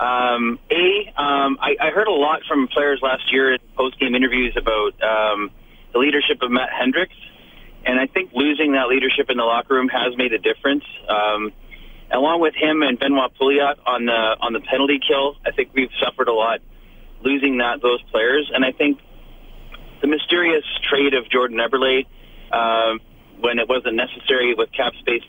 um, 0.00 0.58
a. 0.70 1.12
Um, 1.16 1.58
I, 1.60 1.76
I 1.80 1.90
heard 1.90 2.08
a 2.08 2.12
lot 2.12 2.40
from 2.48 2.68
players 2.68 3.00
last 3.02 3.32
year 3.32 3.54
in 3.54 3.60
post 3.76 3.98
game 3.98 4.14
interviews 4.14 4.56
about 4.56 4.92
um, 5.02 5.50
the 5.92 5.98
leadership 5.98 6.38
of 6.42 6.50
Matt 6.50 6.70
Hendricks, 6.72 7.16
and 7.84 7.98
I 7.98 8.06
think 8.06 8.30
losing 8.32 8.72
that 8.72 8.88
leadership 8.88 9.30
in 9.30 9.36
the 9.36 9.44
locker 9.44 9.74
room 9.74 9.88
has 9.88 10.16
made 10.16 10.32
a 10.32 10.38
difference. 10.38 10.84
Um, 11.08 11.52
along 12.12 12.40
with 12.40 12.54
him 12.54 12.82
and 12.82 12.98
Benoit 12.98 13.32
Pouliot 13.40 13.76
on 13.86 14.06
the 14.06 14.36
on 14.40 14.52
the 14.52 14.60
penalty 14.60 15.00
kill, 15.06 15.36
I 15.44 15.50
think 15.52 15.70
we've 15.74 15.92
suffered 16.02 16.28
a 16.28 16.32
lot 16.34 16.60
losing 17.22 17.58
that 17.58 17.82
those 17.82 18.02
players, 18.10 18.50
and 18.54 18.64
I 18.64 18.72
think 18.72 18.98
the 20.00 20.06
mysterious 20.06 20.64
trade 20.88 21.14
of 21.14 21.28
Jordan 21.28 21.58
Eberle 21.58 22.06
um, 22.52 23.00
when 23.40 23.58
it 23.58 23.68
wasn't 23.68 23.96
necessary 23.96 24.54
with 24.54 24.70
cap 24.72 24.92
space 25.00 25.22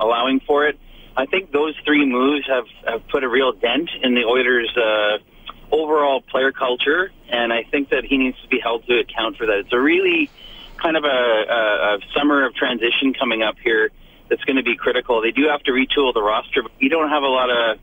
allowing 0.00 0.40
for 0.46 0.66
it. 0.66 0.78
I 1.16 1.26
think 1.26 1.52
those 1.52 1.74
three 1.84 2.06
moves 2.06 2.46
have, 2.46 2.64
have 2.86 3.06
put 3.08 3.22
a 3.22 3.28
real 3.28 3.52
dent 3.52 3.90
in 4.02 4.14
the 4.14 4.24
Oilers' 4.24 4.74
uh, 4.76 5.18
overall 5.70 6.22
player 6.22 6.52
culture, 6.52 7.12
and 7.28 7.52
I 7.52 7.64
think 7.64 7.90
that 7.90 8.04
he 8.04 8.16
needs 8.16 8.40
to 8.42 8.48
be 8.48 8.60
held 8.60 8.86
to 8.86 8.98
account 8.98 9.36
for 9.36 9.46
that. 9.46 9.58
It's 9.58 9.72
a 9.72 9.80
really 9.80 10.30
kind 10.76 10.96
of 10.96 11.04
a, 11.04 11.08
a, 11.08 11.96
a 11.96 11.98
summer 12.16 12.46
of 12.46 12.54
transition 12.54 13.14
coming 13.14 13.42
up 13.42 13.56
here 13.62 13.90
that's 14.28 14.42
going 14.44 14.56
to 14.56 14.62
be 14.62 14.76
critical. 14.76 15.20
They 15.20 15.30
do 15.30 15.48
have 15.48 15.62
to 15.64 15.72
retool 15.72 16.14
the 16.14 16.22
roster, 16.22 16.62
but 16.62 16.72
we 16.80 16.88
don't 16.88 17.10
have 17.10 17.22
a 17.22 17.28
lot 17.28 17.50
of 17.50 17.78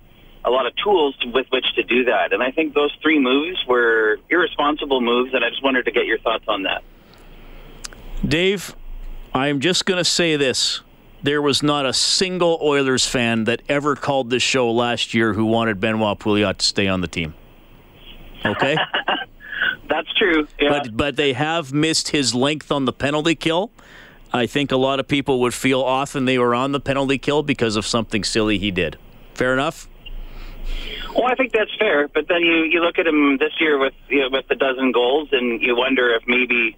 a 0.45 0.49
lot 0.49 0.65
of 0.65 0.73
tools 0.77 1.17
to, 1.17 1.27
with 1.27 1.47
which 1.49 1.65
to 1.75 1.83
do 1.83 2.05
that. 2.05 2.31
And 2.31 2.41
I 2.41 2.51
think 2.51 2.73
those 2.73 2.95
three 3.01 3.19
moves 3.19 3.63
were 3.67 4.19
irresponsible 4.29 5.01
moves, 5.01 5.33
and 5.33 5.43
I 5.43 5.49
just 5.49 5.61
wanted 5.61 5.83
to 5.83 5.91
get 5.91 6.05
your 6.05 6.17
thoughts 6.19 6.45
on 6.47 6.63
that. 6.63 6.81
Dave, 8.25 8.73
I'm 9.33 9.59
just 9.59 9.85
going 9.85 9.97
to 9.97 10.05
say 10.05 10.37
this. 10.37 10.81
There 11.21 11.41
was 11.41 11.61
not 11.61 11.85
a 11.85 11.93
single 11.93 12.59
Oilers 12.61 13.05
fan 13.05 13.43
that 13.43 13.61
ever 13.67 13.95
called 13.95 14.29
this 14.29 14.43
show 14.43 14.71
last 14.71 15.13
year 15.13 15.33
who 15.33 15.45
wanted 15.45 15.79
Benoit 15.79 16.17
Pouliot 16.17 16.57
to 16.57 16.65
stay 16.65 16.87
on 16.87 17.01
the 17.01 17.07
team. 17.07 17.33
Okay? 18.45 18.77
That's 19.89 20.13
true. 20.13 20.47
Yeah. 20.59 20.69
But 20.69 20.95
but 20.95 21.15
they 21.15 21.33
have 21.33 21.73
missed 21.73 22.09
his 22.09 22.33
length 22.35 22.71
on 22.71 22.85
the 22.85 22.93
penalty 22.93 23.35
kill. 23.35 23.71
I 24.31 24.45
think 24.45 24.71
a 24.71 24.77
lot 24.77 24.99
of 24.99 25.07
people 25.07 25.39
would 25.41 25.53
feel 25.53 25.81
often 25.81 26.25
they 26.25 26.37
were 26.37 26.53
on 26.53 26.71
the 26.71 26.79
penalty 26.79 27.17
kill 27.17 27.41
because 27.41 27.75
of 27.75 27.85
something 27.85 28.23
silly 28.23 28.59
he 28.59 28.69
did. 28.69 28.97
Fair 29.33 29.53
enough. 29.53 29.89
Well, 31.15 31.25
I 31.25 31.33
think 31.33 31.51
that's 31.51 31.73
fair, 31.79 32.07
but 32.07 32.27
then 32.27 32.41
you 32.43 32.63
you 32.63 32.81
look 32.81 32.99
at 32.99 33.07
him 33.07 33.37
this 33.37 33.53
year 33.59 33.79
with 33.79 33.93
you 34.07 34.21
know, 34.21 34.29
with 34.31 34.47
the 34.47 34.55
dozen 34.55 34.91
goals, 34.91 35.29
and 35.31 35.59
you 35.61 35.75
wonder 35.75 36.13
if 36.13 36.27
maybe 36.27 36.77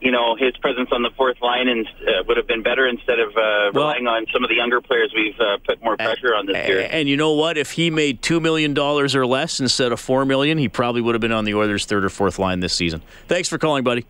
you 0.00 0.10
know 0.10 0.36
his 0.36 0.56
presence 0.58 0.88
on 0.92 1.02
the 1.02 1.10
fourth 1.16 1.40
line 1.42 1.68
and 1.68 1.86
uh, 1.86 2.22
would 2.26 2.36
have 2.36 2.46
been 2.46 2.62
better 2.62 2.86
instead 2.86 3.18
of 3.18 3.36
uh, 3.36 3.72
relying 3.72 4.06
on 4.06 4.26
some 4.32 4.44
of 4.44 4.48
the 4.48 4.54
younger 4.54 4.80
players 4.80 5.12
we've 5.14 5.38
uh, 5.40 5.58
put 5.66 5.82
more 5.82 5.96
pressure 5.96 6.34
on 6.34 6.46
this 6.46 6.68
year. 6.68 6.88
And 6.90 7.08
you 7.08 7.16
know 7.16 7.32
what? 7.32 7.58
If 7.58 7.72
he 7.72 7.90
made 7.90 8.22
two 8.22 8.40
million 8.40 8.74
dollars 8.74 9.16
or 9.16 9.26
less 9.26 9.60
instead 9.60 9.92
of 9.92 10.00
four 10.00 10.24
million, 10.24 10.58
he 10.58 10.68
probably 10.68 11.00
would 11.00 11.14
have 11.14 11.20
been 11.20 11.32
on 11.32 11.44
the 11.44 11.54
Oilers' 11.54 11.84
third 11.84 12.04
or 12.04 12.10
fourth 12.10 12.38
line 12.38 12.60
this 12.60 12.74
season. 12.74 13.02
Thanks 13.26 13.48
for 13.48 13.58
calling, 13.58 13.82
buddy. 13.84 14.06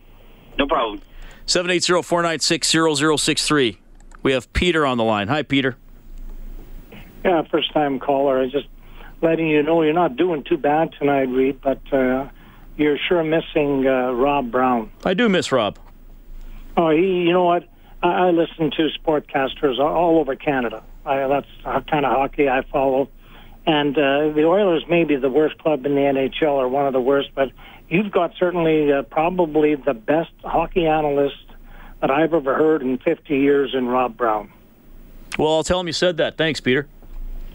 No 0.58 0.66
problem. 0.66 1.00
780-496-0063. 1.46 3.78
We 4.22 4.32
have 4.32 4.52
Peter 4.52 4.84
on 4.84 4.98
the 4.98 5.04
line. 5.04 5.28
Hi, 5.28 5.42
Peter. 5.42 5.76
Yeah, 7.24 7.42
first 7.50 7.72
time 7.72 7.98
caller. 7.98 8.38
I 8.40 8.48
just 8.48 8.66
letting 9.22 9.48
you 9.48 9.62
know 9.62 9.80
you're 9.82 9.94
not 9.94 10.16
doing 10.16 10.44
too 10.44 10.58
bad 10.58 10.92
tonight, 10.98 11.28
Reed, 11.28 11.60
but 11.62 11.80
uh, 11.92 12.28
you're 12.78 12.96
sure 13.08 13.22
missing 13.24 13.86
uh, 13.86 14.12
Rob 14.12 14.50
Brown. 14.50 14.90
I 15.04 15.12
do 15.14 15.28
miss 15.28 15.52
Rob. 15.52 15.78
Oh, 16.76 16.90
he, 16.90 17.24
you 17.24 17.32
know 17.32 17.44
what? 17.44 17.68
I, 18.02 18.28
I 18.28 18.30
listen 18.30 18.70
to 18.70 18.88
sportcasters 18.98 19.78
all- 19.78 20.18
over 20.20 20.36
Canada. 20.36 20.82
I, 21.04 21.26
that's 21.26 21.46
the 21.64 21.84
kind 21.90 22.06
of 22.06 22.12
hockey 22.12 22.48
I 22.48 22.62
follow. 22.62 23.10
And 23.66 23.96
uh, 23.98 24.30
the 24.34 24.44
Oilers 24.46 24.84
may 24.88 25.04
be 25.04 25.16
the 25.16 25.28
worst 25.28 25.58
club 25.58 25.84
in 25.84 25.94
the 25.94 26.00
NHL 26.00 26.52
or 26.52 26.68
one 26.68 26.86
of 26.86 26.92
the 26.94 27.00
worst, 27.00 27.30
but 27.34 27.50
you've 27.88 28.10
got 28.10 28.32
certainly 28.38 28.90
uh, 28.92 29.02
probably 29.02 29.74
the 29.74 29.92
best 29.92 30.30
hockey 30.42 30.86
analyst 30.86 31.34
that 32.00 32.10
I've 32.10 32.32
ever 32.32 32.54
heard 32.54 32.80
in 32.80 32.96
50 32.98 33.36
years 33.36 33.74
in 33.74 33.86
Rob 33.88 34.16
Brown. 34.16 34.50
Well, 35.36 35.52
I'll 35.54 35.64
tell 35.64 35.80
him 35.80 35.86
you 35.88 35.92
said 35.92 36.16
that. 36.18 36.36
Thanks, 36.38 36.60
Peter. 36.60 36.88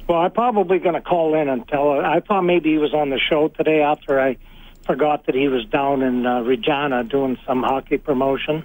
Well, 0.07 0.19
I'm 0.19 0.32
probably 0.32 0.80
going 0.80 0.95
to 0.95 1.01
call 1.01 1.34
in 1.34 1.47
and 1.47 1.65
tell. 1.67 1.91
I 1.99 2.19
thought 2.19 2.41
maybe 2.41 2.71
he 2.71 2.78
was 2.78 2.93
on 2.93 3.09
the 3.09 3.19
show 3.19 3.47
today 3.47 3.82
after 3.82 4.19
I 4.19 4.38
forgot 4.86 5.25
that 5.25 5.36
he 5.36 5.47
was 5.47 5.65
down 5.65 6.01
in 6.01 6.25
uh, 6.25 6.41
Regina 6.41 7.03
doing 7.03 7.38
some 7.45 7.63
hockey 7.63 7.97
promotion. 7.97 8.63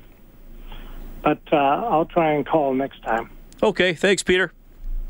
But 1.22 1.40
uh, 1.52 1.56
I'll 1.56 2.06
try 2.06 2.32
and 2.32 2.46
call 2.46 2.74
next 2.74 3.02
time. 3.02 3.30
Okay, 3.62 3.92
thanks, 3.94 4.22
Peter. 4.22 4.52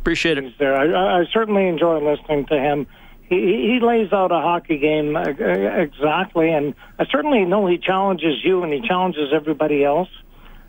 Appreciate 0.01 0.39
it. 0.39 0.45
He's 0.45 0.59
there. 0.59 0.75
I, 0.75 1.21
I 1.21 1.25
certainly 1.33 1.67
enjoy 1.67 1.99
listening 1.99 2.47
to 2.47 2.59
him. 2.59 2.87
He, 3.29 3.37
he 3.37 3.81
lays 3.83 4.13
out 4.13 4.33
a 4.33 4.41
hockey 4.41 4.79
game 4.79 5.17
uh, 5.17 5.29
exactly, 5.29 6.51
and 6.51 6.75
I 6.99 7.05
certainly 7.11 7.45
know 7.45 7.67
he 7.67 7.77
challenges 7.77 8.43
you 8.43 8.63
and 8.63 8.73
he 8.73 8.81
challenges 8.81 9.33
everybody 9.35 9.85
else 9.85 10.09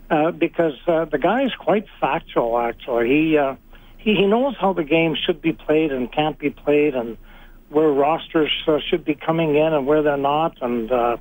uh, 0.09 0.31
because 0.31 0.73
uh, 0.87 1.05
the 1.05 1.17
guy 1.17 1.43
is 1.43 1.53
quite 1.55 1.85
factual. 2.01 2.57
Actually, 2.59 3.07
he 3.07 3.37
uh, 3.37 3.55
he 3.97 4.15
he 4.15 4.25
knows 4.25 4.55
how 4.59 4.73
the 4.73 4.83
game 4.83 5.15
should 5.15 5.41
be 5.41 5.53
played 5.53 5.91
and 5.91 6.11
can't 6.11 6.37
be 6.37 6.49
played, 6.49 6.95
and 6.95 7.17
where 7.69 7.89
rosters 7.89 8.51
uh, 8.67 8.79
should 8.89 9.05
be 9.05 9.15
coming 9.15 9.55
in 9.55 9.73
and 9.73 9.85
where 9.85 10.01
they're 10.01 10.17
not, 10.17 10.61
and 10.61 10.91
uh, 10.91 11.17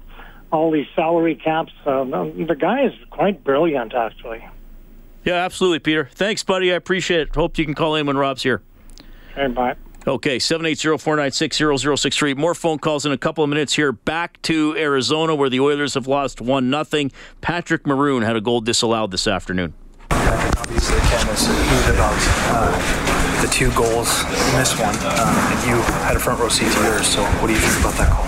all 0.50 0.70
these 0.70 0.86
salary 0.94 1.34
caps. 1.34 1.72
Uh, 1.84 2.04
the 2.04 2.56
guy 2.58 2.84
is 2.84 2.92
quite 3.10 3.44
brilliant, 3.44 3.94
actually. 3.94 4.46
Yeah, 5.24 5.34
absolutely, 5.34 5.80
Peter. 5.80 6.08
Thanks, 6.12 6.42
buddy. 6.42 6.72
I 6.72 6.76
appreciate 6.76 7.20
it. 7.20 7.34
Hope 7.34 7.58
you 7.58 7.64
can 7.64 7.74
call 7.74 7.94
in 7.96 8.06
when 8.06 8.16
Rob's 8.16 8.42
here. 8.42 8.62
Okay, 9.32 9.52
bye. 9.52 9.76
Okay, 10.06 10.38
780-496-0063. 10.38 12.36
More 12.36 12.54
phone 12.54 12.78
calls 12.78 13.04
in 13.04 13.12
a 13.12 13.18
couple 13.18 13.44
of 13.44 13.50
minutes 13.50 13.74
here. 13.74 13.92
Back 13.92 14.40
to 14.42 14.74
Arizona 14.78 15.34
where 15.34 15.50
the 15.50 15.60
Oilers 15.60 15.92
have 15.94 16.06
lost 16.06 16.38
1-0. 16.38 17.12
Patrick 17.42 17.86
Maroon 17.86 18.22
had 18.22 18.36
a 18.36 18.40
goal 18.40 18.62
disallowed 18.62 19.10
this 19.10 19.26
afternoon. 19.26 19.74
Obviously, 20.10 20.98
Ken 21.00 21.28
is 21.28 21.46
moved 21.48 21.90
about 21.90 22.16
uh, 22.16 23.07
the 23.40 23.48
two 23.48 23.70
goals. 23.72 24.08
in 24.50 24.54
this 24.58 24.78
one, 24.78 24.94
uh, 25.02 25.50
and 25.52 25.58
you 25.68 25.76
had 26.02 26.16
a 26.16 26.20
front 26.20 26.40
row 26.40 26.48
seat 26.48 26.70
to 26.72 26.82
yours. 26.82 27.06
So, 27.06 27.22
what 27.38 27.46
do 27.46 27.52
you 27.52 27.60
think 27.60 27.78
about 27.80 27.94
that 27.98 28.10
goal? 28.10 28.26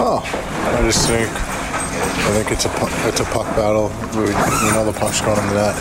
Oh, 0.00 0.20
I 0.24 0.82
just 0.82 1.08
think 1.08 1.28
I 1.28 2.30
think 2.32 2.50
it's 2.52 2.64
a 2.64 2.72
it's 3.08 3.20
a 3.20 3.28
puck 3.32 3.46
battle. 3.56 3.88
We, 4.16 4.28
we 4.28 4.68
know 4.72 4.84
the 4.84 4.96
puck's 4.96 5.20
going 5.20 5.38
into 5.38 5.54
that. 5.54 5.74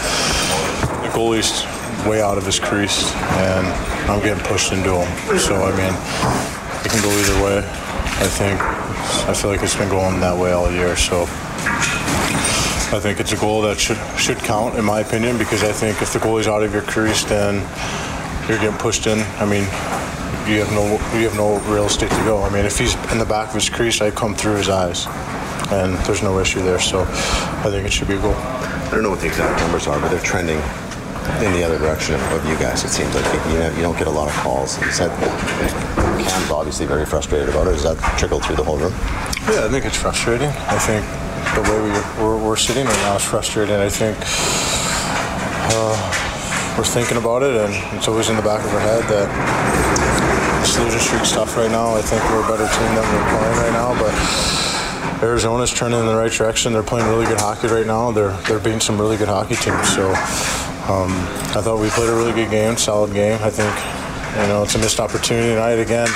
The 1.03 1.09
goalie's 1.09 1.63
way 2.07 2.21
out 2.21 2.37
of 2.37 2.45
his 2.45 2.59
crease, 2.59 3.13
and 3.43 3.67
I'm 4.09 4.19
getting 4.21 4.43
pushed 4.45 4.71
into 4.71 4.95
him. 4.95 5.39
So 5.39 5.55
I 5.55 5.71
mean, 5.75 5.93
it 6.83 6.91
can 6.91 7.01
go 7.03 7.11
either 7.11 7.43
way. 7.43 7.57
I 8.19 8.27
think 8.27 8.59
I 9.29 9.33
feel 9.33 9.51
like 9.51 9.61
it's 9.61 9.75
been 9.75 9.89
going 9.89 10.19
that 10.21 10.37
way 10.37 10.51
all 10.51 10.71
year. 10.71 10.95
So 10.95 11.23
I 12.89 12.99
think 12.99 13.19
it's 13.19 13.33
a 13.33 13.37
goal 13.37 13.61
that 13.63 13.79
should 13.79 13.99
should 14.17 14.37
count, 14.37 14.77
in 14.77 14.85
my 14.85 15.01
opinion, 15.01 15.37
because 15.37 15.63
I 15.63 15.71
think 15.71 16.01
if 16.01 16.13
the 16.13 16.19
goalie's 16.19 16.47
out 16.47 16.63
of 16.63 16.73
your 16.73 16.83
crease, 16.83 17.23
then 17.25 17.61
you're 18.47 18.59
getting 18.59 18.77
pushed 18.77 19.07
in. 19.07 19.19
I 19.39 19.45
mean, 19.45 19.63
you 20.47 20.63
have 20.63 20.71
no 20.71 20.85
you 21.17 21.27
have 21.27 21.35
no 21.35 21.59
real 21.71 21.85
estate 21.85 22.09
to 22.09 22.23
go. 22.23 22.41
I 22.41 22.49
mean, 22.49 22.65
if 22.65 22.77
he's 22.77 22.95
in 23.11 23.17
the 23.17 23.25
back 23.25 23.49
of 23.49 23.55
his 23.55 23.69
crease, 23.69 24.01
I 24.01 24.11
come 24.11 24.33
through 24.33 24.55
his 24.55 24.69
eyes, 24.69 25.05
and 25.71 25.95
there's 26.05 26.23
no 26.23 26.39
issue 26.39 26.61
there. 26.61 26.79
So 26.79 27.01
I 27.01 27.69
think 27.69 27.85
it 27.85 27.91
should 27.91 28.07
be 28.07 28.15
a 28.15 28.21
goal. 28.21 28.33
I 28.33 28.89
don't 28.91 29.03
know 29.03 29.09
what 29.09 29.19
the 29.19 29.27
exact 29.27 29.59
numbers 29.59 29.87
are, 29.87 29.99
but 29.99 30.09
they're 30.09 30.21
trending 30.21 30.61
in 31.43 31.51
the 31.51 31.63
other 31.63 31.77
direction 31.77 32.15
of, 32.15 32.21
of 32.31 32.45
you 32.47 32.55
guys. 32.55 32.85
It 32.85 32.89
seems 32.89 33.13
like 33.13 33.25
you, 33.51 33.59
know, 33.59 33.69
you 33.75 33.81
don't 33.81 33.97
get 33.97 34.07
a 34.07 34.11
lot 34.11 34.29
of 34.29 34.35
calls. 34.35 34.81
Is 34.83 34.99
that 34.99 35.11
Cam's 36.23 36.51
obviously 36.51 36.85
very 36.85 37.05
frustrated 37.05 37.49
about 37.49 37.67
it. 37.67 37.71
Does 37.71 37.83
that 37.83 37.97
trickle 38.17 38.39
through 38.39 38.55
the 38.55 38.63
whole 38.63 38.77
room? 38.77 38.93
Yeah, 39.51 39.65
I 39.65 39.69
think 39.69 39.85
it's 39.85 39.97
frustrating. 39.97 40.47
I 40.47 40.79
think 40.79 41.03
the 41.55 41.61
way 41.69 41.81
we, 41.81 42.23
we're, 42.23 42.37
we're 42.37 42.55
sitting 42.55 42.85
right 42.85 43.01
now 43.03 43.17
is 43.17 43.25
frustrating. 43.25 43.75
I 43.75 43.89
think 43.89 44.17
uh, 45.75 46.36
we're 46.77 46.83
thinking 46.83 47.17
about 47.17 47.41
it, 47.41 47.57
and 47.57 47.73
it's 47.97 48.07
always 48.07 48.29
in 48.29 48.35
the 48.35 48.41
back 48.43 48.63
of 48.63 48.71
our 48.71 48.79
head 48.79 49.01
that 49.09 49.25
this 50.61 50.77
losing 50.77 50.99
streak's 50.99 51.29
stuff 51.29 51.57
right 51.57 51.71
now. 51.71 51.95
I 51.95 52.01
think 52.01 52.21
we're 52.29 52.45
a 52.45 52.47
better 52.47 52.69
team 52.69 52.93
than 52.93 53.01
we're 53.01 53.29
playing 53.33 53.57
right 53.57 53.73
now, 53.73 53.97
but 53.97 54.13
Arizona's 55.23 55.73
turning 55.73 55.99
in 55.99 56.05
the 56.05 56.15
right 56.15 56.31
direction. 56.31 56.73
They're 56.73 56.83
playing 56.83 57.07
really 57.09 57.25
good 57.25 57.39
hockey 57.39 57.67
right 57.67 57.87
now. 57.87 58.11
They're 58.11 58.37
they're 58.45 58.59
beating 58.59 58.79
some 58.79 59.01
really 59.01 59.17
good 59.17 59.27
hockey 59.27 59.55
teams. 59.55 59.89
So 59.89 60.09
um, 60.85 61.09
I 61.57 61.65
thought 61.65 61.79
we 61.81 61.89
played 61.89 62.09
a 62.09 62.15
really 62.15 62.33
good 62.33 62.51
game, 62.51 62.77
solid 62.77 63.11
game. 63.11 63.39
I 63.41 63.49
think 63.49 63.73
you 64.37 64.47
know 64.47 64.61
it's 64.61 64.75
a 64.75 64.77
missed 64.77 64.99
opportunity 64.99 65.49
tonight 65.49 65.81
again. 65.81 66.09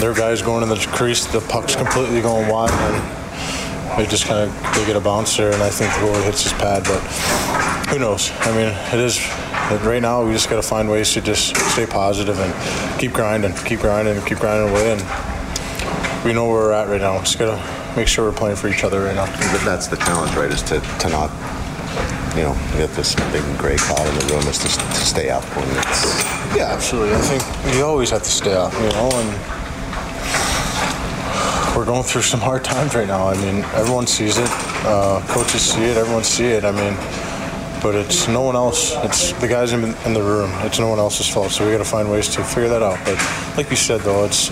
Their 0.00 0.12
guys 0.12 0.42
going 0.42 0.64
in 0.64 0.70
the 0.70 0.84
crease, 0.90 1.24
the 1.26 1.40
puck's 1.40 1.76
completely 1.76 2.20
going 2.20 2.48
wide, 2.48 2.72
and 2.72 3.96
they 3.96 4.10
just 4.10 4.26
kind 4.26 4.42
of 4.42 4.74
they 4.74 4.84
get 4.86 4.96
a 4.96 5.00
bounce 5.00 5.36
there, 5.36 5.52
and 5.52 5.62
I 5.62 5.70
think 5.70 5.94
the 5.94 6.00
goalie 6.00 6.24
hits 6.24 6.42
his 6.42 6.52
pad. 6.54 6.82
But 6.82 6.98
who 7.92 8.00
knows? 8.00 8.32
I 8.40 8.50
mean, 8.56 8.74
it 8.92 9.04
is 9.04 9.18
right 9.80 10.02
now. 10.02 10.24
We 10.24 10.32
just 10.32 10.50
got 10.50 10.56
to 10.56 10.62
find 10.62 10.90
ways 10.90 11.12
to 11.14 11.20
just 11.20 11.56
stay 11.72 11.86
positive 11.86 12.38
and 12.38 13.00
keep 13.00 13.12
grinding, 13.12 13.54
keep 13.64 13.80
grinding, 13.80 14.16
and 14.16 14.26
keep 14.26 14.38
grinding 14.38 14.68
away. 14.70 14.92
And 14.92 16.24
we 16.24 16.32
know 16.32 16.46
where 16.46 16.54
we're 16.54 16.72
at 16.72 16.88
right 16.88 17.00
now. 17.00 17.18
Just 17.20 17.38
got 17.38 17.56
to 17.56 17.96
make 17.96 18.08
sure 18.08 18.24
we're 18.24 18.36
playing 18.36 18.56
for 18.56 18.68
each 18.68 18.84
other 18.84 19.02
right 19.02 19.14
now. 19.14 19.26
But 19.26 19.64
that's 19.64 19.86
the 19.86 19.96
challenge, 19.96 20.36
right? 20.36 20.50
Is 20.50 20.62
to, 20.64 20.80
to 20.80 21.08
not, 21.08 21.30
you 22.36 22.42
know, 22.42 22.54
get 22.76 22.90
this 22.90 23.14
big 23.32 23.42
gray 23.58 23.76
cloud 23.76 24.06
in 24.06 24.14
the 24.18 24.34
room. 24.34 24.46
Is 24.46 24.58
to, 24.58 24.68
to 24.68 24.94
stay 24.94 25.30
up 25.30 25.44
when 25.56 25.66
it's. 25.78 26.24
Yeah, 26.54 26.72
absolutely. 26.72 27.14
I 27.14 27.18
think 27.18 27.74
you 27.74 27.84
always 27.84 28.10
have 28.10 28.22
to 28.22 28.30
stay 28.30 28.54
up, 28.54 28.72
you 28.74 28.90
know, 28.90 29.10
and 29.10 29.62
we're 31.76 31.86
going 31.86 32.02
through 32.02 32.22
some 32.22 32.40
hard 32.40 32.62
times 32.62 32.94
right 32.94 33.08
now. 33.08 33.28
I 33.28 33.36
mean, 33.36 33.64
everyone 33.74 34.06
sees 34.06 34.36
it. 34.36 34.48
Uh, 34.84 35.24
coaches 35.28 35.62
see 35.62 35.84
it. 35.84 35.96
Everyone 35.96 36.24
see 36.24 36.44
it. 36.44 36.64
I 36.64 36.72
mean, 36.72 36.94
but 37.82 37.94
it's 37.96 38.28
no 38.28 38.42
one 38.42 38.54
else. 38.54 38.94
It's 38.98 39.32
the 39.40 39.48
guys 39.48 39.72
in, 39.72 39.82
in 39.82 40.14
the 40.14 40.22
room. 40.22 40.50
It's 40.60 40.78
no 40.78 40.88
one 40.88 40.98
else's 40.98 41.28
fault. 41.28 41.50
So 41.50 41.66
we 41.66 41.72
got 41.72 41.78
to 41.78 41.84
find 41.84 42.10
ways 42.10 42.28
to 42.36 42.44
figure 42.44 42.68
that 42.68 42.82
out. 42.82 42.98
But 43.04 43.18
like 43.56 43.68
you 43.70 43.76
said, 43.76 44.00
though, 44.02 44.24
it's 44.24 44.50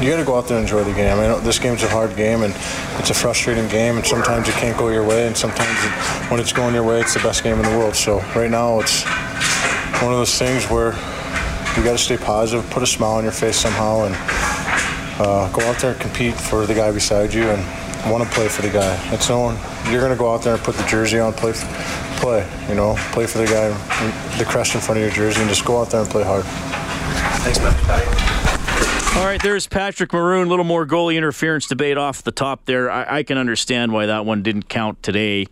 you 0.00 0.10
got 0.10 0.16
to 0.16 0.24
go 0.24 0.36
out 0.36 0.48
there 0.48 0.56
and 0.56 0.64
enjoy 0.64 0.82
the 0.84 0.94
game. 0.94 1.18
I 1.18 1.28
mean, 1.28 1.44
this 1.44 1.58
game's 1.58 1.82
a 1.82 1.88
hard 1.88 2.16
game 2.16 2.42
and 2.42 2.54
it's 2.98 3.10
a 3.10 3.14
frustrating 3.14 3.68
game. 3.68 3.96
And 3.96 4.06
sometimes 4.06 4.48
it 4.48 4.54
can't 4.54 4.78
go 4.78 4.88
your 4.88 5.06
way. 5.06 5.26
And 5.26 5.36
sometimes 5.36 5.68
it, 5.84 6.30
when 6.30 6.40
it's 6.40 6.52
going 6.52 6.74
your 6.74 6.84
way, 6.84 7.00
it's 7.00 7.14
the 7.14 7.20
best 7.20 7.44
game 7.44 7.56
in 7.56 7.62
the 7.62 7.78
world. 7.78 7.94
So 7.94 8.20
right 8.34 8.50
now, 8.50 8.80
it's 8.80 9.04
one 10.02 10.12
of 10.12 10.18
those 10.18 10.38
things 10.38 10.64
where 10.70 10.92
you 11.76 11.84
got 11.84 11.92
to 11.92 11.98
stay 11.98 12.16
positive, 12.16 12.68
put 12.70 12.82
a 12.82 12.86
smile 12.86 13.12
on 13.12 13.24
your 13.24 13.32
face 13.32 13.56
somehow, 13.56 14.04
and 14.04 14.16
uh, 15.20 15.50
go 15.52 15.62
out 15.66 15.78
there 15.78 15.92
and 15.92 16.00
compete 16.00 16.34
for 16.34 16.64
the 16.64 16.74
guy 16.74 16.90
beside 16.90 17.34
you 17.34 17.44
and 17.44 18.10
want 18.10 18.24
to 18.24 18.30
play 18.30 18.48
for 18.48 18.62
the 18.62 18.70
guy. 18.70 18.98
It's 19.12 19.28
no 19.28 19.40
one. 19.40 19.56
You're 19.90 20.00
going 20.00 20.12
to 20.12 20.18
go 20.18 20.32
out 20.32 20.42
there 20.42 20.54
and 20.54 20.62
put 20.62 20.76
the 20.76 20.86
jersey 20.86 21.18
on, 21.18 21.34
play, 21.34 21.52
play. 22.20 22.48
You 22.68 22.74
know, 22.74 22.94
play 23.12 23.26
for 23.26 23.38
the 23.38 23.46
guy, 23.46 23.68
the 24.38 24.44
crest 24.44 24.74
in 24.74 24.80
front 24.80 24.98
of 24.98 25.04
your 25.04 25.12
jersey, 25.12 25.40
and 25.40 25.48
just 25.48 25.64
go 25.64 25.80
out 25.80 25.90
there 25.90 26.00
and 26.02 26.10
play 26.10 26.22
hard. 26.22 26.44
Thanks, 27.42 27.58
man. 27.58 27.74
All 29.18 29.24
right, 29.24 29.42
there's 29.42 29.66
Patrick 29.66 30.12
Maroon. 30.12 30.46
A 30.46 30.50
little 30.50 30.64
more 30.64 30.86
goalie 30.86 31.16
interference 31.16 31.66
debate 31.66 31.98
off 31.98 32.22
the 32.22 32.30
top 32.30 32.66
there. 32.66 32.90
I, 32.90 33.18
I 33.18 33.22
can 33.22 33.38
understand 33.38 33.92
why 33.92 34.06
that 34.06 34.24
one 34.24 34.42
didn't 34.42 34.68
count 34.68 35.02
today 35.02 35.46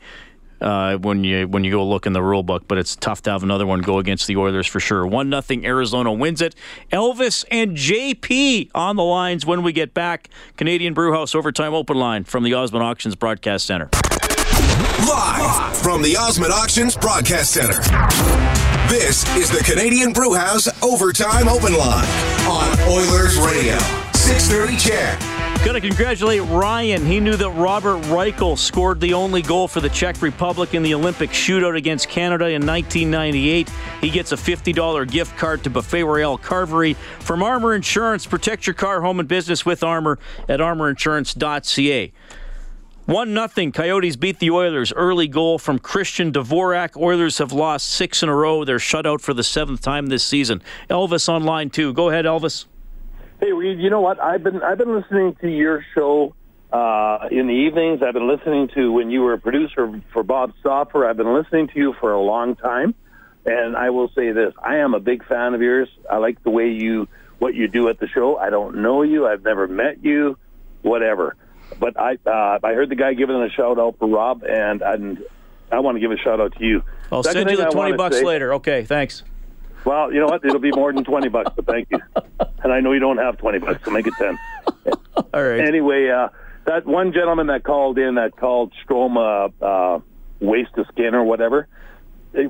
uh, 0.61 0.97
when 0.99 1.25
you 1.25 1.49
when 1.49 1.65
you 1.65 1.71
go 1.71 1.87
look 1.87 2.07
in 2.07 2.13
the 2.13 2.23
rule 2.23 2.43
book, 2.43 2.65
but 2.69 2.79
it's 2.79 2.95
tough 2.97 3.23
to 3.23 3.31
have 3.31 3.43
another 3.43 3.67
one 3.67 3.81
go 3.81 3.99
against 3.99 4.27
the 4.27 4.37
Oilers 4.37 4.67
for 4.67 4.81
sure. 4.81 5.07
One 5.07 5.29
nothing 5.29 5.67
Arizona 5.67 6.13
wins 6.13 6.41
it. 6.41 6.55
Elvis 6.93 7.45
and 7.51 7.77
JP 7.77 8.71
on 8.75 8.97
the 8.97 9.05
lines 9.05 9.45
when 9.45 9.63
we 9.63 9.73
get 9.73 9.95
back. 9.95 10.29
Canadian 10.57 10.95
Brewhouse 10.95 11.35
Overtime 11.35 11.75
Open 11.75 11.97
Line 11.97 12.25
from 12.25 12.45
the 12.45 12.55
Osmond 12.55 12.85
Auctions 12.85 13.17
Broadcast 13.17 13.67
Center. 13.67 13.91
Live 15.07 15.77
from 15.77 16.03
the 16.03 16.17
Osmond 16.17 16.53
Auctions 16.53 16.97
Broadcast 16.97 17.53
Center. 17.53 17.81
This 18.89 19.25
is 19.37 19.49
the 19.49 19.63
Canadian 19.65 20.13
Brewhouse 20.13 20.67
Overtime 20.83 21.49
Open 21.49 21.73
Line 21.73 22.09
on 22.49 22.81
Oilers 22.91 23.39
Radio. 23.39 23.79
630 24.15 24.77
CHED. 24.77 25.39
Got 25.65 25.73
to 25.73 25.81
congratulate 25.81 26.43
Ryan. 26.43 27.05
He 27.05 27.21
knew 27.21 27.37
that 27.37 27.51
Robert 27.51 28.01
Reichel 28.05 28.59
scored 28.59 29.01
the 29.01 29.15
only 29.15 29.43
goal 29.43 29.69
for 29.69 29.81
the 29.81 29.89
Czech 29.89 30.21
Republic 30.21 30.75
in 30.75 30.83
the 30.83 30.95
Olympic 30.95 31.31
shootout 31.31 31.77
against 31.77 32.09
Canada 32.09 32.47
in 32.47 32.67
1998. 32.67 33.71
He 34.01 34.11
gets 34.11 34.33
a 34.33 34.37
$50 34.37 35.11
gift 35.11 35.37
card 35.37 35.63
to 35.65 35.71
Buffet 35.71 36.05
Royale 36.05 36.39
Carvery 36.39 36.97
from 37.21 37.43
Armor 37.43 37.75
Insurance. 37.75 38.27
Protect 38.27 38.67
your 38.67 38.75
car, 38.75 39.01
home, 39.01 39.21
and 39.21 39.29
business 39.29 39.65
with 39.67 39.83
Armor 39.83 40.19
at 40.49 40.61
armorinsurance.ca. 40.61 42.13
1 43.09 43.49
0. 43.49 43.71
Coyotes 43.71 44.17
beat 44.17 44.39
the 44.39 44.51
Oilers. 44.51 44.93
Early 44.93 45.29
goal 45.29 45.59
from 45.59 45.79
Christian 45.79 46.31
Dvorak. 46.31 46.95
Oilers 46.95 47.39
have 47.39 47.53
lost 47.53 47.89
six 47.89 48.23
in 48.23 48.29
a 48.29 48.37
row. 48.37 48.67
They're 48.67 48.79
shut 48.79 49.07
out 49.07 49.23
for 49.23 49.33
the 49.33 49.43
seventh 49.43 49.81
time 49.81 50.09
this 50.09 50.23
season. 50.23 50.61
Elvis 50.91 51.27
on 51.27 51.45
line 51.45 51.71
two. 51.71 51.95
Go 51.95 52.11
ahead, 52.11 52.27
Elvis. 52.27 52.67
Hey, 53.41 53.51
Reed. 53.51 53.79
You 53.79 53.89
know 53.89 54.03
what? 54.03 54.21
I've 54.21 54.43
been 54.43 54.63
I've 54.63 54.77
been 54.77 54.95
listening 54.95 55.35
to 55.41 55.49
your 55.49 55.83
show 55.95 56.35
uh, 56.71 57.29
in 57.31 57.47
the 57.47 57.55
evenings. 57.55 58.03
I've 58.03 58.13
been 58.13 58.29
listening 58.29 58.69
to 58.75 58.93
when 58.93 59.11
you 59.11 59.23
were 59.23 59.33
a 59.33 59.39
producer 59.39 60.03
for 60.13 60.23
Bob 60.23 60.53
Stauffer. 60.61 61.09
I've 61.09 61.17
been 61.17 61.33
listening 61.33 61.69
to 61.69 61.79
you 61.79 61.95
for 62.01 62.13
a 62.13 62.21
long 62.21 62.57
time, 62.57 62.95
and 63.47 63.75
I 63.75 63.89
will 63.89 64.11
say 64.15 64.33
this: 64.33 64.53
I 64.63 64.81
am 64.81 64.93
a 64.93 65.01
big 65.01 65.25
fan 65.25 65.55
of 65.55 65.63
yours. 65.63 65.89
I 66.11 66.19
like 66.19 66.43
the 66.43 66.51
way 66.51 66.73
you 66.73 67.09
what 67.39 67.55
you 67.55 67.69
do 67.69 67.89
at 67.89 68.01
the 68.01 68.09
show. 68.09 68.37
I 68.37 68.51
don't 68.51 68.83
know 68.83 69.01
you. 69.01 69.27
I've 69.27 69.45
never 69.45 69.67
met 69.67 70.05
you. 70.05 70.37
Whatever. 70.83 71.37
But 71.79 71.99
I 71.99 72.19
uh, 72.27 72.59
I 72.63 72.73
heard 72.75 72.89
the 72.89 72.97
guy 72.97 73.15
giving 73.15 73.37
a 73.37 73.51
shout 73.51 73.79
out 73.79 73.97
for 73.99 74.09
Rob, 74.09 74.43
and 74.45 74.83
and 74.83 75.23
I 75.71 75.81
want 75.81 75.97
to 75.97 76.01
give 76.01 76.11
a 76.11 76.17
shout 76.17 76.41
out 76.41 76.57
to 76.57 76.65
you. 76.65 76.83
I'll 77.13 77.23
Second 77.23 77.49
send 77.49 77.51
you 77.51 77.57
the 77.57 77.69
I 77.69 77.71
20 77.71 77.97
bucks 77.97 78.19
say- 78.19 78.25
later. 78.25 78.55
Okay, 78.55 78.85
thanks. 78.85 79.23
Well, 79.85 80.13
you 80.13 80.21
know 80.21 80.27
what? 80.27 80.45
It'll 80.45 80.59
be 80.59 80.73
more 80.73 80.93
than 80.93 81.05
twenty 81.05 81.29
bucks, 81.29 81.53
but 81.55 81.65
thank 81.67 81.89
you. 81.91 81.99
And 82.63 82.73
I 82.73 82.81
know 82.81 82.93
you 82.93 82.99
don't 82.99 83.19
have 83.19 83.39
twenty 83.39 83.59
bucks, 83.59 83.85
so 83.85 83.91
make 83.91 84.07
it 84.07 84.15
ten. 84.19 84.37
All 85.33 85.43
right. 85.43 85.61
Anyway, 85.61 86.09
uh, 86.09 86.29
that 86.67 86.85
one 86.85 87.13
gentleman 87.13 87.47
that 87.47 87.63
called 87.65 87.97
in 87.97 88.17
that 88.17 88.37
called 88.37 88.73
Strome 88.85 89.53
uh, 89.63 90.01
waste 90.41 90.77
of 90.77 90.87
skin 90.89 91.15
or 91.15 91.25
whatever. 91.25 91.69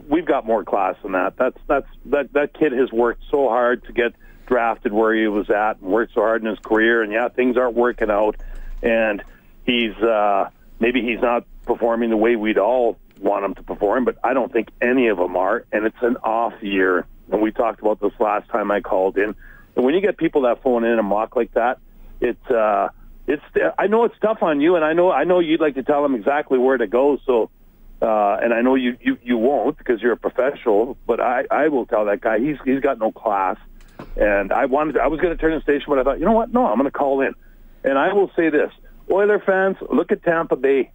We've 0.09 0.25
got 0.27 0.47
more 0.47 0.65
class 0.65 0.97
than 1.03 1.13
that. 1.13 1.37
That's 1.37 1.59
that's 1.69 1.87
that 2.07 2.33
that 2.33 2.55
kid 2.55 2.73
has 2.73 2.91
worked 2.91 3.23
so 3.31 3.49
hard 3.49 3.85
to 3.85 3.93
get 3.93 4.15
drafted 4.47 4.93
where 4.93 5.15
he 5.15 5.29
was 5.29 5.51
at, 5.51 5.79
and 5.81 5.91
worked 5.91 6.15
so 6.15 6.23
hard 6.23 6.43
in 6.43 6.49
his 6.49 6.59
career, 6.59 7.03
and 7.03 7.13
yeah, 7.13 7.29
things 7.29 7.57
aren't 7.59 7.77
working 7.77 8.11
out, 8.11 8.37
and 8.83 9.23
he's 9.65 9.95
uh, 9.97 10.51
maybe 10.81 11.03
he's 11.03 11.21
not 11.21 11.45
performing 11.65 12.11
the 12.11 12.17
way 12.17 12.37
we'd 12.37 12.59
all 12.59 12.99
want 13.21 13.45
him 13.45 13.55
to 13.55 13.63
perform, 13.63 14.05
but 14.05 14.19
I 14.23 14.33
don't 14.33 14.53
think 14.53 14.69
any 14.81 15.09
of 15.09 15.19
them 15.19 15.37
are, 15.37 15.65
and 15.73 15.85
it's 15.85 16.03
an 16.03 16.17
off 16.19 16.55
year. 16.63 17.07
And 17.31 17.43
we 17.43 17.53
talked 17.53 17.81
about 17.81 18.01
this 18.01 18.13
last 18.19 18.49
time 18.49 18.71
I 18.71 18.81
called 18.81 19.19
in. 19.19 19.35
And 19.77 19.85
when 19.85 19.95
you 19.95 20.01
get 20.01 20.17
people 20.17 20.43
that 20.43 20.63
phone 20.63 20.85
in 20.85 20.99
and 20.99 21.07
mock 21.07 21.37
like 21.37 21.53
that, 21.55 21.79
it's 22.21 22.51
uh, 22.51 22.89
it's. 23.27 23.43
I 23.79 23.87
know 23.87 24.05
it's 24.05 24.19
tough 24.21 24.43
on 24.43 24.61
you, 24.61 24.77
and 24.77 24.85
I 24.85 24.93
know 24.93 25.13
I 25.13 25.25
know 25.25 25.39
you'd 25.39 25.61
like 25.61 25.75
to 25.75 25.83
tell 25.83 26.03
them 26.03 26.15
exactly 26.15 26.59
where 26.59 26.77
to 26.77 26.87
go. 26.87 27.19
So, 27.27 27.51
uh, 28.03 28.39
and 28.43 28.53
I 28.53 28.63
know 28.63 28.75
you, 28.75 28.97
you 29.01 29.19
you 29.23 29.37
won't 29.37 29.77
because 29.79 30.01
you're 30.01 30.13
a 30.13 30.17
professional. 30.17 30.97
But 31.07 31.21
I 31.21 31.45
I 31.51 31.69
will 31.69 31.87
tell 31.87 32.07
that 32.07 32.21
guy 32.21 32.39
he's 32.39 32.57
he's 32.65 32.81
got 32.81 32.99
no 32.99 33.13
class. 33.13 33.57
And 34.17 34.53
I 34.53 34.65
wanted 34.65 34.99
I 34.99 35.09
was 35.09 35.21
going 35.21 35.37
to 35.37 35.41
turn 35.41 35.55
the 35.55 35.61
station, 35.61 35.85
but 35.89 35.99
I 35.99 36.03
thought 36.03 36.19
you 36.19 36.25
know 36.25 36.33
what? 36.33 36.53
No, 36.53 36.67
I'm 36.67 36.79
going 36.79 36.91
to 36.91 36.97
call 36.97 37.21
in. 37.21 37.35
And 37.85 37.99
I 37.99 38.13
will 38.13 38.31
say 38.37 38.51
this: 38.51 38.71
Oiler 39.11 39.39
fans, 39.39 39.77
look 39.93 40.13
at 40.13 40.23
Tampa 40.23 40.57
Bay 40.57 40.91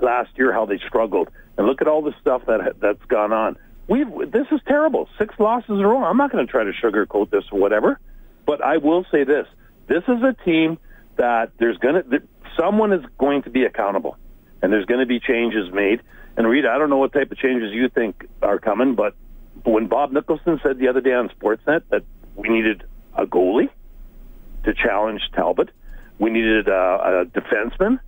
last 0.00 0.30
year 0.36 0.52
how 0.52 0.66
they 0.66 0.78
struggled, 0.86 1.30
and 1.56 1.66
look 1.66 1.80
at 1.80 1.88
all 1.88 2.02
the 2.02 2.14
stuff 2.20 2.42
that 2.46 2.80
that's 2.80 3.04
gone 3.06 3.32
on. 3.32 3.56
We 3.88 4.04
this 4.04 4.46
is 4.50 4.60
terrible. 4.66 5.08
Six 5.18 5.34
losses 5.38 5.70
in 5.70 5.80
a 5.80 5.88
row. 5.88 6.04
I'm 6.04 6.16
not 6.16 6.32
going 6.32 6.46
to 6.46 6.50
try 6.50 6.64
to 6.64 6.72
sugarcoat 6.72 7.30
this 7.30 7.44
or 7.52 7.60
whatever, 7.60 7.98
but 8.46 8.62
I 8.62 8.78
will 8.78 9.04
say 9.10 9.24
this: 9.24 9.46
this 9.86 10.02
is 10.08 10.22
a 10.22 10.34
team 10.44 10.78
that 11.16 11.52
there's 11.58 11.78
going 11.78 12.02
to 12.02 12.22
someone 12.58 12.92
is 12.92 13.04
going 13.18 13.42
to 13.42 13.50
be 13.50 13.64
accountable, 13.64 14.16
and 14.62 14.72
there's 14.72 14.86
going 14.86 15.00
to 15.00 15.06
be 15.06 15.20
changes 15.20 15.72
made. 15.72 16.00
And 16.36 16.48
Rita, 16.48 16.68
I 16.68 16.78
don't 16.78 16.90
know 16.90 16.96
what 16.96 17.12
type 17.12 17.30
of 17.30 17.38
changes 17.38 17.72
you 17.72 17.88
think 17.88 18.28
are 18.42 18.58
coming, 18.58 18.94
but 18.94 19.14
when 19.64 19.86
Bob 19.86 20.12
Nicholson 20.12 20.60
said 20.62 20.78
the 20.78 20.88
other 20.88 21.00
day 21.00 21.12
on 21.12 21.28
Sportsnet 21.28 21.82
that 21.90 22.02
we 22.34 22.48
needed 22.48 22.84
a 23.16 23.24
goalie 23.24 23.68
to 24.64 24.74
challenge 24.74 25.20
Talbot, 25.34 25.70
we 26.18 26.30
needed 26.30 26.68
uh, 26.68 26.72
a 26.72 27.24
defenseman, 27.26 28.00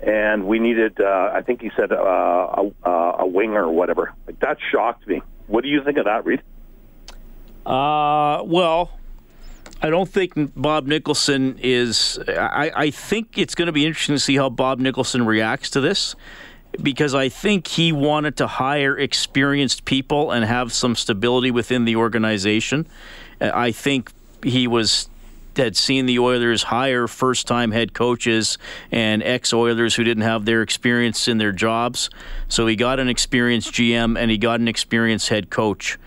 and 0.00 0.46
we 0.46 0.58
needed, 0.58 1.00
uh, 1.00 1.30
I 1.34 1.42
think 1.42 1.62
he 1.62 1.70
said, 1.76 1.92
uh, 1.92 1.96
a, 1.96 2.70
a, 2.84 3.14
a 3.20 3.26
winger 3.26 3.64
or 3.64 3.72
whatever. 3.72 4.12
Like 4.26 4.40
that 4.40 4.58
shocked 4.70 5.06
me. 5.06 5.22
What 5.46 5.62
do 5.62 5.68
you 5.68 5.82
think 5.82 5.98
of 5.98 6.04
that, 6.04 6.24
Reed? 6.24 6.42
Uh, 7.64 8.42
well, 8.44 8.98
I 9.82 9.90
don't 9.90 10.08
think 10.08 10.32
Bob 10.56 10.86
Nicholson 10.86 11.58
is. 11.62 12.18
I, 12.28 12.70
I 12.74 12.90
think 12.90 13.38
it's 13.38 13.54
going 13.54 13.66
to 13.66 13.72
be 13.72 13.86
interesting 13.86 14.14
to 14.14 14.20
see 14.20 14.36
how 14.36 14.50
Bob 14.50 14.78
Nicholson 14.78 15.24
reacts 15.24 15.70
to 15.70 15.80
this 15.80 16.14
because 16.82 17.14
I 17.14 17.28
think 17.28 17.66
he 17.66 17.92
wanted 17.92 18.36
to 18.38 18.46
hire 18.46 18.96
experienced 18.96 19.84
people 19.84 20.30
and 20.30 20.44
have 20.44 20.72
some 20.72 20.94
stability 20.96 21.50
within 21.50 21.84
the 21.84 21.96
organization. 21.96 22.86
Uh, 23.40 23.50
I 23.54 23.72
think 23.72 24.12
he 24.42 24.66
was 24.66 25.08
had 25.58 25.76
seen 25.76 26.06
the 26.06 26.18
Oilers 26.18 26.64
hire 26.64 27.06
first 27.06 27.46
time 27.46 27.70
head 27.70 27.92
coaches 27.92 28.56
and 28.90 29.22
ex 29.22 29.52
Oilers 29.52 29.94
who 29.94 30.04
didn't 30.04 30.22
have 30.22 30.44
their 30.44 30.62
experience 30.62 31.28
in 31.28 31.38
their 31.38 31.52
jobs. 31.52 32.08
So 32.48 32.66
he 32.66 32.74
got 32.74 32.98
an 32.98 33.08
experienced 33.08 33.72
GM 33.72 34.18
and 34.18 34.30
he 34.30 34.38
got 34.38 34.60
an 34.60 34.68
experienced 34.68 35.28
head 35.28 35.50
coach. 35.50 35.98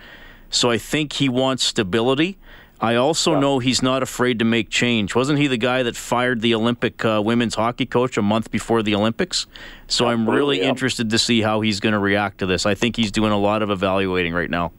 So 0.50 0.70
I 0.70 0.78
think 0.78 1.14
he 1.14 1.30
wants 1.30 1.64
stability. 1.64 2.38
I 2.82 2.96
also 2.96 3.40
know 3.40 3.60
he's 3.60 3.84
not 3.84 4.02
afraid 4.02 4.40
to 4.40 4.46
make 4.46 4.72
change. 4.72 5.14
Wasn't 5.14 5.38
he 5.38 5.46
the 5.46 5.58
guy 5.58 5.84
that 5.84 5.96
fired 5.96 6.42
the 6.42 6.56
Olympic 6.56 7.06
uh, 7.06 7.22
women's 7.24 7.54
hockey 7.54 7.86
coach 7.86 8.18
a 8.18 8.24
month 8.24 8.50
before 8.50 8.82
the 8.82 8.96
Olympics? 8.96 9.46
So 9.88 10.08
I'm 10.08 10.28
really 10.28 10.62
yeah. 10.62 10.70
interested 10.70 11.12
to 11.12 11.20
see 11.20 11.42
how 11.42 11.62
he's 11.62 11.80
going 11.80 11.94
to 11.94 12.00
react 12.00 12.40
to 12.40 12.48
this. 12.48 12.66
I 12.66 12.74
think 12.74 12.96
he's 12.96 13.12
doing 13.12 13.32
a 13.32 13.38
lot 13.38 13.62
of 13.62 13.70
evaluating 13.70 14.34
right 14.34 14.50
now. 14.50 14.72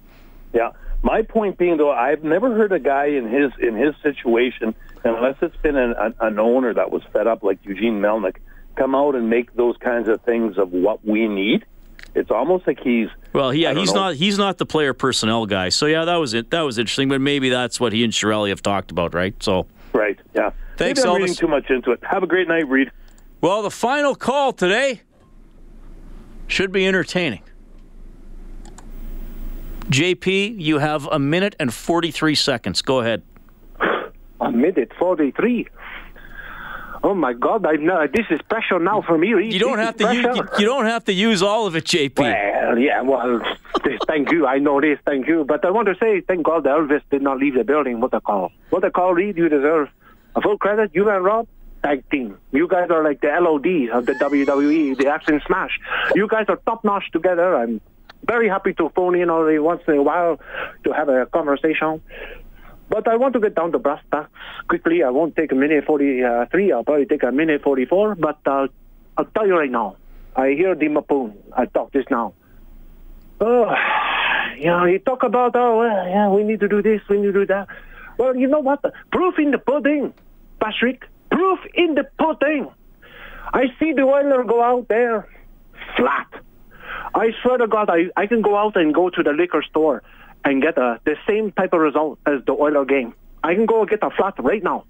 Yeah. 0.53 0.73
My 1.03 1.23
point 1.23 1.59
being, 1.59 1.77
though, 1.79 1.91
I've 1.91 2.23
never 2.23 2.55
heard 2.55 2.73
a 2.73 2.79
guy 2.79 3.07
in 3.07 3.29
his 3.29 3.51
in 3.61 3.75
his 3.77 3.95
situation, 4.03 4.75
unless 5.05 5.37
it's 5.43 5.57
been 5.57 5.77
an, 5.77 5.95
an, 5.99 6.15
an 6.21 6.39
owner 6.39 6.73
that 6.75 6.91
was 6.93 7.03
fed 7.13 7.27
up 7.27 7.43
like 7.43 7.59
Eugene 7.65 8.01
Melnyk, 8.01 8.37
come 8.77 8.95
out 8.95 9.15
and 9.17 9.29
make 9.29 9.55
those 9.55 9.77
kinds 9.79 10.09
of 10.09 10.21
things 10.23 10.59
of 10.59 10.73
what 10.73 11.05
we 11.05 11.27
need. 11.27 11.65
It's 12.15 12.31
almost 12.31 12.67
like 12.67 12.79
he's 12.81 13.09
Well, 13.33 13.53
yeah, 13.55 13.75
he's 13.75 13.93
know. 13.95 14.01
not 14.01 14.15
he's 14.15 14.39
not 14.39 14.59
the 14.59 14.67
player 14.67 14.93
personnel 14.95 15.47
guy. 15.47 15.71
So 15.71 15.87
yeah, 15.87 16.05
that 16.05 16.17
was 16.17 16.35
it. 16.35 16.51
That 16.51 16.61
was 16.61 16.79
interesting, 16.79 17.09
but 17.09 17.21
maybe 17.21 17.49
that's 17.49 17.81
what 17.81 17.93
he 17.93 18.05
and 18.05 18.13
Chiarelli 18.13 18.51
have 18.51 18.63
talked 18.63 18.91
about, 18.91 19.13
right? 19.15 19.35
So 19.43 19.67
right. 19.93 20.19
Yeah. 20.35 20.51
Thanks, 20.77 21.01
Maybe 21.01 21.09
I'm 21.09 21.15
Elvis. 21.17 21.21
reading 21.21 21.35
too 21.35 21.49
much 21.49 21.71
into 21.71 21.91
it. 21.93 22.01
Have 22.03 22.23
a 22.23 22.27
great 22.27 22.49
night, 22.49 22.69
Reed. 22.69 22.91
Well, 23.41 23.63
the 23.63 23.71
final 23.71 24.15
call 24.15 24.53
today 24.53 25.03
should 26.47 26.71
be 26.71 26.87
entertaining. 26.87 27.43
JP, 29.93 30.61
you 30.61 30.79
have 30.79 31.07
a 31.07 31.19
minute 31.19 31.55
and 31.61 31.73
43 31.73 32.35
seconds. 32.35 32.83
Go 32.83 33.01
ahead. 33.01 33.23
A 34.41 34.51
minute 34.51 34.93
43. 34.99 35.69
Oh 37.05 37.15
my 37.15 37.33
God! 37.33 37.67
I 37.67 37.73
know 37.73 38.07
this 38.07 38.27
is 38.31 38.41
pressure 38.49 38.79
now 38.79 39.03
for 39.03 39.19
me. 39.19 39.29
You 39.29 39.59
don't 39.59 39.77
This 39.77 39.87
have 39.87 39.97
to 39.97 40.15
use, 40.15 40.37
you, 40.37 40.49
you 40.61 40.65
don't 40.67 40.85
have 40.87 41.05
to 41.07 41.13
use 41.13 41.43
all 41.43 41.67
of 41.67 41.75
it, 41.75 41.85
JP. 41.85 42.17
Well, 42.19 42.79
yeah, 42.79 43.03
well, 43.03 43.41
thank 44.07 44.31
you. 44.31 44.47
I 44.47 44.59
know 44.59 44.81
this, 44.81 45.01
thank 45.05 45.27
you. 45.27 45.45
But 45.45 45.65
I 45.65 45.71
want 45.71 45.89
to 45.89 45.97
say, 46.01 46.21
thank 46.21 46.45
God 46.45 46.65
Elvis 46.65 47.03
did 47.11 47.21
not 47.21 47.39
leave 47.39 47.55
the 47.55 47.65
building. 47.65 48.01
What 48.01 48.15
a 48.15 48.21
call. 48.21 48.53
What 48.71 48.85
a 48.85 48.91
call, 48.93 49.15
Reed. 49.15 49.37
You 49.37 49.49
deserve 49.49 49.89
a 50.37 50.41
full 50.41 50.59
credit. 50.59 50.93
You 50.95 51.09
and 51.11 51.25
Rob, 51.25 51.49
tag 51.83 52.09
team. 52.09 52.39
You 52.53 52.69
guys 52.69 52.89
are 52.91 53.03
like 53.03 53.21
the 53.21 53.29
LOD 53.29 53.91
of 53.99 54.07
the 54.07 54.13
WWE, 54.13 54.97
the 54.97 55.09
Action 55.09 55.41
Smash. 55.45 55.81
You 56.15 56.29
guys 56.29 56.45
are 56.49 56.57
top 56.65 56.85
notch 56.85 57.11
together. 57.13 57.57
I'm 57.57 57.81
very 58.27 58.49
happy 58.49 58.73
to 58.75 58.89
phone 58.95 59.15
in 59.15 59.31
every 59.31 59.61
once 59.61 59.83
in 59.89 59.95
a 59.95 60.03
while 60.03 60.39
to 60.85 60.93
have 60.93 61.09
a 61.09 61.27
conversation. 61.27 62.03
But 62.89 63.09
I 63.09 63.17
want 63.17 63.33
to 63.35 63.41
get 63.41 63.55
down 63.55 63.73
to 63.73 63.79
brass 63.79 64.03
tacks 64.11 64.31
quickly. 64.69 65.03
I 65.03 65.11
won't 65.11 65.35
take 65.35 65.53
a 65.53 65.55
minute 65.55 65.85
43. 65.87 66.73
I'll 66.73 66.85
probably 66.85 67.07
take 67.07 67.23
a 67.23 67.33
minute 67.33 67.63
44. 67.63 68.17
But 68.17 68.39
I'll 68.47 68.69
tell 69.35 69.47
you 69.47 69.57
right 69.57 69.71
now, 69.71 69.97
I 70.37 70.51
hear 70.51 70.75
the 70.75 70.89
Maroon. 70.89 71.37
I 71.57 71.67
talk 71.67 71.93
this 71.93 72.05
now. 72.11 72.35
Oh, 73.41 73.75
you 74.59 74.67
know, 74.67 74.85
he 74.85 74.99
talk 74.99 75.23
about, 75.23 75.57
oh, 75.57 75.79
well, 75.79 76.09
yeah, 76.09 76.29
we 76.29 76.45
need 76.45 76.61
to 76.61 76.69
do 76.69 76.83
this, 76.83 77.01
we 77.09 77.17
need 77.17 77.27
to 77.29 77.33
do 77.33 77.47
that. 77.47 77.67
Well, 78.19 78.37
you 78.37 78.47
know 78.47 78.61
what? 78.61 78.85
Proof 79.11 79.39
in 79.39 79.51
the 79.51 79.59
pudding, 79.59 80.15
Patrick. 80.61 81.05
Proof 81.31 81.59
in 81.75 81.95
the 81.95 82.05
pudding. 82.19 82.71
I 83.53 83.65
see 83.81 83.93
the 83.95 84.03
Oiler 84.03 84.45
go 84.45 84.63
out 84.63 84.87
there 84.89 85.29
flat. 85.97 86.29
I 87.15 87.33
swear 87.43 87.59
to 87.59 87.67
God, 87.67 87.91
I, 87.91 88.07
I 88.17 88.27
can 88.27 88.43
go 88.43 88.57
out 88.57 88.77
and 88.77 88.95
go 88.95 89.11
to 89.11 89.23
the 89.23 89.33
liquor 89.33 89.63
store 89.63 90.03
and 90.45 90.63
get 90.63 90.79
a, 90.79 91.01
the 91.05 91.17
same 91.29 91.53
type 91.53 91.73
of 91.73 91.81
result 91.81 92.19
as 92.27 92.45
the 92.47 92.53
Oiler 92.53 92.85
game. 92.85 93.15
I 93.45 93.55
can 93.55 93.67
go 93.67 93.85
get 93.85 94.03
a 94.03 94.11
flat 94.11 94.35
right 94.39 94.63
now. 94.63 94.85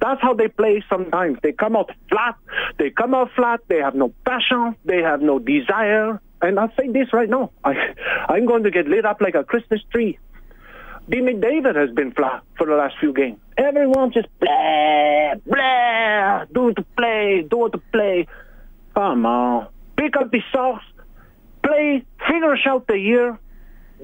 That's 0.00 0.20
how 0.20 0.34
they 0.34 0.48
play 0.48 0.84
sometimes. 0.88 1.38
They 1.42 1.52
come 1.52 1.74
out 1.76 1.90
flat. 2.10 2.36
They 2.78 2.90
come 2.90 3.14
out 3.14 3.30
flat. 3.34 3.60
They 3.68 3.78
have 3.78 3.94
no 3.94 4.12
passion. 4.26 4.76
They 4.84 4.98
have 5.02 5.22
no 5.22 5.38
desire. 5.38 6.20
and 6.42 6.58
I'll 6.60 6.72
say 6.78 6.88
this 6.88 7.12
right 7.12 7.28
now. 7.28 7.50
I, 7.64 7.94
I'm 8.28 8.46
going 8.46 8.64
to 8.64 8.70
get 8.70 8.86
lit 8.86 9.04
up 9.04 9.20
like 9.20 9.34
a 9.34 9.44
Christmas 9.44 9.80
tree. 9.90 10.18
D. 11.08 11.18
McDavid 11.18 11.76
has 11.76 11.90
been 11.94 12.12
flat 12.12 12.42
for 12.56 12.66
the 12.66 12.74
last 12.74 12.96
few 12.98 13.12
games. 13.12 13.38
Everyone 13.56 14.12
just 14.12 14.26
blah, 14.40 15.34
blah, 15.46 16.44
do 16.52 16.68
it 16.68 16.74
to 16.74 16.84
play, 16.96 17.46
do 17.48 17.66
it 17.66 17.72
to 17.72 17.78
play. 17.92 18.26
Come 18.94 19.24
on. 19.24 19.68
Pick 19.96 20.16
up 20.16 20.30
the 20.30 20.42
sauce, 20.52 20.82
play, 21.66 22.04
us 22.44 22.60
out 22.66 22.86
the 22.86 22.98
year, 22.98 23.38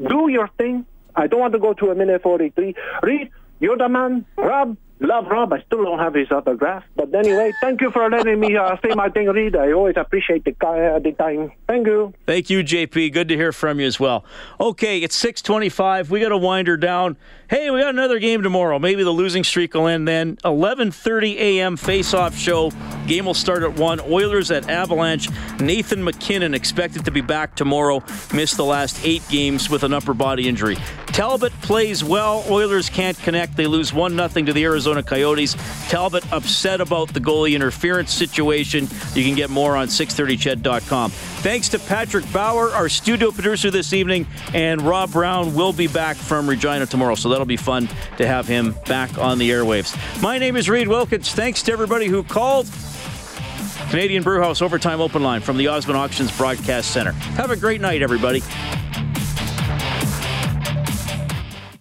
do 0.09 0.28
your 0.28 0.48
thing. 0.59 0.86
I 1.14 1.26
don't 1.26 1.40
want 1.40 1.52
to 1.52 1.59
go 1.59 1.74
to 1.74 1.90
a 1.90 1.94
minute 1.94 2.22
43. 2.22 2.74
Reed, 3.02 3.30
you're 3.60 3.76
the 3.76 3.89
man. 3.89 4.24
Rob, 4.36 4.76
love 5.01 5.27
Rob. 5.27 5.52
I 5.52 5.62
still 5.62 5.85
don't 5.85 5.98
have 5.98 6.14
his 6.14 6.31
autograph. 6.31 6.85
But 6.97 7.14
anyway, 7.14 7.52
thank 7.60 7.81
you 7.81 7.90
for 7.90 8.09
letting 8.09 8.40
me 8.40 8.56
uh, 8.56 8.77
say 8.82 8.94
my 8.94 9.09
thing, 9.09 9.27
Reed. 9.28 9.56
I 9.56 9.73
always 9.73 9.97
appreciate 9.97 10.44
the, 10.44 10.55
uh, 10.66 10.98
the 10.98 11.12
time. 11.12 11.52
Thank 11.66 11.86
you. 11.86 12.14
Thank 12.27 12.51
you, 12.51 12.62
JP. 12.62 13.12
Good 13.12 13.28
to 13.28 13.36
hear 13.36 13.52
from 13.52 13.81
you 13.81 13.86
as 13.86 13.98
well. 13.98 14.24
Okay, 14.60 14.98
it's 15.01 15.16
625. 15.16 16.10
We 16.10 16.20
got 16.20 16.31
to 16.31 16.36
wind 16.36 16.69
her 16.69 16.77
down. 16.77 17.16
Hey, 17.48 17.70
we 17.70 17.81
got 17.81 17.90
another 17.90 18.19
game 18.19 18.43
tomorrow. 18.43 18.78
Maybe 18.78 19.02
the 19.05 19.10
losing 19.10 19.44
streak 19.44 19.74
will 19.74 19.86
end 19.86 20.09
then. 20.09 20.36
11.30 20.36 21.35
a.m. 21.36 21.77
face-off 21.77 22.35
show. 22.35 22.70
Game 23.06 23.27
will 23.27 23.35
start 23.35 23.62
at 23.62 23.78
1. 23.78 24.01
Oilers 24.01 24.51
at 24.51 24.70
Avalanche. 24.70 25.28
Nathan 25.60 26.02
MacKinnon 26.02 26.55
expected 26.55 27.05
to 27.05 27.10
be 27.10 27.20
back 27.20 27.55
tomorrow. 27.55 28.02
Missed 28.32 28.56
the 28.56 28.64
last 28.64 29.05
eight 29.05 29.23
games 29.28 29.69
with 29.69 29.82
an 29.82 29.93
upper 29.93 30.14
body 30.14 30.48
injury. 30.48 30.77
Talbot 31.09 31.52
plays 31.60 32.02
well. 32.02 32.43
Oilers 32.48 32.89
can't 32.89 33.19
connect. 33.19 33.55
They 33.55 33.66
lose 33.66 33.93
1 33.93 34.16
0 34.16 34.28
to 34.28 34.52
the 34.52 34.64
Arizona 34.93 35.02
Coyotes. 35.02 35.56
Talbot 35.89 36.31
upset 36.32 36.81
about 36.81 37.12
the 37.12 37.20
goalie 37.20 37.55
interference 37.55 38.12
situation. 38.12 38.89
You 39.14 39.24
can 39.24 39.35
get 39.35 39.51
more 39.51 39.77
on 39.77 39.89
630ched.com. 39.89 41.10
Thanks 41.10 41.69
to 41.70 41.78
Patrick 41.78 42.31
Bauer, 42.32 42.70
our 42.70 42.89
studio 42.89 43.31
producer 43.31 43.70
this 43.70 43.93
evening, 43.93 44.27
and 44.55 44.82
Rob 44.82 45.12
Brown 45.12 45.55
will 45.55 45.73
be 45.73 45.86
back 45.86 46.16
from 46.16 46.48
Regina 46.48 46.86
tomorrow, 46.86 47.14
so 47.14 47.28
that'll 47.28 47.47
be 47.47 47.56
fun 47.56 47.89
to 48.19 48.27
have 48.27 48.47
him 48.47 48.74
back 48.86 49.16
on 49.19 49.39
the 49.39 49.51
airwaves. 49.51 49.97
My 50.23 50.39
name 50.39 50.56
is 50.56 50.69
Reed 50.69 50.89
Wilkins. 50.89 51.32
Thanks 51.32 51.62
to 51.64 51.73
everybody 51.73 52.06
who 52.06 52.23
called. 52.23 52.69
Canadian 53.89 54.23
Brewhouse 54.23 54.62
Overtime 54.62 55.01
Open 55.01 55.23
Line 55.23 55.40
from 55.43 55.59
the 55.59 55.69
Osmond 55.69 55.98
Auctions 55.98 56.35
Broadcast 56.36 56.93
Center. 56.93 57.12
Have 57.12 57.51
a 57.51 57.56
great 57.56 57.81
night, 57.81 58.01
everybody. 58.01 58.43